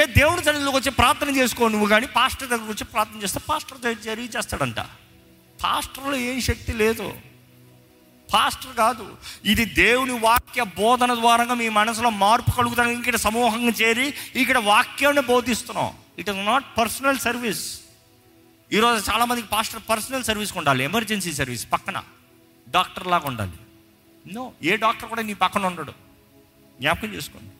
ఏ 0.00 0.02
దేవుని 0.16 0.42
సన్నిధిలోకి 0.44 0.78
వచ్చి 0.78 0.92
ప్రార్థన 0.92 1.30
చేసుకో 1.36 1.68
నువ్వు 1.68 1.88
కానీ 1.88 2.06
పాస్టర్ 2.16 2.48
దగ్గరకు 2.48 2.72
వచ్చి 2.72 2.86
ప్రార్థన 2.86 3.20
చేస్తే 3.22 3.40
పాస్టర్ 3.48 3.78
జరిగి 4.06 4.28
చేస్తాడంట 4.28 4.80
పాస్టర్లో 5.58 6.16
ఏం 6.30 6.38
శక్తి 6.40 6.72
లేదు 6.82 7.06
పాస్టర్ 8.28 8.74
కాదు 8.80 9.04
ఇది 9.44 9.64
దేవుని 9.78 10.14
వాక్య 10.24 10.62
బోధన 10.78 11.12
ద్వారా 11.20 11.54
మీ 11.60 11.68
మనసులో 11.78 12.10
మార్పు 12.22 12.52
కలుగుతాను 12.58 12.96
ఇక్కడ 12.98 13.18
సమూహంగా 13.26 13.72
చేరి 13.80 14.06
ఇక్కడ 14.42 14.58
వాక్యాన్ని 14.68 15.24
బోధిస్తున్నాం 15.28 15.90
it 16.20 16.30
is 16.30 16.40
not 16.46 16.66
personal 16.78 17.20
service 17.20 17.64
ఈరోజు 18.70 18.98
చాలామందికి 19.10 19.48
పాస్టర్ 19.48 19.82
పర్సనల్ 19.90 20.24
సర్వీస్ 20.24 20.52
ఉండాలి 20.56 20.82
ఎమర్జెన్సీ 20.84 21.32
సర్వీస్ 21.32 21.64
పక్కన 21.70 21.98
డాక్టర్ 22.66 23.06
లాగా 23.06 23.26
ఉండాలి 23.26 23.58
నో 24.26 24.44
ఏ 24.62 24.74
డాక్టర్ 24.82 25.08
కూడా 25.08 25.22
నీ 25.22 25.34
పక్కన 25.44 25.66
ఉండడు 25.66 25.94
జ్ఞాపకం 26.78 27.12
చేసుకోండి 27.14 27.52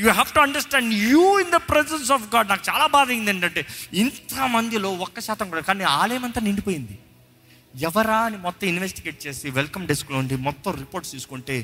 you 0.00 0.06
have 0.10 0.30
to 0.32 0.40
understand 0.40 0.92
you 1.04 1.24
in 1.38 1.50
the 1.50 1.58
presence 1.70 2.10
of 2.12 2.26
God 2.34 2.48
నాకు 2.48 2.64
చాలా 2.68 2.84
బాధ 2.86 3.08
అయింది 3.10 3.30
ఏంటంటే 3.30 3.62
ఇంతమందిలో 4.02 4.90
ఒక్క 5.06 5.20
శాతం 5.20 5.48
కూడా 5.50 5.62
కానీ 5.62 5.84
ఆలయం 5.94 6.24
అంతా 6.24 6.40
నిండిపోయింది 6.42 6.96
ఎవరా 7.74 8.18
అని 8.20 8.36
మొత్తం 8.36 8.66
ఇన్వెస్టిగేట్ 8.68 9.26
చేసి 9.26 9.50
వెల్కమ్ 9.50 9.86
డెస్క్లో 9.86 10.18
ఉండి 10.18 10.36
మొత్తం 10.36 10.72
రిపోర్ట్స్ 10.74 11.12
తీసుకుంటే 11.12 11.56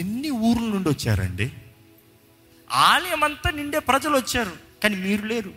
ఎన్ని 0.00 0.30
ఊర్ల 0.30 0.66
నుండి 0.68 0.88
వచ్చారండి 0.90 1.46
ఆలయం 2.70 3.22
అంతా 3.24 3.50
నిండే 3.50 3.78
ప్రజలు 3.80 4.16
వచ్చారు 4.16 4.54
కానీ 4.82 4.96
మీరు 4.96 5.24
లేరు 5.26 5.52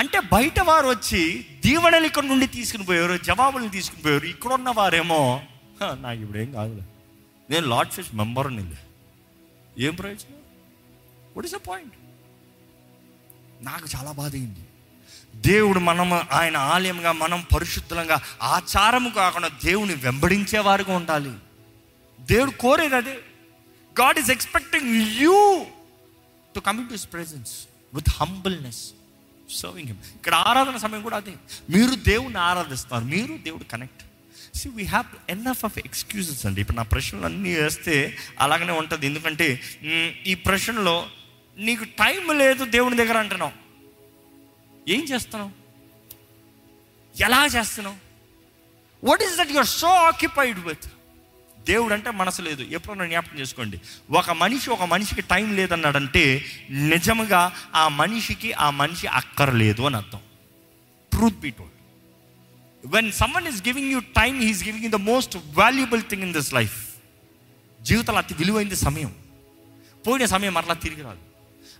అంటే 0.00 0.18
బయట 0.32 0.60
వారు 0.60 0.88
వచ్చి 0.88 1.20
దీవెనలు 1.64 2.06
ఇక్కడ 2.06 2.24
నుండి 2.24 2.46
తీసుకుని 2.46 2.84
పోయారు 2.84 3.16
జవాబులను 3.24 3.68
తీసుకుని 3.68 4.02
పోయారు 4.02 4.26
ఇక్కడ 4.26 4.52
ఉన్న 4.52 4.70
వారేమో 4.70 5.40
నాకు 5.98 6.20
ఇప్పుడు 6.20 6.38
ఏం 6.38 6.50
కాదులే 6.52 6.84
నేను 7.48 7.66
లార్డ్ 7.68 7.92
ఫిష్ 7.92 8.12
మెంబర్ 8.14 8.50
మెంబర్ని 8.50 8.78
ఏం 9.84 9.94
ప్రయోజనం 9.96 10.40
వాట్ 11.36 11.46
ఇస్ 11.46 11.54
అ 11.54 11.62
పాయింట్ 11.68 11.94
నాకు 13.62 13.86
చాలా 13.96 14.12
బాధ 14.12 14.34
అయింది 14.34 14.64
దేవుడు 15.44 15.80
మనము 15.80 16.16
ఆయన 16.32 16.56
ఆలయంగా 16.72 17.12
మనం 17.14 17.40
పరిశుద్ధంగా 17.54 18.16
ఆచారము 18.50 19.10
కాకుండా 19.10 19.48
దేవుని 19.64 19.94
వెంబడించేవారుగా 20.04 20.92
ఉండాలి 20.94 21.32
దేవుడు 22.18 22.52
కోరేది 22.62 22.96
అదే 22.96 23.16
God 23.96 24.18
is 24.18 24.30
expecting 24.30 24.90
you 25.20 25.36
to 26.54 26.60
coming 26.60 26.88
to 26.88 26.92
his 26.92 27.08
presence 27.12 27.52
with 27.92 28.10
humbleness 28.20 28.82
serving 29.48 29.88
him 29.88 30.00
ఇక్కడ 30.16 30.34
ఆరాధన 30.46 30.76
సమయం 30.76 31.02
కూడా 31.02 31.16
అదే 31.16 31.34
మీరు 31.70 31.94
దేవుని 32.08 32.40
ఆరాధిస్తారు 32.48 33.06
మీరు 33.06 33.36
దేవుడు 33.46 33.64
connect 33.64 34.02
see 34.54 34.68
we 34.76 34.84
have 34.86 35.08
enough 35.30 35.62
of 35.64 35.78
excuses 35.78 36.42
అండి 36.46 36.60
ఇప్పుడు 36.60 36.78
నా 36.78 36.84
ప్రశ్నలు 36.92 37.26
అన్నీ 37.26 37.52
వేస్తే 37.54 37.94
అలాగనే 38.40 38.74
ఉంటుంది 38.82 39.04
ఎందుకంటే 39.06 39.48
ఈ 40.26 40.34
ప్రశ్నలో 40.46 40.96
నీకు 41.56 41.84
టైం 41.98 42.24
లేదు 42.38 42.62
దేవుని 42.70 42.96
దగ్గర 42.96 43.18
అంటున్నావు 43.18 43.54
ఏం 44.88 45.02
చేస్తున్నావు 45.04 45.50
ఎలా 47.14 47.40
చేస్తున్నావు 47.46 47.98
what 49.02 49.22
is 49.22 49.36
that 49.36 49.52
your 49.52 49.70
so 49.74 49.90
occupied 50.08 50.58
with 50.66 50.86
దేవుడు 51.66 51.92
అంటే 51.94 52.10
మనసు 52.10 52.40
లేదు 52.42 52.62
ఎప్పుడన్నా 52.76 53.06
జ్ఞాపకం 53.06 53.38
చేసుకోండి 53.38 53.78
ఒక 54.10 54.30
మనిషి 54.42 54.68
ఒక 54.70 54.84
మనిషికి 54.84 55.22
టైం 55.32 55.48
లేదన్నాడంటే 55.56 56.22
నిజంగా 56.92 57.40
ఆ 57.74 57.84
మనిషికి 57.98 58.50
ఆ 58.58 58.68
మనిషి 58.78 59.06
అక్కర్లేదు 59.20 59.82
అని 59.82 59.96
అర్థం 59.96 60.22
truth 61.12 61.40
be 61.40 61.50
told 61.50 61.74
when 62.84 63.10
someone 63.12 63.48
is 63.48 63.60
giving 63.62 63.90
you 63.92 64.00
time 64.14 64.36
he's 64.40 64.62
giving 64.64 64.84
in 64.84 64.94
the 64.94 65.00
most 65.04 65.36
valuable 65.54 66.04
thing 66.08 66.22
in 66.22 66.32
this 66.32 66.52
life 66.54 66.78
జీవితంలో 67.80 68.20
అతి 68.20 68.34
విలువైంది 68.34 68.78
సమయం 68.86 69.12
పోయిన 70.06 70.26
సమయం 70.26 70.54
మరలా 70.54 70.76
తిరిగి 70.84 71.02
రాదు 71.02 71.24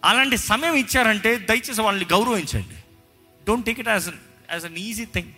అలాంటి 0.03 0.37
సమయం 0.51 0.75
ఇచ్చారంటే 0.75 1.31
దయచేసి 1.49 1.81
వాళ్ళని 1.81 2.07
గౌరవించండి 2.15 2.77
don't 3.49 3.67
take 3.67 3.81
it 3.81 3.91
as 3.95 4.09
as 4.51 4.65
an 4.65 4.79
easy 4.85 5.07
thing 5.13 5.33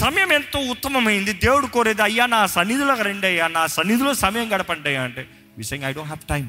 సమయం 0.00 0.30
ఎంతో 0.32 0.58
ఉత్తమమైంది 0.70 1.32
దేవుడు 1.42 1.66
కోరేది 1.66 2.02
అయ్యా 2.02 2.24
నా 2.26 2.40
సన్నిధిలో 2.54 2.94
రెండు 3.02 3.26
అయ్యా 3.26 3.46
నా 3.48 3.62
సన్నిధిలో 3.74 4.12
సమయం 4.22 4.46
గడపండి 4.52 4.88
అయ్యా 4.88 5.02
అంటే 5.02 5.22
విషయం 5.58 5.84
ఐ 5.84 5.92
డోంట్ 5.92 6.10
హ్యావ్ 6.10 6.24
టైం 6.28 6.46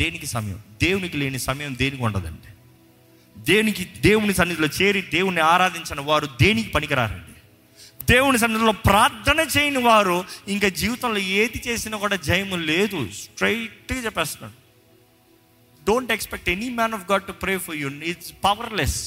దేనికి 0.00 0.26
సమయం 0.26 0.58
దేవునికి 0.82 1.16
లేని 1.16 1.40
సమయం 1.40 1.72
దేనికి 1.78 2.02
ఉండదండి 2.02 2.48
దేనికి 3.36 3.84
దేవుని 4.00 4.34
సన్నిధిలో 4.34 4.68
చేరి 4.78 5.02
దేవుని 5.12 5.42
ఆరాధించిన 5.46 6.00
వారు 6.00 6.26
దేనికి 6.40 6.70
పనికిరారండి 6.70 7.26
దేవుని 8.08 8.38
సన్నిధిలో 8.38 8.74
ప్రార్థన 8.86 9.40
చేయని 9.56 9.80
వారు 9.82 10.16
ఇంకా 10.48 10.68
జీవితంలో 10.80 11.20
ఏది 11.36 11.58
చేసినా 11.68 11.96
కూడా 11.96 12.16
జయము 12.28 12.56
లేదు 12.70 13.00
స్ట్రైట్గా 13.18 14.00
చెప్పేస్తున్నాడు 14.00 14.56
don't 15.82 16.12
expect 16.12 16.48
any 16.48 16.68
man 16.70 16.94
of 16.94 17.04
God 17.12 17.26
to 17.26 17.34
pray 17.42 17.54
for 17.58 17.76
you 17.76 17.90
it's 18.04 18.32
powerless 18.44 18.98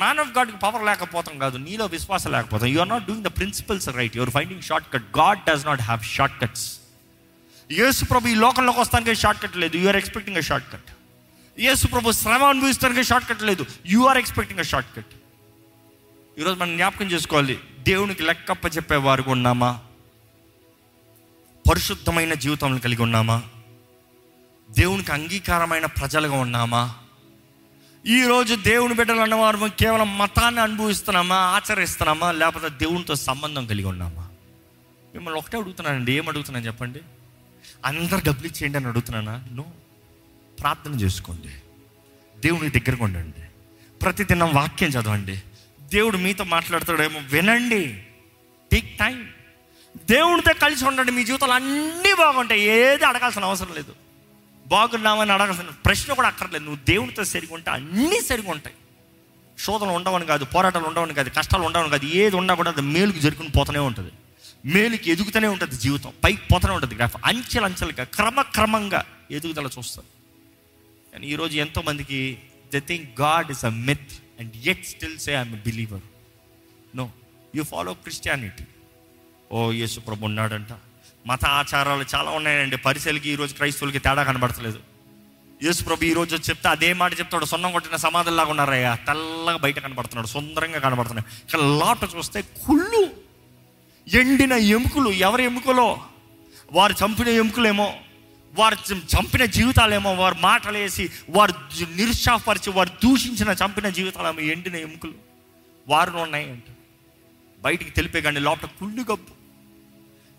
man 0.00 0.18
of 0.22 0.32
గాడ్కి 0.36 0.58
పవర్ 0.64 0.84
లేకపోతాం 0.88 1.34
కాదు 1.38 1.56
నీలో 1.58 1.86
విశ్వాసం 1.94 2.30
లేకపోతాం 2.32 2.68
you 2.68 2.80
are 2.80 2.90
not 2.90 3.06
doing 3.06 3.24
the 3.24 3.32
principles 3.38 3.88
right 3.98 4.16
your 4.16 4.32
finding 4.36 4.64
short 4.68 4.88
cut 4.94 5.06
God 5.18 5.40
does 5.48 5.64
not 5.66 5.82
have 5.82 6.02
short 6.16 6.36
cuts 6.42 6.66
యేసు 7.70 8.02
ప్రభు 8.04 8.28
ఈ 8.28 8.36
లోకంలోకి 8.36 8.80
వస్తానికే 8.80 9.14
షార్ట్ 9.16 9.40
కట్ 9.42 9.56
లేదు 9.56 9.76
you're 9.78 9.98
expecting 10.02 10.38
a 10.38 10.44
short 10.50 10.68
cut 10.72 10.90
యేసు 11.58 11.86
ప్రభు 11.86 12.12
శ్రమ 12.20 12.42
అనుభవిస్తానికే 12.46 13.04
షార్ట్ 13.04 13.26
కట్ 13.30 13.42
లేదు 13.42 13.64
you 13.86 14.00
are 14.10 14.18
expecting 14.18 14.60
a 14.60 14.66
short 14.72 14.92
cut 14.96 15.14
ఈరోజు 16.36 16.56
మనం 16.58 16.72
జ్ఞాపకం 16.76 17.08
చేసుకోవాలి 17.12 17.56
దేవునికి 17.82 18.22
లెక్కప్ప 18.22 18.66
చెప్పేవారు 18.76 19.24
ఉన్నామా 19.30 19.70
పరిశుద్ధమైన 21.64 22.34
జీవితం 22.42 22.78
కలిగి 22.78 23.02
ఉన్నామా 23.02 23.38
దేవునికి 24.70 25.12
అంగీకారమైన 25.12 25.86
ప్రజలుగా 25.98 26.38
ఉన్నామా 26.40 26.82
ఈరోజు 28.08 28.54
దేవుని 28.64 28.94
బిడ్డలు 28.94 29.20
అన్నవారు 29.20 29.66
కేవలం 29.80 30.10
మతాన్ని 30.18 30.60
అనుభవిస్తున్నామా 30.60 31.38
ఆచరిస్తున్నామా 31.54 32.28
లేకపోతే 32.32 32.68
దేవునితో 32.78 33.14
సంబంధం 33.20 33.64
కలిగి 33.66 33.88
ఉన్నామా 33.88 34.24
మిమ్మల్ని 35.14 35.38
ఒకటే 35.38 35.56
అడుగుతున్నానండి 35.56 36.12
ఏం 36.12 36.24
అడుగుతున్నాను 36.28 36.66
చెప్పండి 36.66 37.00
అందరు 37.84 38.20
డబ్బులు 38.24 38.46
ఇచ్చేయండి 38.46 38.78
అని 38.78 38.88
అడుగుతున్నానా 38.88 39.34
నో 39.50 39.64
ప్రార్థన 40.58 40.94
చేసుకోండి 41.00 41.52
దేవుని 42.36 42.70
దగ్గరకు 42.70 43.04
ఉండండి 43.04 43.44
ప్రతిదినం 44.00 44.50
వాక్యం 44.54 44.90
చదవండి 44.90 45.36
దేవుడు 45.90 46.18
మీతో 46.18 46.44
మాట్లాడుతాడేమో 46.46 47.20
వినండి 47.30 47.84
టేక్ 48.70 48.90
టైం 48.98 49.18
దేవునితో 50.08 50.52
కలిసి 50.60 50.84
ఉండండి 50.84 51.12
మీ 51.12 51.24
జీవితంలో 51.24 51.54
అన్నీ 51.54 52.12
బాగుంటాయి 52.18 52.64
ఏది 52.76 53.04
అడగాల్సిన 53.04 53.44
అవసరం 53.44 53.74
లేదు 53.74 53.94
బాగున్నామని 54.68 55.32
అడగాల్సిన 55.32 55.72
ప్రశ్న 55.86 56.14
కూడా 56.14 56.28
అక్కర్లేదు 56.28 56.64
నువ్వు 56.64 56.80
దేవునితో 56.86 57.22
సరిగ్గా 57.32 57.54
ఉంటే 57.58 57.70
అన్నీ 57.70 58.18
సరిగా 58.20 58.50
ఉంటాయి 58.50 58.76
శోధనలు 59.58 59.94
ఉండవని 59.98 60.26
కాదు 60.26 60.44
పోరాటాలు 60.54 60.86
ఉండవని 60.86 61.14
కాదు 61.14 61.30
కష్టాలు 61.30 61.64
ఉండవని 61.64 61.90
కాదు 61.90 62.06
ఏది 62.14 62.36
ఉన్నా 62.36 62.52
కూడా 62.54 62.70
అది 62.70 62.82
మేలుకి 62.88 63.20
జరుకుని 63.20 63.50
పోతూనే 63.50 63.82
ఉంటుంది 63.88 64.12
మేలుకి 64.66 65.08
ఎదుగుతూనే 65.10 65.48
ఉంటుంది 65.48 65.76
జీవితం 65.76 66.12
పైకి 66.24 66.44
పోతూనే 66.52 66.74
ఉంటుంది 66.74 66.94
గ్రాఫ్ 66.94 67.16
అంచెలుగా 67.24 68.04
క్రమక్రమంగా 68.16 69.00
ఎదుగుదల 69.30 69.68
చూస్తారు 69.76 70.08
కానీ 71.12 71.26
ఈరోజు 71.26 71.54
ఎంతోమందికి 71.56 72.20
the 72.74 72.80
thing 72.88 73.06
God 73.20 73.50
is 73.50 73.64
a 73.64 73.72
myth 73.88 74.12
and 74.40 74.54
yet 74.68 74.84
still 74.86 75.16
say 75.18 75.32
I'm 75.32 75.54
believer 75.62 76.04
no 76.94 77.06
you 77.54 77.64
follow 77.64 77.94
Christianity 78.02 78.66
ఓ 79.50 79.60
యేసు 79.72 79.98
ప్రభు 80.00 80.26
ఉన్నాడంట 80.26 80.72
మత 81.28 81.44
ఆచారాలు 81.54 82.04
చాలా 82.12 82.30
ఉన్నాయండి 82.30 82.76
పరిశీలికి 82.84 83.28
ఈరోజు 83.30 83.52
క్రైస్తవులకి 83.54 84.00
తేడా 84.04 84.22
కనబడతలేదు 84.22 84.80
యేసు 85.60 85.80
ప్రభు 85.84 86.04
ఈరోజు 86.04 86.34
చెప్తే 86.48 86.68
అదే 86.68 86.88
మాట 86.92 87.12
చెప్తాడు 87.18 87.46
సొన్నం 87.46 87.72
కొట్టిన 87.72 87.96
సమాధుల్లాగా 87.96 88.50
ఉన్నారయ్యా 88.50 88.92
తెల్లగా 89.06 89.58
బయట 89.58 89.78
కనబడుతున్నాడు 89.78 90.28
సుందరంగా 90.28 90.80
కనబడుతున్నాడు 90.80 91.28
ఇక్కడ 91.40 91.60
లోట 91.80 92.08
చూస్తే 92.14 92.40
కుళ్ళు 92.60 93.02
ఎండిన 94.06 94.54
ఎముకలు 94.76 95.10
ఎవరి 95.22 95.44
ఎముకలో 95.44 95.88
వారు 96.72 96.94
చంపిన 97.02 97.28
ఎముకలేమో 97.38 97.88
వారు 98.52 98.76
చంపిన 99.14 99.44
జీవితాలేమో 99.56 100.10
వారు 100.14 100.36
మాటలేసి 100.42 101.04
వారు 101.30 101.54
నిరుత్సాహపరిచి 101.94 102.70
వారు 102.70 102.92
దూషించిన 103.02 103.50
చంపిన 103.62 103.88
జీవితాలేమో 103.98 104.42
ఎండిన 104.52 104.76
ఎముకలు 104.80 105.16
వారిలో 105.86 106.20
ఉన్నాయి 106.22 106.46
అంట 106.50 106.68
బయటికి 107.62 107.90
తెలిపే 107.90 108.20
కానీ 108.20 108.40
లోపల 108.40 108.70
కుళ్ళు 108.78 109.02
గబ్బు 109.10 109.34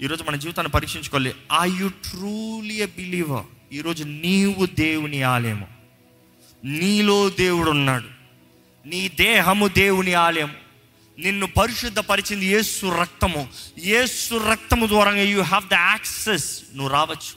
ఈరోజు 0.00 0.23
మన 0.23 0.35
జీవితాన్ని 0.35 0.71
పరీక్షించుకోవాలి 0.71 1.31
ఐ 1.61 1.67
యు 1.71 1.87
ట్రూలీ 2.03 2.85
బిలీవ్ 2.85 3.33
ఈరోజు 3.71 4.03
నీవు 4.03 4.65
దేవుని 4.65 5.23
ఆలయము 5.23 5.67
నీలో 6.63 7.17
దేవుడు 7.29 7.69
ఉన్నాడు 7.69 8.09
నీ 8.85 9.01
దేహము 9.07 9.67
దేవుని 9.67 10.13
ఆలయము 10.13 10.55
నిన్ను 11.17 11.47
పరిశుద్ధపరిచింది 11.47 12.45
ఏసు 12.45 12.85
రక్తము 12.99 13.41
ఏసు 13.95 14.35
రక్తము 14.51 14.87
ద్వారా 14.87 15.11
యూ 15.25 15.41
హ్యావ్ 15.41 15.65
ద 15.69 15.79
యాక్సెస్ 15.89 16.47
నువ్వు 16.75 16.91
రావచ్చు 16.93 17.33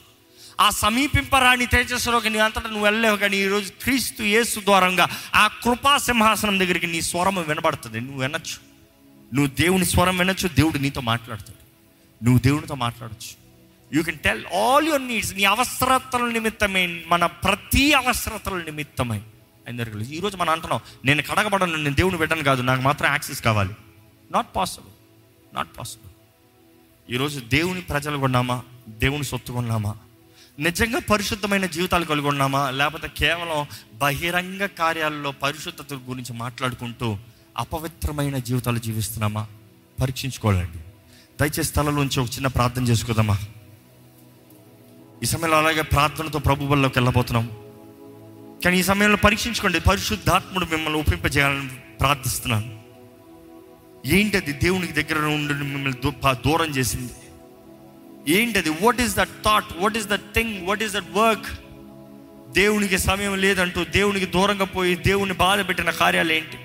ఆ 0.60 0.70
సమీపింపరాని 0.70 1.66
తేజస్సులోకి 1.66 2.31
నీ 2.31 2.39
అంతటా 2.39 2.69
నువ్వు 2.69 2.85
వెళ్ళలేవు 2.85 3.16
కానీ 3.16 3.36
ఈరోజు 3.36 3.73
క్రీస్తు 3.82 4.23
యేసు 4.23 4.60
ద్వారంగా 4.60 5.06
ఆ 5.35 5.44
కృపా 5.62 5.94
సింహాసనం 5.98 6.59
దగ్గరికి 6.59 6.86
నీ 6.86 7.01
స్వరము 7.01 7.43
వినబడుతుంది 7.43 8.01
నువ్వు 8.01 8.23
వినొచ్చు 8.23 8.59
నువ్వు 9.35 9.51
దేవుని 9.55 9.85
స్వరం 9.85 10.16
వినొచ్చు 10.19 10.48
దేవుడు 10.55 10.78
నీతో 10.78 11.01
మాట్లాడుతుంది 11.01 11.61
నువ్వు 12.23 12.40
దేవునితో 12.40 12.77
మాట్లాడచ్చు 12.77 13.31
you 13.90 14.02
can 14.02 14.19
tell 14.19 14.44
all 14.59 14.86
your 14.86 15.02
needs 15.02 15.32
నీ 15.35 15.44
అవసరతల 15.44 16.27
నిమిత్తమై 16.28 16.85
మన 17.09 17.27
ప్రతి 17.44 17.85
అవసరతల 17.94 18.59
నిమిత్తమై 18.62 19.20
అందరికీ 19.66 20.06
ఈరోజు 20.10 20.36
మనం 20.36 20.52
అంటున్నాం 20.52 20.81
నేను 21.05 21.23
కడగబడను 21.23 21.81
నేను 21.82 21.97
దేవుని 21.97 22.19
పెట్టను 22.19 22.44
కాదు 22.44 22.62
నాకు 22.62 22.82
మాత్రం 22.82 23.09
యాక్సెస్ 23.10 23.43
కావాలి 23.43 23.74
నాట్ 24.31 24.51
పాసిబుల్ 24.55 24.94
నాట్ 25.55 25.73
పాసిబుల్ 25.78 26.09
ఈరోజు 27.09 27.39
దేవుని 27.48 27.82
ప్రజలు 27.82 28.19
కొన్నామా 28.19 28.56
దేవుని 29.01 29.24
సొత్తు 29.24 29.52
కొన్నామా 29.52 29.93
నిజంగా 30.59 31.01
పరిశుద్ధమైన 31.10 31.66
జీవితాలు 31.66 32.05
కలిగి 32.05 32.27
ఉన్నామా 32.27 32.62
లేకపోతే 32.70 33.09
కేవలం 33.16 33.60
బహిరంగ 34.01 34.66
కార్యాలలో 34.78 35.31
పరిశుద్ధత 35.43 35.94
గురించి 36.09 36.32
మాట్లాడుకుంటూ 36.35 37.09
అపవిత్రమైన 37.56 38.36
జీవితాలు 38.39 38.78
జీవిస్తున్నామా 38.78 39.43
పరీక్షించుకోవాలండి 39.98 40.81
దయచేసి 41.40 41.62
స్థలంలోంచి 41.62 42.20
ఒక 42.20 42.31
చిన్న 42.36 42.47
ప్రార్థన 42.47 42.82
చేసుకుందామా 42.82 43.36
ఈ 45.23 45.24
సమయంలో 45.24 45.56
అలాగే 45.59 45.82
ప్రార్థనతో 45.82 46.39
ప్రభు 46.39 46.64
వల్లకి 46.64 46.98
వెళ్ళబోతున్నాం 46.98 47.48
కానీ 48.64 48.78
ఈ 48.78 48.82
సమయంలో 48.82 49.16
పరీక్షించుకోండి 49.16 49.81
పరిశుద్ధాత్ముడు 49.81 50.66
మిమ్మల్ని 50.66 50.98
ఒప్పింపజేయాలని 50.98 51.69
ప్రార్థిస్తున్నాను 52.01 52.82
అది 54.36 54.52
దేవునికి 54.52 54.93
దగ్గర 54.93 55.19
ఉండి 55.24 55.55
మిమ్మల్ని 55.55 55.93
దూరం 56.44 56.70
చేసింది 56.70 57.12
ఏంటది 58.32 58.70
what 58.82 59.01
is 59.01 59.16
that 59.16 59.31
thought 59.44 59.82
what 59.82 59.97
is 59.97 60.09
that 60.09 60.35
thing 60.35 60.66
what 60.69 60.82
is 60.82 60.93
that 60.93 61.10
work 61.16 61.48
దేవునికి 62.52 62.98
సమయం 62.98 63.39
లేదంటూ 63.39 63.85
దేవునికి 63.85 64.27
దూరంగా 64.27 64.64
పోయి 64.64 64.94
దేవుని 64.94 65.32
బాధ 65.32 65.69
పెట్టిన 65.69 65.90
కార్యాలు 65.90 66.32
ఏంటి 66.32 66.65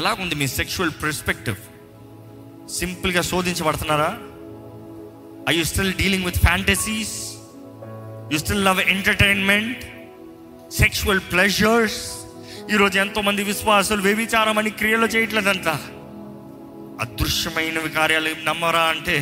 ఎలాగుంది 0.00 0.34
మీ 0.34 0.46
సెక్షువల్ 0.46 0.92
పర్స్పెక్టివ్ 1.02 1.58
సింపుల్గా 2.70 3.22
శోధించబడుతున్నారా 3.22 4.10
I 5.50 5.54
you 5.58 5.64
still 5.64 5.94
dealing 5.94 6.24
with 6.24 6.38
fantasies 6.38 7.14
you 8.32 8.38
still 8.38 8.64
love 8.64 8.80
entertainment 8.88 9.82
sexual 10.72 11.22
pleasures 11.32 12.00
ఈరోజు 12.72 12.96
ఎంతోమంది 12.98 13.42
విశ్వాసులు 13.42 14.02
వ్యభిచారం 14.02 14.58
అని 14.58 14.70
క్రియలు 14.70 15.06
చేయట్లేదంట 15.06 15.68
అదృశ్యమైన 17.00 17.78
కార్యాలు 17.94 18.32
నమ్మరా 18.44 18.84
అంటే 18.84 19.16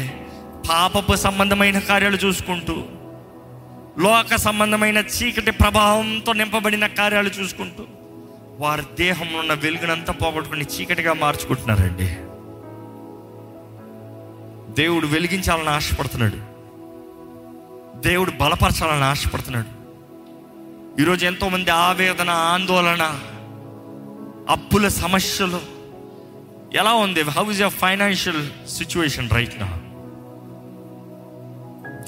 పాపపు 0.68 1.14
సంబంధమైన 1.16 1.78
కార్యాలు 1.78 2.16
చూసుకుంటూ 2.16 2.76
లోక 3.98 4.36
సంబంధమైన 4.38 4.98
చీకటి 5.14 5.52
ప్రభావంతో 5.52 6.32
నింపబడిన 6.32 6.86
కార్యాలు 6.98 7.28
చూసుకుంటూ 7.28 7.84
వారి 8.60 8.82
దేహంలో 8.98 9.36
ఉన్న 9.38 9.54
వెలుగునంతా 9.54 10.12
పోగొట్టుకుని 10.12 10.64
చీకటిగా 10.64 11.12
మార్చుకుంటున్నారండి 11.14 12.08
దేవుడు 14.74 15.06
వెలిగించాలని 15.06 15.70
ఆశపడుతున్నాడు 15.70 16.40
దేవుడు 18.00 18.30
బలపరచాలని 18.30 19.04
ఆశపడుతున్నాడు 19.04 19.70
ఈరోజు 21.02 21.24
ఎంతోమంది 21.26 21.70
ఆవేదన 21.80 22.30
ఆందోళన 22.52 23.04
అప్పుల 24.48 24.88
సమస్యలు 24.98 25.60
ఎలా 26.78 26.92
ఉంది 26.94 27.22
how 27.30 27.44
is 27.50 27.60
your 27.60 27.74
financial 27.78 28.42
situation 28.68 29.34
right 29.34 29.56
నా 29.60 29.68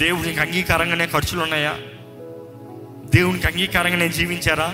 దేవునికి 0.00 0.40
అంగీకారంగానే 0.40 1.06
ఖర్చులు 1.06 1.42
ఉన్నాయా 1.42 1.74
దేవునికి 3.14 3.46
అంగీకారంగానే 3.46 4.08
జీవించారా 4.08 4.68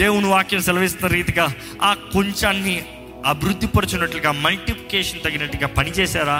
దేవుని 0.00 0.28
వాక్యం 0.28 0.62
సెలవిస్తున్న 0.62 1.08
రీతిగా 1.14 1.46
ఆ 1.82 1.90
కొంచాన్ని 2.12 2.76
అభివృద్ధిపరచున్నట్లుగా 3.26 4.30
మల్టిప్లికేషన్ 4.42 5.24
తగినట్టుగా 5.24 5.68
పనిచేశారా 5.76 6.38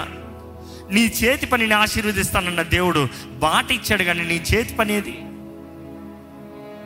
నీ 0.91 1.03
చేతి 1.19 1.45
పనిని 1.45 1.75
ఆశీర్వదిస్తానన్న 1.75 2.63
దేవుడు 2.69 3.01
బాట 3.39 3.67
ఇచ్చాడు 3.71 4.03
కానీ 4.03 4.23
నీ 4.23 4.37
చేతి 4.49 4.73
పని 4.73 4.93
ఏది 4.93 5.13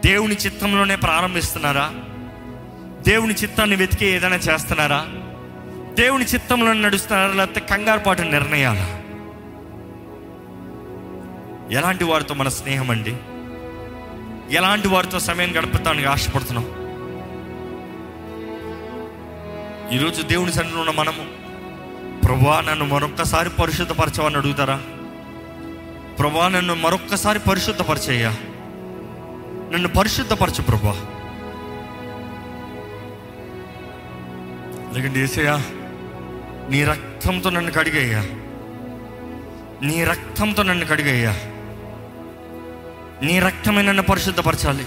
దేవుని 0.05 0.35
చిత్తంలోనే 0.35 0.95
ప్రారంభిస్తున్నారా 0.95 1.85
దేవుని 3.07 3.33
చిత్తాన్ని 3.33 3.75
వెతికి 3.75 4.05
ఏదైనా 4.07 4.39
చేస్తున్నారా 4.39 4.99
దేవుని 5.95 6.25
చిత్తంలో 6.25 6.71
నడుస్తున్నారా 6.77 7.33
లేకపోతే 7.33 7.61
కంగారు 7.69 7.99
పాటు 7.99 8.23
నిర్ణయాలా 8.31 8.87
ఎలాంటి 11.71 12.03
వారితో 12.03 12.33
మన 12.33 12.49
స్నేహం 12.49 12.89
అండి 12.91 13.13
ఎలాంటి 14.51 14.87
వారితో 14.87 15.19
సమయం 15.19 15.51
గడపడానికి 15.55 16.07
ఆశపడుతున్నాం 16.07 16.65
ఈరోజు 19.91 20.21
దేవుని 20.21 20.51
సన్నిధిలో 20.51 20.81
ఉన్న 20.81 20.93
మనము 20.99 21.23
ప్రభా 22.25 22.61
నన్ను 22.61 22.85
మరొక్కసారి 22.85 23.49
పరిశుద్ధపరచవని 23.59 24.37
అడుగుతారా 24.37 24.77
ప్రభా 26.19 26.47
నన్ను 26.47 26.75
మరొక్కసారి 26.75 27.39
పరిశుద్ధపరచయ్యా 27.39 28.31
నన్ను 29.73 29.89
పరిశుద్ధపరచు 29.89 30.61
ప్రభా 30.61 30.95
లేకుంటే 34.93 35.19
ఏసయ్యా 35.19 35.57
నీ 36.69 36.83
రక్తంతో 36.83 37.49
నన్ను 37.49 37.71
కడిగయ్యా 37.71 38.21
నీ 39.81 39.97
రక్తంతో 40.03 40.63
నన్ను 40.63 40.85
కడిగయ్యా 40.85 41.33
నీ 43.21 43.39
రక్తమే 43.39 43.81
నన్ను 43.81 44.03
పరిశుద్ధపరచాలి 44.03 44.85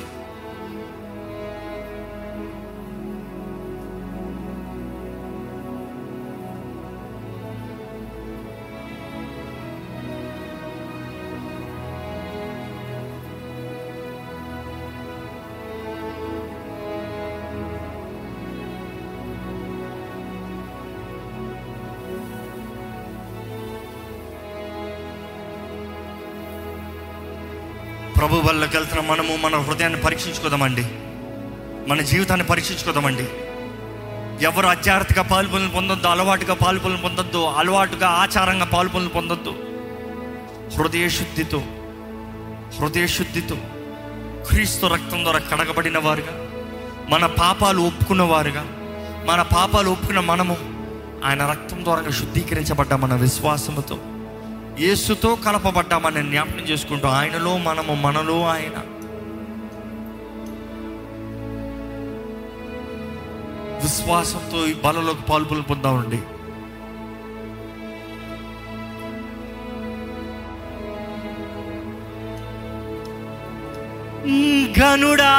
జీవితంలోకి 28.69 28.77
వెళ్తున్న 28.79 29.03
మనము 29.11 29.35
మన 29.43 29.57
హృదయాన్ని 29.67 29.99
పరీక్షించుకోదామండి 30.03 30.83
మన 31.91 32.01
జీవితాన్ని 32.11 32.45
పరీక్షించుకోదామండి 32.45 33.27
ఎవరు 34.49 34.67
అత్యార్థిగా 34.69 35.23
పాల్పనులు 35.31 35.71
పొందొద్దు 35.71 36.09
అలవాటుగా 36.09 36.55
పాల్పనులు 36.55 37.01
పొందొద్దు 37.03 37.41
అలవాటుగా 37.61 38.09
ఆచారంగా 38.23 38.67
పాల్పొలను 38.67 39.11
పొందొద్దు 39.11 39.53
హృదయ 40.75 41.07
శుద్ధితో 41.09 41.61
హృదయ 42.77 43.07
శుద్ధితో 43.07 43.57
క్రీస్తు 44.49 44.87
రక్తం 44.87 45.23
ద్వారా 45.25 45.41
కడగబడిన 45.49 45.99
వారుగా 45.99 46.35
మన 47.11 47.27
పాపాలు 47.41 47.81
ఒప్పుకున్నవారుగా 47.83 48.65
మన 49.31 49.41
పాపాలు 49.55 49.91
ఒప్పుకున్న 49.91 50.23
మనము 50.29 50.57
ఆయన 51.25 51.43
రక్తం 51.51 51.81
ద్వారా 51.85 52.15
శుద్ధీకరించబడ్డ 52.21 52.95
మన 53.01 53.15
విశ్వాసముతో 53.17 53.99
యేసుతో 54.81 55.31
కలపబడ్డామని 55.45 56.23
జ్ఞాపకం 56.29 56.65
చేసుకుంటూ 56.71 57.07
ఆయనలో 57.11 57.53
మనము 57.59 57.95
మనలో 58.05 58.37
ఆయన 58.49 58.77
విశ్వాసంతో 63.83 64.61
ఈ 64.67 64.75
బలలోకి 64.85 65.25
పాల్పులు 65.29 65.63
పొందామండి 65.63 66.21
గనుడా 74.79 75.35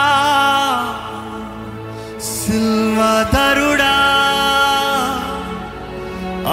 సిల్వధరుడా 2.29 3.95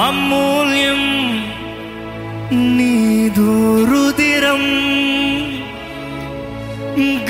అమూల్యం 0.00 1.02
నీదు 2.50 3.46
రుదిరం 3.90 4.62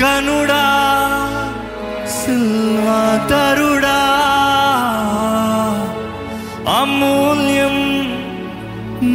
గనుడా 0.01 0.65
సిల్వాతరుడా 2.17 3.97
అమూల్యం 6.77 7.77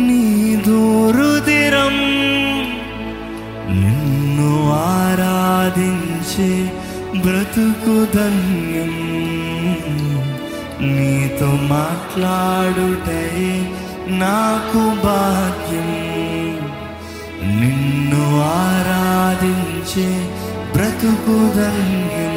నీదు 0.01 0.79
రుదిరం 1.17 1.97
నిన్ను 3.75 4.51
ఆరాధించే 4.99 6.51
బ్రతుకు 7.23 7.97
ధన్యం 8.17 8.93
నీతో 10.89 11.51
మాట్లాడుటయే 11.73 13.55
నాకు 14.21 14.81
భాగ్యం 15.05 15.91
నిన్ను 17.59 18.23
ఆరాధించే 18.63 20.07
బ్రతుకు 20.73 21.37
ధన్యం 21.57 22.35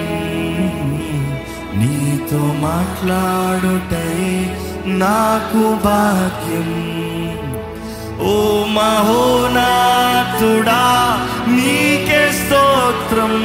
నీతో 1.79 2.39
మాట్లాడుటై 2.63 4.19
నాకు 5.01 5.63
భాగ్యం 5.85 6.69
ఓ 8.27 8.29
మహోనాథుడా 8.75 10.81
నీకే 11.55 12.21
స్తోత్రం 12.39 13.35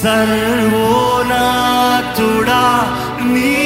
సర్వోనాథుడా 1.24 2.62
నీ 3.26 3.61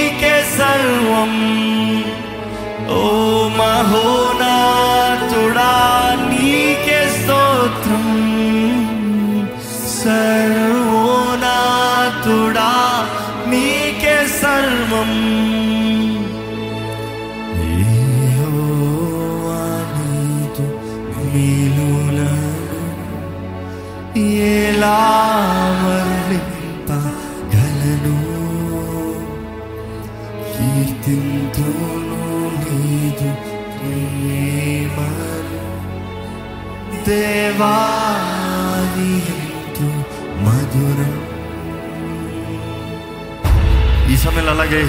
ఈ 44.11 44.17
సమయంలో 44.17 44.53
అలాగే 44.53 44.87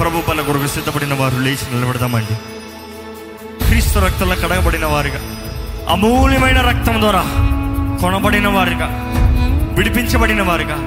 ప్రభు 0.00 0.18
పల్ల 0.20 0.40
కొరకు 0.40 0.66
సిద్ధపడిన 0.66 1.14
వారు 1.14 1.34
లేచి 1.34 1.74
నిలబెడదామండి 1.74 2.34
క్రీస్తు 3.66 3.98
రక్తంలో 3.98 4.34
కడగబడిన 4.34 4.84
వారిగా 4.84 5.20
అమూల్యమైన 5.88 6.60
రక్తం 6.60 7.00
ద్వారా 7.00 7.22
కొనబడిన 8.00 8.48
వారిగా 8.48 8.88
విడిపించబడిన 9.78 10.42
వారిగా 10.42 10.76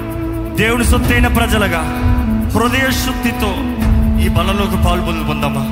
దేవుని 0.55 0.83
సొత్తైన 0.83 1.27
ప్రజలుగా 1.27 1.79
హృదయ 2.55 2.91
శుద్ధితో 2.91 3.49
ఈ 4.23 4.27
బలలోకి 4.27 4.75
పొందామా 5.27 5.71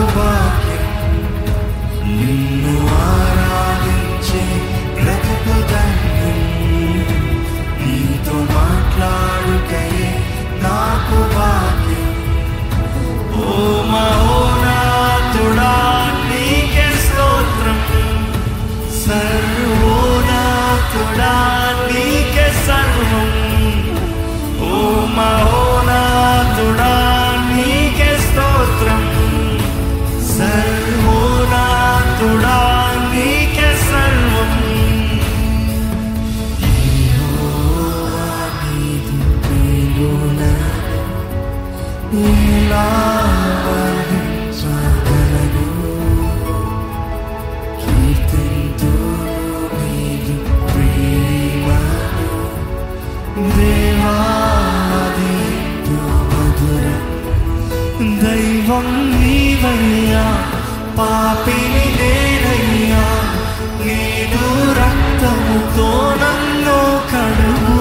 goodbye. 0.00 0.37
నీవయ్యా 59.60 60.24
పాపిని 60.98 61.86
నేనయ్యా 61.98 63.04
నేను 63.80 64.42
రక్తముతో 64.78 65.88
నన్ను 66.22 66.76
కడుగు 67.12 67.80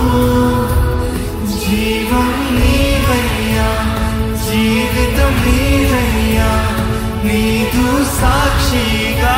జీవం 1.58 2.32
నీవయ్యా 2.58 3.70
జీవితం 4.48 5.36
నీదయ్యా 5.46 6.50
నీదు 7.24 7.86
సాక్షిగా 8.20 9.38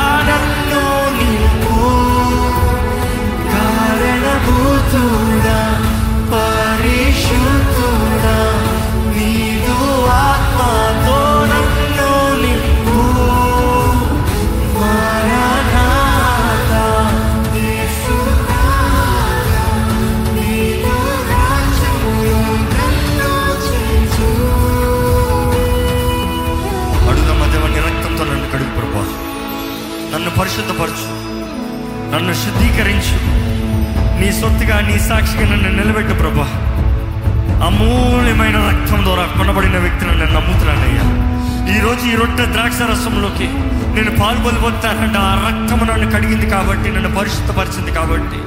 రక్తానికి 43.39 43.47
నేను 43.95 44.11
పాల్పొలుతానంటే 44.19 45.19
ఆ 45.19 45.31
రక్తము 45.43 45.83
నన్ను 45.85 46.07
కడిగింది 46.13 46.47
కాబట్టి 46.47 46.87
నన్ను 46.89 47.11
పరిశుద్ధపరిచింది 47.17 47.91
కాబట్టి 47.91 48.39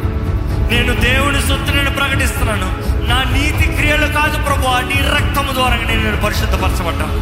నేను 0.72 0.92
దేవుని 1.02 1.40
సొత్తు 1.48 1.70
నేను 1.72 1.92
ప్రకటిస్తున్నాను 1.92 2.68
నా 3.08 3.18
నీతి 3.32 3.66
క్రియలు 3.76 4.08
కాదు 4.16 4.36
ప్రభు 4.46 4.74
నీ 4.90 4.98
రక్తము 5.08 5.52
ద్వారా 5.52 5.76
నేను 5.80 6.02
నేను 6.02 6.20
పరిశుద్ధపరచబడ్డాను 6.24 7.18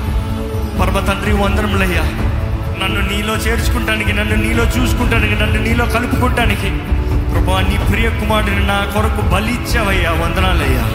పర్మ 0.79 0.99
తండ్రి 1.09 1.33
వందరములయ్యా 1.39 2.05
నన్ను 2.81 3.01
నీలో 3.09 3.35
చేర్చుకుంటానికి 3.45 4.12
నన్ను 4.12 4.37
నీలో 4.37 4.65
చూసుకుంటానికి 4.77 5.37
నన్ను 5.41 5.61
నీలో 5.62 5.87
కలుపుకుంటానికి 5.95 6.71
ప్రభా 7.33 7.59
నీ 7.69 7.77
ప్రియ 7.89 8.09
కుమారుడిని 8.21 8.65
నా 8.67 8.79
కొరకు 8.95 9.25
బలిచ్చావయ్యా 9.35 10.12
వందనాలయ్యా 10.23 10.87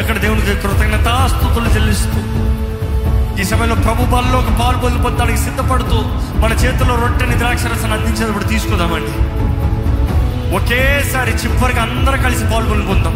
ఎక్కడ 0.00 0.16
దేవునికి 0.18 0.54
కృతజ్ఞతాస్తుతులు 0.62 1.70
చెల్లిస్తూ 1.74 2.20
ఈ 3.40 3.44
సమయంలో 3.44 3.76
ప్రభు 3.76 4.02
బలలోకి 4.04 4.52
పాల్గొని 4.58 4.98
పొందడానికి 5.02 5.40
సిద్ధపడుతూ 5.40 5.98
మన 6.42 6.52
చేతిలో 6.52 6.94
రొట్టెని 6.94 7.36
ద్రాక్షరసను 7.38 7.94
అందించేటప్పుడు 7.94 8.44
తీసుకుందామండి 8.44 9.12
ఒకేసారి 10.56 11.32
చివరికి 11.42 11.80
అందరూ 11.80 12.18
కలిసి 12.22 12.44
పాల్గొని 12.44 12.86
పొందాం 12.86 13.14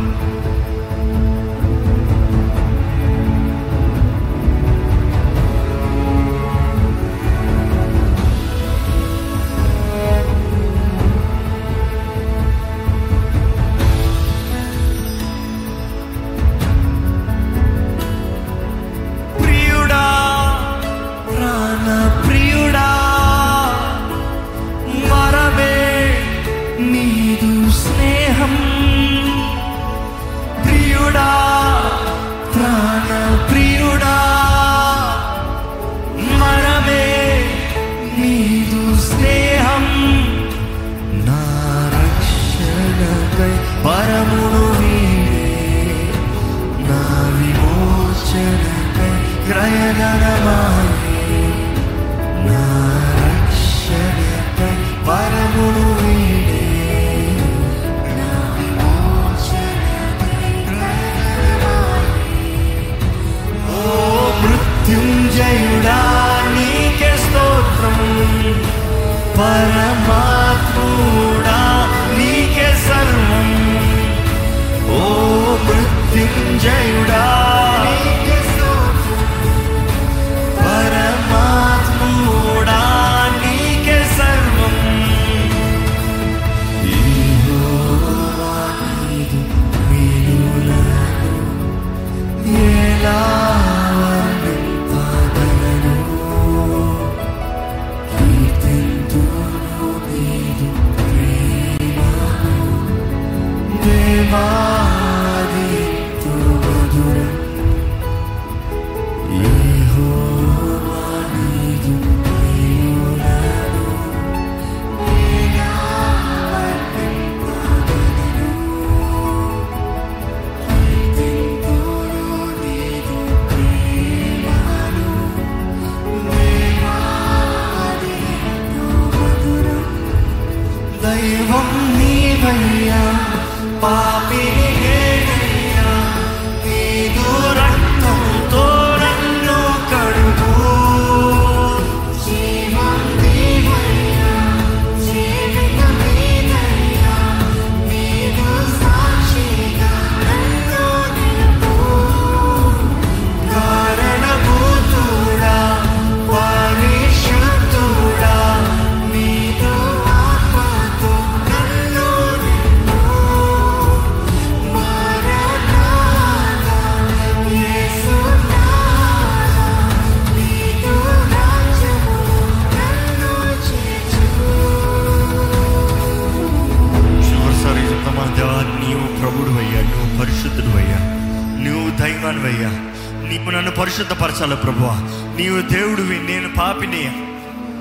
స్తోత్రాలు 184.46 184.64
ప్రభు 184.64 184.90
నీవు 185.36 185.60
దేవుడివి 185.70 186.16
నేను 186.26 186.48
పాపిని 186.56 187.00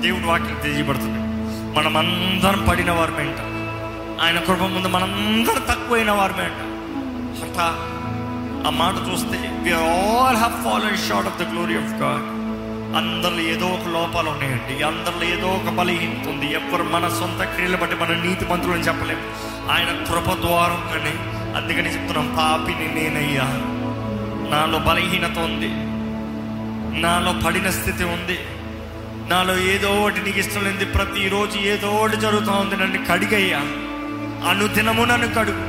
దేవుడు 0.02 0.26
వాక్యం 0.26 0.56
తెలియబడుతుంది 0.64 1.20
మనమందరం 1.76 2.60
పడిన 2.68 2.90
వారమే 2.90 3.26
ఆయన 4.22 4.38
కృప 4.46 4.66
ముందు 4.72 4.88
మనందరం 4.88 5.62
తక్కువైన 5.68 6.10
వారమే 6.12 6.48
అంట 7.38 7.58
ఆ 8.66 8.72
మాట 8.80 8.96
చూస్తే 9.08 9.38
we 9.62 9.72
all 9.82 10.38
have 10.38 10.56
fallen 10.64 10.98
short 11.04 11.30
of 11.30 11.38
the 11.42 11.46
glory 11.52 11.76
of 11.82 11.94
God 12.02 12.26
అందరిలో 12.96 13.44
ఏదో 13.52 13.68
ఒక 13.68 13.88
లోపాలు 13.94 14.28
ఉన్నాయండి 14.34 14.76
అందరిలో 14.84 15.26
ఏదో 15.30 15.48
ఒక 15.54 15.72
బలహీనత 15.78 16.28
ఉంది 16.28 16.48
ఎవరు 16.56 16.86
మన 16.90 17.14
సొంత 17.18 17.42
క్రియలు 17.54 17.78
బట్టి 17.78 17.98
మన 18.02 18.20
నీతి 18.20 18.46
మంత్రులను 18.50 18.86
చెప్పలేము 18.88 19.24
ఆయన 19.70 19.90
కృప 20.04 20.38
కానీ 20.90 21.16
అందుకని 21.58 21.92
చెప్తున్నాం 21.94 22.30
పాపిని 22.38 22.88
నేనయ్యా 22.96 23.48
నాలో 24.50 24.80
బలహీనత 24.80 25.38
ఉంది 25.50 25.70
నాలో 27.02 27.32
పడిన 27.44 27.68
స్థితి 27.70 28.04
ఉంది 28.06 28.36
నాలో 29.30 29.54
ఏదో 29.72 29.88
ఒకటి 30.00 30.20
నీకు 30.20 30.38
ఇష్టం 30.38 30.62
లేని 30.64 30.86
ప్రతిరోజు 30.92 31.56
ఏదో 31.72 31.88
ఒకటి 31.96 32.16
జరుగుతూ 32.16 32.52
ఉంది 32.62 32.76
నన్ను 32.76 33.00
కడిగయ్యా 33.08 33.60
అనుదినము 34.50 35.04
నన్ను 35.04 35.28
కడుగు 35.34 35.64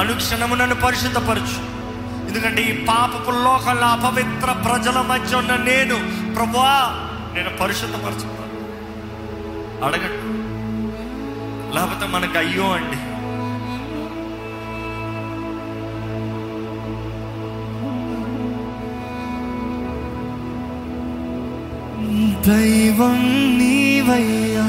అనుక్షణము 0.00 0.54
నన్ను 0.54 0.76
పరిశుద్ధపరచు 0.82 1.58
ఎందుకంటే 2.28 2.62
ఈ 2.62 2.74
పాపపు 2.88 3.32
లోకల్ 3.44 3.84
అపవిత్ర 3.88 4.50
ప్రజల 4.66 4.98
మధ్య 5.08 5.32
ఉన్న 5.36 5.54
నేను 5.64 5.96
ప్రభా 6.34 6.74
నేను 7.34 7.50
పరిశుద్ధపరచుకున్నాను 7.60 8.38
అడగండి 9.86 10.26
లేకపోతే 11.74 12.06
మనకు 12.06 12.38
అయ్యో 12.38 12.68
అండి 12.72 12.99
దైవం 22.46 23.18
నీవయ్యా 23.58 24.66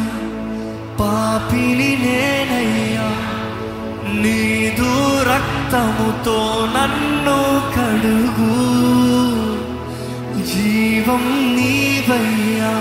పాపిని 1.00 1.92
నేనయ్యా 2.04 3.08
నీదు 4.24 4.90
రక్తముతో 5.30 6.38
నన్ను 6.76 7.38
కడుగు 7.76 8.52
జీవం 10.52 11.24
నీవయ్యా 11.58 12.74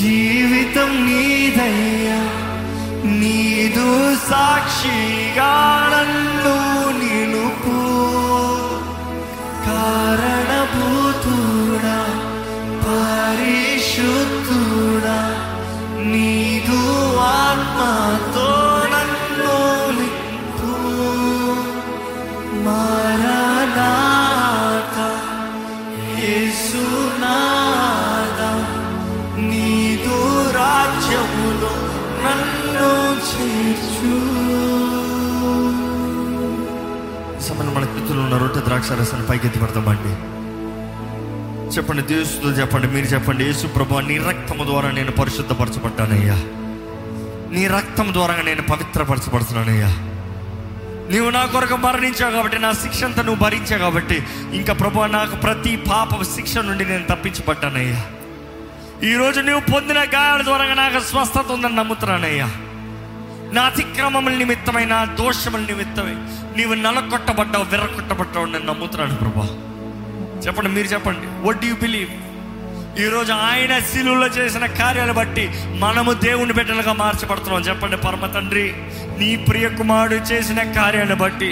జీవితం 0.00 0.92
నీదయ్యా 1.06 2.20
నీదు 3.20 3.88
సాక్షిగా 4.28 5.52
నన్ను 5.92 6.31
ఒకసారి 38.82 39.02
అసలు 39.02 39.24
పైకెత్తి 39.26 39.58
పెడతామండి 39.58 40.12
చెప్పండి 41.74 42.02
దేవుస్తుతో 42.08 42.48
చెప్పండి 42.56 42.86
మీరు 42.86 43.08
చెప్పండి 43.12 43.42
యేసు 43.44 43.66
ప్రభు 43.66 44.00
నీ 44.08 44.16
రక్తం 44.24 44.58
ద్వారా 44.66 44.88
నేను 44.90 45.12
పరిశుద్ధపరచబడ్డానయ్యా 45.18 46.38
నీ 47.52 47.62
రక్తం 47.74 48.08
ద్వారా 48.12 48.34
నేను 48.48 48.64
పవిత్రపరచబడుతున్నానయ్యా 48.70 49.90
నువ్వు 51.06 51.30
నా 51.30 51.44
కొరకు 51.46 51.78
మరణించావు 51.78 52.32
కాబట్టి 52.32 52.58
నా 52.58 52.72
శిక్ష 52.74 53.00
అంతా 53.04 53.22
నువ్వు 53.22 53.40
భరించావు 53.44 53.82
కాబట్టి 53.82 54.18
ఇంకా 54.52 54.74
ప్రభు 54.74 55.06
నాకు 55.12 55.38
ప్రతి 55.40 55.74
పాప 55.86 56.22
శిక్ష 56.34 56.66
నుండి 56.66 56.84
నేను 56.84 57.06
తప్పించబడ్డానయ్యా 57.08 58.02
ఈరోజు 59.06 59.40
నువ్వు 59.42 59.64
పొందిన 59.72 60.02
గాయాల 60.12 60.42
ద్వారా 60.42 60.66
నాకు 60.76 61.08
స్వస్థత 61.08 61.50
ఉందని 61.52 61.78
నమ్ముతున్నానయ్యా 61.78 62.50
నా 63.52 63.64
అతిక్రమముల 63.64 64.36
నిమిత్తమై 64.36 64.86
నా 64.90 65.00
దోషముల 65.18 65.64
నిమిత్తమై 65.66 66.16
నీవు 66.56 66.74
నలకొట్టబడ్డావు 66.82 67.64
విర్రకొట్టబడ్డావు 67.64 68.46
నేను 68.46 68.66
నమ్ముతున్నాను 68.66 69.16
ప్రభా 69.16 69.46
చెప్పండి 70.44 70.70
మీరు 70.70 70.88
చెప్పండి 70.88 71.26
వట్ 71.46 71.62
డూ 71.62 71.72
బిలీవ్ 71.82 72.12
ఈరోజు 73.02 73.32
ఆయన 73.44 73.74
శిలువులో 73.90 74.26
చేసిన 74.28 74.64
కార్యాలు 74.78 75.12
బట్టి 75.12 75.44
మనము 75.78 76.12
దేవుని 76.24 76.52
బిడ్డలుగా 76.52 76.92
మార్చబడుతున్నాం 76.94 77.62
చెప్పండి 77.62 77.96
పరమ 77.96 78.26
తండ్రి 78.26 78.64
నీ 79.20 79.30
ప్రియ 79.46 79.66
కుమారుడు 79.78 80.18
చేసిన 80.30 80.62
కార్యాన్ని 80.72 81.16
బట్టి 81.16 81.50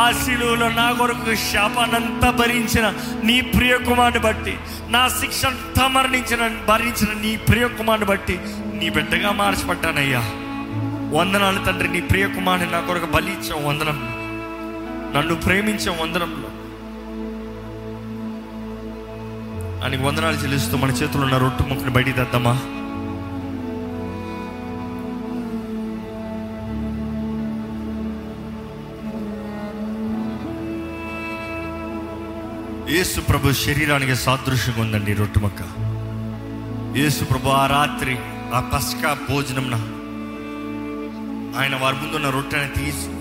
ఆ 0.00 0.04
శిలువులో 0.22 0.68
నా 0.78 0.86
కొరకు 0.92 1.34
శాపానంతా 1.44 2.30
భరించిన 2.32 2.86
నీ 3.22 3.36
ప్రియ 3.54 3.74
కుమారుని 3.84 4.20
బట్టి 4.20 4.54
నా 4.88 5.02
శిక్ష 5.18 5.40
అంతా 5.46 5.86
మరణించిన 5.88 6.48
భరించిన 6.68 7.12
నీ 7.22 7.32
ప్రియ 7.46 7.68
కుమారుని 7.78 8.08
బట్టి 8.12 8.36
నీ 8.80 8.88
బిడ్డగా 8.88 9.32
మార్చబడ్డానయ్యా 9.32 10.22
వందనాలు 11.14 11.62
తండ్రి 11.64 11.88
నీ 11.88 12.02
ప్రియ 12.02 12.26
కుమారుని 12.28 12.70
నా 12.70 12.80
కొరకు 12.80 13.10
బలిచ్చావు 13.12 13.62
వందనం 13.68 13.98
నన్ను 15.14 15.34
ప్రేమించే 15.44 15.90
వందనంలో 15.98 16.50
అని 19.84 19.96
వందనాలు 19.96 20.38
చెల్లిస్తూ 20.42 20.76
మన 20.76 20.92
చేతులు 20.92 21.24
ఉన్న 21.24 21.36
రొట్టు 21.36 21.62
ముక్కని 21.62 21.92
బయటికి 21.92 22.16
తెద్దామా 22.16 22.54
యేసు 32.94 33.20
ప్రభు 33.20 33.52
శరీరానికి 33.60 34.14
సాదృశ్యంగా 34.16 34.82
ఉందండి 34.82 35.12
రొట్టు 35.12 35.38
మొక్క 35.38 35.62
యేసు 36.98 37.22
ప్రభు 37.24 37.54
ఆ 37.54 37.64
రాత్రి 37.66 38.14
ఆ 38.54 38.60
పస్కా 38.72 39.10
భోజనంన 39.28 39.76
ఆయన 41.58 41.74
వారి 41.74 41.96
ముందున్న 41.96 42.28
రొట్టెని 42.28 42.70
తీసి 42.74 43.08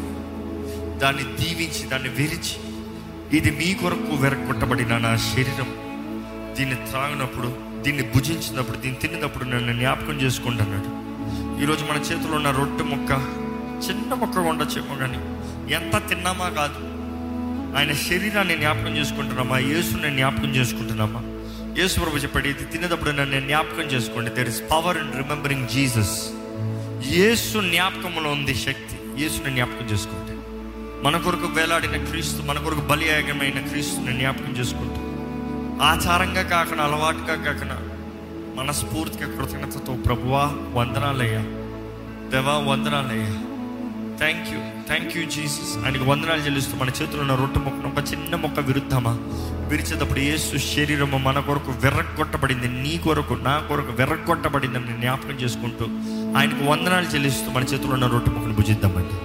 దాన్ని 1.01 1.25
దీవించి 1.39 1.83
దాన్ని 1.87 2.09
విరిచి 2.09 2.55
ఇది 3.37 3.51
మీ 3.51 3.69
కొరకు 3.73 4.15
వెరగొట్టబడిన 4.15 4.97
నా 4.97 5.11
శరీరం 5.27 5.69
దీన్ని 6.57 6.77
త్రాగినప్పుడు 6.87 7.49
దీన్ని 7.85 8.03
భుజించినప్పుడు 8.11 8.77
దీన్ని 8.77 8.99
తిన్నప్పుడు 8.99 9.45
నన్ను 9.45 9.73
జ్ఞాపకం 9.73 10.17
చేసుకుంటున్నాడు 10.21 10.89
ఈరోజు 11.63 11.83
మన 11.85 11.97
చేతిలో 11.99 12.35
ఉన్న 12.35 12.51
రొట్టె 12.51 12.83
ముక్క 12.83 13.11
చిన్న 13.85 14.13
కొండ 14.37 14.61
చెప్పు 14.75 14.95
కానీ 14.95 15.19
ఎంత 15.75 15.95
తిన్నామా 16.09 16.47
కాదు 16.49 16.81
ఆయన 17.77 17.91
శరీరాన్ని 18.01 18.55
జ్ఞాపకం 18.55 18.93
చేసుకుంటున్నామా 18.97 19.57
యేసుని 19.65 20.09
జ్ఞాపకం 20.11 20.51
చేసుకుంటున్నామా 20.55 21.21
యేసు 21.79 21.95
ప్రభు 21.99 22.21
చెప్పాడు 22.23 22.47
ఇది 22.47 22.65
తినేటప్పుడు 22.65 23.11
నన్ను 23.11 23.39
జ్ఞాపకం 23.41 23.85
చేసుకోండి 23.93 24.31
there 24.35 24.49
is 24.49 24.61
power 24.71 24.97
in 24.97 25.13
remembering 25.13 25.67
Jesus 25.67 26.15
యేసు 27.13 27.57
జ్ఞాపకంలో 27.69 28.29
ఉంది 28.31 28.53
శక్తి 28.65 28.97
యేసుని 29.21 29.51
జ్ఞాపకం 29.51 29.87
చేసుకోండి 29.89 30.22
మన 31.03 31.15
కొరకు 31.17 31.47
వేలాడిన 31.55 31.97
క్రీస్తు 32.05 32.41
మన 32.41 32.57
కొరకు 32.57 32.83
బలియాగమైన 32.89 33.59
క్రీస్తుని 33.61 34.11
జ్ఞాపకం 34.13 34.51
చేసుకుంటూ 34.59 34.99
ఆచారంగా 35.83 36.43
కాకుండా 36.51 36.83
అలవాటుగా 36.83 37.35
కాకుండా 37.45 37.77
మనస్ఫూర్తిగా 38.55 39.27
కృతజ్ఞతతో 39.33 39.93
ప్రభువా 40.05 40.43
వందనాలయ్యా 40.75 41.41
దేవా 42.31 42.55
వందనాలయ్యా 42.67 43.33
thank 44.17 44.47
you 44.51 44.59
thank 44.87 45.13
you 45.17 45.23
Jesus 45.29 45.73
ఆయనకు 45.81 46.07
వందనాలు 46.11 46.41
చెల్లిస్తూ 46.41 46.73
మన 46.77 46.89
చేతిలో 46.99 47.21
ఉన్న 47.21 47.35
రొట్టె 47.35 47.59
మొక్కను 47.59 47.89
ఒక 47.89 48.03
చిన్న 48.11 48.35
మొక్క 48.35 48.59
విరుద్ధమా 48.61 49.13
విరిచేటప్పుడు 49.67 50.23
ఏసు 50.27 50.57
శరీరము 50.69 51.19
మన 51.19 51.39
కొరకు 51.41 51.73
వెర్రగొట్టబడింది 51.83 52.69
నీ 52.77 52.95
కొరకు 53.05 53.37
నా 53.43 53.57
కొరకు 53.67 53.93
వెర్రగొట్టబడిందని 53.93 54.97
జ్ఞాపకం 54.97 55.37
చేసుకుంటూ 55.43 55.87
ఆయనకు 56.37 56.63
వందనాలు 56.71 57.09
చెల్లిస్తూ 57.15 57.49
మన 57.51 57.65
చేతిలో 57.73 57.93
ఉన్న 57.93 58.07
రొట్టె 58.07 58.31
మొక్కను 58.31 58.57
భుజిద్దామండి 58.57 59.17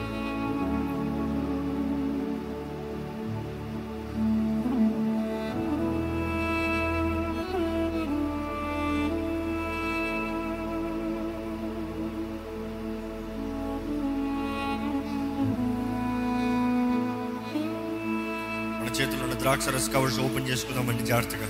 ద్రాక్ష 19.48 19.68
కవర్స్ 19.92 20.16
ఓపెన్ 20.20 20.48
చేసుకుందామండి 20.48 21.02
జాగ్రత్తగా 21.04 21.46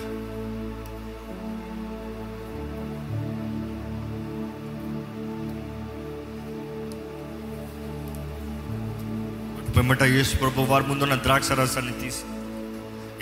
వెంబట 9.76 10.02
యేసు 10.10 10.36
ప్రభు 10.36 10.66
వారి 10.68 10.86
ముందున్న 10.88 11.16
ద్రాక్ష 11.16 11.50
రసాన్ని 11.52 11.94
తీసి 12.00 12.22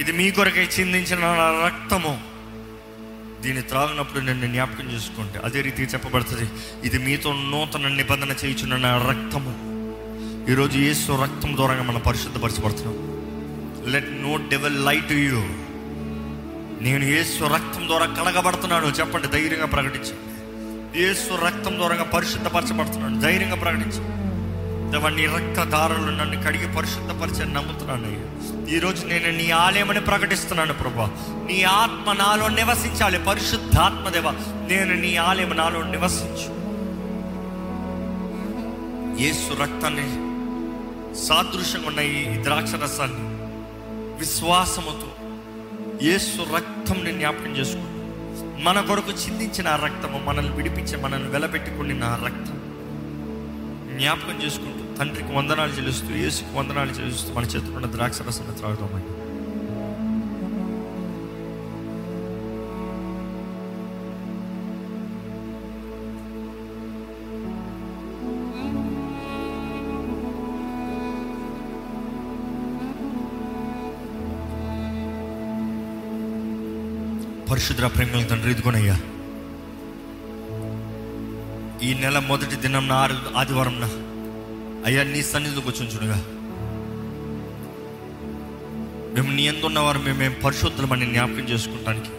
ఇది 0.03 0.13
మీ 0.13 0.27
కొరకై 0.31 0.67
చిందించిన 0.69 1.21
నా 1.35 1.49
రక్తము 1.65 2.13
దీన్ని 3.43 3.63
త్రాగినప్పుడు 3.63 4.25
నన్ను 4.25 4.47
జ్ఞాపకం 4.47 4.89
చేసుకుంటే 4.93 5.41
అదే 5.45 5.61
రీతి 5.61 5.91
చెప్పబడుతుంది 5.95 6.49
ఇది 6.85 6.99
మీతో 6.99 7.33
నూతన 7.47 7.95
నిబంధన 7.97 8.35
చేయించిన 8.43 8.83
నా 8.83 8.95
రక్తము 9.09 9.55
ఈరోజు 10.53 10.79
యేసు 10.79 11.21
రక్తం 11.23 11.53
ద్వారా 11.57 11.83
మనం 11.83 12.03
పరిశుద్ధపరచబడుతున్నాం 12.07 13.06
let 13.87 14.13
no 14.23 14.33
devil 14.51 14.79
lie 14.87 14.97
to 15.09 15.17
you 15.23 15.41
నేను 16.81 17.05
ఏసు 17.19 17.45
రక్తం 17.47 17.83
ద్వారా 17.87 18.07
కడగబడుతున్నాను 18.17 18.89
చెప్పండి 19.01 19.29
ధైర్యంగా 19.29 19.67
ప్రకటించండి 19.67 20.33
ఏసు 21.01 21.33
రక్తం 21.45 21.75
ద్వారా 21.77 22.07
పరిశుద్ధపరచబడుతున్నాను 22.15 23.21
ధైర్యంగా 23.21 23.57
ప్రకటించండి 23.57 24.13
నీ 25.17 25.25
రక్తదారులు 25.27 26.11
నన్ను 26.11 26.37
కడిగి 26.43 26.69
పరిశుద్ధపరిచని 26.77 27.53
నమ్ముతున్నాను 27.53 28.11
ఈరోజు 28.69 29.03
నేను 29.07 29.31
నీ 29.37 29.47
ఆలయమని 29.59 30.01
ప్రకటిస్తున్నాను 30.01 30.75
ప్రభా 30.75 31.07
నీ 31.49 31.59
ఆత్మ 31.75 32.13
నాలో 32.13 32.47
నివసించాలి 32.55 33.19
పరిశుద్ధాత్మదేవ 33.19 34.31
నేను 34.69 34.95
నీ 35.01 35.13
ఆలయం 35.27 35.53
నాలో 35.57 35.83
నివసించు 35.91 36.49
ఏసు 39.23 39.53
రక్తాన్ని 39.63 40.09
సాదృశ్యంగా 41.27 41.89
ఉన్న 41.89 42.01
ఈ 42.13 42.23
ద్రాక్ష 42.43 42.75
రసాన్ని 42.83 43.26
విశ్వాసముతో 44.19 45.09
యేసు 46.03 46.43
రక్తంని 46.55 47.13
జ్ఞాపకం 47.13 47.53
చేసుకుంటూ 47.57 47.93
మన 48.65 48.81
కొరకు 48.81 49.13
చిందించిన 49.13 49.69
ఆ 49.69 49.77
రక్తము 49.77 50.19
మనల్ని 50.19 50.53
విడిపించి 50.57 50.97
మనల్ని 51.03 51.29
వెలబెట్టుకుని 51.29 51.97
ఆ 52.03 52.15
రక్తం 52.25 52.57
జ్ఞాపకం 53.99 54.37
చేసుకుంటూ 54.43 54.83
తండ్రికి 54.99 55.33
వందనాలు 55.33 55.73
చెల్లిస్తూ 55.73 56.13
ఏసుకు 56.19 56.53
వందనాలు 56.59 56.93
చెల్లిస్తూ 56.93 57.33
మన 57.35 57.45
చేతుకున్న 57.45 57.89
ద్రాక్ష 57.93 58.21
రసం 58.23 58.53
త్రాగుతామండి 58.55 59.16
పరిశుద్ర 77.49 77.87
ప్రేమల 77.87 78.23
తండ్రి 78.23 78.51
ఇదిగోనయ్యా 78.51 78.97
ఈ 81.83 81.91
నెల 81.95 82.19
మొదటి 82.29 82.57
దినం 82.57 82.87
ఆరు 82.93 83.17
ఆదివారం 83.37 83.77
అయ్యా 84.87 85.03
నీ 85.05 85.21
సన్నిధికి 85.23 85.63
కూర్చుంచుడుగా 85.63 86.19
మేము 89.15 89.31
నీ 89.37 89.45
ఎందున్నవారు 89.45 90.01
మేము 90.07 90.37
పరిశుద్ధమని 90.43 91.07
జ్ఞాపకం 91.07 91.47
చేసుకుంటానికి 91.53 92.13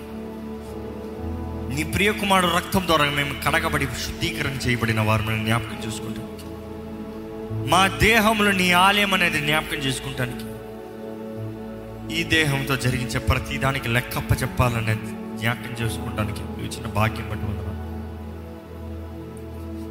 నీ 1.75 1.83
ప్రియకుమారుడు 1.95 2.53
రక్తం 2.55 2.83
ద్వారా 2.87 3.05
మేము 3.11 3.33
కడగబడి 3.45 3.87
శుద్ధీకరణ 4.05 4.57
చేయబడిన 4.65 5.01
వారిని 5.01 5.43
జ్ఞాపకం 5.45 5.79
చేసుకుంటానికి 5.85 6.25
మా 7.69 7.83
దేహంలో 8.01 8.51
నీ 8.53 8.67
ఆలయం 8.81 9.13
అనేది 9.13 9.39
జ్ఞాపకం 9.39 9.79
చేసుకుంటానికి 9.79 10.46
ఈ 12.15 12.23
దేహంతో 12.23 12.75
జరిగించే 12.75 13.19
ప్రతిదానికి 13.19 13.89
లెక్కప్ప 13.89 14.33
చెప్పాలని 14.33 14.95
జ్ఞాపకం 15.37 15.73
చేసుకోవడానికి 15.81 16.41
నువ్వు 16.41 16.65
ఇచ్చిన 16.65 16.87
భాగ్యం 16.87 17.29
బట్టి 17.29 17.47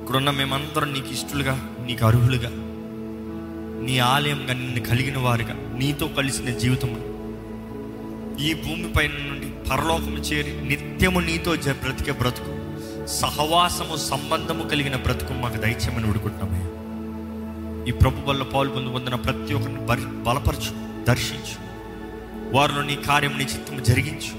ఇక్కడున్న 0.00 0.30
మేమందరం 0.30 0.92
నీకు 0.92 1.06
ఇష్టలుగా 1.06 1.58
నీకు 1.80 2.06
అర్హులుగా 2.06 2.50
నీ 3.86 3.98
ఆలయంగా 3.98 4.54
నిన్ను 4.54 4.80
కలిగిన 4.80 5.18
వారుగా 5.18 5.54
నీతో 5.74 6.08
కలిసిన 6.08 6.56
జీవితం 6.58 6.92
ఈ 8.40 8.54
భూమిపై 8.54 9.08
నుండి 9.08 9.70
పరలోకము 9.70 10.18
చేరి 10.18 10.52
నిత్యము 10.66 11.20
నీతో 11.20 11.54
బ్రతికే 11.54 12.12
బ్రతుకు 12.12 12.54
సహవాసము 13.06 13.96
సంబంధము 13.96 14.62
కలిగిన 14.62 14.96
బ్రతుకు 14.96 15.32
మాకు 15.32 15.56
దైత్యమని 15.56 16.10
ఉడుకుంటున్నామయ్యా 16.10 16.70
ఈ 17.88 17.92
ప్రభు 17.92 18.26
వల్ల 18.30 18.42
పాలు 18.42 19.16
ప్రతి 19.16 19.54
ఒక్కరిని 19.54 20.22
బలపరచు 20.22 20.72
దర్శించు 21.04 21.65
వారిలో 22.56 22.82
నీ 22.82 22.96
కార్యం 23.06 23.34
నీ 23.38 23.44
చిత్తం 23.44 23.82
జరిగించు 23.82 24.32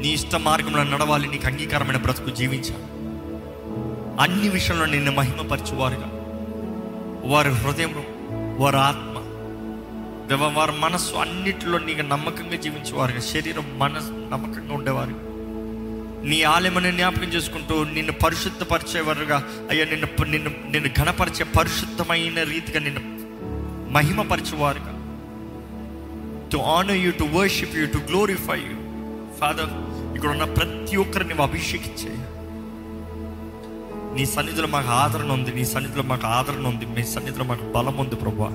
నీ 0.00 0.08
ఇష్ట 0.08 0.36
మార్గంలో 0.36 0.84
నడవాలి 0.84 1.26
నీకు 1.28 1.46
అంగీకారమైన 1.46 1.96
బ్రతుకు 1.96 2.30
జీవించాలి 2.30 2.86
అన్ని 4.20 4.48
విషయంలో 4.48 4.86
నిన్ను 4.86 5.12
మహిమపరచువారుగా 5.12 6.08
వారి 7.24 7.50
హృదయం 7.54 7.92
వారి 8.60 8.80
ఆత్మ 8.80 9.08
వారి 10.56 10.74
మనస్సు 10.78 11.14
అన్నింటిలో 11.16 11.78
నీకు 11.78 12.02
నమ్మకంగా 12.02 12.56
జీవించేవారుగా 12.56 13.20
శరీరం 13.20 13.66
మనసు 13.78 14.12
నమ్మకంగా 14.32 14.72
ఉండేవారు 14.74 15.16
నీ 16.24 16.38
ఆలయమని 16.42 16.92
జ్ఞాపకం 16.92 17.30
చేసుకుంటూ 17.32 17.76
నిన్ను 17.84 18.12
పరిశుద్ధపరిచేవారుగా 18.24 19.38
అయ్యా 19.70 19.84
నిన్ను 19.84 20.08
నిన్ను 20.24 20.50
నిన్ను 20.70 20.90
ఘనపరిచే 21.00 21.44
పరిశుద్ధమైన 21.56 22.42
రీతిగా 22.42 22.80
నిన్ను 22.80 23.02
మహిమపరిచేవారుగా 23.92 24.92
to 26.52 26.58
honour 26.72 26.98
you 26.98 27.10
to 27.18 27.26
worship 27.36 27.74
you 27.78 27.84
to 27.92 28.00
glorify 28.08 28.58
you 28.62 28.76
father 29.38 29.72
ఇక్కడ 30.14 30.30
ఉన్న 30.30 30.46
ప్రతి 30.56 30.94
ఒక్కరిని 30.96 31.30
నువ్వు 31.30 31.44
అభిషేకించే 31.46 32.12
నీ 34.16 34.24
సన్నిధిలో 34.32 34.68
మాకు 34.68 34.90
ఆదరణ 34.96 35.30
ఉంది 35.32 35.52
నీ 35.58 35.64
సన్నిధిలో 35.70 36.04
మాకు 36.04 36.26
ఆదరణ 36.32 36.64
ఉంది 36.66 36.86
మీ 36.96 37.04
సన్నిధిలో 37.12 37.44
మాకు 37.44 37.66
బలం 37.74 37.96
ఉంది 38.04 38.16
ప్రభు 38.16 38.48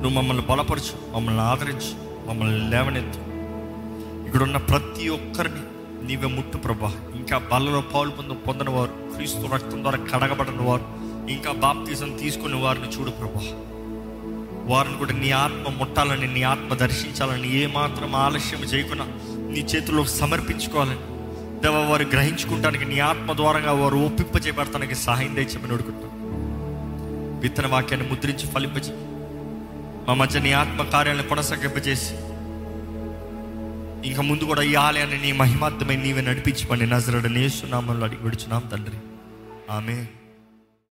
నువ్వు 0.00 0.14
మమ్మల్ని 0.18 0.44
బలపరచు 0.48 0.96
మమ్మల్ని 1.14 1.42
ఆదరించు 1.48 1.92
మమ్మల్ని 2.26 2.62
లేవనెత్తు 2.70 3.20
ఇక్కడున్న 4.26 4.58
ప్రతి 4.70 5.04
ఒక్కరిని 5.10 5.62
నీవే 6.06 6.28
ముట్టు 6.32 6.56
ప్రభా 6.58 6.90
ఇంకా 7.18 7.36
బలలో 7.50 7.80
పాలు 7.92 8.10
పొంద 8.10 8.32
పొందిన 8.44 8.70
వారు 8.70 8.94
క్రీస్తు 9.12 9.46
రక్తం 9.52 9.80
ద్వారా 9.82 9.98
కడగబడిన 10.10 10.62
వారు 10.62 10.86
ఇంకా 11.28 11.52
బాప్తీసం 11.62 12.10
తీసుకునే 12.18 12.58
వారిని 12.60 12.90
చూడు 12.96 13.12
ప్రభా 13.18 13.42
వారిని 14.66 14.96
కూడా 14.96 15.14
నీ 15.14 15.30
ఆత్మ 15.38 15.72
ముట్టాలని 15.78 16.28
నీ 16.28 16.42
ఆత్మ 16.44 16.74
దర్శించాలని 16.74 17.48
ఏమాత్రం 17.56 18.14
ఆలస్యం 18.16 18.62
చేయకుండా 18.64 19.06
నీ 19.50 19.60
చేతుల్లో 19.62 20.04
సమర్పించుకోవాలని 20.12 21.02
దేవ 21.62 21.76
వారు 21.90 22.04
గ్రహించుకుంటానికి 22.04 22.84
నీ 22.84 22.98
ఆత్మ 23.02 23.32
ద్వారంగా 23.32 23.72
వారు 23.72 23.98
ఒప్పింపజేయబడతానికి 23.98 24.96
సహాయం 25.04 25.34
తెచ్చమని 25.34 25.74
అడుగుతాం 25.74 26.12
విత్తన 27.40 27.66
వాక్యాన్ని 27.66 28.06
ముద్రించి 28.10 28.46
ఫలింపజే 28.46 28.94
మా 30.06 30.14
మధ్య 30.14 30.40
నీ 30.40 30.52
ఆత్మ 30.52 30.82
కార్యాలను 30.90 31.28
కొనసాగింపజేసి 31.28 32.14
ఇంకా 34.06 34.22
ముందు 34.22 34.44
కూడా 34.44 34.62
ఈ 34.62 34.74
ఆలయాన్ని 34.78 35.18
నీ 35.18 35.30
మహిమార్థమై 35.32 35.96
నీవే 35.96 36.22
నడిపించమని 36.22 36.86
నజరడ 36.86 37.26
నేస్తున్నామని 37.28 38.04
అడిగి 38.04 38.22
విడుచున్నాం 38.22 38.64
తండ్రి 38.72 38.98
ఆమె 39.70 39.96